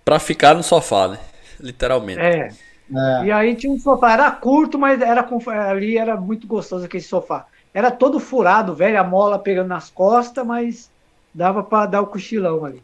para 0.05 0.19
ficar 0.19 0.55
no 0.55 0.63
sofá, 0.63 1.09
né? 1.09 1.19
Literalmente. 1.59 2.21
É. 2.21 2.49
é. 2.95 3.25
E 3.25 3.31
aí 3.31 3.55
tinha 3.55 3.73
um 3.73 3.79
sofá, 3.79 4.13
era 4.13 4.31
curto, 4.31 4.79
mas 4.79 5.01
era 5.01 5.27
ali 5.69 5.99
era 5.99 6.17
muito 6.17 6.47
gostoso 6.47 6.85
aquele 6.85 7.03
sofá. 7.03 7.47
Era 7.73 7.91
todo 7.91 8.19
furado, 8.19 8.75
velho, 8.75 8.99
a 8.99 9.05
mola 9.05 9.39
pegando 9.39 9.69
nas 9.69 9.91
costas, 9.91 10.45
mas 10.45 10.91
dava 11.33 11.63
para 11.63 11.87
dar 11.87 12.01
o 12.01 12.07
cochilão 12.07 12.65
ali. 12.65 12.83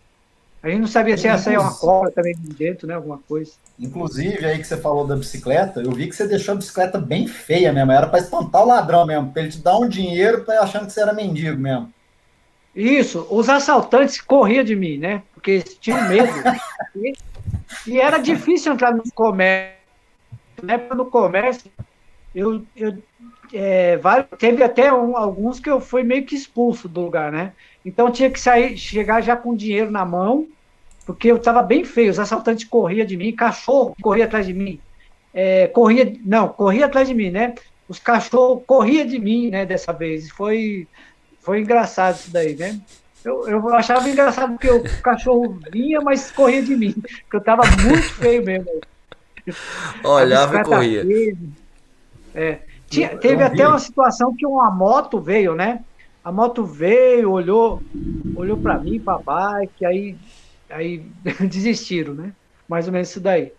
A 0.62 0.68
gente 0.68 0.80
não 0.80 0.88
sabia 0.88 1.16
se 1.16 1.26
ia 1.26 1.38
sair 1.38 1.58
uma 1.58 1.74
cobra 1.74 2.10
também 2.10 2.34
dentro, 2.36 2.88
né? 2.88 2.94
Alguma 2.94 3.18
coisa. 3.18 3.52
Inclusive, 3.78 4.44
aí 4.44 4.58
que 4.58 4.64
você 4.64 4.76
falou 4.76 5.06
da 5.06 5.14
bicicleta, 5.14 5.80
eu 5.80 5.92
vi 5.92 6.08
que 6.08 6.16
você 6.16 6.26
deixou 6.26 6.54
a 6.54 6.56
bicicleta 6.56 6.98
bem 6.98 7.28
feia 7.28 7.72
mesmo. 7.72 7.92
Era 7.92 8.06
para 8.06 8.18
espantar 8.18 8.62
o 8.62 8.66
ladrão 8.66 9.06
mesmo, 9.06 9.30
para 9.30 9.42
ele 9.42 9.50
te 9.52 9.58
dar 9.58 9.78
um 9.78 9.88
dinheiro 9.88 10.44
pra 10.44 10.60
achando 10.62 10.86
que 10.86 10.92
você 10.92 11.00
era 11.00 11.12
mendigo 11.12 11.56
mesmo. 11.56 11.92
Isso, 12.76 13.26
os 13.30 13.48
assaltantes 13.48 14.20
corriam 14.20 14.62
de 14.62 14.76
mim, 14.76 14.98
né? 14.98 15.22
Porque 15.32 15.60
tinham 15.60 16.06
medo. 16.08 16.30
e, 17.86 17.98
era 17.98 18.18
difícil 18.18 18.74
entrar 18.74 18.94
no 18.94 19.02
comércio. 19.14 19.74
Época 20.68 20.94
no 20.94 21.06
comércio, 21.06 21.70
eu, 22.34 22.62
eu 22.76 22.98
é, 23.52 23.98
teve 24.38 24.62
até 24.62 24.92
um, 24.92 25.16
alguns 25.16 25.58
que 25.58 25.70
eu 25.70 25.80
fui 25.80 26.02
meio 26.02 26.24
que 26.24 26.34
expulso 26.34 26.86
do 26.88 27.00
lugar, 27.00 27.32
né? 27.32 27.52
Então 27.84 28.10
tinha 28.10 28.30
que 28.30 28.38
sair, 28.38 28.76
chegar 28.76 29.22
já 29.22 29.36
com 29.36 29.56
dinheiro 29.56 29.90
na 29.90 30.04
mão, 30.04 30.46
porque 31.06 31.30
eu 31.30 31.36
estava 31.36 31.62
bem 31.62 31.84
feio. 31.84 32.10
Os 32.10 32.18
assaltantes 32.18 32.64
corriam 32.64 33.06
de 33.06 33.16
mim, 33.16 33.32
cachorro 33.32 33.96
corria 34.02 34.24
atrás 34.24 34.46
de 34.46 34.52
mim, 34.52 34.80
é, 35.32 35.66
corria, 35.68 36.12
não, 36.24 36.48
corria 36.48 36.86
atrás 36.86 37.08
de 37.08 37.14
mim, 37.14 37.30
né? 37.30 37.54
Os 37.88 37.98
cachorros 37.98 38.64
corriam 38.66 39.06
de 39.06 39.18
mim, 39.18 39.50
né? 39.50 39.64
Dessa 39.64 39.92
vez 39.92 40.28
foi, 40.30 40.86
foi 41.46 41.60
engraçado 41.60 42.16
isso 42.16 42.32
daí, 42.32 42.56
né? 42.56 42.80
Eu, 43.24 43.48
eu 43.48 43.72
achava 43.72 44.10
engraçado 44.10 44.54
porque 44.54 44.68
o 44.68 44.82
cachorro 45.00 45.60
vinha, 45.70 46.00
mas 46.00 46.32
corria 46.32 46.60
de 46.60 46.74
mim, 46.74 46.92
porque 47.22 47.36
eu 47.36 47.38
estava 47.38 47.62
muito 47.84 48.14
feio 48.14 48.44
mesmo. 48.44 48.68
Olhava 50.02 50.58
e 50.58 50.64
corria. 50.64 51.06
é. 52.34 52.58
Tinha, 52.90 53.16
teve 53.16 53.44
até 53.44 53.66
uma 53.66 53.78
situação 53.78 54.34
que 54.34 54.44
uma 54.44 54.70
moto 54.72 55.20
veio, 55.20 55.54
né? 55.54 55.84
A 56.24 56.32
moto 56.32 56.64
veio, 56.64 57.30
olhou, 57.30 57.80
olhou 58.34 58.56
para 58.56 58.78
mim, 58.78 58.98
para 58.98 59.18
bike, 59.18 59.86
aí, 59.86 60.16
aí 60.68 60.98
desistiram, 61.48 62.12
né? 62.12 62.32
Mais 62.68 62.88
ou 62.88 62.92
menos 62.92 63.10
isso 63.10 63.20
daí. 63.20 63.52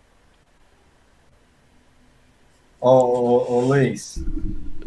Ô, 2.78 2.90
ô, 2.90 3.52
ô 3.52 3.60
Luiz. 3.60 4.22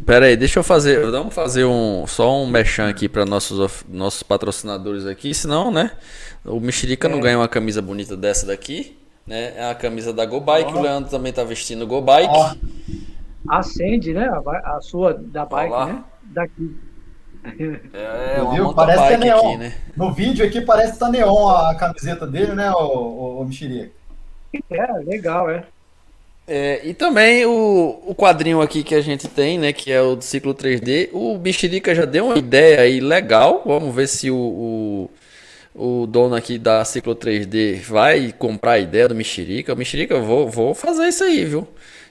Pera 0.05 0.25
aí, 0.25 0.35
deixa 0.35 0.59
eu 0.59 0.63
fazer, 0.63 1.09
vamos 1.11 1.33
fazer 1.33 1.63
um 1.65 2.05
só 2.07 2.41
um 2.41 2.47
mechan 2.47 2.89
aqui 2.89 3.07
para 3.07 3.25
nossos 3.25 3.85
nossos 3.87 4.23
patrocinadores 4.23 5.05
aqui, 5.05 5.33
senão, 5.33 5.71
né? 5.71 5.91
O 6.43 6.59
Mexerica 6.59 7.07
é. 7.07 7.11
não 7.11 7.19
ganha 7.19 7.37
uma 7.37 7.47
camisa 7.47 7.81
bonita 7.81 8.17
dessa 8.17 8.47
daqui, 8.47 8.97
né? 9.27 9.53
É 9.55 9.69
a 9.69 9.75
camisa 9.75 10.11
da 10.11 10.25
Go 10.25 10.41
Bike, 10.41 10.73
oh. 10.73 10.79
o 10.79 10.81
Leandro 10.81 11.09
também 11.09 11.31
tá 11.31 11.43
vestindo 11.43 11.85
Go 11.85 12.01
Bike. 12.01 12.33
Oh. 12.33 13.53
Acende, 13.53 14.13
né? 14.13 14.27
A, 14.27 14.77
a 14.77 14.81
sua 14.81 15.13
da 15.13 15.45
bike, 15.45 15.71
Olá. 15.71 15.85
né? 15.85 16.03
Daqui. 16.23 16.75
É, 17.93 18.37
é 18.39 18.41
uma 18.41 18.73
parece 18.73 19.07
que 19.07 19.13
é 19.13 19.17
neon. 19.17 19.37
Aqui, 19.37 19.57
né? 19.57 19.73
No 19.95 20.11
vídeo 20.11 20.45
aqui 20.45 20.61
parece 20.61 20.93
que 20.93 20.99
tá 20.99 21.09
neon 21.09 21.47
a 21.49 21.75
camiseta 21.75 22.25
dele, 22.25 22.53
né, 22.53 22.71
o, 22.71 22.77
o, 22.77 23.41
o 23.41 23.45
Mexerica? 23.45 23.91
É, 24.69 24.91
legal, 25.05 25.49
é. 25.49 25.63
É, 26.53 26.81
e 26.83 26.93
também 26.93 27.45
o, 27.45 28.03
o 28.05 28.13
quadrinho 28.13 28.61
aqui 28.61 28.83
que 28.83 28.93
a 28.93 28.99
gente 28.99 29.25
tem, 29.25 29.57
né, 29.57 29.71
que 29.71 29.89
é 29.89 30.01
o 30.01 30.17
do 30.17 30.21
ciclo 30.21 30.53
3D, 30.53 31.07
o 31.13 31.37
Mexerica 31.37 31.95
já 31.95 32.03
deu 32.03 32.25
uma 32.25 32.37
ideia 32.37 32.81
aí 32.81 32.99
legal, 32.99 33.63
vamos 33.65 33.95
ver 33.95 34.05
se 34.05 34.29
o, 34.29 34.35
o, 35.73 36.01
o 36.01 36.05
dono 36.05 36.35
aqui 36.35 36.59
da 36.59 36.83
ciclo 36.83 37.15
3D 37.15 37.79
vai 37.79 38.33
comprar 38.37 38.73
a 38.73 38.79
ideia 38.79 39.07
do 39.07 39.15
Mexerica. 39.15 39.73
O 39.73 39.77
Mexerica, 39.77 40.15
eu 40.15 40.25
vou, 40.25 40.49
vou 40.49 40.75
fazer 40.75 41.07
isso 41.07 41.23
aí, 41.23 41.45
viu? 41.45 41.65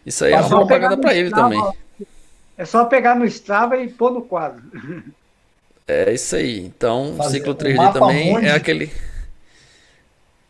Isso 0.07 0.25
aí 0.25 0.33
é, 0.33 0.37
é 0.37 0.41
uma 0.41 0.49
propaganda 0.49 0.97
para 0.97 1.15
ele 1.15 1.29
também. 1.29 1.63
É 2.57 2.65
só 2.65 2.87
pegar 2.87 3.17
no 3.17 3.27
Strava 3.27 3.77
e 3.77 3.89
pôr 3.89 4.11
no 4.11 4.23
quadro. 4.23 4.63
É 5.87 6.15
isso 6.15 6.35
aí. 6.35 6.61
Então, 6.61 7.15
Fazer 7.19 7.41
ciclo 7.41 7.55
3D 7.55 7.93
também 7.93 8.47
é 8.47 8.53
aquele 8.53 8.91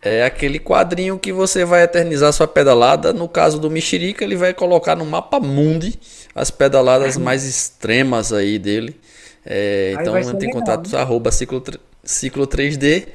é 0.03 0.25
aquele 0.25 0.59
quadrinho 0.59 1.19
que 1.19 1.33
você 1.33 1.65
vai 1.65 1.83
eternizar 1.83 2.33
sua 2.33 2.49
pedalada. 2.49 3.13
No 3.13 3.29
caso 3.29 3.59
do 3.59 3.71
Mexerica, 3.71 4.25
ele 4.25 4.37
vai 4.37 4.55
colocar 4.55 4.97
no 4.97 5.05
mapa 5.05 5.39
mundi 5.39 5.99
as 6.35 6.51
pedaladas 6.51 7.17
mais 7.17 7.45
extremas 7.45 8.33
aí 8.33 8.59
dele. 8.59 8.99
É, 9.45 9.95
então 10.01 10.17
entre 10.19 10.49
em 10.49 10.51
contato 10.51 10.91
né? 10.91 10.99
arroba 10.99 11.33
ciclo, 11.33 11.63
ciclo 12.05 12.47
3D 12.47 13.07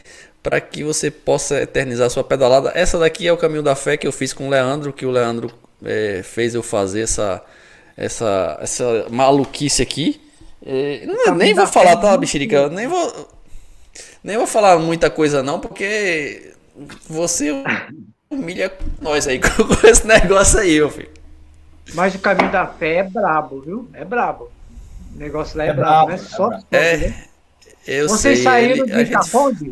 para 0.41 0.61
que 0.61 0.83
você 0.83 1.09
possa 1.09 1.59
eternizar 1.61 2.07
sua 2.09 2.23
pedalada. 2.23 2.71
Essa 2.75 2.99
daqui 2.99 3.27
é 3.27 3.33
o 3.33 3.37
caminho 3.37 3.63
da 3.63 3.75
fé 3.75 3.97
que 3.97 4.05
eu 4.05 4.11
fiz 4.11 4.31
com 4.31 4.45
o 4.45 4.49
Leandro, 4.49 4.93
que 4.93 5.05
o 5.05 5.09
Leandro 5.09 5.51
é, 5.83 6.21
fez 6.23 6.53
eu 6.53 6.61
fazer 6.61 7.01
essa, 7.01 7.41
essa, 7.97 8.59
essa 8.61 9.07
maluquice 9.09 9.81
aqui. 9.81 10.21
É, 10.63 11.03
não, 11.07 11.33
nem 11.33 11.51
vou 11.55 11.65
falar, 11.65 11.95
tá, 11.97 12.15
Bichirica? 12.15 12.69
Nem 12.69 12.87
vou, 12.87 13.27
nem 14.23 14.37
vou 14.37 14.45
falar 14.45 14.77
muita 14.77 15.09
coisa, 15.09 15.41
não, 15.41 15.59
porque 15.59 16.53
você 17.07 17.51
humilha 18.29 18.71
nós 19.01 19.27
aí 19.27 19.39
com 19.39 19.87
esse 19.87 20.05
negócio 20.05 20.59
aí, 20.59 20.77
meu 20.77 20.89
filho. 20.89 21.09
Mas 21.93 22.15
o 22.15 22.19
caminho 22.19 22.51
da 22.51 22.65
fé 22.67 22.95
é 22.95 23.03
brabo, 23.03 23.61
viu? 23.61 23.89
É 23.93 24.03
brabo. 24.03 24.49
O 25.15 25.17
negócio 25.17 25.57
lá 25.57 25.65
é, 25.65 25.69
é 25.69 25.73
brabo, 25.73 26.09
né? 26.09 26.17
Só 26.17 26.49
é, 26.71 26.97
né? 26.97 27.25
eu 27.87 28.09
Vocês 28.09 28.39
sei, 28.39 28.43
saíram 28.43 28.85
ele, 28.87 29.05
de 29.05 29.11
Caponde? 29.11 29.65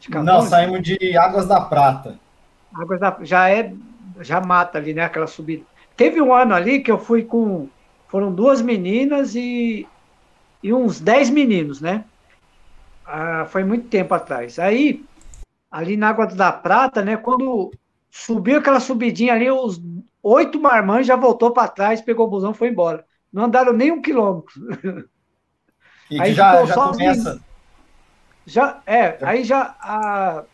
Gente... 0.00 0.18
Não, 0.22 0.42
saímos 0.42 0.82
de 0.82 1.16
Águas 1.16 1.48
da 1.48 1.60
Prata. 1.60 2.16
Águas 2.72 3.00
da 3.00 3.16
já 3.22 3.50
é 3.50 3.72
já 4.20 4.40
mata 4.40 4.78
ali, 4.78 4.94
né? 4.94 5.04
Aquela 5.04 5.26
subida. 5.26 5.64
Teve 5.96 6.20
um 6.20 6.32
ano 6.32 6.54
ali 6.54 6.80
que 6.80 6.90
eu 6.90 6.98
fui 6.98 7.24
com. 7.24 7.68
Foram 8.08 8.32
duas 8.32 8.62
meninas 8.62 9.34
e, 9.34 9.86
e 10.62 10.72
uns 10.72 11.00
dez 11.00 11.28
meninos, 11.28 11.80
né? 11.80 12.04
Ah, 13.04 13.46
foi 13.50 13.64
muito 13.64 13.88
tempo 13.88 14.14
atrás. 14.14 14.58
Aí, 14.58 15.04
ali 15.76 15.96
na 15.96 16.08
Água 16.08 16.26
da 16.26 16.50
Prata, 16.50 17.02
né? 17.02 17.16
Quando 17.16 17.70
subiu 18.10 18.58
aquela 18.58 18.80
subidinha 18.80 19.34
ali, 19.34 19.50
os 19.50 19.80
oito 20.22 20.58
marmãs 20.58 21.06
já 21.06 21.16
voltou 21.16 21.50
para 21.50 21.68
trás, 21.68 22.00
pegou 22.00 22.26
o 22.26 22.30
busão 22.30 22.52
e 22.52 22.54
foi 22.54 22.68
embora. 22.68 23.04
Não 23.32 23.44
andaram 23.44 23.72
nem 23.72 23.92
um 23.92 24.00
quilômetro. 24.00 24.52
E 26.08 26.20
aí 26.22 26.32
já, 26.32 26.64
já 26.64 26.74
começa. 26.74 27.40
Já, 28.46 28.80
é, 28.86 29.18
aí 29.22 29.42
já 29.42 29.74
a, 29.80 30.44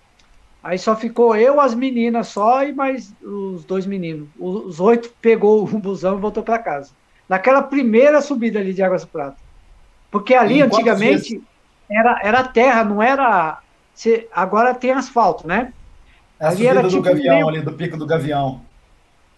Aí 0.62 0.78
só 0.78 0.94
ficou 0.94 1.34
eu, 1.34 1.60
as 1.60 1.74
meninas 1.74 2.28
só 2.28 2.64
e 2.64 2.72
mais 2.72 3.12
os 3.20 3.64
dois 3.64 3.84
meninos. 3.84 4.28
Os 4.38 4.78
oito 4.78 5.12
pegou 5.20 5.64
o 5.64 5.78
busão 5.78 6.16
e 6.16 6.20
voltou 6.20 6.42
para 6.42 6.58
casa. 6.58 6.92
Naquela 7.28 7.62
primeira 7.62 8.20
subida 8.20 8.60
ali 8.60 8.72
de 8.72 8.82
Águas 8.82 9.04
Prata. 9.04 9.36
Porque 10.10 10.34
ali 10.34 10.62
antigamente 10.62 11.42
era, 11.90 12.20
era 12.22 12.44
terra, 12.44 12.84
não 12.84 13.02
era. 13.02 13.58
Agora 14.32 14.74
tem 14.74 14.90
asfalto, 14.90 15.46
né? 15.46 15.72
É 16.38 16.46
a 16.46 16.48
ali 16.48 16.56
subida 16.56 16.82
do 16.82 16.88
tipo, 16.88 17.02
Gavião, 17.02 17.34
meio... 17.34 17.48
ali 17.48 17.62
do 17.62 17.72
Pico 17.72 17.96
do 17.96 18.06
Gavião. 18.06 18.60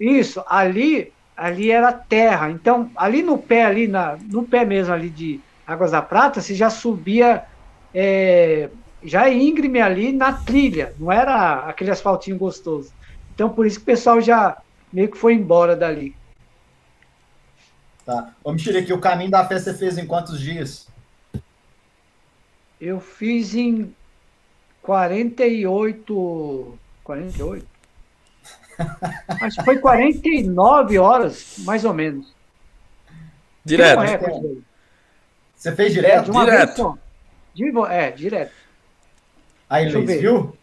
Isso, 0.00 0.42
ali, 0.48 1.12
ali 1.36 1.70
era 1.70 1.92
terra. 1.92 2.50
Então, 2.50 2.90
ali 2.96 3.22
no 3.22 3.36
pé, 3.38 3.64
ali 3.64 3.86
na, 3.86 4.16
no 4.30 4.42
pé 4.44 4.64
mesmo 4.64 4.92
ali 4.92 5.10
de 5.10 5.40
Águas 5.66 5.90
da 5.90 6.02
Prata, 6.02 6.40
se 6.40 6.54
já 6.54 6.70
subia. 6.70 7.44
É, 7.92 8.70
já 9.04 9.28
é 9.28 9.34
íngreme 9.34 9.80
ali 9.80 10.12
na 10.12 10.32
trilha, 10.32 10.94
não 10.98 11.12
era 11.12 11.66
aquele 11.68 11.90
asfaltinho 11.90 12.38
gostoso. 12.38 12.92
Então, 13.34 13.50
por 13.50 13.66
isso 13.66 13.76
que 13.76 13.82
o 13.82 13.86
pessoal 13.86 14.20
já 14.20 14.56
meio 14.92 15.10
que 15.10 15.18
foi 15.18 15.34
embora 15.34 15.76
dali. 15.76 16.16
Tá. 18.04 18.32
Vamos 18.42 18.62
tirar 18.62 18.80
aqui, 18.80 18.92
o 18.92 19.00
caminho 19.00 19.30
da 19.30 19.46
festa 19.46 19.72
você 19.72 19.78
fez 19.78 19.98
em 19.98 20.06
quantos 20.06 20.40
dias? 20.40 20.88
Eu 22.80 23.00
fiz 23.00 23.54
em 23.54 23.94
48. 24.84 26.78
48? 27.02 27.66
Acho 29.40 29.56
que 29.56 29.64
foi 29.64 29.78
49 29.78 30.98
horas, 30.98 31.56
mais 31.60 31.84
ou 31.84 31.94
menos. 31.94 32.32
Direto. 33.64 34.62
Você 35.56 35.72
fez 35.72 35.94
direto? 35.94 36.30
É, 36.38 36.44
direto. 36.44 36.98
É, 37.88 38.10
direto. 38.10 38.52
Aí, 39.70 39.90
Luiz, 39.90 40.20
viu? 40.20 40.54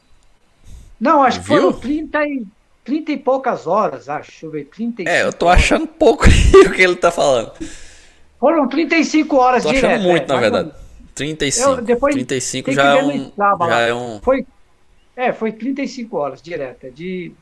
Não, 0.99 1.23
acho 1.23 1.39
que 1.39 1.47
foram 1.47 1.73
30 1.73 2.23
e, 2.27 2.45
30 2.83 3.11
e 3.13 3.17
poucas 3.17 3.65
horas, 3.65 4.07
acho. 4.07 4.29
Deixa 4.29 4.45
eu 4.45 4.51
ver, 4.51 4.65
35 4.65 5.09
É, 5.09 5.23
eu 5.23 5.33
tô 5.33 5.49
achando 5.49 5.87
pouco 5.87 6.25
o 6.65 6.71
que 6.71 6.81
ele 6.81 6.95
tá 6.95 7.09
falando. 7.09 7.53
Foram 8.39 8.67
35 8.67 9.35
horas 9.35 9.63
tô 9.63 9.69
direto. 9.69 9.85
achando 9.85 10.03
muito, 10.03 10.23
é, 10.25 10.27
na 10.27 10.39
verdade. 10.39 10.71
35. 11.13 11.69
Eu, 11.69 11.81
depois 11.81 12.13
35 12.15 12.71
já 12.71 12.97
é, 12.97 13.03
um, 13.03 13.31
já 13.37 13.79
é 13.79 13.93
um. 13.93 14.19
Foi, 14.21 14.45
é, 15.15 15.33
foi 15.33 15.51
35 15.51 16.17
horas 16.17 16.41
direta. 16.41 16.89
De, 16.89 17.33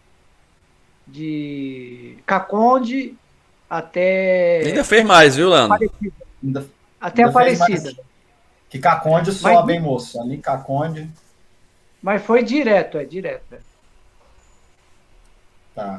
de 1.07 2.17
Caconde 2.25 3.15
até. 3.69 4.61
Ainda 4.65 4.83
fez 4.83 5.05
mais, 5.05 5.35
viu, 5.35 5.49
Leandro? 5.49 5.77
Ainda, 6.43 6.65
até 6.99 7.23
ainda 7.23 7.31
Aparecida. 7.31 7.95
Que 8.69 8.79
Caconde 8.79 9.31
só 9.31 9.61
bem 9.63 9.79
moço. 9.79 10.21
Ali 10.21 10.37
Caconde. 10.37 11.09
Mas 12.01 12.23
foi 12.23 12.43
direto, 12.43 12.97
é 12.97 13.03
direto. 13.03 13.57
Tá. 15.75 15.97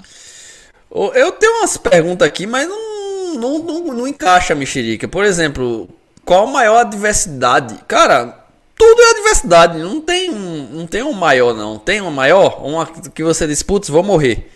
Eu 0.90 1.32
tenho 1.32 1.58
umas 1.58 1.76
perguntas 1.76 2.26
aqui, 2.26 2.46
mas 2.46 2.68
não, 2.68 3.34
não, 3.34 3.58
não, 3.58 3.84
não 3.94 4.08
encaixa, 4.08 4.54
mexerica. 4.54 5.06
Por 5.06 5.24
exemplo, 5.24 5.88
qual 6.30 6.46
a 6.46 6.50
maior 6.52 6.76
adversidade? 6.82 7.74
Cara, 7.88 8.38
tudo 8.76 9.02
é 9.02 9.10
adversidade. 9.10 9.80
Não 9.80 10.00
tem 10.00 10.30
um, 10.30 10.68
não 10.70 10.86
tem 10.86 11.02
um 11.02 11.12
maior, 11.12 11.52
não. 11.52 11.76
Tem 11.76 12.00
uma 12.00 12.12
maior? 12.12 12.64
Uma 12.64 12.86
que 12.86 13.24
você 13.24 13.48
disputa, 13.48 13.90
vou 13.90 14.04
morrer. 14.04 14.48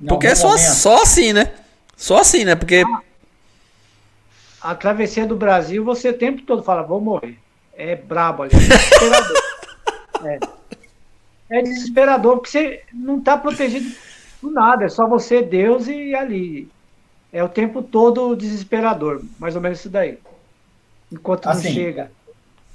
Não, 0.00 0.08
Porque 0.08 0.28
é 0.28 0.34
só, 0.34 0.56
só 0.56 1.02
assim, 1.02 1.34
né? 1.34 1.52
Só 1.94 2.20
assim, 2.20 2.46
né? 2.46 2.54
Porque. 2.54 2.82
A, 4.62 4.70
a 4.70 4.74
travessia 4.74 5.26
do 5.26 5.36
Brasil, 5.36 5.84
você 5.84 6.08
o 6.08 6.16
tempo 6.16 6.40
todo 6.40 6.62
fala, 6.62 6.84
vou 6.84 7.02
morrer. 7.02 7.38
É 7.74 7.94
brabo 7.94 8.44
ali. 8.44 8.52
É 8.54 8.58
desesperador. 8.58 9.42
é. 10.24 10.38
é 11.50 11.62
desesperador, 11.62 12.36
porque 12.38 12.50
você 12.50 12.82
não 12.94 13.18
está 13.18 13.36
protegido 13.36 13.94
do 14.40 14.50
nada. 14.50 14.86
É 14.86 14.88
só 14.88 15.06
você, 15.06 15.42
Deus 15.42 15.86
e 15.86 16.14
ali. 16.14 16.66
É 17.30 17.44
o 17.44 17.48
tempo 17.48 17.82
todo 17.82 18.34
desesperador. 18.34 19.20
Mais 19.38 19.54
ou 19.54 19.60
menos 19.60 19.80
isso 19.80 19.90
daí. 19.90 20.18
Enquanto 21.12 21.46
assim, 21.48 21.68
não 21.68 21.74
chega. 21.74 22.12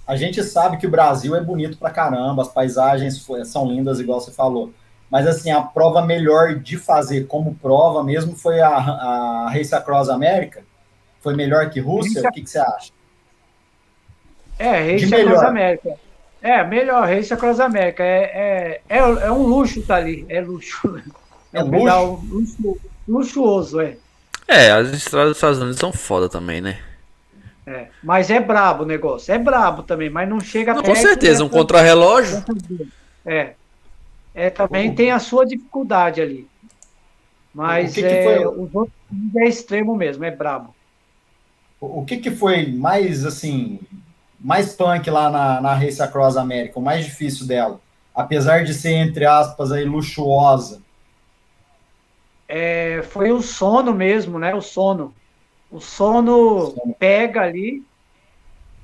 A 0.07 0.15
gente 0.15 0.43
sabe 0.43 0.77
que 0.77 0.85
o 0.85 0.89
Brasil 0.89 1.35
é 1.35 1.41
bonito 1.41 1.77
pra 1.77 1.89
caramba, 1.89 2.43
as 2.43 2.47
paisagens 2.47 3.25
são 3.45 3.67
lindas, 3.67 3.99
igual 3.99 4.21
você 4.21 4.31
falou. 4.31 4.71
Mas 5.09 5.27
assim, 5.27 5.51
a 5.51 5.61
prova 5.61 6.05
melhor 6.05 6.55
de 6.55 6.77
fazer 6.77 7.25
como 7.25 7.55
prova 7.55 8.03
mesmo 8.03 8.35
foi 8.35 8.59
a, 8.59 8.69
a 8.69 9.49
Race 9.49 9.73
Across 9.73 10.09
América. 10.09 10.63
Foi 11.21 11.35
melhor 11.35 11.69
que 11.69 11.79
Rússia? 11.79 12.21
Race... 12.21 12.27
O 12.27 12.31
que, 12.33 12.41
que, 12.41 12.49
você 12.49 12.59
acha? 12.59 12.91
É, 14.59 14.91
Race 14.91 15.13
Across 15.13 15.43
América. 15.43 15.95
É, 16.41 16.63
melhor, 16.63 17.07
Race 17.07 17.33
Across 17.33 17.59
América. 17.59 18.03
É, 18.03 18.81
é, 18.87 18.97
é, 18.97 18.97
é 18.99 19.31
um 19.31 19.43
luxo 19.43 19.81
tá 19.81 19.95
ali. 19.95 20.25
É 20.29 20.41
luxo. 20.41 21.01
É, 21.51 21.57
é 21.59 21.63
um 21.63 21.71
pedal 21.71 22.21
luxo, 22.29 22.77
luxuoso, 23.07 23.81
é. 23.81 23.97
É, 24.47 24.71
as 24.71 24.89
estradas 24.89 25.29
dos 25.29 25.37
Estados 25.37 25.59
Unidos 25.59 25.79
são 25.79 25.91
foda 25.91 26.29
também, 26.29 26.61
né? 26.61 26.77
É, 27.67 27.87
mas 28.03 28.29
é 28.29 28.39
brabo 28.39 28.83
o 28.83 28.85
negócio. 28.85 29.33
É 29.33 29.37
brabo 29.37 29.81
também, 29.81 30.09
mas 30.09 30.29
não 30.29 30.39
chega 30.39 30.73
não, 30.73 30.83
Com 30.83 30.95
certeza, 30.95 31.43
um 31.43 31.49
contrarrelógio. 31.49 32.43
É. 33.25 33.53
É, 34.33 34.49
também 34.49 34.93
tem 34.93 35.11
a 35.11 35.19
sua 35.19 35.45
dificuldade 35.45 36.21
ali. 36.21 36.47
Mas 37.53 37.93
que 37.93 38.03
é, 38.03 38.09
que 38.09 38.23
foi... 38.23 38.45
os 38.45 38.75
outros 38.75 38.95
é 39.37 39.47
extremo 39.47 39.95
mesmo, 39.95 40.25
é 40.25 40.31
brabo. 40.31 40.75
O 41.79 42.03
que, 42.05 42.17
que 42.17 42.31
foi 42.31 42.71
mais, 42.71 43.25
assim, 43.25 43.79
mais 44.39 44.73
punk 44.73 45.09
lá 45.09 45.29
na, 45.29 45.61
na 45.61 45.73
Race 45.73 46.01
Across 46.01 46.37
América, 46.37 46.79
o 46.79 46.83
mais 46.83 47.05
difícil 47.05 47.47
dela? 47.47 47.79
Apesar 48.13 48.63
de 48.63 48.73
ser, 48.73 48.93
entre 48.93 49.25
aspas, 49.25 49.71
aí, 49.71 49.85
luxuosa. 49.85 50.81
É, 52.47 53.03
foi 53.09 53.31
o 53.31 53.41
sono 53.41 53.93
mesmo, 53.93 54.37
né? 54.37 54.53
O 54.53 54.61
sono. 54.61 55.13
O 55.75 55.81
sono, 55.81 56.73
pega 56.97 57.41
ali, 57.41 57.83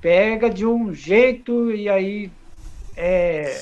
pega 0.01 0.49
de 0.49 0.65
um 0.65 0.93
jeito 0.93 1.71
e 1.71 1.87
aí 1.87 2.29
é, 2.97 3.57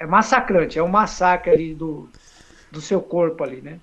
é 0.00 0.04
massacrante, 0.04 0.76
é 0.76 0.82
um 0.82 0.88
massacre 0.88 1.52
ali 1.52 1.74
do, 1.76 2.08
do 2.72 2.80
seu 2.80 3.00
corpo 3.00 3.44
ali, 3.44 3.60
né? 3.60 3.78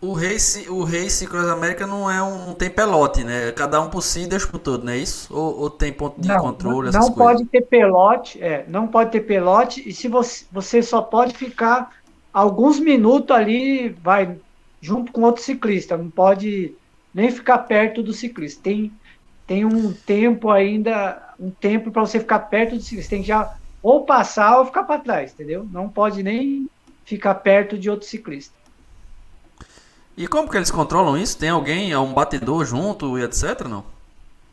O 0.00 0.14
Race, 0.14 0.68
o 0.68 0.82
Race 0.82 1.24
Cross 1.28 1.48
América 1.48 1.86
não 1.86 2.10
é 2.10 2.20
um, 2.20 2.46
não 2.46 2.54
tem 2.54 2.68
pelote, 2.68 3.22
né? 3.22 3.52
Cada 3.52 3.80
um 3.80 3.88
por 3.88 4.02
si, 4.02 4.26
deixa 4.26 4.48
por 4.48 4.58
todo, 4.58 4.84
não 4.84 4.92
é 4.92 4.98
isso? 4.98 5.32
Ou, 5.32 5.60
ou 5.60 5.70
tem 5.70 5.92
ponto 5.92 6.20
de 6.20 6.26
não, 6.26 6.40
controle? 6.40 6.90
Não, 6.90 7.02
não 7.02 7.12
pode 7.12 7.44
ter 7.44 7.62
pelote, 7.62 8.42
é, 8.42 8.64
não 8.66 8.88
pode 8.88 9.12
ter 9.12 9.20
pelote, 9.20 9.88
e 9.88 9.94
se 9.94 10.08
você, 10.08 10.44
você 10.50 10.82
só 10.82 11.00
pode 11.00 11.34
ficar 11.34 11.92
alguns 12.32 12.80
minutos 12.80 13.30
ali, 13.30 13.90
vai 13.90 14.36
junto 14.80 15.12
com 15.12 15.22
outro 15.22 15.40
ciclista, 15.40 15.96
não 15.96 16.10
pode 16.10 16.74
nem 17.14 17.30
ficar 17.30 17.58
perto 17.58 18.02
do 18.02 18.12
ciclista. 18.12 18.60
Tem, 18.62 18.92
tem 19.46 19.64
um 19.64 19.92
tempo 19.92 20.50
ainda, 20.50 21.34
um 21.38 21.50
tempo 21.50 21.90
para 21.90 22.02
você 22.02 22.18
ficar 22.18 22.40
perto 22.40 22.76
do 22.76 22.82
ciclista. 22.82 23.10
Tem 23.10 23.22
que 23.22 23.28
já 23.28 23.56
ou 23.82 24.04
passar 24.04 24.58
ou 24.58 24.66
ficar 24.66 24.84
para 24.84 25.00
trás, 25.00 25.32
entendeu? 25.32 25.68
Não 25.70 25.88
pode 25.88 26.22
nem 26.22 26.68
ficar 27.04 27.34
perto 27.34 27.78
de 27.78 27.88
outro 27.90 28.06
ciclista. 28.06 28.54
E 30.16 30.26
como 30.26 30.48
que 30.48 30.56
eles 30.56 30.70
controlam 30.70 31.18
isso? 31.18 31.36
Tem 31.36 31.50
alguém, 31.50 31.92
é 31.92 31.98
um 31.98 32.12
batedor 32.14 32.64
junto 32.64 33.18
e 33.18 33.22
etc, 33.22 33.62
não? 33.68 33.84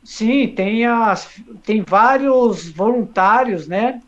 Sim, 0.04 0.48
tem, 0.50 0.86
as, 0.86 1.30
tem 1.64 1.84
vários 1.84 2.68
voluntários, 2.68 3.68
né? 3.68 4.02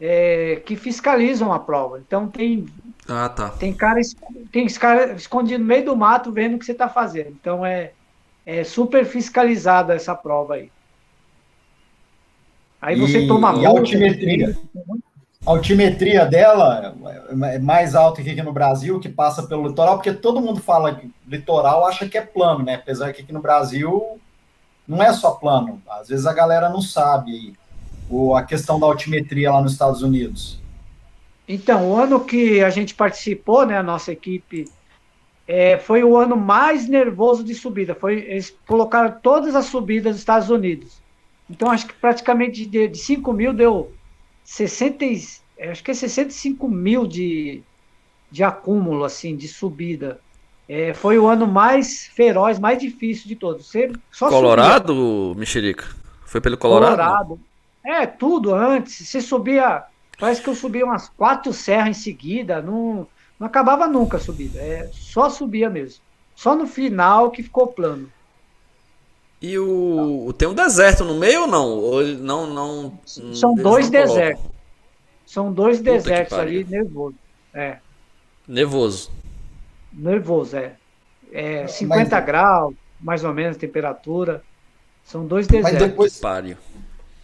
É, 0.00 0.62
que 0.64 0.76
fiscalizam 0.76 1.52
a 1.52 1.58
prova. 1.58 1.98
Então 1.98 2.28
tem 2.28 2.66
ah, 3.08 3.28
tá. 3.28 3.48
tem 3.50 3.72
cara 3.72 4.00
tem 4.52 4.66
cara 4.66 5.12
escondido 5.12 5.60
no 5.60 5.66
meio 5.66 5.84
do 5.84 5.96
mato 5.96 6.30
vendo 6.30 6.56
o 6.56 6.58
que 6.58 6.64
você 6.64 6.72
está 6.72 6.88
fazendo. 6.88 7.30
Então 7.30 7.64
é, 7.64 7.92
é 8.44 8.62
super 8.64 9.04
fiscalizada 9.06 9.94
essa 9.94 10.14
prova 10.14 10.54
aí. 10.54 10.70
Aí 12.80 12.98
você 12.98 13.20
e, 13.20 13.26
toma 13.26 13.54
e 13.56 13.66
a 13.66 13.70
altimetria. 13.70 14.56
A 15.46 15.50
altimetria 15.50 16.26
dela 16.26 16.94
é 17.50 17.58
mais 17.58 17.94
alta 17.94 18.22
que 18.22 18.30
aqui 18.30 18.42
no 18.42 18.52
Brasil, 18.52 19.00
que 19.00 19.08
passa 19.08 19.42
pelo 19.44 19.66
litoral, 19.66 19.96
porque 19.96 20.12
todo 20.12 20.40
mundo 20.40 20.60
fala 20.60 20.94
que 20.94 21.10
litoral 21.26 21.86
acha 21.86 22.08
que 22.08 22.18
é 22.18 22.22
plano, 22.22 22.64
né? 22.64 22.74
Apesar 22.74 23.12
que 23.12 23.22
aqui 23.22 23.32
no 23.32 23.40
Brasil 23.40 24.20
não 24.86 25.02
é 25.02 25.12
só 25.12 25.32
plano. 25.32 25.80
Às 25.88 26.08
vezes 26.08 26.26
a 26.26 26.32
galera 26.32 26.68
não 26.68 26.82
sabe 26.82 27.54
o, 28.10 28.36
a 28.36 28.42
questão 28.42 28.78
da 28.78 28.86
altimetria 28.86 29.50
lá 29.50 29.62
nos 29.62 29.72
Estados 29.72 30.02
Unidos. 30.02 30.60
Então, 31.48 31.90
o 31.90 31.96
ano 31.96 32.20
que 32.20 32.62
a 32.62 32.68
gente 32.68 32.94
participou, 32.94 33.64
né, 33.64 33.78
a 33.78 33.82
nossa 33.82 34.12
equipe, 34.12 34.66
é, 35.46 35.78
foi 35.78 36.04
o 36.04 36.16
ano 36.16 36.36
mais 36.36 36.86
nervoso 36.86 37.42
de 37.42 37.54
subida. 37.54 37.94
Foi, 37.94 38.18
eles 38.18 38.54
colocaram 38.66 39.18
todas 39.22 39.56
as 39.56 39.64
subidas 39.64 40.12
dos 40.12 40.20
Estados 40.20 40.50
Unidos. 40.50 41.00
Então, 41.48 41.70
acho 41.70 41.86
que 41.86 41.94
praticamente 41.94 42.66
de, 42.66 42.88
de 42.88 42.98
5 42.98 43.32
mil 43.32 43.54
deu 43.54 43.90
60, 44.44 45.04
acho 45.70 45.82
que 45.82 45.90
é 45.90 45.94
65 45.94 46.68
mil 46.68 47.06
de, 47.06 47.62
de 48.30 48.44
acúmulo, 48.44 49.04
assim, 49.04 49.34
de 49.34 49.48
subida. 49.48 50.20
É, 50.68 50.92
foi 50.92 51.18
o 51.18 51.26
ano 51.26 51.46
mais 51.46 52.06
feroz, 52.08 52.58
mais 52.58 52.78
difícil 52.78 53.26
de 53.26 53.36
todos. 53.36 53.66
Você 53.66 53.90
só 54.12 54.28
Colorado, 54.28 54.94
subia. 54.94 55.40
Mexerica? 55.40 55.86
Foi 56.26 56.42
pelo 56.42 56.58
Colorado? 56.58 56.96
Colorado. 56.96 57.40
É, 57.82 58.06
tudo 58.06 58.54
antes. 58.54 59.08
Você 59.08 59.22
subia, 59.22 59.84
parece 60.18 60.42
que 60.42 60.48
eu 60.48 60.54
subia 60.54 60.84
umas 60.84 61.08
quatro 61.08 61.52
serras 61.52 61.88
em 61.88 62.00
seguida, 62.00 62.60
não, 62.60 63.06
não 63.38 63.46
acabava 63.46 63.86
nunca 63.86 64.16
a 64.16 64.20
subida. 64.20 64.58
É, 64.58 64.90
só 64.92 65.30
subia 65.30 65.70
mesmo. 65.70 66.02
Só 66.34 66.54
no 66.54 66.66
final 66.66 67.30
que 67.30 67.42
ficou 67.42 67.68
plano. 67.68 68.10
E 69.40 69.56
o. 69.58 70.32
Tem 70.36 70.48
um 70.48 70.54
deserto 70.54 71.04
no 71.04 71.14
meio 71.14 71.42
ou 71.42 71.46
não? 71.46 71.68
Ou 71.68 72.02
não, 72.04 72.46
não. 72.46 72.98
São 73.04 73.54
dois 73.54 73.88
desertos. 73.88 74.44
São 75.24 75.52
dois 75.52 75.78
Puta 75.78 75.92
desertos 75.92 76.38
ali, 76.38 76.64
nervoso. 76.64 77.14
É. 77.54 77.78
Nervoso. 78.46 79.10
Nervoso, 79.92 80.56
é. 80.56 80.74
É 81.30 81.66
50 81.66 82.16
Mas... 82.16 82.24
graus, 82.24 82.74
mais 83.00 83.22
ou 83.22 83.32
menos, 83.32 83.56
temperatura. 83.56 84.42
São 85.04 85.26
dois 85.26 85.46
desertos. 85.46 85.80
Mas 85.80 85.88
depois, 85.88 86.20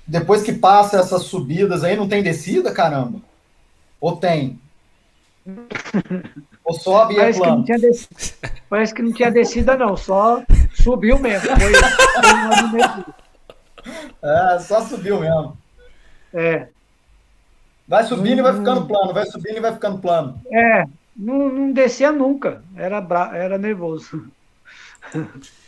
depois 0.07 0.43
que 0.43 0.53
passa 0.53 0.99
essas 0.99 1.23
subidas 1.23 1.83
aí, 1.83 1.97
não 1.97 2.09
tem 2.09 2.23
descida, 2.23 2.73
caramba? 2.73 3.21
Ou 4.01 4.17
tem? 4.17 4.59
Ou 6.65 6.75
sobe 6.75 7.15
e 7.15 7.19
é 7.19 7.33
plano? 7.33 7.65
Que 7.65 7.75
Parece 8.71 8.95
que 8.95 9.03
não 9.03 9.13
tinha 9.13 9.31
descida, 9.31 9.77
não. 9.77 9.97
Só 9.97 10.43
subiu 10.75 11.19
mesmo. 11.19 11.49
Foi, 11.49 11.75
foi 11.75 13.15
é, 14.23 14.59
só 14.61 14.81
subiu 14.81 15.21
mesmo. 15.21 15.59
É. 16.33 16.69
Vai 17.87 18.05
subindo 18.05 18.43
não, 18.43 18.49
e 18.49 18.51
vai 18.51 18.59
ficando 18.59 18.87
plano, 18.87 19.13
vai 19.13 19.27
subindo 19.27 19.59
e 19.59 19.61
vai 19.61 19.73
ficando 19.73 19.99
plano. 19.99 20.41
É, 20.51 20.85
não, 21.15 21.51
não 21.51 21.73
descia 21.73 22.11
nunca. 22.11 22.63
Era, 22.75 23.01
bra... 23.01 23.31
Era 23.37 23.59
nervoso. 23.59 24.27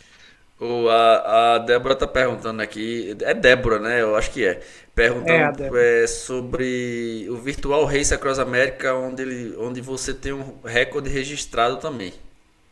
O, 0.59 0.89
a, 0.89 1.55
a 1.55 1.59
Débora 1.59 1.95
tá 1.95 2.07
perguntando 2.07 2.63
aqui. 2.63 3.15
É 3.21 3.35
Débora, 3.35 3.79
né? 3.79 4.01
Eu 4.01 4.17
acho 4.17 4.31
que 4.31 4.45
é. 4.45 4.63
Perguntando 4.95 5.77
é, 5.77 6.05
é, 6.05 6.07
sobre 6.07 7.27
o 7.29 7.37
Virtual 7.37 7.85
Race 7.85 8.15
Across 8.15 8.39
America, 8.39 8.95
onde, 8.95 9.23
ele, 9.23 9.57
onde 9.59 9.83
você 9.83 10.15
tem 10.15 10.33
um 10.33 10.59
recorde 10.65 11.11
registrado 11.11 11.77
também. 11.77 12.15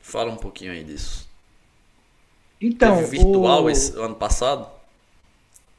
Fala 0.01 0.31
um 0.31 0.36
pouquinho 0.36 0.73
aí 0.73 0.82
disso. 0.82 1.28
Então. 2.59 2.97
Teve 2.97 3.19
virtual 3.19 3.65
o... 3.65 3.70
esse 3.70 3.94
ano 3.98 4.15
passado? 4.15 4.66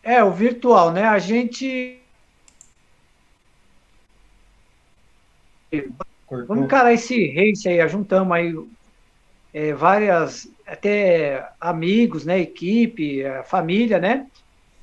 É, 0.03 0.23
o 0.23 0.31
virtual, 0.31 0.91
né? 0.91 1.03
A 1.03 1.17
gente. 1.17 1.99
Vamos 6.29 6.65
encarar 6.65 6.93
esse 6.93 7.27
race 7.33 7.67
aí, 7.67 7.87
juntamos 7.89 8.31
aí 8.31 8.53
é, 9.55 9.73
várias, 9.73 10.49
até 10.67 11.47
amigos, 11.61 12.25
né? 12.25 12.41
Equipe, 12.41 13.23
família, 13.45 13.99
né? 13.99 14.27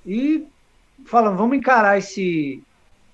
E 0.07 0.47
falando, 1.05 1.37
vamos 1.37 1.59
encarar 1.59 1.99
esse, 1.99 2.63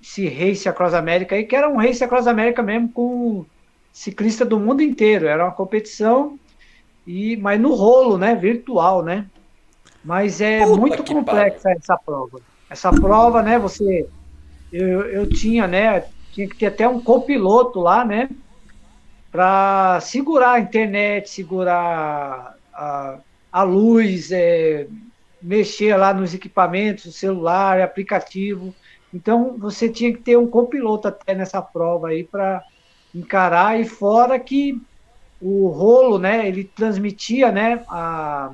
esse 0.01 0.29
Race 0.29 0.69
Across 0.69 0.95
América 0.95 1.35
aí, 1.35 1.45
que 1.45 1.57
era 1.57 1.69
um 1.69 1.77
Race 1.77 2.03
Across 2.03 2.29
América 2.29 2.63
mesmo 2.63 2.89
com 2.93 3.45
ciclista 3.93 4.45
do 4.45 4.61
mundo 4.61 4.83
inteiro. 4.83 5.27
Era 5.27 5.47
uma 5.47 5.53
competição, 5.53 6.39
e 7.05 7.37
mas 7.39 7.61
no 7.61 7.75
rolo, 7.75 8.17
né? 8.17 8.37
Virtual, 8.37 9.03
né? 9.03 9.27
Mas 10.05 10.41
é 10.41 10.65
Puta 10.65 10.81
muito 10.81 11.05
complexa 11.05 11.73
essa 11.73 11.97
prova. 11.97 12.41
Essa 12.71 12.93
prova, 12.93 13.43
né? 13.43 13.59
Você. 13.59 14.09
Eu, 14.73 15.03
eu 15.07 15.29
tinha, 15.29 15.67
né? 15.67 16.05
Tinha 16.31 16.49
que 16.49 16.55
ter 16.55 16.67
até 16.67 16.89
um 16.89 17.01
copiloto 17.01 17.81
lá, 17.81 18.05
né? 18.05 18.29
Para 19.31 20.01
segurar 20.01 20.53
a 20.53 20.61
internet, 20.61 21.29
segurar 21.29 22.57
a, 22.73 23.19
a 23.53 23.63
luz, 23.63 24.33
é, 24.33 24.87
mexer 25.41 25.97
lá 25.97 26.13
nos 26.13 26.35
equipamentos, 26.35 27.15
celular, 27.15 27.81
aplicativo. 27.81 28.75
Então 29.13 29.57
você 29.59 29.89
tinha 29.89 30.13
que 30.13 30.19
ter 30.19 30.37
um 30.37 30.49
copiloto 30.49 31.09
até 31.09 31.35
nessa 31.35 31.61
prova 31.63 32.09
aí 32.09 32.25
para 32.25 32.63
encarar 33.15 33.81
e 33.81 33.85
fora 33.85 34.39
que 34.39 34.81
o 35.41 35.69
rolo, 35.69 36.19
né, 36.19 36.49
ele 36.49 36.65
transmitia, 36.65 37.53
né, 37.53 37.85
a, 37.89 38.53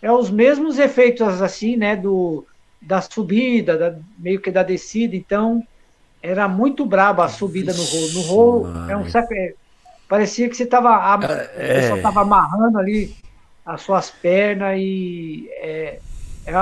é 0.00 0.10
os 0.10 0.30
mesmos 0.30 0.78
efeitos 0.78 1.42
assim, 1.42 1.76
né, 1.76 1.94
do 1.94 2.46
da 2.80 3.00
subida, 3.00 3.76
da, 3.76 3.98
meio 4.16 4.40
que 4.40 4.50
da 4.50 4.62
descida, 4.62 5.16
então 5.16 5.66
era 6.22 6.46
muito 6.46 6.86
braba 6.86 7.24
a 7.24 7.28
subida 7.28 7.72
no 7.72 7.82
rolo. 7.82 8.12
No 8.12 8.20
rolo 8.20 8.90
é 8.90 8.96
um 8.96 9.08
parecia 10.08 10.48
que 10.48 10.56
você 10.56 10.64
estava 10.64 11.18
é... 11.56 11.88
só 11.88 11.96
estava 11.96 12.22
amarrando 12.22 12.78
ali 12.78 13.14
as 13.64 13.82
suas 13.82 14.10
pernas 14.10 14.78
e 14.78 15.48
é, 15.56 15.98
é, 16.46 16.52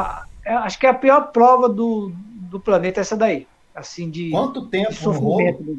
é, 0.44 0.54
acho 0.54 0.78
que 0.78 0.86
é 0.86 0.90
a 0.90 0.94
pior 0.94 1.32
prova 1.32 1.68
do, 1.68 2.12
do 2.14 2.58
planeta 2.58 3.00
essa 3.00 3.16
daí. 3.16 3.46
Assim, 3.74 4.08
de. 4.08 4.30
Quanto 4.30 4.66
tempo 4.66 4.90
de 4.90 4.96
sofrimento? 4.96 5.78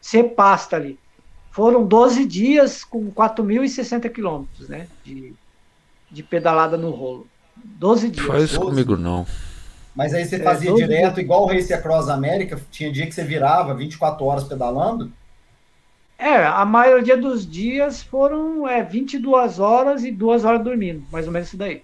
Ser 0.00 0.24
pasta 0.34 0.76
ali. 0.76 0.98
Foram 1.50 1.84
12 1.84 2.24
dias 2.26 2.84
com 2.84 3.10
4.060 3.10 4.10
quilômetros, 4.10 4.68
né? 4.68 4.86
De, 5.04 5.34
de 6.10 6.22
pedalada 6.22 6.76
no 6.76 6.90
rolo. 6.90 7.26
12 7.56 8.10
dias. 8.10 8.26
Faz 8.26 8.44
isso 8.44 8.60
12. 8.60 8.70
comigo, 8.70 8.96
não. 8.96 9.26
Mas 9.94 10.14
aí 10.14 10.24
você 10.24 10.36
é, 10.36 10.38
fazia 10.42 10.72
direto, 10.74 11.14
dias. 11.14 11.24
igual 11.24 11.44
o 11.44 11.46
Race 11.46 11.72
Across 11.72 12.08
América, 12.08 12.60
tinha 12.70 12.90
dia 12.90 13.06
que 13.06 13.12
você 13.12 13.24
virava 13.24 13.74
24 13.74 14.24
horas 14.24 14.44
pedalando? 14.44 15.12
É, 16.22 16.44
a 16.46 16.64
maioria 16.64 17.16
dos 17.16 17.48
dias 17.48 18.02
foram 18.02 18.68
é, 18.68 18.82
22 18.82 19.58
horas 19.58 20.04
e 20.04 20.12
2 20.12 20.44
horas 20.44 20.62
dormindo, 20.62 21.04
mais 21.10 21.26
ou 21.26 21.32
menos 21.32 21.48
isso 21.48 21.56
daí 21.56 21.82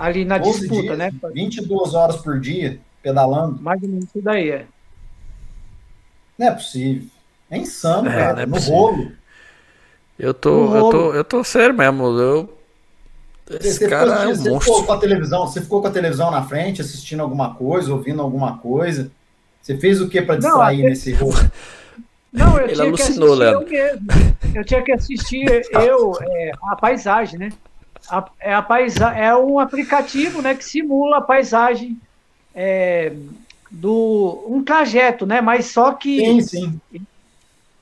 ali 0.00 0.24
na 0.24 0.38
disputa, 0.38 0.82
dias, 0.82 0.96
né? 0.98 1.12
22 1.34 1.94
horas 1.94 2.16
por 2.16 2.40
dia 2.40 2.80
pedalando. 3.02 3.60
Mais 3.62 3.82
ou 3.82 3.88
menos 3.88 4.04
isso 4.06 4.22
daí, 4.22 4.50
é. 4.50 4.66
Não 6.38 6.46
é 6.46 6.50
possível. 6.52 7.06
É 7.50 7.58
insano, 7.58 8.08
é, 8.08 8.16
cara. 8.16 8.42
É 8.42 8.46
no 8.46 8.54
possível. 8.54 8.76
rolo. 8.76 9.12
Eu 10.18 10.32
tô, 10.32 10.74
eu 10.74 10.90
tô, 10.90 11.14
eu 11.14 11.24
tô 11.24 11.44
sério 11.44 11.76
mesmo. 11.76 12.04
Eu... 12.18 12.58
Esse 13.50 13.78
você 13.78 13.88
cara 13.88 14.10
ficou, 14.10 14.22
é 14.22 14.28
um 14.28 14.34
você 14.34 14.50
monstro. 14.50 14.72
ficou 14.72 14.86
com 14.86 14.92
a 14.92 14.98
televisão, 14.98 15.46
você 15.46 15.60
ficou 15.60 15.80
com 15.82 15.88
a 15.88 15.90
televisão 15.90 16.30
na 16.30 16.42
frente, 16.44 16.80
assistindo 16.80 17.20
alguma 17.20 17.54
coisa, 17.54 17.92
ouvindo 17.92 18.22
alguma 18.22 18.56
coisa. 18.58 19.10
Você 19.60 19.76
fez 19.76 20.00
o 20.00 20.08
que 20.08 20.22
para 20.22 20.36
distrair 20.36 20.82
Não, 20.82 20.88
nesse 20.88 21.12
rolo? 21.12 21.34
Não, 22.32 22.58
eu 22.58 22.64
Ele 22.66 22.74
tinha 22.74 22.86
alucinou, 22.86 23.36
que 23.36 23.44
assistir 23.44 23.74
eu 23.74 23.90
mesmo. 23.90 24.06
Eu 24.54 24.64
tinha 24.64 24.82
que 24.82 24.92
assistir 24.92 25.62
eu, 25.72 26.12
é, 26.20 26.52
a 26.68 26.76
paisagem, 26.76 27.38
né? 27.38 27.48
A, 28.08 28.24
é, 28.40 28.54
a 28.54 28.62
paisa, 28.62 29.10
é 29.10 29.34
um 29.36 29.58
aplicativo 29.58 30.40
né, 30.40 30.54
que 30.54 30.64
simula 30.64 31.18
a 31.18 31.22
paisagem 31.22 32.00
é, 32.54 33.12
do 33.70 34.44
um 34.48 34.62
trajeto, 34.62 35.26
né? 35.26 35.40
Mas 35.40 35.66
só 35.66 35.92
que 35.92 36.18
sim, 36.18 36.80
sim. 36.92 37.06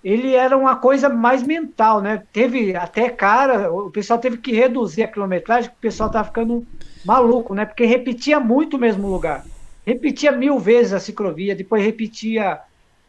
ele 0.03 0.35
era 0.35 0.57
uma 0.57 0.77
coisa 0.77 1.09
mais 1.09 1.43
mental, 1.43 2.01
né? 2.01 2.23
Teve 2.33 2.75
até 2.75 3.09
cara, 3.09 3.73
o 3.73 3.91
pessoal 3.91 4.19
teve 4.19 4.39
que 4.39 4.53
reduzir 4.53 5.03
a 5.03 5.09
quilometragem, 5.09 5.71
porque 5.71 5.87
o 5.87 5.91
pessoal 5.91 6.09
estava 6.09 6.27
ficando 6.27 6.67
maluco, 7.05 7.55
né? 7.55 7.65
Porque 7.65 7.85
repetia 7.85 8.41
muito 8.41 8.77
o 8.77 8.81
mesmo 8.81 9.09
lugar. 9.09 9.45
Repetia 9.87 10.33
mil 10.33 10.59
vezes 10.59 10.93
a 10.93 11.01
ciclovia, 11.01 11.55
depois 11.55 11.83
repetia 11.83 12.61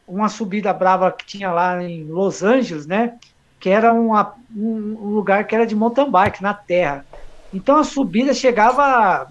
uma 0.10 0.27
subida 0.27 0.73
brava 0.73 1.11
que 1.11 1.26
tinha 1.26 1.52
lá 1.52 1.81
em 1.84 2.03
Los 2.03 2.44
Angeles, 2.44 2.86
né? 2.86 3.18
que 3.60 3.69
era 3.69 3.94
uma, 3.94 4.36
um, 4.56 4.95
lugar 5.14 5.45
que 5.45 5.53
era 5.53 5.68
de 5.68 5.76
mountain 5.76 6.10
bike, 6.10 6.41
na 6.41 6.53
terra. 6.53 7.06
Então 7.53 7.76
a 7.76 7.84
subida 7.84 8.34
chegava, 8.34 9.30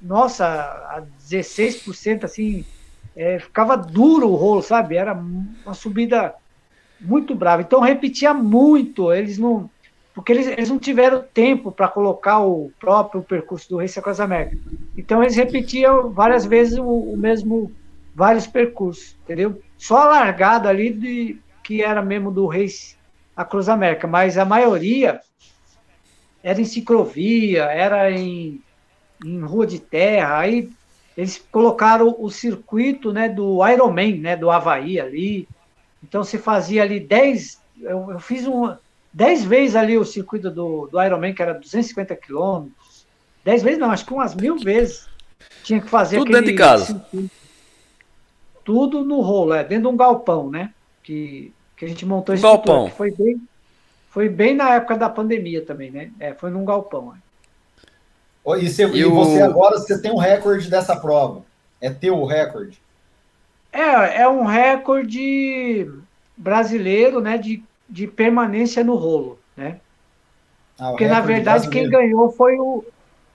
nossa, 0.00 0.46
a 0.46 1.02
16%, 1.28 2.24
assim, 2.24 2.64
é, 3.14 3.38
ficava 3.38 3.76
duro 3.76 4.28
o 4.28 4.36
rolo, 4.36 4.62
sabe? 4.62 4.96
Era 4.96 5.12
uma 5.12 5.74
subida 5.74 6.34
muito 6.98 7.34
brava. 7.34 7.62
Então 7.62 7.80
repetia 7.80 8.32
muito, 8.32 9.12
eles 9.12 9.36
não. 9.36 9.68
Porque 10.14 10.32
eles, 10.32 10.46
eles 10.46 10.70
não 10.70 10.78
tiveram 10.78 11.22
tempo 11.22 11.70
para 11.70 11.88
colocar 11.88 12.40
o 12.40 12.72
próprio 12.80 13.22
percurso 13.22 13.68
do 13.68 13.76
Race 13.76 13.98
Across 13.98 14.20
America. 14.20 14.56
Então 14.96 15.22
eles 15.22 15.36
repetiam 15.36 16.10
várias 16.10 16.46
vezes 16.46 16.78
o, 16.78 16.86
o 16.86 17.18
mesmo, 17.18 17.70
vários 18.14 18.46
percursos, 18.46 19.14
entendeu? 19.22 19.60
Só 19.78 19.98
a 19.98 20.06
largada 20.06 20.68
ali 20.68 20.92
de, 20.92 21.38
que 21.62 21.82
era 21.82 22.02
mesmo 22.02 22.30
do 22.30 22.46
Race 22.46 22.96
a 23.36 23.44
Cruz 23.44 23.68
América, 23.68 24.06
mas 24.06 24.38
a 24.38 24.44
maioria 24.44 25.20
era 26.42 26.60
em 26.60 26.64
ciclovia, 26.64 27.64
era 27.64 28.10
em, 28.10 28.62
em 29.24 29.40
rua 29.40 29.66
de 29.66 29.78
terra, 29.78 30.38
aí 30.38 30.70
eles 31.16 31.44
colocaram 31.50 32.14
o 32.18 32.30
circuito 32.30 33.12
né, 33.12 33.28
do 33.28 33.66
Ironman, 33.66 34.18
né, 34.18 34.36
do 34.36 34.50
Havaí 34.50 34.98
ali, 34.98 35.46
então 36.02 36.24
se 36.24 36.38
fazia 36.38 36.82
ali 36.82 37.00
10, 37.00 37.60
eu, 37.82 38.12
eu 38.12 38.20
fiz 38.20 38.46
um, 38.46 38.74
10 39.12 39.44
vezes 39.44 39.76
ali 39.76 39.98
o 39.98 40.04
circuito 40.04 40.50
do, 40.50 40.86
do 40.86 41.02
Ironman, 41.02 41.34
que 41.34 41.42
era 41.42 41.54
250 41.54 42.16
quilômetros, 42.16 43.06
10 43.44 43.62
vezes 43.62 43.78
não, 43.78 43.90
acho 43.90 44.06
que 44.06 44.14
umas 44.14 44.34
mil 44.34 44.56
vezes 44.56 45.08
tinha 45.62 45.80
que 45.80 45.88
fazer 45.88 46.18
Tudo 46.18 46.32
dentro 46.32 46.46
de 46.46 46.54
casa. 46.54 46.86
Circuito. 46.86 47.45
Tudo 48.66 49.02
no 49.02 49.22
rolo, 49.22 49.54
é, 49.54 49.64
dentro 49.64 49.88
de 49.88 49.94
um 49.94 49.96
galpão, 49.96 50.50
né, 50.50 50.74
que 51.02 51.54
que 51.76 51.84
a 51.84 51.88
gente 51.88 52.06
montou 52.06 52.34
esse 52.34 52.42
galpão. 52.42 52.88
foi 52.90 53.10
bem, 53.10 53.40
foi 54.08 54.28
bem 54.28 54.54
na 54.54 54.74
época 54.74 54.96
da 54.96 55.10
pandemia 55.10 55.62
também, 55.62 55.90
né? 55.90 56.10
É, 56.18 56.32
foi 56.32 56.50
num 56.50 56.64
galpão. 56.64 57.14
É. 57.14 58.58
E, 58.58 58.68
você, 58.68 58.86
e, 58.86 58.98
e 58.98 59.04
o... 59.04 59.14
você 59.14 59.42
agora 59.42 59.78
você 59.78 60.00
tem 60.00 60.10
um 60.10 60.16
recorde 60.16 60.70
dessa 60.70 60.96
prova? 60.96 61.42
É 61.80 61.90
teu 61.90 62.16
o 62.16 62.24
recorde? 62.24 62.80
É, 63.70 64.22
é 64.22 64.28
um 64.28 64.44
recorde 64.44 65.90
brasileiro, 66.36 67.20
né? 67.20 67.36
De, 67.36 67.62
de 67.88 68.06
permanência 68.06 68.82
no 68.82 68.94
rolo, 68.94 69.38
né? 69.54 69.78
Ah, 70.78 70.90
Porque 70.90 71.06
na 71.06 71.20
verdade 71.20 71.68
brasileiro. 71.68 71.90
quem 71.90 72.00
ganhou 72.00 72.32
foi 72.32 72.58
o 72.58 72.84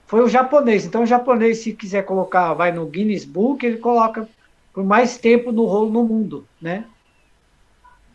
foi 0.06 0.20
o 0.20 0.28
japonês. 0.28 0.84
Então 0.84 1.04
o 1.04 1.06
japonês 1.06 1.58
se 1.58 1.72
quiser 1.72 2.04
colocar, 2.04 2.52
vai 2.54 2.72
no 2.72 2.86
Guinness 2.86 3.24
Book, 3.24 3.64
ele 3.64 3.78
coloca 3.78 4.28
por 4.72 4.84
mais 4.84 5.18
tempo 5.18 5.52
no 5.52 5.66
rolo 5.66 5.90
no 5.90 6.04
mundo, 6.04 6.46
né? 6.60 6.84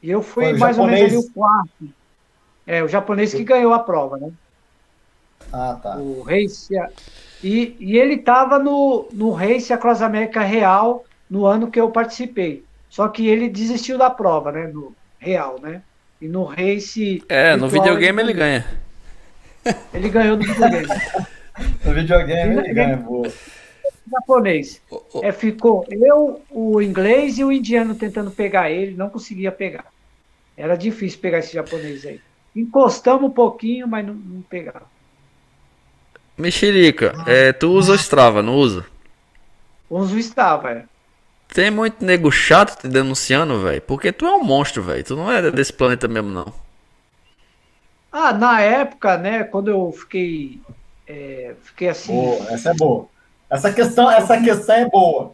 E 0.02 0.10
eu 0.10 0.22
fui 0.22 0.54
mais 0.54 0.76
japonês... 0.76 1.02
ou 1.02 1.10
menos 1.10 1.26
o 1.26 1.34
quarto. 1.34 1.90
É, 2.66 2.84
o 2.84 2.88
japonês 2.88 3.34
que 3.34 3.44
ganhou 3.44 3.74
a 3.74 3.80
prova, 3.80 4.18
né? 4.18 4.32
Ah, 5.52 5.80
tá. 5.82 5.98
O 5.98 6.22
Race. 6.24 6.74
E, 7.44 7.76
e 7.80 7.98
ele 7.98 8.16
estava 8.16 8.60
no, 8.60 9.08
no 9.14 9.32
Race 9.32 9.72
Across 9.72 10.02
América 10.02 10.42
Real 10.42 11.06
no 11.30 11.46
ano 11.46 11.72
que 11.72 11.80
eu 11.80 11.90
participei. 11.90 12.64
Só 12.90 13.08
que 13.08 13.28
ele 13.28 13.48
desistiu 13.48 13.98
da 13.98 14.10
prova, 14.10 14.52
né? 14.52 14.68
No 14.68 14.96
Real, 15.20 15.60
né? 15.62 15.82
E 16.22 16.28
no 16.28 16.44
Race. 16.44 17.24
É, 17.30 17.56
no 17.56 17.70
videogame 17.70 18.22
ele, 18.22 18.32
ele 18.32 18.40
ganha. 18.40 18.66
Ele 19.94 20.10
ganhou 20.10 20.38
no 20.38 20.44
videogame. 20.44 20.88
no 21.86 21.94
videogame 21.94 22.58
ele 22.58 22.74
ganha, 22.74 22.98
boa 22.98 23.32
japonês. 24.10 24.82
Oh, 24.90 25.02
oh. 25.14 25.22
É, 25.24 25.32
ficou 25.32 25.86
eu, 25.90 26.42
o 26.50 26.82
inglês 26.82 27.38
e 27.38 27.44
o 27.44 27.52
indiano 27.52 27.96
tentando 27.96 28.32
pegar 28.32 28.70
ele, 28.70 28.96
não 28.96 29.10
conseguia 29.10 29.52
pegar. 29.52 29.86
Era 30.56 30.76
difícil 30.76 31.20
pegar 31.20 31.40
esse 31.40 31.54
japonês 31.54 32.06
aí. 32.06 32.20
Encostamos 32.56 33.30
um 33.30 33.34
pouquinho, 33.34 33.88
mas 33.88 34.06
não, 34.06 34.14
não 34.14 34.42
pegava. 34.42 34.86
Mexerica, 36.38 37.14
ah. 37.18 37.32
é, 37.32 37.54
tu 37.54 37.72
usa 37.72 37.94
o 37.94 37.96
Strava, 37.96 38.42
não 38.42 38.56
usa? 38.56 38.86
Uso 39.90 40.16
o 40.16 40.20
Strava, 40.20 40.72
é. 40.72 40.86
Tem 41.54 41.72
muito 41.72 42.04
nego 42.04 42.32
chato 42.32 42.82
te 42.82 42.88
denunciando, 42.88 43.62
velho. 43.62 43.82
Porque 43.82 44.12
tu 44.12 44.26
é 44.26 44.36
um 44.36 44.44
monstro, 44.44 44.84
velho. 44.84 45.04
Tu 45.04 45.16
não 45.16 45.32
é 45.32 45.50
desse 45.50 45.72
planeta 45.72 46.08
mesmo, 46.08 46.30
não. 46.30 46.54
Ah, 48.12 48.34
na 48.34 48.60
época, 48.62 49.18
né, 49.18 49.44
quando 49.44 49.70
eu 49.70 49.92
fiquei. 49.92 50.60
É, 51.08 51.56
fiquei 51.64 51.88
assim. 51.88 52.14
Boa, 52.14 52.52
essa 52.52 52.72
é 52.72 52.74
boa 52.74 53.08
Essa 53.50 53.72
questão, 53.72 54.12
essa 54.12 54.42
questão 54.42 54.76
é 54.76 54.90
boa. 54.90 55.34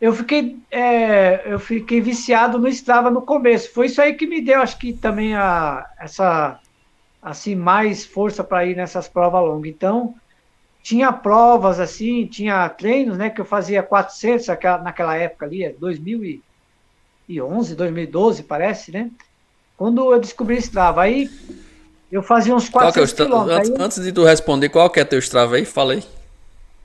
Eu 0.00 0.12
fiquei, 0.12 0.56
é, 0.70 1.42
eu 1.44 1.58
fiquei 1.58 2.00
viciado 2.00 2.58
no 2.58 2.68
Strava 2.68 3.10
no 3.10 3.22
começo. 3.22 3.72
Foi 3.72 3.86
isso 3.86 4.00
aí 4.00 4.14
que 4.14 4.26
me 4.26 4.40
deu, 4.40 4.62
acho 4.62 4.78
que 4.78 4.92
também 4.92 5.34
a, 5.34 5.84
essa 5.98 6.60
assim 7.20 7.54
mais 7.56 8.06
força 8.06 8.44
para 8.44 8.64
ir 8.64 8.76
nessas 8.76 9.08
provas 9.08 9.42
longas. 9.42 9.70
Então, 9.70 10.14
tinha 10.82 11.12
provas 11.12 11.80
assim, 11.80 12.26
tinha 12.26 12.68
treinos, 12.68 13.18
né, 13.18 13.28
que 13.28 13.40
eu 13.40 13.44
fazia 13.44 13.82
400 13.82 14.46
naquela 14.82 15.16
época 15.16 15.44
ali, 15.46 15.68
2011, 15.78 17.74
2012, 17.74 18.44
parece, 18.44 18.92
né? 18.92 19.10
Quando 19.76 20.12
eu 20.12 20.20
descobri 20.20 20.56
Strava, 20.56 21.02
aí 21.02 21.28
eu 22.10 22.22
fazia 22.22 22.54
uns 22.54 22.68
400 22.68 23.12
qual 23.12 23.50
é 23.50 23.54
o 23.54 23.56
antes, 23.56 23.70
antes, 23.80 24.02
de 24.02 24.12
tu 24.12 24.24
responder, 24.24 24.68
qual 24.68 24.88
que 24.88 25.00
é 25.00 25.04
teu 25.04 25.18
Strava 25.18 25.56
aí? 25.56 25.64
Fala 25.64 25.94
aí. 25.94 26.04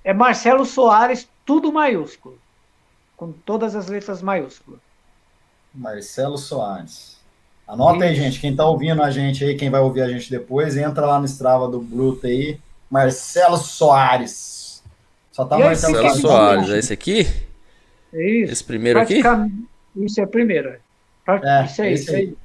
É 0.03 0.13
Marcelo 0.13 0.65
Soares, 0.65 1.27
tudo 1.45 1.71
maiúsculo. 1.71 2.37
Com 3.15 3.31
todas 3.31 3.75
as 3.75 3.87
letras 3.87 4.21
maiúsculas. 4.21 4.79
Marcelo 5.73 6.37
Soares. 6.37 7.17
Anota 7.67 8.05
aí, 8.05 8.15
gente. 8.15 8.39
Quem 8.39 8.55
tá 8.55 8.65
ouvindo 8.65 9.01
a 9.01 9.09
gente 9.09 9.43
aí, 9.43 9.55
quem 9.55 9.69
vai 9.69 9.81
ouvir 9.81 10.01
a 10.01 10.09
gente 10.09 10.29
depois, 10.29 10.75
entra 10.75 11.05
lá 11.05 11.19
no 11.19 11.25
Strava 11.25 11.67
do 11.67 11.79
Bruto 11.79 12.27
aí. 12.27 12.59
Marcelo 12.89 13.57
Soares. 13.57 14.83
Só 15.31 15.45
tá 15.45 15.57
Marcelo, 15.57 15.93
Marcelo 15.93 16.21
Soares. 16.21 16.69
É 16.69 16.77
esse 16.77 16.93
aqui? 16.93 17.27
É 18.13 18.29
isso. 18.29 18.53
Esse 18.53 18.63
primeiro 18.63 18.99
aqui? 18.99 19.21
Isso 19.95 20.19
é 20.19 20.23
a 20.23 20.27
primeira. 20.27 20.79
É, 21.27 21.65
isso 21.65 21.81
aí, 21.81 21.93
isso 21.93 22.15
aí. 22.15 22.35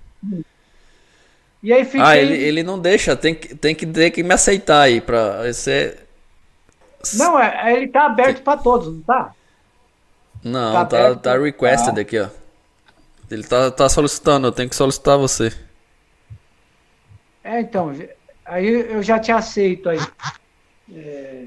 E 1.63 1.73
aí 1.73 1.85
fiquei... 1.85 2.01
Ah, 2.01 2.17
ele, 2.17 2.35
ele 2.35 2.63
não 2.63 2.79
deixa, 2.79 3.17
tem 3.17 3.35
que, 3.35 3.55
tem 3.55 3.75
que 3.75 3.85
ter 3.85 4.11
que 4.11 4.23
me 4.23 4.33
aceitar 4.33 4.83
aí 4.83 5.01
para 5.01 5.53
ser. 5.53 6.08
Não, 7.15 7.39
é, 7.39 7.73
é, 7.73 7.77
ele 7.77 7.89
tá 7.89 8.07
aberto 8.07 8.43
para 8.43 8.59
todos, 8.59 8.89
não 8.89 9.01
tá? 9.03 9.33
Não, 10.43 10.73
tá, 10.73 10.85
tá, 10.85 11.15
tá 11.15 11.39
requested 11.39 11.99
aqui, 11.99 12.19
ó. 12.19 12.29
Ele 13.31 13.43
tá, 13.43 13.71
tá 13.71 13.89
solicitando, 13.89 14.47
eu 14.47 14.53
tenho 14.53 14.69
que 14.69 14.77
solicitar 14.77 15.19
você. 15.19 15.53
É, 17.45 17.61
então, 17.61 17.95
aí 18.45 18.67
eu 18.67 19.03
já 19.03 19.19
te 19.19 19.31
aceito 19.31 19.89
aí. 19.89 19.99
É, 20.95 21.45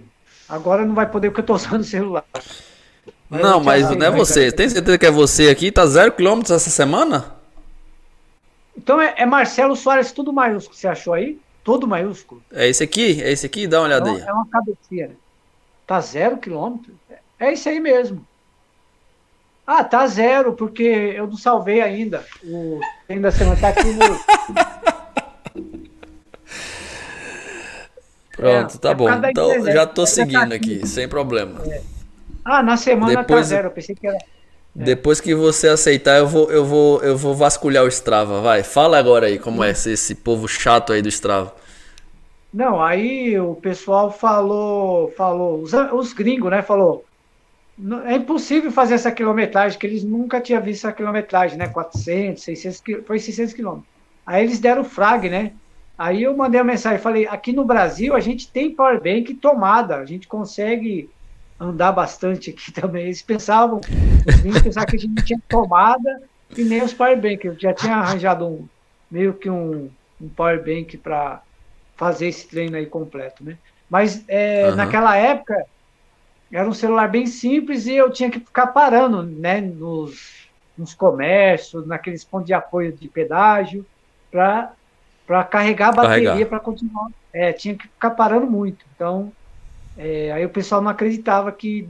agora 0.48 0.86
não 0.86 0.94
vai 0.94 1.10
poder 1.10 1.30
porque 1.30 1.42
eu 1.42 1.46
tô 1.46 1.56
usando 1.56 1.82
o 1.82 1.84
celular. 1.84 2.26
Mas 3.30 3.42
não, 3.42 3.60
mas 3.62 3.90
não 3.90 4.06
é 4.06 4.12
você. 4.12 4.52
Tem 4.52 4.70
certeza 4.70 4.98
que 4.98 5.06
é 5.06 5.12
você 5.12 5.50
aqui? 5.50 5.72
Tá 5.72 5.86
zero 5.86 6.12
quilômetros 6.12 6.52
essa 6.52 6.70
semana? 6.70 7.34
Então 8.76 9.00
é, 9.02 9.16
é, 9.18 9.26
Marcelo 9.26 9.76
Soares, 9.76 10.12
tudo 10.12 10.34
maiúsculo. 10.34 10.78
Você 10.78 10.88
achou 10.88 11.14
aí? 11.14 11.40
Tudo 11.64 11.88
maiúsculo. 11.88 12.44
É 12.52 12.68
esse 12.68 12.84
aqui? 12.84 13.22
É 13.22 13.32
esse 13.32 13.46
aqui? 13.46 13.68
Dá 13.68 13.80
uma 13.80 13.86
olhada 13.86 14.10
é 14.10 14.14
aí. 14.14 14.22
É 14.22 14.34
uma 14.34 14.48
cabecinha. 14.48 15.12
Tá 15.92 16.00
zero 16.00 16.38
quilômetro? 16.38 16.94
É 17.38 17.52
isso 17.52 17.68
aí 17.68 17.78
mesmo. 17.78 18.26
Ah, 19.68 19.84
tá 19.84 20.08
zero, 20.08 20.54
porque 20.54 20.84
eu 20.84 21.28
não 21.28 21.36
salvei 21.36 21.82
ainda. 21.82 22.26
O 22.42 22.80
ainda 23.10 23.30
semana 23.30 23.60
tá 23.60 23.68
aqui 23.68 23.92
no. 23.92 24.00
Pronto, 28.32 28.76
é, 28.76 28.80
tá 28.80 28.92
é 28.92 28.96
bom. 28.96 29.10
Então 29.12 29.66
já 29.66 29.86
tô 29.86 30.06
seguindo 30.06 30.52
tá 30.52 30.56
aqui, 30.56 30.88
sem 30.88 31.10
problema. 31.10 31.62
É. 31.66 31.82
Ah, 32.46 32.64
na 32.64 32.78
semana 32.78 33.16
tá 33.16 33.22
Depois... 33.24 33.42
tá 33.42 33.56
zero, 33.56 33.68
eu 33.68 33.72
pensei 33.72 33.94
que 33.94 34.08
era. 34.08 34.16
É. 34.16 34.22
Depois 34.74 35.20
que 35.20 35.36
você 35.36 35.68
aceitar, 35.68 36.20
eu 36.20 36.28
vou, 36.30 36.50
eu 36.50 36.64
vou, 36.64 37.04
eu 37.04 37.18
vou 37.18 37.36
vasculhar 37.36 37.84
o 37.84 37.90
Strava. 37.90 38.40
Vai, 38.40 38.64
fala 38.64 38.98
agora 38.98 39.26
aí 39.28 39.38
como 39.38 39.62
é 39.62 39.72
esse, 39.72 39.92
esse 39.92 40.16
povo 40.16 40.48
chato 40.48 40.94
aí 40.94 41.02
do 41.02 41.10
Strava. 41.10 41.54
Não, 42.54 42.82
aí 42.82 43.40
o 43.40 43.56
pessoal 43.56 44.12
falou, 44.12 45.12
falou, 45.12 45.62
os, 45.62 45.72
os 45.74 46.14
gringos, 46.14 46.52
né, 46.52 46.62
falou, 46.62 47.06
é 48.06 48.16
impossível 48.16 48.72
fazer 48.72 48.96
essa 48.96 49.12
quilometragem, 49.12 49.80
que 49.80 49.88
eles 49.88 50.04
nunca 50.04 50.42
tinham 50.42 50.62
visto 50.62 50.86
essa 50.86 50.96
quilometragem, 50.96 51.58
né, 51.58 51.68
400, 51.68 52.44
600, 52.44 52.84
foi 53.06 53.20
600 53.20 53.54
quilômetros. 53.54 53.90
Aí 54.26 54.44
eles 54.44 54.60
deram 54.60 54.82
o 54.82 54.86
frag, 54.86 55.30
né, 55.30 55.54
aí 55.98 56.24
eu 56.24 56.36
mandei 56.36 56.60
uma 56.60 56.72
mensagem, 56.72 57.00
falei, 57.00 57.26
aqui 57.26 57.54
no 57.54 57.64
Brasil 57.64 58.14
a 58.14 58.20
gente 58.20 58.52
tem 58.52 58.76
powerbank 58.76 59.34
tomada, 59.36 59.96
a 59.96 60.06
gente 60.06 60.28
consegue 60.28 61.10
andar 61.62 61.92
bastante 61.92 62.50
aqui 62.50 62.72
também. 62.74 63.06
Eles 63.06 63.22
pensavam, 63.22 63.80
os 63.80 64.62
pensavam 64.62 64.90
que 64.90 64.96
a 64.96 65.00
gente 65.00 65.24
tinha 65.24 65.40
tomada 65.48 66.22
e 66.58 66.64
nem 66.64 66.82
os 66.84 66.94
powerbank. 66.94 67.46
Eu 67.46 67.58
já 67.58 67.74
tinha 67.74 67.96
arranjado 67.96 68.48
um, 68.48 68.68
meio 69.10 69.34
que 69.34 69.50
um, 69.50 69.90
um 70.20 70.28
powerbank 70.30 70.98
para 70.98 71.42
fazer 72.02 72.30
esse 72.30 72.48
treino 72.48 72.76
aí 72.76 72.88
completo, 72.88 73.44
né? 73.44 73.60
Mas 73.88 74.26
é, 74.28 74.68
uhum. 74.68 74.76
naquela 74.76 75.16
época 75.16 75.64
era 76.52 76.68
um 76.68 76.74
celular 76.74 77.08
bem 77.08 77.28
simples 77.28 77.86
e 77.86 77.94
eu 77.94 78.10
tinha 78.10 78.32
que 78.32 78.40
ficar 78.40 78.68
parando, 78.68 79.22
né? 79.22 79.62
Nos, 79.62 80.48
nos 80.76 80.96
comércios, 80.96 81.86
naqueles 81.86 82.24
pontos 82.24 82.48
de 82.48 82.56
apoio 82.56 82.92
de 82.92 83.08
pedágio, 83.08 83.86
para 84.32 84.74
para 85.28 85.44
carregar 85.44 85.90
a 85.90 85.92
bateria 85.92 86.44
para 86.46 86.60
continuar. 86.60 87.10
É, 87.32 87.54
tinha 87.54 87.76
que 87.76 87.84
ficar 87.84 88.10
parando 88.10 88.48
muito. 88.48 88.84
Então, 88.96 89.32
é, 89.96 90.32
aí 90.32 90.44
o 90.44 90.50
pessoal 90.50 90.82
não 90.82 90.90
acreditava 90.90 91.52
que 91.52 91.88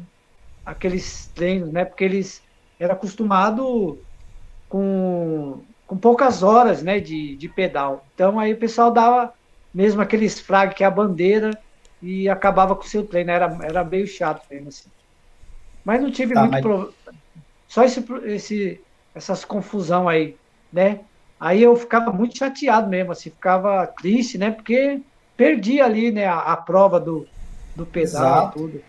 aqueles 0.65 1.31
treinos, 1.33 1.71
né? 1.71 1.85
Porque 1.85 2.03
eles 2.03 2.43
eram 2.77 2.95
acostumados 2.95 3.95
com, 4.67 5.61
com 5.88 5.97
poucas 5.97 6.43
horas, 6.43 6.83
né? 6.83 6.99
De, 6.99 7.38
de 7.38 7.47
pedal. 7.47 8.05
Então 8.13 8.38
aí 8.38 8.51
o 8.51 8.57
pessoal 8.57 8.91
dava 8.91 9.33
mesmo 9.73 10.02
aqueles 10.02 10.39
frag 10.39 10.73
que 10.76 10.84
é 10.84 10.88
a 10.88 10.91
bandeira 10.91 11.52
e 12.02 12.27
acabava 12.30 12.76
com 12.76 12.84
o 12.84 12.88
seu 12.88 13.06
treino. 13.06 13.31
Era, 13.31 13.57
era 13.64 13.84
meio 13.84 14.07
chato 14.07 14.45
mesmo 14.49 14.69
assim. 14.69 14.89
Mas 15.84 16.02
não 16.02 16.11
tive 16.11 16.34
tá, 16.34 16.41
muito 16.41 16.52
mas... 16.53 16.61
pro... 16.61 16.93
Só 17.68 17.84
esse, 17.84 18.06
esse, 18.26 18.81
essas 19.15 19.45
confusão 19.45 20.10
aí, 20.10 20.35
né? 20.72 20.99
Aí 21.39 21.64
eu 21.64 21.76
ficava 21.76 22.11
muito 22.11 22.38
chateado 22.38 22.88
mesmo, 22.88 23.14
assim, 23.14 23.30
ficava 23.30 23.88
triste, 23.88 24.38
né? 24.38 24.52
Porque 24.52 25.02
perdi 25.35 25.81
ali, 25.81 26.11
né, 26.11 26.27
a, 26.27 26.38
a 26.38 26.57
prova 26.57 26.99
do, 26.99 27.26
do 27.76 27.88
Exato. 27.95 28.60
tudo. 28.60 28.84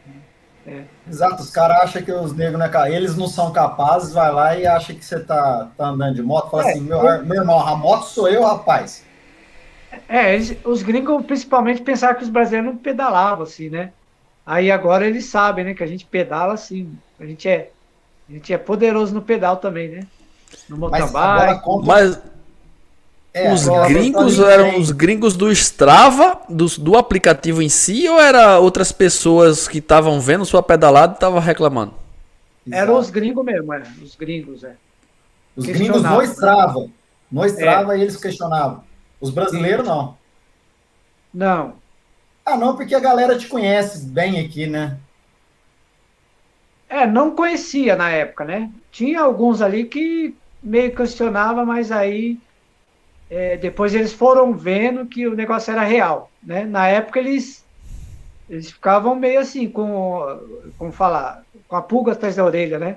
É. 0.67 0.85
Exato, 1.09 1.43
os 1.43 1.51
caras 1.51 1.79
acham 1.79 2.03
que 2.03 2.13
os 2.13 2.35
negros, 2.35 2.59
né, 2.59 2.69
cara, 2.69 2.91
eles 2.91 3.17
não 3.17 3.27
são 3.27 3.53
capazes, 3.53 4.13
vai 4.13 4.31
lá 4.31 4.57
e 4.57 4.67
acha 4.67 4.95
que 4.95 5.05
você 5.05 5.19
tá, 5.19 5.71
tá 5.77 5.87
andando 5.87 6.15
de 6.15 6.23
moto, 6.23 6.51
fala 6.51 6.69
é, 6.69 6.73
assim, 6.73 6.83
meu, 6.83 6.99
eu... 6.99 7.25
meu 7.25 7.37
irmão, 7.39 7.59
a 7.59 7.75
moto 7.75 8.05
sou 8.05 8.29
eu, 8.29 8.45
rapaz. 8.45 9.05
É, 10.09 10.39
os 10.65 10.83
gringos 10.83 11.25
principalmente 11.27 11.83
pensaram 11.83 12.17
que 12.17 12.25
os 12.25 12.31
brasileiros 12.31 12.73
não 12.73 12.77
pedalavam, 12.77 13.45
assim, 13.45 13.69
né? 13.69 13.93
Aí 14.45 14.71
agora 14.71 15.07
eles 15.07 15.27
sabem, 15.27 15.65
né, 15.65 15.75
que 15.75 15.83
a 15.85 15.87
gente 15.87 16.05
pedala 16.05 16.55
assim, 16.55 16.93
a 17.21 17.25
gente 17.25 17.49
é, 17.49 17.71
a 18.29 18.33
gente 18.33 18.53
é 18.53 18.59
poderoso 18.59 19.15
no 19.15 19.23
pedal 19.23 19.57
também, 19.59 19.89
né? 19.89 20.07
No 20.69 20.77
motorbike. 20.77 21.63
Mas, 21.85 21.87
Mas 21.87 22.23
é, 23.35 23.53
os 23.53 23.67
gringos 23.89 24.39
eram 24.39 24.79
os 24.79 24.91
gringos 24.91 25.37
do 25.37 25.51
Strava, 25.51 26.41
do, 26.49 26.67
do 26.79 26.97
aplicativo 26.97 27.63
em 27.63 27.69
si, 27.69 28.09
ou 28.09 28.21
era 28.21 28.59
outras 28.59 28.93
pessoas 28.93 29.67
que 29.67 29.79
estavam 29.79 30.21
vendo 30.21 30.45
sua 30.45 30.63
pedalada 30.63 31.15
e 31.15 31.17
estavam 31.17 31.41
reclamando? 31.41 31.95
Eram 32.71 32.99
os 32.99 33.11
gringos 33.11 33.45
mesmo, 33.45 33.73
é. 33.73 33.83
Os 34.03 34.15
gringos, 34.15 34.63
é. 34.63 34.75
Os 35.57 35.65
gringos 35.65 36.03
no 36.03 36.23
Strava. 36.23 36.87
No 37.31 37.47
Strava 37.47 37.97
é. 37.97 38.01
eles 38.01 38.17
questionavam. 38.17 38.85
Os 39.23 39.31
brasileiros 39.31 39.87
não. 39.87 40.19
Não. 41.33 41.75
Ah, 42.45 42.57
não, 42.57 42.75
porque 42.75 42.93
a 42.93 43.01
galera 43.01 43.39
te 43.39 43.47
conhece 43.47 44.05
bem 44.05 44.41
aqui, 44.41 44.67
né? 44.67 44.99
É, 46.89 47.07
não 47.07 47.31
conhecia 47.31 47.95
na 47.95 48.11
época, 48.11 48.45
né? 48.45 48.69
Tinha 48.91 49.21
alguns 49.21 49.63
ali 49.63 49.85
que 49.85 50.37
meio 50.61 50.95
questionava, 50.95 51.65
mas 51.65 51.93
aí 51.93 52.37
é, 53.31 53.57
depois 53.57 53.95
eles 53.95 54.13
foram 54.13 54.53
vendo 54.53 55.07
que 55.07 55.27
o 55.27 55.37
negócio 55.37 55.71
era 55.73 55.85
real, 55.85 56.29
né? 56.43 56.65
Na 56.65 56.89
época 56.89 57.21
eles 57.21 57.65
eles 58.51 58.73
ficavam 58.73 59.15
meio 59.15 59.39
assim 59.41 59.71
com 59.71 60.41
como 60.77 60.91
falar 60.91 61.45
com 61.69 61.77
a 61.77 61.81
pulga 61.81 62.13
atrás 62.13 62.37
da 62.37 62.45
orelha, 62.45 62.79
né? 62.79 62.97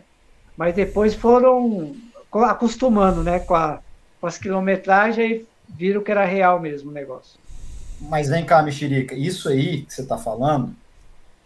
Mas 0.58 0.74
depois 0.74 1.14
foram 1.14 1.96
acostumando, 2.34 3.22
né? 3.24 3.40
Com, 3.40 3.54
a, 3.54 3.80
com 4.20 4.26
as 4.28 4.40
quilometragens 4.40 5.42
e 5.42 5.48
viram 5.78 6.04
que 6.04 6.12
era 6.12 6.26
real 6.26 6.60
mesmo 6.60 6.90
o 6.90 6.94
negócio. 6.94 7.40
Mas 8.02 8.30
vem 8.30 8.46
cá, 8.46 8.62
Mexerica, 8.62 9.16
isso 9.16 9.50
aí 9.50 9.82
que 9.82 9.94
você 9.94 10.02
está 10.02 10.18
falando 10.18 10.76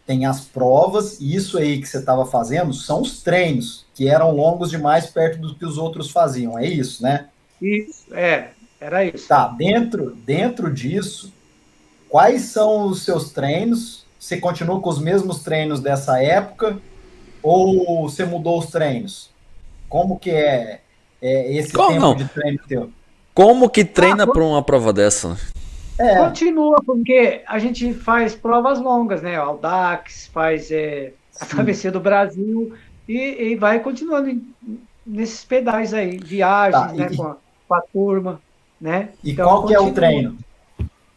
tem 0.10 0.26
as 0.26 0.41
provas 0.43 1.19
e 1.22 1.35
isso 1.35 1.56
aí 1.60 1.80
que 1.80 1.88
você 1.88 1.99
estava 1.99 2.26
fazendo 2.26 2.73
são 2.73 3.01
os 3.01 3.22
treinos 3.22 3.85
que 3.93 4.10
eram 4.10 4.31
longos 4.31 4.72
demais 4.72 5.06
perto 5.06 5.38
do 5.38 5.53
que 5.53 5.64
os 5.64 5.77
outros 5.77 6.10
faziam, 6.10 6.57
é 6.57 6.65
isso, 6.65 7.03
né? 7.03 7.27
Isso, 7.61 8.11
é. 8.15 8.49
Era 8.81 9.06
isso. 9.06 9.27
Tá, 9.27 9.49
dentro, 9.49 10.15
dentro 10.26 10.73
disso, 10.73 11.31
quais 12.07 12.43
são 12.43 12.88
os 12.88 13.03
seus 13.03 13.31
treinos? 13.31 14.03
Você 14.18 14.38
continua 14.38 14.81
com 14.81 14.89
os 14.89 14.99
mesmos 14.99 15.43
treinos 15.43 15.80
dessa 15.80 16.19
época 16.19 16.81
ou 17.43 18.10
você 18.10 18.26
mudou 18.26 18.57
os 18.57 18.68
treinos? 18.68 19.30
Como 19.88 20.18
que 20.18 20.31
é, 20.31 20.81
é 21.22 21.53
esse 21.53 21.72
Como 21.72 21.89
tempo 21.89 22.01
não? 22.01 22.15
de 22.15 22.26
treino 22.26 22.60
teu? 22.68 22.89
Como 23.40 23.70
que 23.70 23.86
treina 23.86 24.26
ah, 24.26 24.28
para 24.28 24.44
uma 24.44 24.61
prova 24.61 24.91
dessa? 24.91 25.38
É. 25.98 26.18
Continua, 26.18 26.84
porque 26.86 27.41
a 27.48 27.57
gente 27.57 27.94
faz 27.94 28.36
provas 28.36 28.82
longas, 28.82 29.22
né? 29.22 29.38
Audax, 29.38 30.30
faz 30.34 30.70
é, 30.70 31.14
a 31.40 31.45
travessia 31.45 31.90
do 31.90 32.02
Brasil 32.02 32.74
e, 33.07 33.18
e 33.18 33.56
vai 33.56 33.80
continuando 33.80 34.41
nesses 35.07 35.45
pedais 35.45 35.94
aí, 35.94 36.18
viagens, 36.18 36.88
tá, 36.88 36.94
né, 36.94 37.07
e, 37.10 37.16
com, 37.16 37.28
a, 37.28 37.38
com, 37.66 37.74
a, 37.76 37.82
turma, 37.82 38.41
né? 38.80 39.07
E 39.24 39.32
então, 39.32 39.45
qual 39.45 39.66
que 39.66 39.74
continua. 39.74 39.88
é 39.88 39.90
o 39.90 39.94
treino? 39.94 40.38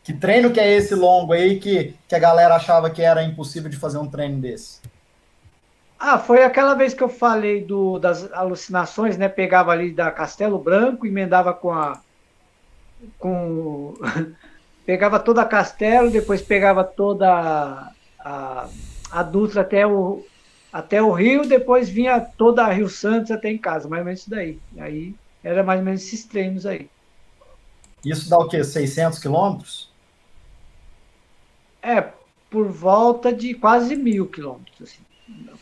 Que 0.05 0.12
treino 0.12 0.51
que 0.53 0.61
é 0.61 0.73
esse 0.77 0.94
longo 0.94 1.32
aí 1.32 1.59
que, 1.59 1.97
que 2.07 2.15
a 2.15 2.20
galera 2.20 2.55
achava 2.55 2.89
que 2.89 3.03
era 3.03 3.24
impossível 3.24 3.69
de 3.69 3.77
fazer 3.77 3.99
um 3.99 4.07
treino 4.07 4.40
desse? 4.40 4.81
Ah, 5.99 6.20
foi 6.20 6.44
aquela 6.44 6.74
vez 6.74 6.94
que 6.94 7.03
eu 7.03 7.09
falei 7.09 7.65
do, 7.65 7.99
das 7.99 8.32
alucinações, 8.32 9.19
né? 9.19 9.28
Pegava 9.28 9.73
ali 9.73 9.90
da 9.90 10.09
Castelo 10.12 10.61
Branco, 10.61 11.05
emendava 11.05 11.53
com 11.53 11.73
a. 11.73 12.01
com. 13.18 13.94
pegava 14.84 15.18
toda 15.18 15.42
a 15.42 15.46
Castelo, 15.46 16.10
depois 16.10 16.42
pegava 16.42 16.82
toda 16.82 17.92
a, 18.18 18.68
a 19.10 19.22
Dutra 19.22 19.60
até 19.60 19.86
o, 19.86 20.24
até 20.72 21.02
o 21.02 21.12
Rio, 21.12 21.46
depois 21.46 21.88
vinha 21.88 22.20
toda 22.20 22.64
a 22.64 22.72
Rio 22.72 22.88
Santos 22.88 23.30
até 23.30 23.50
em 23.50 23.58
casa, 23.58 23.88
mais 23.88 24.00
ou 24.00 24.06
menos 24.06 24.20
isso 24.20 24.30
daí. 24.30 24.58
Aí 24.78 25.14
era 25.42 25.62
mais 25.62 25.80
ou 25.80 25.84
menos 25.84 26.02
esses 26.02 26.24
treinos 26.24 26.66
aí. 26.66 26.88
Isso 28.04 28.28
dá 28.28 28.38
o 28.38 28.48
quê? 28.48 28.64
600 28.64 29.18
quilômetros? 29.18 29.88
É, 31.80 32.04
por 32.50 32.68
volta 32.68 33.32
de 33.32 33.54
quase 33.54 33.94
mil 33.96 34.26
quilômetros. 34.26 34.82
Assim. 34.82 35.02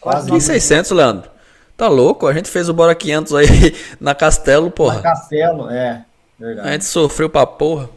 Quase 0.00 0.30
que 0.30 0.40
600, 0.40 0.90
Leandro? 0.90 1.30
Tá 1.76 1.88
louco? 1.88 2.26
A 2.26 2.32
gente 2.32 2.48
fez 2.50 2.68
o 2.68 2.74
Bora 2.74 2.94
500 2.94 3.34
aí 3.34 3.46
na 4.00 4.14
Castelo, 4.14 4.70
porra. 4.70 4.96
Na 4.96 5.02
Castelo, 5.02 5.70
é. 5.70 6.04
Verdade. 6.40 6.68
A 6.68 6.72
gente 6.72 6.86
sofreu 6.86 7.28
pra 7.28 7.46
porra. 7.46 7.88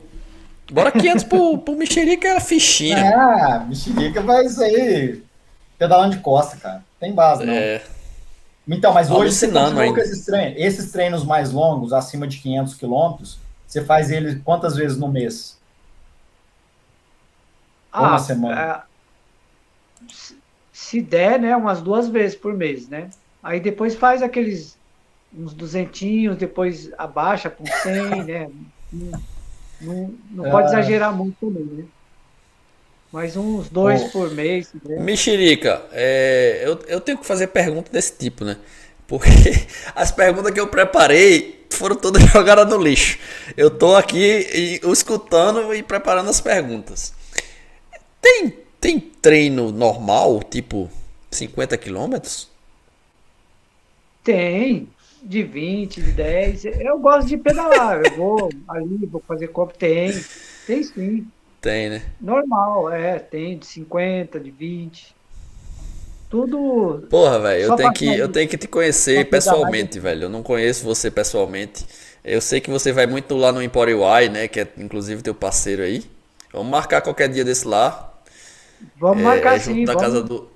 Bora 0.71 0.91
500 0.91 1.23
pro, 1.23 1.57
pro 1.63 1.75
Mexerica 1.75 2.27
era 2.27 2.39
fichinha. 2.39 2.97
É, 2.97 3.59
Mexerica 3.65 4.21
vai 4.21 4.45
isso 4.45 4.61
aí. 4.61 5.23
Pedalando 5.77 6.15
de 6.15 6.21
costa, 6.21 6.57
cara. 6.57 6.83
Tem 6.99 7.13
base, 7.13 7.45
não. 7.45 7.53
É. 7.53 7.81
Então, 8.67 8.93
mas 8.93 9.09
hoje 9.09 9.33
você 9.33 9.47
continua 9.47 9.93
com 9.93 9.97
esses 9.97 10.25
treinos, 10.25 10.53
esses 10.57 10.91
treinos 10.91 11.25
mais 11.25 11.51
longos, 11.51 11.91
acima 11.91 12.27
de 12.27 12.37
500 12.37 12.75
quilômetros, 12.75 13.37
você 13.67 13.83
faz 13.83 14.09
eles 14.11 14.39
quantas 14.43 14.75
vezes 14.75 14.97
no 14.97 15.09
mês? 15.09 15.57
Ah, 17.91 18.03
Ou 18.03 18.09
na 18.11 18.19
semana? 18.19 18.61
É 18.61 18.93
se 20.93 21.01
der, 21.01 21.39
né, 21.39 21.55
umas 21.55 21.81
duas 21.81 22.09
vezes 22.09 22.35
por 22.35 22.53
mês, 22.53 22.89
né? 22.89 23.09
Aí 23.41 23.59
depois 23.59 23.95
faz 23.95 24.21
aqueles 24.21 24.77
uns 25.37 25.53
duzentinhos, 25.53 26.37
depois 26.37 26.91
abaixa 26.97 27.49
com 27.49 27.65
100, 27.65 28.23
né? 28.23 28.49
Não, 28.91 29.23
não, 29.81 30.13
não 30.31 30.51
pode 30.51 30.67
é. 30.67 30.69
exagerar 30.69 31.13
muito 31.15 31.35
também, 31.39 31.63
né? 31.63 31.85
Mas 33.11 33.37
uns 33.37 33.69
dois 33.69 34.11
por 34.11 34.31
mês. 34.31 34.71
Né? 34.83 34.99
Mexerica, 34.99 35.83
é, 35.91 36.63
eu, 36.65 36.79
eu 36.87 36.99
tenho 36.99 37.17
que 37.17 37.25
fazer 37.25 37.47
pergunta 37.47 37.91
desse 37.91 38.17
tipo, 38.17 38.43
né? 38.43 38.57
Porque 39.07 39.29
as 39.93 40.11
perguntas 40.11 40.51
que 40.51 40.59
eu 40.59 40.67
preparei 40.67 41.65
foram 41.69 41.95
todas 41.95 42.23
jogadas 42.31 42.67
no 42.67 42.81
lixo. 42.81 43.19
Eu 43.55 43.69
tô 43.69 43.95
aqui 43.95 44.47
e, 44.51 44.81
escutando 44.91 45.73
e 45.75 45.83
preparando 45.83 46.29
as 46.29 46.41
perguntas. 46.41 47.13
Tem 48.19 48.63
tem 48.83 48.99
treino 48.99 49.71
normal, 49.71 50.43
tipo 50.43 50.89
50 51.31 51.77
quilômetros? 51.77 52.49
Tem, 54.21 54.89
de 55.23 55.43
20, 55.43 56.01
de 56.01 56.11
10. 56.11 56.65
Eu 56.65 56.99
gosto 56.99 57.27
de 57.27 57.37
pedalar. 57.37 58.01
Eu 58.03 58.15
vou 58.15 58.49
ali, 58.67 59.05
vou 59.05 59.23
fazer 59.27 59.47
copo. 59.47 59.77
Tem, 59.77 60.11
tem 60.67 60.83
sim. 60.83 61.27
Tem, 61.61 61.89
né? 61.89 62.03
Normal, 62.19 62.91
é, 62.91 63.19
tem 63.19 63.57
de 63.57 63.65
50, 63.65 64.39
de 64.39 64.51
20. 64.51 65.15
Tudo. 66.29 67.07
Porra, 67.09 67.39
velho, 67.39 67.61
eu 67.63 67.75
tenho 67.75 67.93
que 67.93 68.05
eu 68.05 68.27
tenho 68.27 68.49
que 68.49 68.57
te 68.57 68.67
conhecer 68.67 69.29
pessoalmente, 69.29 69.99
velho. 69.99 70.23
Eu 70.23 70.29
não 70.29 70.43
conheço 70.43 70.83
você 70.83 71.09
pessoalmente. 71.09 71.85
Eu 72.23 72.41
sei 72.41 72.59
que 72.59 72.69
você 72.69 72.91
vai 72.91 73.05
muito 73.05 73.35
lá 73.35 73.51
no 73.51 73.61
Emporium 73.61 74.01
Y, 74.01 74.29
né, 74.29 74.47
que 74.47 74.59
é 74.59 74.67
inclusive 74.77 75.21
teu 75.21 75.35
parceiro 75.35 75.83
aí. 75.83 76.03
Vamos 76.51 76.71
marcar 76.71 77.01
qualquer 77.01 77.29
dia 77.29 77.45
desse 77.45 77.67
lá. 77.67 78.13
Vamos 78.97 79.21
é, 79.21 79.25
marcar 79.25 79.55
é 79.55 79.59
sim. 79.59 79.85
Da 79.85 79.93
vamos. 79.93 80.07
Casa 80.07 80.23
do, 80.23 80.49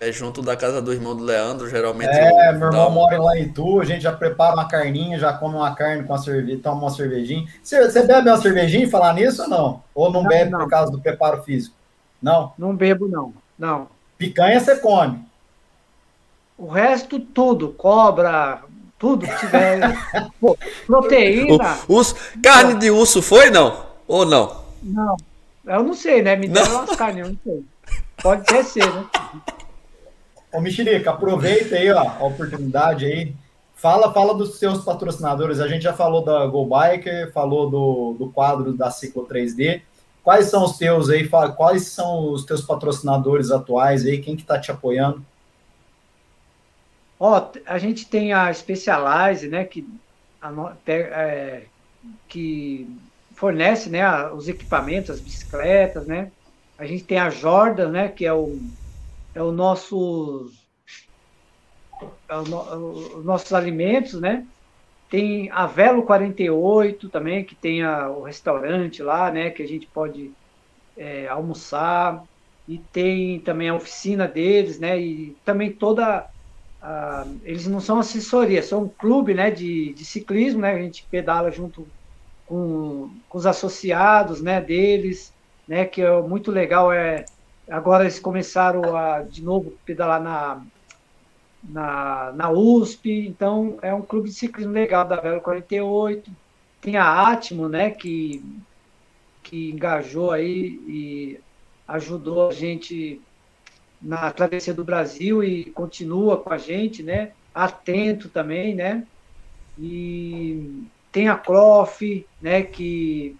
é 0.00 0.10
junto 0.10 0.40
da 0.40 0.56
casa 0.56 0.80
do 0.80 0.94
irmão 0.94 1.14
do 1.14 1.22
Leandro, 1.22 1.68
geralmente. 1.68 2.10
É, 2.10 2.52
meu 2.52 2.68
irmão 2.68 2.90
mora 2.90 3.20
lá 3.20 3.38
em 3.38 3.42
Itu, 3.42 3.80
a 3.80 3.84
gente 3.84 4.00
já 4.00 4.12
prepara 4.12 4.54
uma 4.54 4.66
carninha, 4.66 5.18
já 5.18 5.30
come 5.34 5.56
uma 5.56 5.74
carne 5.74 6.04
com 6.04 6.14
a 6.14 6.18
cerveja, 6.18 6.58
toma 6.62 6.80
uma 6.80 6.90
cervejinha. 6.90 7.46
Você, 7.62 7.84
você 7.84 8.06
bebe 8.06 8.30
uma 8.30 8.40
cervejinha 8.40 8.86
e 8.86 8.90
falar 8.90 9.12
nisso 9.12 9.42
ou 9.42 9.48
não? 9.48 9.82
Ou 9.94 10.10
não, 10.10 10.22
não 10.22 10.28
bebe 10.28 10.50
não. 10.50 10.60
por 10.60 10.70
causa 10.70 10.90
do 10.90 10.98
preparo 10.98 11.42
físico? 11.42 11.76
Não? 12.20 12.54
Não 12.56 12.74
bebo, 12.74 13.06
não. 13.06 13.34
Não. 13.58 13.88
Picanha 14.16 14.58
você 14.58 14.76
come. 14.76 15.22
O 16.56 16.66
resto, 16.66 17.20
tudo. 17.20 17.68
Cobra, 17.68 18.62
tudo 18.98 19.26
que 19.26 19.38
tiver. 19.38 19.80
Pô, 20.40 20.56
proteína. 20.86 21.78
O, 21.86 21.98
os, 21.98 22.14
carne 22.42 22.74
de 22.74 22.90
urso 22.90 23.20
foi, 23.20 23.50
não? 23.50 23.84
Ou 24.08 24.24
não? 24.24 24.64
Não. 24.82 25.16
Eu 25.66 25.82
não 25.82 25.92
sei, 25.92 26.22
né? 26.22 26.36
Me 26.36 26.48
deram 26.48 26.80
as 26.80 26.96
carnes, 26.96 27.26
eu 27.26 27.32
não 27.32 27.38
sei. 27.44 27.64
Pode 28.22 28.40
até 28.42 28.62
ser, 28.62 28.90
né? 28.94 29.04
Ô, 30.52 30.58
aproveita 31.08 31.76
aí 31.76 31.90
ó, 31.90 32.00
a 32.00 32.24
oportunidade 32.24 33.04
aí. 33.04 33.34
Fala, 33.74 34.12
fala 34.12 34.34
dos 34.34 34.58
seus 34.58 34.84
patrocinadores. 34.84 35.60
A 35.60 35.68
gente 35.68 35.82
já 35.82 35.92
falou 35.92 36.24
da 36.24 36.46
Go 36.46 36.66
Biker, 36.66 37.32
falou 37.32 37.70
do, 37.70 38.16
do 38.18 38.30
quadro 38.30 38.72
da 38.72 38.90
Ciclo 38.90 39.26
3D. 39.26 39.80
Quais 40.22 40.46
são 40.46 40.64
os 40.64 40.76
teus 40.76 41.08
aí? 41.08 41.26
Quais 41.28 41.86
são 41.86 42.32
os 42.32 42.44
teus 42.44 42.60
patrocinadores 42.60 43.50
atuais 43.50 44.04
aí? 44.04 44.20
Quem 44.20 44.36
que 44.36 44.44
tá 44.44 44.58
te 44.58 44.70
apoiando? 44.70 45.24
Ó, 47.18 47.50
a 47.66 47.78
gente 47.78 48.06
tem 48.06 48.32
a 48.32 48.52
Specialize, 48.52 49.48
né, 49.48 49.64
que, 49.64 49.86
a, 50.40 50.72
é, 50.86 51.62
que 52.28 52.88
fornece, 53.34 53.90
né, 53.90 54.26
os 54.28 54.48
equipamentos, 54.48 55.10
as 55.10 55.20
bicicletas, 55.20 56.06
né? 56.06 56.30
A 56.78 56.86
gente 56.86 57.04
tem 57.04 57.18
a 57.18 57.28
Jordan, 57.28 57.90
né, 57.90 58.08
que 58.08 58.24
é 58.24 58.32
o 58.32 58.58
é 59.34 59.42
o 59.42 59.52
nosso 59.52 60.50
é 62.28 62.36
o 62.36 62.42
no, 62.42 63.18
os 63.18 63.24
nossos 63.24 63.52
alimentos, 63.52 64.20
né? 64.20 64.46
Tem 65.08 65.50
a 65.50 65.66
Velo 65.66 66.04
48 66.04 67.08
também, 67.08 67.44
que 67.44 67.54
tem 67.54 67.82
a, 67.82 68.08
o 68.08 68.22
restaurante 68.22 69.02
lá, 69.02 69.30
né? 69.30 69.50
Que 69.50 69.62
a 69.62 69.68
gente 69.68 69.86
pode 69.86 70.32
é, 70.96 71.26
almoçar. 71.28 72.22
E 72.68 72.78
tem 72.92 73.40
também 73.40 73.68
a 73.68 73.74
oficina 73.74 74.28
deles, 74.28 74.78
né? 74.78 75.00
E 75.00 75.36
também 75.44 75.72
toda. 75.72 76.28
A, 76.80 77.26
eles 77.42 77.66
não 77.66 77.80
são 77.80 77.98
assessoria, 77.98 78.62
são 78.62 78.84
um 78.84 78.88
clube 78.88 79.34
né, 79.34 79.50
de, 79.50 79.92
de 79.92 80.04
ciclismo, 80.04 80.60
né? 80.60 80.72
A 80.72 80.78
gente 80.78 81.06
pedala 81.10 81.50
junto 81.50 81.86
com, 82.46 83.10
com 83.28 83.38
os 83.38 83.46
associados 83.46 84.40
né, 84.40 84.60
deles, 84.60 85.34
né? 85.66 85.84
Que 85.84 86.02
é 86.02 86.20
muito 86.22 86.50
legal. 86.50 86.92
É, 86.92 87.24
Agora 87.70 88.02
eles 88.02 88.18
começaram 88.18 88.96
a, 88.96 89.22
de 89.22 89.42
novo, 89.44 89.72
pedalar 89.84 90.20
na, 90.20 90.60
na, 91.62 92.32
na 92.32 92.50
USP, 92.50 93.28
então 93.28 93.78
é 93.80 93.94
um 93.94 94.02
clube 94.02 94.28
de 94.28 94.34
ciclismo 94.34 94.72
legal 94.72 95.06
da 95.06 95.20
Velo 95.20 95.40
48. 95.40 96.30
Tem 96.80 96.96
a 96.96 97.30
Atmo, 97.30 97.68
né, 97.68 97.90
que, 97.90 98.44
que 99.42 99.70
engajou 99.70 100.32
aí 100.32 100.80
e 100.88 101.40
ajudou 101.86 102.48
a 102.48 102.52
gente 102.52 103.20
na 104.02 104.32
travessia 104.32 104.74
do 104.74 104.82
Brasil 104.82 105.44
e 105.44 105.66
continua 105.66 106.38
com 106.38 106.52
a 106.52 106.58
gente, 106.58 107.02
né? 107.02 107.32
Atento 107.54 108.28
também, 108.28 108.74
né? 108.74 109.06
E 109.78 110.86
tem 111.12 111.28
a 111.28 111.36
CROF, 111.36 112.26
né, 112.40 112.62
que, 112.62 113.36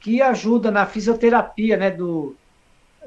que 0.00 0.22
ajuda 0.22 0.70
na 0.70 0.86
fisioterapia, 0.86 1.76
né, 1.76 1.90
do, 1.90 2.36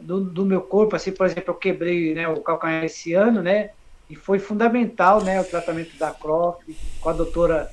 do, 0.02 0.20
do, 0.22 0.46
meu 0.46 0.62
corpo, 0.62 0.96
assim, 0.96 1.12
por 1.12 1.26
exemplo, 1.26 1.52
eu 1.52 1.56
quebrei 1.56 2.14
né, 2.14 2.28
o 2.28 2.42
calcanhar 2.42 2.84
esse 2.84 3.14
ano, 3.14 3.42
né? 3.42 3.72
E 4.10 4.16
foi 4.16 4.40
fundamental, 4.40 5.24
né, 5.24 5.40
o 5.42 5.44
tratamento 5.44 5.98
da 5.98 6.12
CROF 6.12 6.64
com 7.02 7.10
a 7.10 7.14
doutora 7.14 7.70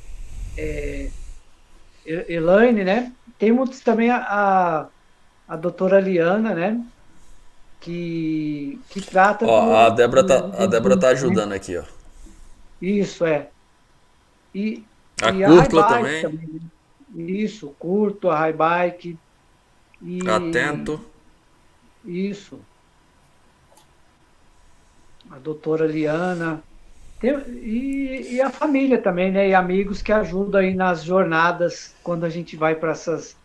é, 0.57 1.09
Elaine, 2.05 2.85
né? 2.85 3.13
Temos 3.39 3.81
também 3.81 4.11
a, 4.11 4.89
a 5.49 5.57
doutora 5.57 6.01
Liana, 6.01 6.55
né? 6.55 6.81
Que, 7.81 8.81
que 8.89 9.01
trata. 9.01 9.47
Ó, 9.47 9.67
do, 9.67 9.77
a 9.77 9.91
Débora 9.91 10.27
tá, 10.27 10.51
a 10.59 10.67
Débora 10.67 10.99
tá 10.99 11.09
ajudando 11.09 11.53
aqui, 11.53 11.77
ó. 11.77 11.85
Isso, 12.81 13.25
é. 13.25 13.49
E, 14.55 14.85
a 15.23 15.31
e 15.31 15.45
Curtla 15.45 15.85
também. 15.85 16.23
também 16.23 16.49
né? 16.53 16.61
Isso, 17.15 17.75
curto, 17.79 18.31
a 18.31 18.39
high 18.39 18.53
bike. 18.53 19.19
E, 20.03 20.29
Atento. 20.29 21.01
Isso. 22.05 22.61
A 25.31 25.39
doutora 25.39 25.87
Liana. 25.87 26.63
Tem, 27.21 27.33
e, 27.49 28.35
e, 28.35 28.41
a 28.41 28.51
família 28.51 29.01
também, 29.01 29.33
né? 29.33 29.49
E 29.49 29.55
amigos 29.55 30.03
que 30.03 30.13
ajudam 30.13 30.61
aí 30.61 30.75
nas 30.75 31.03
jornadas 31.03 31.95
quando 32.03 32.25
a 32.25 32.29
gente 32.29 32.57
vai 32.57 32.75
para 32.75 32.93
essas 32.93 33.37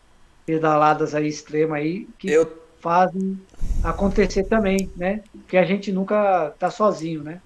pedaladas 0.46 1.16
aí 1.16 1.28
extremas 1.28 1.80
aí. 1.80 2.08
Que 2.18 2.32
eu 2.32 2.52
fazem 2.80 3.40
acontecer 3.84 4.44
também, 4.46 4.90
né? 4.96 5.22
Porque 5.32 5.58
a 5.58 5.64
gente 5.64 5.92
nunca 5.92 6.52
está 6.54 6.70
sozinho, 6.70 7.24
né? 7.24 7.42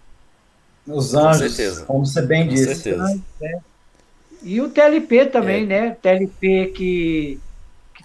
Os 0.87 1.13
anjos, 1.13 1.79
como 1.79 2.05
você 2.05 2.21
bem 2.21 2.47
Com 2.47 2.53
disse. 2.53 2.75
Certeza. 2.75 3.21
É. 3.41 3.59
E 4.41 4.59
o 4.59 4.69
TLP 4.69 5.27
também, 5.27 5.63
é. 5.63 5.65
né? 5.65 5.97
TLP 6.01 6.73
que 6.75 7.39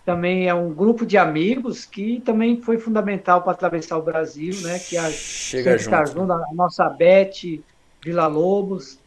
também 0.08 0.48
é 0.48 0.54
um 0.54 0.72
grupo 0.72 1.04
de 1.04 1.18
amigos 1.18 1.84
que 1.84 2.18
também 2.24 2.62
foi 2.62 2.78
fundamental 2.78 3.42
para 3.42 3.52
atravessar 3.52 3.98
o 3.98 4.02
Brasil, 4.02 4.54
né? 4.62 4.78
Que 4.78 4.96
a 4.96 5.10
Chega 5.10 5.76
junto. 6.06 6.32
a 6.32 6.54
nossa 6.54 6.88
Beth 6.88 7.60
Vila 8.02 8.26
Lobos 8.26 8.98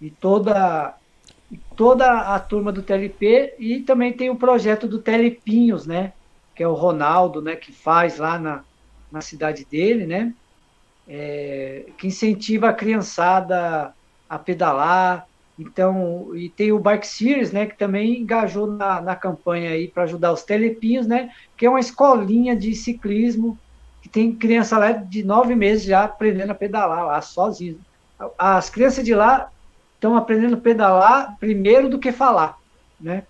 e 0.00 0.10
toda 0.10 0.94
toda 1.74 2.34
a 2.36 2.38
turma 2.38 2.70
do 2.70 2.82
TLP 2.82 3.54
e 3.58 3.80
também 3.80 4.12
tem 4.12 4.30
o 4.30 4.36
projeto 4.36 4.86
do 4.86 5.00
Telepinhos, 5.00 5.88
né? 5.88 6.12
Que 6.54 6.62
é 6.62 6.68
o 6.68 6.74
Ronaldo, 6.74 7.42
né? 7.42 7.56
Que 7.56 7.72
faz 7.72 8.18
lá 8.18 8.38
na, 8.38 8.62
na 9.10 9.20
cidade 9.20 9.64
dele, 9.64 10.06
né? 10.06 10.32
É, 11.08 11.86
que 11.98 12.06
incentiva 12.06 12.68
a 12.68 12.72
criançada 12.72 13.92
a 14.28 14.38
pedalar, 14.38 15.26
então, 15.58 16.34
e 16.34 16.48
tem 16.48 16.72
o 16.72 16.80
Bike 16.80 17.06
Series, 17.06 17.52
né, 17.52 17.66
que 17.66 17.78
também 17.78 18.20
engajou 18.20 18.66
na, 18.66 19.00
na 19.00 19.14
campanha 19.14 19.70
aí 19.70 19.86
para 19.86 20.02
ajudar 20.02 20.32
os 20.32 20.42
telepinhos, 20.42 21.06
né, 21.06 21.30
que 21.56 21.64
é 21.64 21.70
uma 21.70 21.80
escolinha 21.80 22.56
de 22.56 22.74
ciclismo 22.74 23.56
que 24.02 24.08
tem 24.08 24.34
criança 24.34 24.76
lá 24.76 24.92
de 24.92 25.22
nove 25.22 25.54
meses 25.54 25.84
já 25.84 26.04
aprendendo 26.04 26.50
a 26.50 26.54
pedalar 26.54 27.06
lá 27.06 27.20
sozinho. 27.22 27.78
As 28.36 28.68
crianças 28.68 29.04
de 29.04 29.14
lá 29.14 29.50
estão 29.94 30.16
aprendendo 30.16 30.54
a 30.54 30.60
pedalar 30.60 31.36
primeiro 31.38 31.88
do 31.88 31.98
que 31.98 32.10
falar, 32.10 32.58
né, 33.00 33.22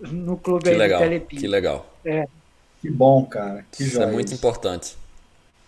no 0.00 0.36
clube 0.36 0.64
que 0.64 0.70
aí 0.70 0.76
legal. 0.76 1.00
Que 1.28 1.46
legal. 1.46 1.86
É. 2.04 2.26
Que 2.80 2.90
bom, 2.90 3.24
cara. 3.24 3.64
Que 3.70 3.82
Isso 3.82 4.00
é 4.00 4.06
muito 4.06 4.32
importante. 4.32 4.96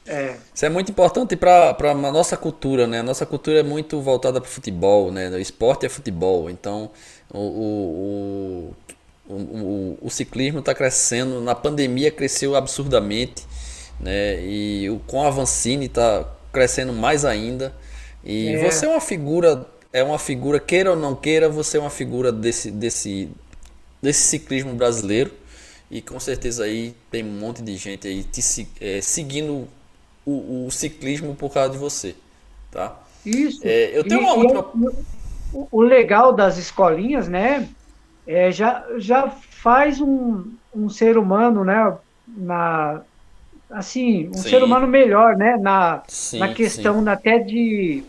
É. 0.08 0.36
Isso 0.54 0.64
é 0.64 0.68
muito 0.70 0.90
importante 0.90 1.36
para 1.36 1.76
a 1.78 1.94
nossa 1.94 2.36
cultura, 2.36 2.86
né? 2.86 3.00
A 3.00 3.02
nossa 3.02 3.26
cultura 3.26 3.60
é 3.60 3.62
muito 3.62 4.00
voltada 4.00 4.40
para 4.40 4.48
o 4.48 4.50
futebol, 4.50 5.12
né? 5.12 5.28
O 5.28 5.38
esporte 5.38 5.84
é 5.84 5.88
futebol, 5.88 6.48
então 6.48 6.90
o, 7.32 7.38
o, 7.38 8.74
o, 9.28 9.34
o, 9.34 9.98
o 10.00 10.10
ciclismo 10.10 10.60
está 10.60 10.74
crescendo. 10.74 11.42
Na 11.42 11.54
pandemia 11.54 12.10
cresceu 12.10 12.56
absurdamente, 12.56 13.44
né? 14.00 14.42
E 14.42 14.88
o, 14.88 14.98
com 15.00 15.22
a 15.22 15.28
Vancini 15.28 15.86
está 15.86 16.26
crescendo 16.50 16.92
mais 16.94 17.26
ainda. 17.26 17.74
E 18.24 18.48
é. 18.48 18.64
você 18.64 18.86
é 18.86 18.88
uma 18.88 19.00
figura, 19.00 19.66
é 19.92 20.02
uma 20.02 20.18
figura, 20.18 20.58
queira 20.58 20.90
ou 20.90 20.96
não 20.96 21.14
queira, 21.14 21.50
você 21.50 21.76
é 21.76 21.80
uma 21.80 21.90
figura 21.90 22.32
desse, 22.32 22.70
desse, 22.70 23.28
desse 24.02 24.22
ciclismo 24.22 24.72
brasileiro. 24.72 25.32
E 25.90 26.02
com 26.02 26.18
certeza 26.18 26.64
aí 26.64 26.94
tem 27.10 27.24
um 27.24 27.38
monte 27.38 27.62
de 27.62 27.76
gente 27.76 28.06
aí 28.08 28.22
te, 28.22 28.68
é, 28.80 29.00
seguindo 29.00 29.68
o, 30.28 30.66
o 30.66 30.70
ciclismo 30.70 31.34
por 31.34 31.52
causa 31.52 31.70
de 31.70 31.78
você, 31.78 32.14
tá? 32.70 32.96
Isso. 33.24 33.60
É, 33.64 33.96
eu 33.96 34.04
tenho 34.04 34.20
e, 34.20 34.24
uma 34.24 34.34
última. 34.34 34.92
O, 35.52 35.68
o, 35.70 35.80
legal 35.80 36.32
das 36.32 36.58
escolinhas, 36.58 37.28
né? 37.28 37.66
É, 38.26 38.52
já, 38.52 38.84
já 38.98 39.28
faz 39.28 40.00
um, 40.00 40.44
um 40.74 40.90
ser 40.90 41.16
humano, 41.16 41.64
né? 41.64 41.96
Na, 42.26 43.00
assim, 43.70 44.28
um 44.28 44.34
sim. 44.34 44.50
ser 44.50 44.62
humano 44.62 44.86
melhor, 44.86 45.36
né? 45.36 45.56
Na, 45.56 46.02
sim, 46.06 46.38
na 46.38 46.52
questão 46.52 47.02
sim. 47.02 47.08
até 47.08 47.38
de, 47.38 48.02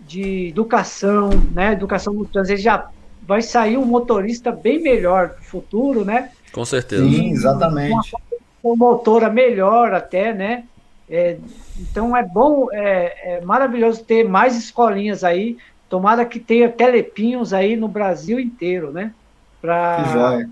de 0.00 0.48
educação, 0.48 1.28
né? 1.52 1.72
Educação 1.72 2.14
no 2.14 2.24
trânsito. 2.24 2.60
Já 2.60 2.88
vai 3.22 3.42
sair 3.42 3.76
um 3.76 3.84
motorista 3.84 4.50
bem 4.50 4.80
melhor 4.80 5.34
no 5.36 5.44
futuro, 5.44 6.04
né? 6.04 6.30
Com 6.50 6.64
certeza. 6.64 7.04
Sim, 7.04 7.30
exatamente. 7.30 7.92
Uma, 7.92 8.74
uma 8.74 8.76
motora 8.76 9.28
melhor 9.28 9.92
até, 9.92 10.32
né? 10.32 10.64
É, 11.10 11.38
então 11.78 12.16
é 12.16 12.22
bom, 12.22 12.68
é, 12.72 13.36
é, 13.36 13.40
maravilhoso 13.40 14.04
ter 14.04 14.28
mais 14.28 14.56
escolinhas 14.56 15.24
aí. 15.24 15.56
Tomara 15.88 16.24
que 16.24 16.38
tenha 16.38 16.68
telepinhos 16.68 17.52
aí 17.52 17.76
no 17.76 17.88
Brasil 17.88 18.38
inteiro, 18.38 18.92
né? 18.92 19.14
Para 19.60 20.44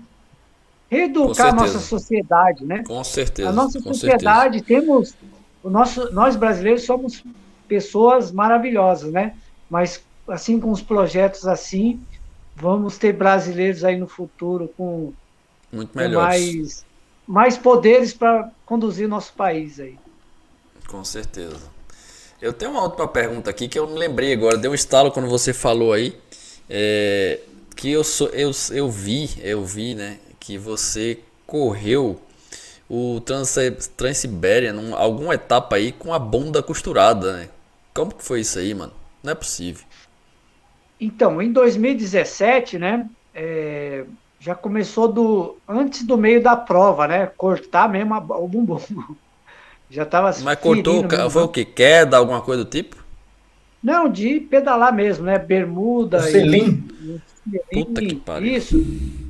reeducar 0.89 1.49
a 1.49 1.55
nossa 1.55 1.79
sociedade, 1.79 2.65
né? 2.65 2.83
Com 2.87 3.03
certeza. 3.03 3.49
A 3.49 3.53
nossa 3.53 3.79
sociedade, 3.79 4.59
certeza. 4.59 4.81
temos. 4.81 5.13
O 5.63 5.69
nosso, 5.69 6.11
nós 6.11 6.35
brasileiros 6.35 6.83
somos 6.83 7.23
pessoas 7.67 8.31
maravilhosas, 8.31 9.11
né? 9.11 9.35
Mas 9.69 10.01
assim 10.27 10.59
com 10.59 10.71
os 10.71 10.81
projetos 10.81 11.47
assim, 11.47 12.01
vamos 12.55 12.97
ter 12.97 13.13
brasileiros 13.13 13.83
aí 13.83 13.97
no 13.97 14.07
futuro 14.07 14.69
com, 14.75 15.13
Muito 15.71 15.93
com 15.93 16.09
mais, 16.09 16.85
mais 17.27 17.57
poderes 17.57 18.13
para 18.13 18.49
conduzir 18.65 19.05
o 19.05 19.09
nosso 19.09 19.33
país 19.33 19.79
aí. 19.79 19.97
Com 20.87 21.03
certeza. 21.03 21.77
Eu 22.41 22.53
tenho 22.53 22.71
uma 22.71 22.83
última 22.83 23.07
pergunta 23.07 23.49
aqui 23.49 23.67
que 23.67 23.77
eu 23.77 23.87
me 23.87 23.97
lembrei 23.97 24.33
agora, 24.33 24.57
deu 24.57 24.71
um 24.71 24.75
estalo 24.75 25.11
quando 25.11 25.27
você 25.27 25.53
falou 25.53 25.91
aí. 25.93 26.17
É, 26.69 27.39
que 27.75 27.91
eu, 27.91 28.03
sou, 28.03 28.27
eu, 28.29 28.51
eu 28.71 28.89
vi, 28.89 29.29
eu 29.41 29.63
vi, 29.63 29.95
né, 29.95 30.17
que 30.39 30.57
você 30.57 31.19
correu 31.45 32.19
o 32.89 33.21
Trans, 33.21 33.55
Transibéria 33.95 34.71
em 34.71 34.93
alguma 34.93 35.35
etapa 35.35 35.75
aí 35.75 35.91
com 35.91 36.13
a 36.13 36.19
bunda 36.19 36.63
costurada, 36.63 37.33
né? 37.33 37.49
Como 37.93 38.13
que 38.13 38.23
foi 38.23 38.41
isso 38.41 38.59
aí, 38.59 38.73
mano? 38.73 38.93
Não 39.23 39.31
é 39.31 39.35
possível. 39.35 39.85
Então, 40.99 41.41
em 41.41 41.51
2017, 41.51 42.79
né, 42.79 43.07
é, 43.33 44.05
já 44.39 44.55
começou 44.55 45.07
do 45.07 45.57
antes 45.67 46.03
do 46.03 46.17
meio 46.17 46.41
da 46.41 46.55
prova, 46.55 47.07
né, 47.07 47.27
cortar 47.37 47.89
mesmo 47.89 48.13
a, 48.13 48.17
o 48.17 48.47
bumbum. 48.47 48.79
Já 49.89 50.03
estava 50.03 50.35
Mas 50.43 50.59
cortou, 50.59 51.05
foi 51.29 51.43
o 51.43 51.47
que? 51.47 51.63
Queda, 51.63 52.17
alguma 52.17 52.41
coisa 52.41 52.63
do 52.63 52.69
tipo? 52.69 52.97
Não, 53.81 54.09
de 54.09 54.39
pedalar 54.39 54.93
mesmo, 54.93 55.23
né? 55.23 55.39
Bermuda. 55.39 56.21
Selim. 56.21 56.85
E, 57.51 57.59
Puta 57.71 58.01
que 58.01 58.15
pariu. 58.15 58.57
Isso. 58.57 58.85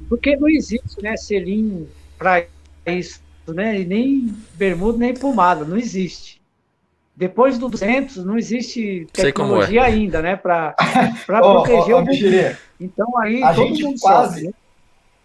Porque 0.09 0.35
não 0.35 0.49
existe, 0.49 1.01
né? 1.01 1.15
Selim 1.15 1.87
para 2.17 2.45
isso, 2.87 3.21
né? 3.47 3.81
E 3.81 3.85
nem 3.85 4.35
bermuda, 4.55 4.97
nem 4.97 5.13
pomada, 5.13 5.63
não 5.63 5.77
existe. 5.77 6.41
Depois 7.15 7.57
do 7.57 7.67
200, 7.69 8.25
não 8.25 8.37
existe 8.37 9.07
é. 9.15 9.21
tecnologia 9.21 9.81
é. 9.81 9.85
ainda, 9.85 10.21
né? 10.21 10.35
Para 10.35 10.73
proteger 11.25 11.95
oh, 11.95 11.99
oh, 11.99 12.03
o 12.03 12.57
Então 12.79 13.17
aí 13.19 13.43
a 13.43 13.53
todo 13.53 13.67
gente 13.67 13.83
mundo 13.83 13.99
quase, 13.99 14.33
sabe, 14.33 14.47
né? 14.47 14.53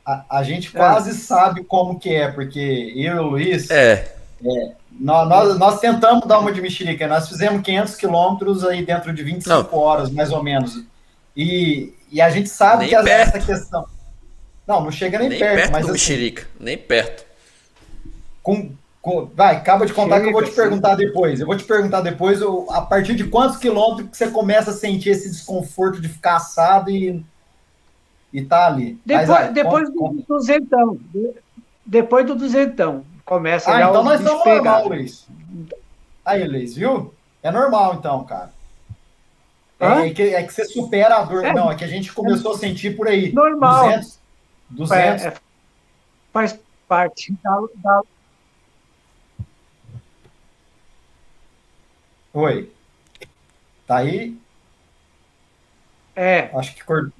a, 0.05 0.39
a, 0.39 0.43
gente 0.43 0.71
quase 0.73 1.11
é. 1.11 1.15
sabe 1.15 1.65
como 1.65 1.99
que 1.99 2.13
é, 2.13 2.31
porque 2.31 2.93
eu 2.97 3.17
e 3.17 3.19
o 3.19 3.23
Luiz. 3.23 3.71
É. 3.71 4.15
é 4.45 4.82
nós, 4.99 5.29
nós, 5.29 5.59
nós, 5.59 5.81
tentamos 5.81 6.27
dar 6.27 6.39
uma 6.39 6.53
de 6.53 6.61
mexerica, 6.61 7.07
nós 7.07 7.29
fizemos 7.29 7.63
500 7.63 7.95
quilômetros 7.97 8.65
aí 8.65 8.85
dentro 8.85 9.13
de 9.13 9.23
25 9.23 9.49
não. 9.49 9.79
horas, 9.79 10.11
mais 10.11 10.31
ou 10.31 10.43
menos. 10.43 10.83
E, 11.37 11.95
e 12.11 12.21
a 12.21 12.31
gente 12.31 12.49
sabe 12.49 12.87
nem 12.87 13.03
que 13.03 13.11
essa 13.11 13.39
questão. 13.41 13.87
Não, 14.67 14.85
não 14.85 14.91
chega 14.93 15.19
nem, 15.19 15.29
nem 15.29 15.39
perto, 15.39 15.57
perto 15.57 15.73
mas. 15.73 15.87
Do 15.87 15.93
assim, 15.93 15.93
mexerica, 15.93 16.47
nem 16.61 16.79
perto. 16.79 17.25
Com, 18.43 18.71
com, 19.01 19.31
vai, 19.35 19.57
acaba 19.57 19.87
de 19.87 19.93
contar 19.93 20.17
chega, 20.17 20.25
que 20.25 20.29
eu 20.29 20.41
vou 20.41 20.45
te 20.45 20.55
perguntar 20.55 20.95
depois. 20.95 21.41
Eu 21.41 21.47
vou 21.47 21.57
te 21.57 21.65
perguntar 21.65 22.01
depois 22.01 22.41
a 22.71 22.81
partir 22.83 23.15
de 23.15 23.25
quantos 23.25 23.57
quilômetros 23.57 24.11
que 24.11 24.17
você 24.17 24.29
começa 24.29 24.71
a 24.71 24.75
sentir 24.75 25.11
esse 25.11 25.31
desconforto 25.31 26.01
de 26.01 26.09
ficar 26.09 26.37
assado 26.37 26.91
e, 26.91 27.25
e 28.33 28.43
tá 28.43 28.67
ali. 28.67 29.01
Depois, 29.05 29.29
mas, 29.29 29.53
depois 29.53 29.91
conta, 29.91 30.15
do 30.15 30.23
duzentão. 30.37 30.99
Depois 31.85 32.27
do 32.27 32.35
duzentão 32.35 33.05
começa 33.33 33.71
ah, 33.71 33.79
já 33.81 33.89
então 33.89 34.05
nós 34.05 34.21
estamos 34.21 34.45
normal, 34.45 34.89
Luiz. 34.89 35.27
Aí, 36.23 36.47
Luiz, 36.47 36.75
viu? 36.75 37.15
É 37.43 37.51
normal, 37.51 37.95
então, 37.95 38.23
cara. 38.25 38.53
É, 39.81 40.07
é, 40.07 40.11
que, 40.11 40.23
é 40.23 40.43
que 40.43 40.53
você 40.53 40.67
supera 40.67 41.17
a 41.17 41.25
dor. 41.25 41.43
É, 41.43 41.53
não, 41.55 41.73
é 41.73 41.75
que 41.75 41.83
a 41.83 41.89
gente 41.89 42.13
começou 42.13 42.53
a 42.53 42.59
sentir 42.59 42.95
por 42.95 43.09
aí. 43.09 43.33
Normal. 43.33 43.87
200. 43.89 44.19
200. 44.71 45.25
É, 45.25 45.35
faz 46.31 46.61
parte 46.87 47.33
da, 47.43 47.65
da... 47.77 48.03
Oi. 52.35 52.71
Tá 53.87 53.97
aí? 53.97 54.39
É. 56.15 56.51
Acho 56.55 56.75
que 56.75 56.85
cortou. 56.85 57.13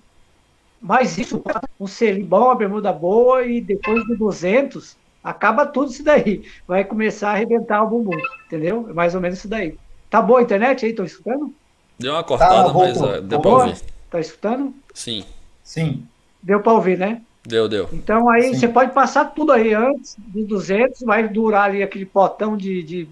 Mas 0.79 1.17
isso, 1.17 1.43
um 1.81 1.87
selim 1.87 2.25
bom, 2.25 2.45
uma 2.45 2.55
bermuda 2.55 2.93
boa 2.93 3.45
e 3.45 3.61
depois 3.61 4.07
do 4.07 4.17
200, 4.17 4.97
acaba 5.23 5.67
tudo 5.67 5.91
isso 5.91 6.03
daí. 6.03 6.45
Vai 6.67 6.85
começar 6.85 7.31
a 7.31 7.33
arrebentar 7.33 7.83
o 7.83 7.89
bumbum, 7.89 8.19
entendeu? 8.47 8.87
É 8.91 8.93
mais 8.93 9.15
ou 9.15 9.21
menos 9.21 9.39
isso 9.39 9.49
daí. 9.49 9.77
Tá 10.11 10.21
boa 10.21 10.41
a 10.41 10.43
internet 10.43 10.85
aí? 10.85 10.91
Estão 10.91 11.05
escutando? 11.05 11.55
Deu 11.99 12.13
uma 12.13 12.25
cortada, 12.25 12.67
tá, 12.67 12.75
mas 12.75 13.01
uh, 13.01 13.23
deu 13.23 13.39
tá 13.39 13.41
para 13.41 13.51
ouvir. 13.51 13.81
Tá 14.11 14.21
escutando? 14.21 14.75
Sim. 14.93 15.25
Sim. 15.63 16.07
Deu 16.43 16.61
para 16.61 16.73
ouvir, 16.73 16.99
né? 16.99 17.23
Deu, 17.45 17.69
deu. 17.69 17.89
Então 17.93 18.29
aí 18.29 18.43
Sim. 18.43 18.55
você 18.55 18.69
pode 18.69 18.93
passar 18.93 19.27
tudo 19.27 19.53
aí 19.53 19.75
antes 19.75 20.17
do 20.19 20.45
200, 20.45 21.01
vai 21.01 21.29
durar 21.29 21.71
ali 21.71 21.83
aquele 21.83 22.07
potão 22.07 22.57
de, 22.57 22.83
de, 22.83 23.09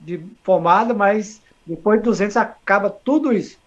de 0.00 0.18
pomada, 0.42 0.92
mas 0.92 1.40
depois 1.66 1.98
de 2.00 2.04
200 2.04 2.36
acaba 2.36 2.90
tudo 2.90 3.32
isso. 3.32 3.58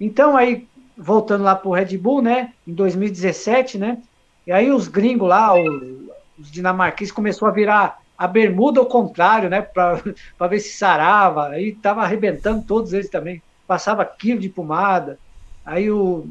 Então 0.00 0.36
aí, 0.36 0.66
voltando 0.96 1.44
lá 1.44 1.54
pro 1.54 1.72
Red 1.72 1.96
Bull, 1.98 2.22
né, 2.22 2.52
em 2.66 2.72
2017, 2.72 3.76
né, 3.76 3.98
e 4.46 4.52
aí 4.52 4.70
os 4.70 4.88
gringos 4.88 5.28
lá, 5.28 5.54
o, 5.54 5.99
os 6.40 6.50
dinamarqueses 6.50 7.12
começou 7.12 7.46
a 7.46 7.52
virar 7.52 8.00
a 8.16 8.26
bermuda 8.26 8.80
ao 8.80 8.86
contrário, 8.86 9.48
né? 9.48 9.62
Para 9.62 10.02
ver 10.48 10.58
se 10.58 10.76
sarava. 10.76 11.48
Aí 11.48 11.72
tava 11.72 12.02
arrebentando 12.02 12.64
todos 12.66 12.92
eles 12.92 13.08
também. 13.08 13.42
Passava 13.66 14.04
quilo 14.04 14.40
de 14.40 14.48
pomada. 14.48 15.18
Aí 15.64 15.90
o, 15.90 16.26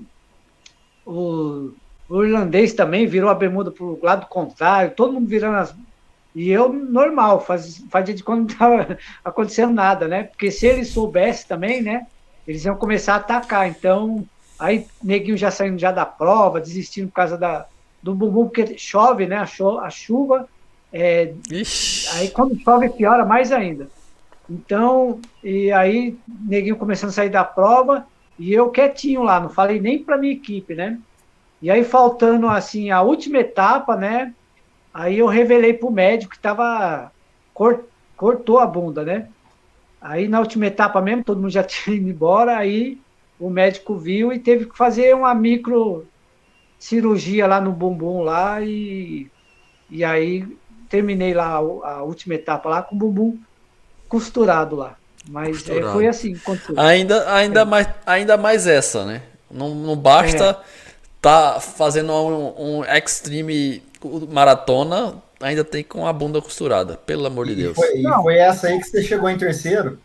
o, 1.06 1.72
o 2.08 2.24
irlandês 2.24 2.74
também 2.74 3.08
virou 3.08 3.30
a 3.30 3.36
bermuda 3.36 3.72
para 3.72 3.84
o 3.84 4.00
lado 4.02 4.28
contrário, 4.28 4.94
todo 4.96 5.14
mundo 5.14 5.28
virando 5.28 5.58
as. 5.58 5.76
E 6.36 6.52
eu, 6.52 6.72
normal, 6.72 7.42
faz, 7.42 7.84
fazia 7.90 8.14
de 8.14 8.24
quando 8.24 8.42
não 8.42 8.48
estava 8.48 8.98
acontecendo 9.26 9.74
nada, 9.74 10.08
né? 10.08 10.24
Porque 10.24 10.52
se 10.52 10.68
eles 10.68 10.90
soubessem 10.90 11.48
também, 11.48 11.82
né? 11.82 12.06
Eles 12.48 12.66
iam 12.66 12.76
começar 12.76 13.14
a 13.14 13.18
atacar. 13.18 13.68
Então, 13.68 14.24
aí 14.60 14.86
neguinho 15.04 15.38
já 15.38 15.50
saindo 15.50 15.80
já 15.80 15.92
da 15.92 16.06
prova, 16.06 16.62
desistindo 16.62 17.08
por 17.08 17.16
causa 17.16 17.38
da, 17.38 17.66
do 18.02 18.16
bumbum, 18.16 18.46
porque 18.46 18.78
chove, 18.78 19.26
né? 19.26 19.38
A, 19.38 19.90
chuva. 19.90 20.48
É, 20.92 21.34
aí 22.14 22.30
quando 22.30 22.60
chove 22.60 22.90
piora 22.90 23.26
mais 23.26 23.52
ainda. 23.52 23.88
Então, 24.50 25.20
e 25.44 25.72
aí 25.72 26.18
neguinho 26.28 26.76
começando 26.76 27.12
a 27.12 27.14
sair 27.14 27.30
da 27.30 27.44
prova 27.44 28.08
e 28.38 28.52
eu 28.52 28.72
quietinho 28.72 29.22
lá, 29.22 29.40
não 29.40 29.50
falei 29.50 29.80
nem 29.80 30.02
para 30.02 30.18
minha 30.18 30.34
equipe, 30.34 30.74
né? 30.74 30.98
E 31.62 31.70
aí 31.70 31.84
faltando 31.84 32.48
assim 32.48 32.90
a 32.90 33.02
última 33.02 33.40
etapa, 33.40 33.96
né? 33.96 34.34
Aí 34.94 35.20
eu 35.20 35.28
revelei 35.28 35.74
pro 35.74 35.92
médico 35.92 36.32
que 36.32 36.38
estava 36.38 37.12
cortou 38.16 38.60
a 38.60 38.66
bunda, 38.66 39.04
né? 39.04 39.28
Aí 40.02 40.28
na 40.28 40.40
última 40.40 40.66
etapa 40.66 41.02
mesmo, 41.02 41.24
todo 41.24 41.42
mundo 41.42 41.52
já 41.52 41.62
tinha 41.64 41.98
ido 41.98 42.10
embora, 42.10 42.58
aí 42.58 42.98
o 43.40 43.50
médico 43.50 43.96
viu 43.96 44.34
e 44.34 44.40
teve 44.40 44.66
que 44.66 44.78
fazer 44.78 45.16
uma 45.16 45.36
micro 45.36 46.06
cirurgia 46.80 47.46
lá 47.46 47.60
no 47.60 47.74
bumbum 47.74 48.22
lá 48.22 48.62
e, 48.62 49.30
e 49.90 50.04
aí 50.04 50.48
terminei 50.88 51.34
lá 51.34 51.56
a, 51.56 51.58
a 51.58 52.04
última 52.04 52.36
etapa 52.36 52.70
lá 52.70 52.82
com 52.82 52.96
o 52.96 52.98
bumbum 52.98 53.38
costurado 54.08 54.76
lá. 54.78 54.96
Mas 55.30 55.68
é, 55.70 55.82
foi 55.92 56.08
assim. 56.08 56.36
Ainda, 56.78 57.32
ainda, 57.32 57.62
é. 57.62 57.66
mais, 57.66 57.88
ainda 58.06 58.38
mais 58.38 58.66
essa, 58.66 59.06
né? 59.06 59.22
Não, 59.52 59.76
não 59.76 59.96
basta 59.96 60.46
é. 60.46 60.58
tá 61.22 61.60
fazendo 61.60 62.14
um, 62.14 62.80
um 62.80 62.86
extreme 62.86 63.84
maratona, 64.32 65.16
ainda 65.40 65.64
tem 65.64 65.84
com 65.84 66.08
a 66.08 66.14
bunda 66.14 66.42
costurada, 66.42 66.96
pelo 66.96 67.28
amor 67.28 67.46
de 67.46 67.56
Deus. 67.56 67.76
Foi, 67.76 68.02
não, 68.02 68.24
foi 68.24 68.38
essa 68.38 68.68
aí 68.68 68.80
que 68.80 68.86
você 68.86 69.04
chegou 69.04 69.30
em 69.30 69.38
terceiro? 69.38 70.00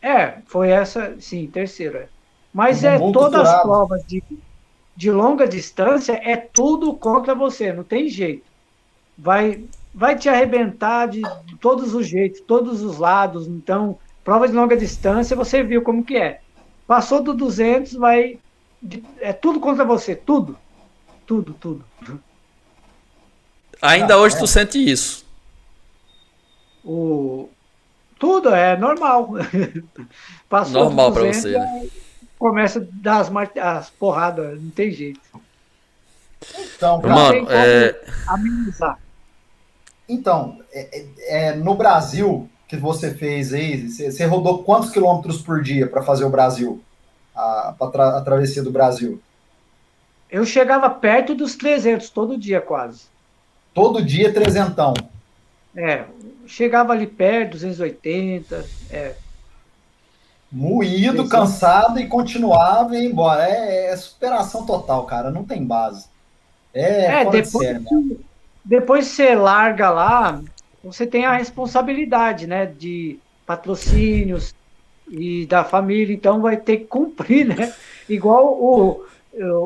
É, 0.00 0.34
foi 0.46 0.70
essa, 0.70 1.16
sim, 1.18 1.46
terceiro. 1.48 1.98
É. 1.98 2.08
Mas 2.54 2.84
é 2.84 2.98
todas 2.98 3.12
costurado. 3.12 3.48
as 3.48 3.62
provas 3.62 4.04
de, 4.06 4.22
de 4.96 5.10
longa 5.10 5.46
distância, 5.46 6.18
é 6.24 6.36
tudo 6.36 6.94
contra 6.94 7.34
você, 7.34 7.72
não 7.72 7.84
tem 7.84 8.08
jeito. 8.08 8.44
Vai, 9.16 9.62
vai 9.94 10.16
te 10.16 10.28
arrebentar 10.28 11.06
de, 11.06 11.22
todos 11.60 11.94
os 11.94 12.06
jeitos, 12.06 12.40
todos 12.40 12.82
os 12.82 12.96
lados. 12.98 13.46
Então, 13.46 13.98
prova 14.24 14.48
de 14.48 14.54
longa 14.54 14.76
distância, 14.76 15.36
você 15.36 15.62
viu 15.62 15.82
como 15.82 16.02
que 16.02 16.16
é. 16.16 16.40
Passou 16.86 17.22
do 17.22 17.34
200, 17.34 17.92
vai. 17.94 18.38
É 19.20 19.32
tudo 19.32 19.60
contra 19.60 19.84
você, 19.84 20.14
tudo. 20.14 20.56
Tudo, 21.26 21.54
tudo. 21.54 21.84
Ainda 23.82 24.14
ah, 24.14 24.18
hoje 24.18 24.36
é. 24.36 24.38
tu 24.38 24.46
sente 24.46 24.78
isso. 24.78 25.26
O... 26.84 27.50
Tudo 28.18 28.48
é 28.48 28.76
normal. 28.76 29.30
Passou 30.48 30.84
normal 30.84 31.12
para 31.12 31.26
você, 31.26 31.50
né? 31.50 31.86
Começa 32.38 32.80
a 32.80 32.82
dar 33.02 33.20
as, 33.20 33.30
as 33.56 33.90
porradas, 33.90 34.60
não 34.60 34.70
tem 34.70 34.90
jeito. 34.90 35.20
Então, 36.58 37.00
Mano, 37.00 37.50
é... 37.50 37.98
amenizar. 38.26 38.98
Então, 40.08 40.60
é, 40.72 40.98
é, 40.98 41.06
é, 41.28 41.54
no 41.56 41.74
Brasil 41.74 42.48
que 42.68 42.76
você 42.76 43.14
fez 43.14 43.52
aí, 43.52 43.88
você, 43.88 44.10
você 44.10 44.24
rodou 44.24 44.62
quantos 44.62 44.90
quilômetros 44.90 45.40
por 45.40 45.62
dia 45.62 45.86
para 45.88 46.02
fazer 46.02 46.24
o 46.24 46.30
Brasil? 46.30 46.82
A, 47.34 47.74
a, 47.78 48.18
a 48.18 48.20
travessia 48.22 48.62
do 48.62 48.70
Brasil? 48.70 49.20
Eu 50.30 50.44
chegava 50.44 50.90
perto 50.90 51.34
dos 51.34 51.54
300 51.54 52.10
todo 52.10 52.38
dia, 52.38 52.60
quase. 52.60 53.04
Todo 53.72 54.04
dia, 54.04 54.32
trezentão? 54.32 54.94
É, 55.74 56.04
chegava 56.46 56.92
ali 56.92 57.06
perto, 57.06 57.52
280, 57.52 58.64
é. 58.90 59.14
Moído, 60.50 61.28
cansado 61.28 61.98
e 61.98 62.06
continuava 62.06 62.96
e 62.96 63.02
ia 63.02 63.10
embora. 63.10 63.48
É, 63.48 63.92
é, 63.92 63.96
superação 63.96 64.64
total, 64.64 65.04
cara, 65.04 65.30
não 65.30 65.44
tem 65.44 65.64
base. 65.64 66.06
É, 66.72 67.22
é 67.22 67.24
depois, 67.24 67.50
de 67.50 67.58
sério, 67.58 68.20
depois 68.64 69.06
você 69.06 69.34
larga 69.34 69.90
lá, 69.90 70.40
você 70.82 71.06
tem 71.06 71.24
a 71.24 71.36
responsabilidade, 71.36 72.46
né, 72.46 72.66
de 72.66 73.18
patrocínios 73.46 74.54
e 75.08 75.46
da 75.46 75.64
família, 75.64 76.14
então 76.14 76.40
vai 76.40 76.56
ter 76.56 76.78
que 76.78 76.84
cumprir, 76.86 77.46
né? 77.46 77.72
Igual 78.08 78.46
o, 78.46 79.04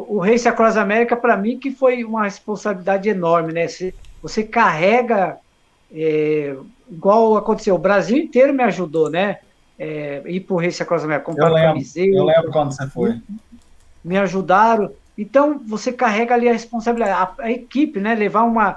o, 0.09 0.19
Race 0.19 0.47
Across 0.49 0.77
América, 0.77 1.17
para 1.17 1.37
mim, 1.37 1.59
que 1.59 1.71
foi 1.71 2.05
uma 2.05 2.25
responsabilidade 2.25 3.09
enorme, 3.09 3.53
né? 3.53 3.69
Você, 3.69 3.95
você 4.23 4.43
carrega, 4.43 5.39
é, 5.93 6.57
igual 6.91 7.37
aconteceu, 7.37 7.75
o 7.75 7.79
Brasil 7.79 8.19
inteiro 8.19 8.53
me 8.53 8.63
ajudou, 8.65 9.11
né? 9.11 9.39
É, 9.83 10.21
ir 10.27 10.41
para 10.41 10.55
o 10.55 10.61
Race 10.61 10.83
Across 10.83 11.05
América, 11.05 11.25
comprar 11.25 11.49
eu 11.49 11.55
lembro, 11.55 11.69
camiseta. 11.71 12.15
Eu 12.15 12.25
lembro 12.25 12.53
quando 12.53 12.73
você 12.73 12.87
foi. 12.89 13.19
Me 14.05 14.19
ajudaram. 14.19 14.93
Então, 15.17 15.59
você 15.67 15.91
carrega 15.91 16.35
ali 16.35 16.51
a 16.51 16.53
responsabilidade, 16.53 17.13
a, 17.39 17.45
a 17.45 17.51
equipe, 17.51 17.99
né? 17.99 18.15
Levar 18.15 18.43
uma, 18.43 18.77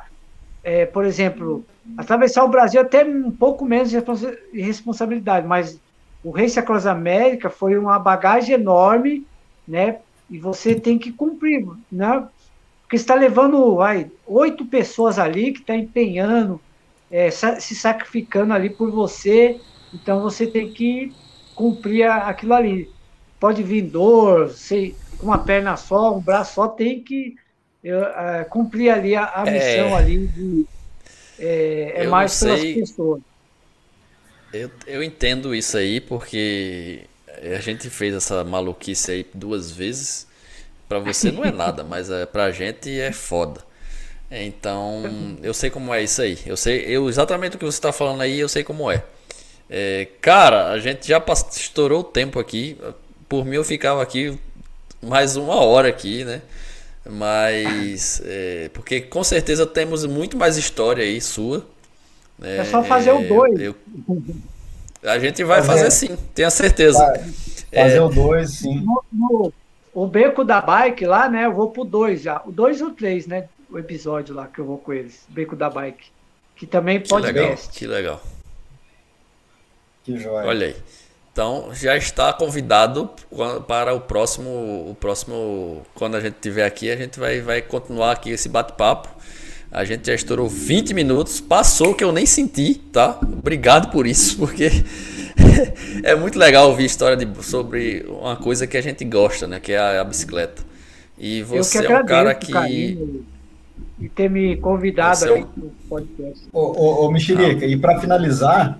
é, 0.64 0.86
por 0.86 1.04
exemplo, 1.04 1.66
atravessar 1.98 2.46
o 2.46 2.48
Brasil 2.48 2.80
até 2.80 3.04
um 3.04 3.32
pouco 3.32 3.66
menos 3.66 3.90
de 3.90 4.02
responsabilidade, 4.54 5.46
mas 5.46 5.78
o 6.24 6.32
Race 6.32 6.58
Across 6.58 6.86
América 6.86 7.50
foi 7.50 7.78
uma 7.78 8.00
bagagem 8.00 8.56
enorme, 8.56 9.28
né? 9.68 9.98
E 10.30 10.38
você 10.38 10.74
tem 10.74 10.98
que 10.98 11.12
cumprir, 11.12 11.68
né? 11.92 12.26
Porque 12.82 12.96
está 12.96 13.14
levando 13.14 13.76
vai, 13.76 14.10
oito 14.26 14.66
pessoas 14.66 15.20
ali 15.20 15.52
que 15.52 15.60
está 15.60 15.76
empenhando, 15.76 16.62
é, 17.12 17.30
se 17.30 17.76
sacrificando 17.76 18.54
ali 18.54 18.70
por 18.70 18.90
você, 18.90 19.60
então 19.94 20.22
você 20.22 20.48
tem 20.48 20.72
que 20.72 21.14
cumprir 21.56 22.10
aquilo 22.10 22.53
ali. 22.53 22.90
Pode 23.40 23.61
vir 23.61 23.82
dor, 23.84 24.49
sei, 24.49 24.95
uma 25.22 25.38
perna 25.38 25.76
só, 25.78 26.15
um 26.15 26.20
braço 26.20 26.56
só, 26.56 26.68
tem 26.68 27.02
que 27.02 27.36
uh, 27.84 28.49
cumprir 28.49 28.90
ali 28.90 29.15
a, 29.15 29.26
a 29.26 29.44
missão 29.44 29.90
é, 29.90 29.94
ali 29.95 30.28
de, 30.28 30.65
é, 31.40 31.94
é 32.03 32.07
mais 32.07 32.40
pelas 32.40 32.61
pessoas. 32.61 33.22
Eu, 34.53 34.70
eu 34.86 35.03
entendo 35.03 35.53
isso 35.53 35.78
aí 35.78 35.99
porque 35.99 37.02
a 37.56 37.60
gente 37.60 37.90
fez 37.90 38.14
essa 38.14 38.44
maluquice 38.44 39.11
aí 39.11 39.26
duas 39.34 39.72
vezes. 39.72 40.28
Para 40.88 40.99
você 40.99 41.32
não 41.32 41.44
é 41.44 41.52
nada, 41.52 41.84
mas 41.84 42.10
é, 42.10 42.26
pra 42.26 42.52
gente 42.52 42.99
é 42.99 43.11
foda. 43.11 43.61
Então, 44.30 45.38
eu 45.44 45.53
sei 45.53 45.70
como 45.70 45.94
é 45.94 46.03
isso 46.03 46.22
aí. 46.22 46.40
Eu 46.45 46.57
sei 46.57 46.86
eu, 46.88 47.07
exatamente 47.07 47.56
o 47.56 47.60
que 47.60 47.65
você 47.65 47.78
está 47.78 47.91
falando 47.91 48.22
aí, 48.22 48.40
eu 48.40 48.49
sei 48.49 48.64
como 48.64 48.90
é. 48.90 49.03
É 49.69 50.07
cara, 50.22 50.69
a 50.69 50.80
gente 50.80 51.07
já 51.07 51.23
estourou 51.52 52.02
o 52.02 52.03
tempo 52.03 52.40
aqui. 52.40 52.77
Por 53.27 53.45
mim, 53.45 53.56
eu 53.56 53.64
ficava 53.64 54.02
aqui 54.02 54.38
mais 55.02 55.35
uma 55.35 55.56
hora 55.56 55.90
aqui, 55.90 56.23
né? 56.23 56.41
Mas. 57.06 58.22
É, 58.26 58.69
porque 58.73 59.02
com 59.02 59.23
certeza 59.23 59.65
temos 59.65 60.06
muito 60.06 60.38
mais 60.38 60.57
história 60.57 61.03
aí 61.03 61.19
sua. 61.19 61.65
Né? 62.40 62.57
É 62.57 62.65
só 62.65 62.84
fazer 62.84 63.11
o 63.11 63.27
2. 63.27 63.60
É, 65.03 65.10
a 65.10 65.19
gente 65.19 65.44
vai 65.44 65.61
fazer, 65.61 65.85
fazer 65.85 65.91
sim, 65.91 66.18
tenho 66.34 66.49
certeza. 66.49 66.99
fazer 67.73 67.98
é, 67.98 68.02
o 68.02 68.10
2, 68.10 68.49
sim. 68.49 68.80
No, 68.80 69.03
no, 69.11 69.53
o 69.94 70.07
beco 70.07 70.44
da 70.44 70.61
bike 70.61 71.06
lá, 71.06 71.30
né? 71.30 71.45
Eu 71.45 71.53
vou 71.53 71.69
pro 71.69 71.84
2 71.84 72.22
já. 72.22 72.41
O 72.45 72.52
2 72.52 72.81
ou 72.81 72.91
3, 72.91 73.27
né? 73.27 73.48
O 73.69 73.77
episódio 73.77 74.34
lá 74.34 74.48
que 74.48 74.60
eu 74.60 74.65
vou 74.65 74.77
com 74.77 74.94
eles. 74.94 75.26
Beco 75.27 75.56
da 75.56 75.69
bike. 75.69 76.07
Que 76.56 76.65
também 76.65 76.99
pode 76.99 77.27
Que 77.27 77.34
legal. 77.34 77.57
Que 77.73 77.88
legal. 77.88 78.22
Que 80.04 80.18
joia. 80.18 80.48
Olha 80.48 80.68
aí. 80.68 80.76
Então 81.32 81.70
já 81.74 81.98
está 81.98 82.32
convidado 82.32 83.10
para 83.68 83.94
o 83.94 84.00
próximo, 84.00 84.50
o 84.92 84.96
próximo 85.00 85.82
quando 85.96 86.16
a 86.16 86.20
gente 86.20 86.36
estiver 86.36 86.66
aqui, 86.66 86.92
a 86.92 86.96
gente 86.96 87.20
vai, 87.20 87.42
vai 87.42 87.62
continuar 87.62 88.12
aqui 88.12 88.30
esse 88.30 88.48
bate-papo. 88.48 89.10
A 89.72 89.84
gente 89.84 90.06
já 90.06 90.14
estourou 90.14 90.48
20 90.48 90.94
minutos, 90.94 91.42
passou 91.42 91.96
que 91.96 92.04
eu 92.04 92.12
nem 92.12 92.28
senti, 92.28 92.76
tá? 92.76 93.20
Obrigado 93.24 93.90
por 93.90 94.06
isso, 94.06 94.38
porque 94.46 94.70
é 96.04 96.16
muito 96.16 96.38
legal 96.38 96.70
ouvir 96.70 96.86
história 96.86 97.18
de, 97.18 97.44
sobre 97.44 98.06
uma 98.08 98.36
coisa 98.36 98.68
que 98.68 98.78
a 98.78 98.82
gente 98.82 99.04
gosta, 99.04 99.48
né? 99.48 99.60
Que 99.60 99.72
é 99.72 99.80
a, 99.80 100.02
a 100.02 100.04
bicicleta. 100.04 100.62
E 101.18 101.42
você 101.42 101.84
é 101.84 102.00
um 102.00 102.06
cara 102.06 102.36
que. 102.36 102.54
E 104.00 104.10
ter 104.10 104.30
me 104.30 104.58
convidado 104.58 105.26
aqui 105.26 105.40
é 105.40 105.64
um... 105.64 105.70
podcast. 105.90 106.44
Ô, 106.52 106.60
ô, 106.60 107.06
ô 107.06 107.12
Mexerica, 107.12 107.66
ah. 107.66 107.68
e 107.68 107.78
para 107.78 108.00
finalizar, 108.00 108.80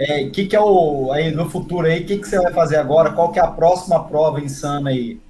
é, 0.00 0.24
que, 0.30 0.46
que 0.46 0.56
é 0.56 0.60
o 0.60 1.12
aí 1.12 1.30
no 1.30 1.50
futuro 1.50 1.86
aí? 1.86 2.00
O 2.00 2.06
que, 2.06 2.16
que 2.16 2.26
você 2.26 2.40
vai 2.40 2.54
fazer 2.54 2.76
agora? 2.76 3.12
Qual 3.12 3.30
que 3.30 3.38
é 3.38 3.42
a 3.42 3.48
próxima 3.48 4.02
prova 4.02 4.40
insana 4.40 4.88
aí? 4.88 5.20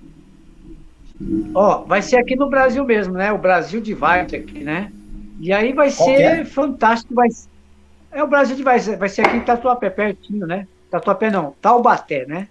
Ó, 1.52 1.78
vai 1.78 2.01
ser 2.01 2.18
aqui 2.18 2.36
no 2.36 2.48
Brasil 2.48 2.84
mesmo, 2.84 3.14
né? 3.14 3.32
O 3.32 3.38
Brasil 3.38 3.80
de 3.80 3.97
Bike 3.97 4.36
aqui, 4.36 4.60
né? 4.60 4.92
E 5.40 5.52
aí 5.52 5.72
vai 5.72 5.90
Qual 5.90 6.09
ser 6.09 6.22
é? 6.22 6.44
fantástico, 6.44 7.12
vai, 7.14 7.28
É 8.12 8.22
o 8.22 8.28
Brasil 8.28 8.62
vai 8.62 8.78
ser, 8.78 8.97
vai 8.97 9.09
ser 9.09 9.26
aqui 9.26 9.38
em 9.38 9.40
Tatuapé, 9.40 9.90
pertinho, 9.90 10.47
né? 10.47 10.68
Tatuapé 10.88 11.32
não, 11.32 11.52
Taubaté, 11.60 12.24
né? 12.26 12.47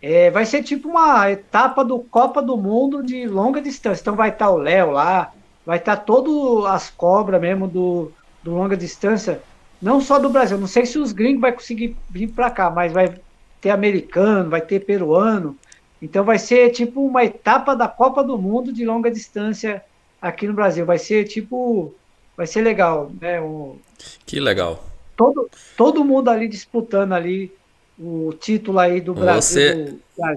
É, 0.00 0.30
vai 0.30 0.46
ser 0.46 0.62
tipo 0.62 0.88
uma 0.88 1.30
etapa 1.30 1.84
do 1.84 1.98
Copa 1.98 2.40
do 2.40 2.56
Mundo 2.56 3.02
de 3.02 3.26
longa 3.26 3.60
distância. 3.60 4.00
Então 4.00 4.16
vai 4.16 4.30
estar 4.30 4.46
tá 4.46 4.50
o 4.50 4.56
Léo 4.56 4.92
lá, 4.92 5.30
vai 5.66 5.76
estar 5.76 5.96
tá 5.96 6.02
todo 6.02 6.66
as 6.66 6.88
cobras 6.88 7.38
mesmo 7.38 7.68
do, 7.68 8.10
do 8.42 8.54
longa 8.54 8.78
distância, 8.78 9.42
não 9.80 10.00
só 10.00 10.18
do 10.18 10.30
Brasil. 10.30 10.58
Não 10.58 10.66
sei 10.66 10.84
se 10.84 10.98
os 10.98 11.12
gringos 11.12 11.40
vai 11.40 11.52
conseguir 11.52 11.96
vir 12.10 12.28
para 12.28 12.50
cá, 12.50 12.70
mas 12.70 12.92
vai 12.92 13.14
ter 13.60 13.70
americano, 13.70 14.50
vai 14.50 14.60
ter 14.60 14.80
peruano. 14.80 15.56
Então 16.02 16.24
vai 16.24 16.38
ser 16.38 16.70
tipo 16.70 17.04
uma 17.04 17.24
etapa 17.24 17.74
da 17.74 17.86
Copa 17.86 18.22
do 18.22 18.38
Mundo 18.38 18.72
de 18.72 18.84
longa 18.84 19.10
distância 19.10 19.84
aqui 20.20 20.46
no 20.46 20.54
Brasil. 20.54 20.84
Vai 20.86 20.98
ser 20.98 21.24
tipo, 21.24 21.94
vai 22.36 22.46
ser 22.46 22.62
legal, 22.62 23.10
né? 23.20 23.40
O, 23.40 23.76
que 24.24 24.40
legal. 24.40 24.84
Todo, 25.16 25.50
todo 25.76 26.04
mundo 26.04 26.30
ali 26.30 26.48
disputando 26.48 27.12
ali 27.12 27.52
o 27.98 28.32
título 28.40 28.78
aí 28.78 29.00
do 29.00 29.12
Brasil, 29.12 29.60
Você... 29.60 29.94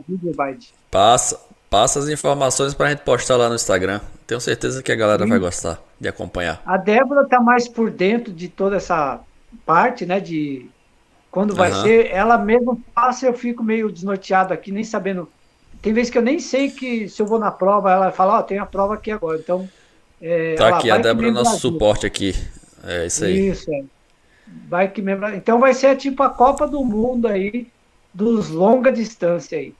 do 0.09 0.33
Brasil 0.33 0.67
Passa, 0.91 1.39
passa 1.69 1.99
as 1.99 2.09
informações 2.09 2.73
para 2.73 2.87
a 2.87 2.89
gente 2.89 3.03
postar 3.03 3.37
lá 3.37 3.47
no 3.47 3.55
Instagram. 3.55 4.01
Tenho 4.27 4.41
certeza 4.41 4.83
que 4.83 4.91
a 4.91 4.95
galera 4.95 5.23
Sim. 5.23 5.29
vai 5.29 5.39
gostar 5.39 5.81
de 5.99 6.09
acompanhar. 6.09 6.61
A 6.65 6.75
Débora 6.75 7.25
tá 7.25 7.39
mais 7.39 7.67
por 7.69 7.89
dentro 7.89 8.33
de 8.33 8.49
toda 8.49 8.75
essa 8.75 9.21
parte, 9.65 10.05
né? 10.05 10.19
De 10.19 10.65
quando 11.31 11.55
vai 11.55 11.71
uhum. 11.71 11.81
ser. 11.81 12.11
Ela 12.11 12.37
mesmo 12.37 12.81
passa, 12.93 13.25
eu 13.25 13.33
fico 13.33 13.63
meio 13.63 13.91
desnorteado 13.91 14.53
aqui, 14.53 14.71
nem 14.71 14.83
sabendo. 14.83 15.29
Tem 15.81 15.93
vezes 15.93 16.09
que 16.09 16.17
eu 16.17 16.21
nem 16.21 16.39
sei 16.39 16.69
que 16.69 17.09
se 17.09 17.21
eu 17.21 17.25
vou 17.25 17.39
na 17.39 17.51
prova, 17.51 17.91
ela 17.91 18.11
fala, 18.11 18.37
ó, 18.37 18.39
oh, 18.39 18.43
tem 18.43 18.57
a 18.57 18.65
prova 18.65 18.93
aqui 18.95 19.11
agora. 19.11 19.37
Então. 19.37 19.67
É, 20.21 20.55
tá 20.55 20.77
aqui, 20.77 20.89
a 20.89 20.97
Débora 20.97 21.27
é 21.27 21.31
nosso 21.31 21.59
suporte 21.59 22.05
aqui. 22.05 22.33
É 22.83 23.05
isso 23.05 23.25
aí. 23.25 23.49
Isso, 23.49 23.73
é. 23.73 23.83
Vai 24.69 24.87
que 24.89 25.01
mesmo. 25.01 25.27
Então 25.29 25.59
vai 25.59 25.73
ser 25.73 25.95
tipo 25.97 26.21
a 26.23 26.29
Copa 26.29 26.67
do 26.67 26.83
Mundo 26.83 27.27
aí 27.27 27.67
dos 28.13 28.49
longa 28.49 28.91
distância 28.91 29.57
aí. 29.57 29.73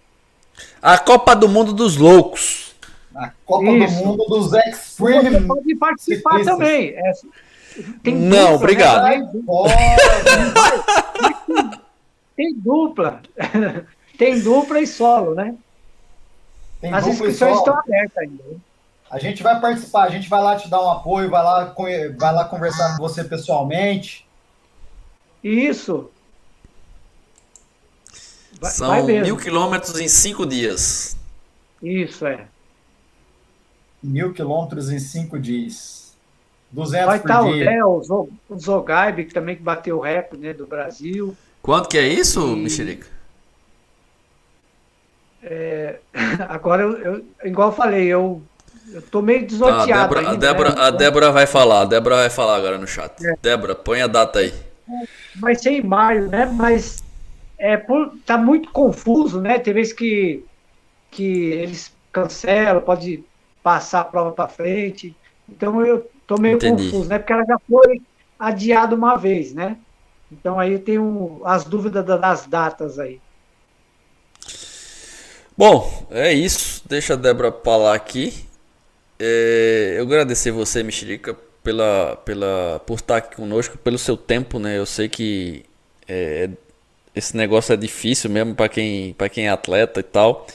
A 0.81 0.97
Copa 0.97 1.35
do 1.35 1.47
Mundo 1.47 1.73
dos 1.73 1.97
loucos. 1.97 2.75
A 3.15 3.31
Copa 3.45 3.69
Isso. 3.71 3.99
do 3.99 4.05
Mundo 4.05 4.25
dos 4.25 4.53
Extreme. 4.53 5.29
Você 5.29 5.41
pode 5.41 5.75
participar 5.75 6.31
ciclistas. 6.31 6.57
também. 6.57 6.89
É, 6.95 7.11
tem 8.03 8.15
Não, 8.15 8.29
dupla, 8.29 8.49
né? 8.49 8.55
obrigado. 8.55 9.03
Né? 9.03 9.29
Tem 12.35 12.53
dupla. 12.55 13.21
tem 14.17 14.39
dupla 14.39 14.79
e 14.79 14.87
solo, 14.87 15.35
né? 15.35 15.55
Tem 16.81 16.93
As 16.93 17.07
inscrições 17.07 17.57
estão 17.57 17.77
abertas 17.77 18.17
ainda. 18.17 18.43
A 19.09 19.19
gente 19.19 19.43
vai 19.43 19.59
participar, 19.61 20.03
a 20.05 20.09
gente 20.09 20.27
vai 20.27 20.41
lá 20.41 20.55
te 20.55 20.67
dar 20.67 20.83
um 20.83 20.89
apoio, 20.89 21.29
vai 21.29 21.43
lá, 21.43 21.75
vai 22.17 22.33
lá 22.33 22.45
conversar 22.45 22.97
com 22.97 23.03
você 23.03 23.23
pessoalmente. 23.23 24.25
Isso. 25.43 26.09
Vai, 28.59 28.71
São 28.71 28.87
vai 28.87 29.03
mil 29.03 29.37
quilômetros 29.37 29.99
em 29.99 30.07
cinco 30.07 30.45
dias. 30.45 31.15
Isso, 31.81 32.25
é. 32.25 32.47
Mil 34.01 34.33
quilômetros 34.33 34.89
em 34.89 34.99
cinco 34.99 35.39
dias. 35.39 36.02
200 36.73 37.05
vai 37.05 37.17
estar 37.17 37.39
tá 37.39 37.41
o 37.41 37.51
Léo, 37.51 38.29
o 38.49 38.59
Zogaib, 38.59 39.25
que 39.25 39.33
também 39.33 39.55
bateu 39.55 39.97
o 39.97 40.01
recorde 40.01 40.45
né, 40.45 40.53
do 40.53 40.67
Brasil. 40.67 41.35
Quanto 41.61 41.87
que 41.87 41.97
é 41.97 42.07
isso, 42.07 42.41
e... 42.41 42.55
Mexerica? 42.55 43.07
É, 45.43 45.99
agora, 46.49 46.83
eu, 46.83 46.97
eu, 46.97 47.25
igual 47.45 47.69
eu 47.69 47.75
falei, 47.75 48.07
eu, 48.07 48.41
eu 48.91 49.01
tô 49.03 49.21
meio 49.21 49.45
desorteado. 49.47 49.91
Ah, 49.91 49.95
a, 49.95 50.01
Débora, 50.01 50.19
ainda, 50.19 50.31
a, 50.31 50.35
Débora, 50.35 50.75
né? 50.75 50.81
a 50.81 50.89
Débora 50.89 51.31
vai 51.31 51.47
falar, 51.47 51.81
a 51.81 51.85
Débora 51.85 52.15
vai 52.17 52.29
falar 52.29 52.57
agora 52.57 52.77
no 52.77 52.87
chat. 52.87 53.13
É. 53.25 53.35
Débora, 53.41 53.75
põe 53.75 54.01
a 54.01 54.07
data 54.07 54.39
aí 54.39 54.53
vai 55.35 55.55
ser 55.55 55.71
em 55.71 55.81
maio, 55.81 56.29
né? 56.29 56.45
Mas 56.45 57.03
é 57.57 57.77
por, 57.77 58.13
tá 58.25 58.37
muito 58.37 58.69
confuso, 58.71 59.41
né? 59.41 59.59
Tem 59.59 59.73
vezes 59.73 59.93
que, 59.93 60.43
que 61.11 61.51
eles 61.51 61.93
cancelam, 62.11 62.81
pode 62.81 63.23
passar 63.61 64.01
a 64.01 64.05
prova 64.05 64.31
para 64.31 64.47
frente. 64.47 65.15
Então 65.49 65.85
eu 65.85 66.09
tô 66.27 66.37
meio 66.37 66.55
Entendi. 66.55 66.85
confuso, 66.85 67.09
né? 67.09 67.19
Porque 67.19 67.33
ela 67.33 67.45
já 67.45 67.57
foi 67.69 68.01
adiada 68.39 68.95
uma 68.95 69.15
vez, 69.15 69.53
né? 69.53 69.77
Então 70.31 70.59
aí 70.59 70.79
tenho 70.79 71.41
as 71.45 71.63
dúvidas 71.63 72.05
das 72.05 72.45
datas 72.45 72.99
aí. 72.99 73.21
Bom, 75.55 76.07
é 76.09 76.33
isso. 76.33 76.81
Deixa 76.87 77.13
a 77.13 77.17
Débora 77.17 77.51
falar 77.51 77.93
aqui. 77.93 78.33
É, 79.19 79.95
eu 79.97 80.03
agradecer 80.03 80.51
você, 80.51 80.81
Mexerica, 80.81 81.37
pela, 81.63 82.15
pela, 82.25 82.81
por 82.85 82.95
estar 82.95 83.17
aqui 83.17 83.35
conosco, 83.35 83.77
pelo 83.77 83.97
seu 83.97 84.17
tempo, 84.17 84.57
né? 84.57 84.77
Eu 84.77 84.85
sei 84.85 85.07
que 85.07 85.63
é, 86.07 86.49
esse 87.15 87.37
negócio 87.37 87.71
é 87.71 87.77
difícil 87.77 88.29
mesmo 88.29 88.55
para 88.55 88.67
quem, 88.67 89.15
quem 89.31 89.45
é 89.45 89.49
atleta 89.49 89.99
e 89.99 90.03
tal. 90.03 90.47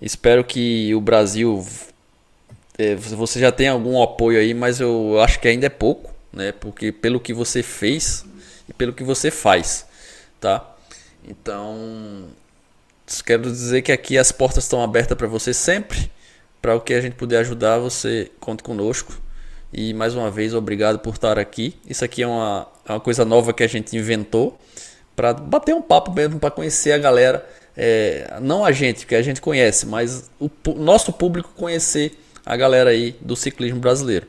Espero 0.00 0.44
que 0.44 0.94
o 0.94 1.00
Brasil 1.00 1.64
você 3.16 3.38
já 3.38 3.52
tem 3.52 3.68
algum 3.68 4.02
apoio 4.02 4.38
aí, 4.38 4.52
mas 4.52 4.80
eu 4.80 5.20
acho 5.20 5.38
que 5.38 5.46
ainda 5.46 5.66
é 5.66 5.70
pouco, 5.70 6.12
né? 6.32 6.52
Porque 6.52 6.90
pelo 6.90 7.20
que 7.20 7.32
você 7.32 7.62
fez 7.62 8.24
e 8.68 8.72
pelo 8.72 8.92
que 8.92 9.04
você 9.04 9.30
faz, 9.30 9.86
tá? 10.40 10.74
Então, 11.26 12.24
quero 13.24 13.42
dizer 13.42 13.82
que 13.82 13.92
aqui 13.92 14.18
as 14.18 14.32
portas 14.32 14.64
estão 14.64 14.82
abertas 14.82 15.16
para 15.16 15.28
você 15.28 15.54
sempre. 15.54 16.10
Para 16.60 16.74
o 16.74 16.80
que 16.80 16.94
a 16.94 17.00
gente 17.00 17.14
puder 17.14 17.38
ajudar, 17.38 17.78
você 17.78 18.30
conte 18.40 18.62
conosco. 18.62 19.20
E 19.72 19.92
mais 19.92 20.14
uma 20.14 20.30
vez, 20.30 20.54
obrigado 20.54 20.98
por 20.98 21.14
estar 21.14 21.38
aqui. 21.38 21.76
Isso 21.86 22.04
aqui 22.04 22.22
é 22.22 22.26
uma, 22.26 22.66
é 22.86 22.92
uma 22.92 23.00
coisa 23.00 23.24
nova 23.24 23.52
que 23.52 23.62
a 23.62 23.66
gente 23.66 23.96
inventou 23.96 24.58
para 25.14 25.32
bater 25.32 25.74
um 25.74 25.82
papo 25.82 26.12
mesmo, 26.12 26.40
para 26.40 26.50
conhecer 26.50 26.92
a 26.92 26.98
galera. 26.98 27.46
É, 27.76 28.38
não 28.40 28.64
a 28.64 28.72
gente, 28.72 29.06
que 29.06 29.14
a 29.14 29.22
gente 29.22 29.40
conhece, 29.40 29.86
mas 29.86 30.30
o 30.40 30.50
nosso 30.76 31.12
público 31.12 31.50
conhecer 31.56 32.16
a 32.44 32.56
galera 32.56 32.90
aí 32.90 33.16
do 33.20 33.34
ciclismo 33.34 33.80
brasileiro. 33.80 34.26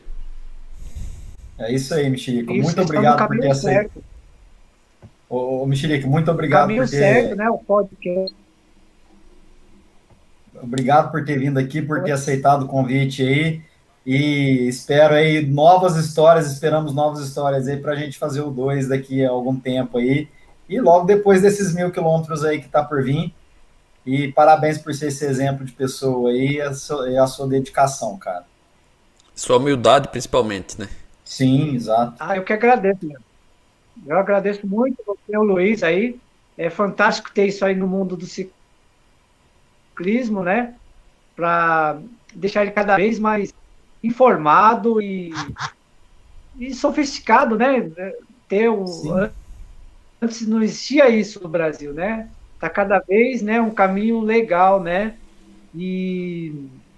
É 1.57 1.71
isso 1.73 1.93
aí, 1.93 2.09
Mexerico. 2.09 2.53
Muito 2.53 2.81
obrigado 2.81 3.27
por 3.27 3.39
ter 3.39 3.51
aceito. 3.51 4.03
Ô, 5.29 5.63
ô 5.63 5.65
Mexerico, 5.65 6.07
muito 6.07 6.29
obrigado 6.29 6.63
caminho 6.63 6.83
por 6.83 6.89
ter... 6.89 6.97
certo, 6.97 7.35
né? 7.35 7.49
O 7.49 7.57
podcast. 7.57 8.35
Obrigado 10.61 11.11
por 11.11 11.23
ter 11.25 11.37
vindo 11.37 11.57
aqui, 11.57 11.81
por 11.81 12.03
ter 12.03 12.11
aceitado 12.11 12.63
o 12.63 12.67
convite 12.67 13.21
aí. 13.23 13.61
E 14.05 14.67
espero 14.67 15.15
aí 15.15 15.45
novas 15.45 15.95
histórias, 15.95 16.51
esperamos 16.51 16.93
novas 16.93 17.25
histórias 17.25 17.67
aí 17.67 17.77
para 17.77 17.93
a 17.93 17.95
gente 17.95 18.19
fazer 18.19 18.41
o 18.41 18.51
2 18.51 18.89
daqui 18.89 19.25
a 19.25 19.29
algum 19.29 19.59
tempo 19.59 19.97
aí. 19.97 20.27
E 20.69 20.79
logo 20.79 21.05
depois 21.05 21.41
desses 21.41 21.73
mil 21.73 21.91
quilômetros 21.91 22.43
aí 22.43 22.59
que 22.59 22.67
está 22.67 22.83
por 22.83 23.03
vir. 23.03 23.33
E 24.05 24.31
parabéns 24.31 24.77
por 24.77 24.93
ser 24.93 25.07
esse 25.07 25.25
exemplo 25.25 25.65
de 25.65 25.71
pessoa 25.71 26.29
aí 26.29 26.53
e 26.53 26.61
a, 26.61 26.73
sua, 26.73 27.23
a 27.23 27.27
sua 27.27 27.47
dedicação, 27.47 28.17
cara. 28.17 28.45
Sua 29.33 29.57
humildade, 29.57 30.09
principalmente, 30.09 30.79
né? 30.79 30.87
Sim, 31.23 31.73
exato. 31.75 32.15
Ah, 32.19 32.37
eu 32.37 32.43
que 32.43 32.53
agradeço, 32.53 33.05
meu. 33.05 33.19
Eu 34.05 34.17
agradeço 34.17 34.67
muito 34.67 35.01
você, 35.05 35.37
o 35.37 35.43
Luiz, 35.43 35.81
aí. 35.81 36.19
É 36.57 36.69
fantástico 36.69 37.31
ter 37.33 37.47
isso 37.47 37.65
aí 37.65 37.75
no 37.75 37.87
mundo 37.87 38.15
do 38.15 38.25
ciclismo, 39.95 40.43
né? 40.43 40.75
Para 41.35 41.99
deixar 42.33 42.61
ele 42.61 42.71
cada 42.71 42.95
vez 42.95 43.19
mais 43.19 43.53
informado 44.03 45.01
e, 45.01 45.33
e 46.57 46.73
sofisticado, 46.73 47.57
né? 47.57 47.91
Ter 48.47 48.69
um, 48.69 49.29
antes 50.21 50.47
não 50.47 50.61
existia 50.61 51.09
isso 51.09 51.41
no 51.41 51.49
Brasil, 51.49 51.93
né? 51.93 52.29
Tá 52.59 52.69
cada 52.69 52.99
vez, 52.99 53.41
né, 53.41 53.59
um 53.61 53.71
caminho 53.71 54.21
legal, 54.21 54.81
né? 54.81 55.15
E 55.73 56.53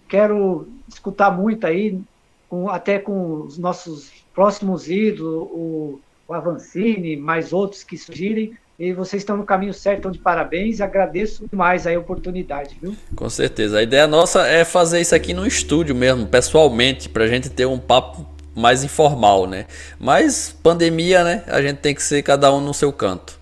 quero 0.08 0.68
escutar 0.88 1.32
muito 1.32 1.66
aí, 1.66 2.00
com, 2.48 2.70
até 2.70 3.00
com 3.00 3.42
os 3.42 3.58
nossos 3.58 4.12
próximos 4.34 4.90
ídolos, 4.90 5.50
o, 5.52 6.00
o 6.28 6.34
Avancini, 6.34 7.18
mais 7.18 7.52
outros 7.52 7.84
que 7.84 7.98
surgirem, 7.98 8.56
e 8.80 8.94
vocês 8.94 9.24
estão 9.24 9.36
no 9.36 9.44
caminho 9.44 9.74
certo, 9.74 10.00
então 10.00 10.12
de 10.12 10.20
parabéns. 10.20 10.80
Agradeço 10.80 11.48
demais 11.50 11.88
a 11.88 11.98
oportunidade, 11.98 12.78
viu? 12.80 12.96
Com 13.16 13.28
certeza. 13.28 13.80
A 13.80 13.84
ideia 13.84 14.06
nossa 14.06 14.46
é 14.46 14.64
fazer 14.64 15.02
isso 15.02 15.16
aqui 15.16 15.34
no 15.34 15.48
estúdio 15.48 15.96
mesmo, 15.96 16.28
pessoalmente, 16.28 17.10
para 17.10 17.24
a 17.24 17.28
gente 17.28 17.50
ter 17.50 17.66
um 17.66 17.80
papo 17.80 18.24
mais 18.56 18.84
informal, 18.84 19.48
né? 19.48 19.66
Mas 20.00 20.56
pandemia, 20.62 21.24
né? 21.24 21.44
A 21.48 21.60
gente 21.60 21.78
tem 21.78 21.96
que 21.96 22.04
ser 22.04 22.22
cada 22.22 22.54
um 22.54 22.62
no 22.62 22.74
seu 22.74 22.94
canto. 22.94 23.40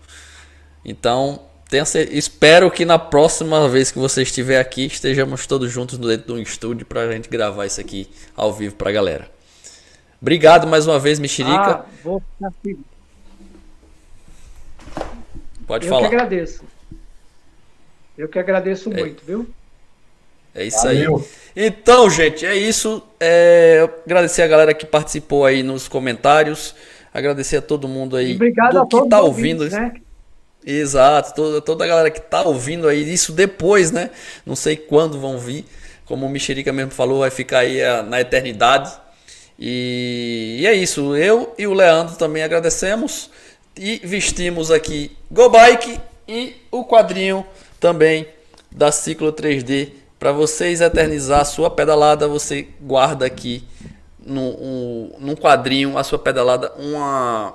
Então, 0.86 1.42
tenha, 1.84 2.08
espero 2.12 2.72
que 2.72 2.86
na 2.86 2.98
próxima 2.98 3.68
vez 3.68 3.92
que 3.92 4.00
você 4.00 4.22
estiver 4.22 4.60
aqui, 4.60 4.86
estejamos 4.86 5.46
todos 5.46 5.72
juntos 5.72 5.98
dentro 5.98 6.28
de 6.28 6.40
um 6.40 6.42
estúdio 6.42 6.86
para 6.86 7.02
a 7.02 7.12
gente 7.12 7.28
gravar 7.28 7.66
isso 7.66 7.82
aqui 7.82 8.10
ao 8.36 8.54
vivo 8.54 8.76
para 8.76 8.90
a 8.90 8.94
galera. 8.94 9.30
Obrigado 10.22 10.66
mais 10.68 10.88
uma 10.88 10.98
vez, 10.98 11.20
Mexerica. 11.20 11.56
Ah, 11.56 11.86
vou 12.04 12.22
ficar 12.22 12.54
Pode 15.68 15.86
eu 15.86 15.90
falar. 15.90 16.04
Eu 16.04 16.10
que 16.10 16.16
agradeço. 16.16 16.64
Eu 18.18 18.30
que 18.30 18.40
agradeço 18.40 18.94
é, 18.94 18.98
muito, 18.98 19.26
viu? 19.26 19.50
É 20.54 20.64
isso 20.64 20.84
Valeu. 20.84 21.18
aí. 21.18 21.68
Então, 21.68 22.10
gente, 22.10 22.46
é 22.46 22.56
isso. 22.56 23.04
É, 23.20 23.90
agradecer 24.06 24.42
a 24.42 24.48
galera 24.48 24.74
que 24.74 24.86
participou 24.86 25.46
aí 25.46 25.64
nos 25.64 25.88
comentários. 25.88 26.76
Agradecer 27.14 27.58
a 27.58 27.62
todo 27.62 27.88
mundo 27.88 28.16
aí 28.16 28.32
e 28.32 28.36
obrigado 28.36 28.78
a 28.78 28.86
todos 28.86 29.06
que 29.06 29.10
tá 29.10 29.22
ouvindo. 29.22 29.64
Ouvintes, 29.64 29.78
né? 29.78 30.02
Exato, 30.66 31.36
toda, 31.36 31.62
toda 31.62 31.84
a 31.84 31.88
galera 31.88 32.10
que 32.10 32.20
tá 32.20 32.42
ouvindo 32.42 32.88
aí 32.88 33.14
isso 33.14 33.32
depois, 33.32 33.92
né? 33.92 34.10
Não 34.44 34.56
sei 34.56 34.76
quando 34.76 35.20
vão 35.20 35.38
vir. 35.38 35.64
Como 36.06 36.26
o 36.26 36.30
Mexerica 36.30 36.74
mesmo 36.74 36.92
falou, 36.92 37.20
vai 37.20 37.30
ficar 37.30 37.60
aí 37.60 37.84
a, 37.84 38.02
na 38.02 38.20
eternidade. 38.20 38.92
E, 39.60 40.58
e, 40.60 40.68
é 40.68 40.74
isso. 40.74 41.16
Eu 41.16 41.54
e 41.56 41.68
o 41.68 41.74
Leandro 41.74 42.16
também 42.16 42.42
agradecemos 42.42 43.30
e 43.78 44.02
vestimos 44.04 44.72
aqui 44.72 45.16
Go 45.30 45.50
Bike 45.50 46.00
e 46.28 46.56
o 46.72 46.84
quadrinho 46.84 47.46
também 47.80 48.28
da 48.72 48.92
Ciclo 48.92 49.32
3D 49.32 49.92
para 50.18 50.32
vocês 50.32 50.82
eternizar 50.82 51.42
a 51.42 51.46
sua 51.46 51.70
pedalada. 51.70 52.28
Você 52.28 52.68
guarda 52.82 53.24
aqui 53.24 53.64
no, 54.26 54.42
um, 54.42 55.12
num 55.20 55.36
quadrinho 55.36 55.96
a 55.96 56.04
sua 56.04 56.18
pedalada 56.18 56.74
uma 56.78 57.54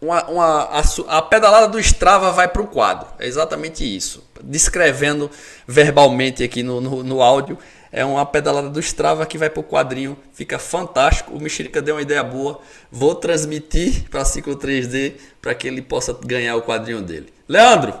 uma, 0.00 0.24
uma, 0.28 0.62
a, 0.62 0.82
a, 1.18 1.22
pedalada 1.22 1.68
do 1.68 1.78
Strava 1.78 2.32
vai 2.32 2.48
para 2.48 2.62
o 2.62 2.66
quadro. 2.66 3.06
É 3.18 3.26
exatamente 3.26 3.84
isso. 3.84 4.24
Descrevendo 4.42 5.30
verbalmente 5.66 6.42
aqui 6.42 6.62
no, 6.62 6.80
no, 6.80 7.02
no, 7.02 7.22
áudio. 7.22 7.58
É 7.92 8.04
uma 8.04 8.24
pedalada 8.24 8.70
do 8.70 8.80
Strava 8.80 9.26
que 9.26 9.36
vai 9.36 9.50
para 9.50 9.60
o 9.60 9.64
quadrinho. 9.64 10.16
Fica 10.32 10.58
fantástico. 10.58 11.34
O 11.34 11.40
Mexerica 11.40 11.82
deu 11.82 11.96
uma 11.96 12.02
ideia 12.02 12.22
boa. 12.22 12.60
Vou 12.90 13.14
transmitir 13.14 14.08
para 14.08 14.24
Ciclo 14.24 14.56
3D 14.56 15.14
para 15.42 15.54
que 15.54 15.68
ele 15.68 15.82
possa 15.82 16.16
ganhar 16.24 16.56
o 16.56 16.62
quadrinho 16.62 17.02
dele. 17.02 17.32
Leandro, 17.46 17.94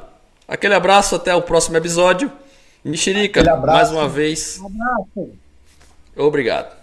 aquele 0.48 0.74
abraço. 0.74 1.16
Até 1.16 1.34
o 1.34 1.42
próximo 1.42 1.76
episódio. 1.76 2.32
Mexerica, 2.82 3.44
mais 3.56 3.90
uma 3.90 4.08
vez. 4.08 4.58
Um 4.58 4.66
abraço. 4.66 5.36
Obrigado. 6.16 6.80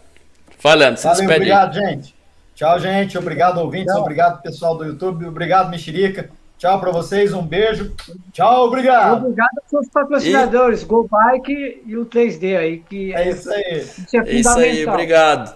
Falando, 0.60 0.98
se 0.98 1.03
Valeu, 1.03 1.19
despede. 1.19 1.52
Obrigado, 1.52 1.73
gente. 1.73 2.16
Tchau, 2.58 2.80
gente. 2.80 3.16
Obrigado, 3.20 3.60
ouvintes. 3.60 3.94
Tchau. 3.94 4.02
Obrigado, 4.02 4.42
pessoal 4.42 4.76
do 4.76 4.84
YouTube. 4.84 5.28
Obrigado, 5.28 5.70
Mexerica. 5.70 6.28
Tchau 6.58 6.80
para 6.80 6.90
vocês. 6.92 7.32
Um 7.32 7.44
beijo. 7.44 7.94
Tchau, 8.34 8.66
obrigado. 8.66 9.26
Obrigado 9.26 9.60
aos 9.62 9.70
seus 9.70 9.88
patrocinadores, 9.90 10.82
e... 10.82 10.86
Go 10.86 11.08
Bike 11.08 11.84
e 11.86 11.96
o 11.96 12.04
3D 12.08 12.58
aí. 12.58 12.80
Que 12.80 13.14
é, 13.14 13.30
isso 13.30 13.52
aí. 13.52 13.78
Isso 13.78 14.18
é, 14.18 14.20
é 14.20 14.34
isso 14.34 14.58
aí, 14.58 14.88
obrigado. 14.88 15.56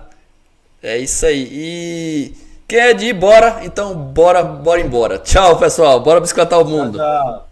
É 0.84 0.98
isso 1.00 1.26
aí. 1.26 1.50
E 1.52 2.34
quem 2.68 2.80
é 2.80 2.94
de 2.94 3.08
ir, 3.08 3.14
bora. 3.14 3.62
Então, 3.64 3.96
bora, 3.96 4.44
bora 4.44 4.80
embora. 4.80 5.18
Tchau, 5.18 5.58
pessoal. 5.58 6.02
Bora 6.02 6.22
bicicletar 6.22 6.62
o 6.62 6.66
mundo. 6.66 7.00
tchau. 7.00 7.24
tchau. 7.24 7.51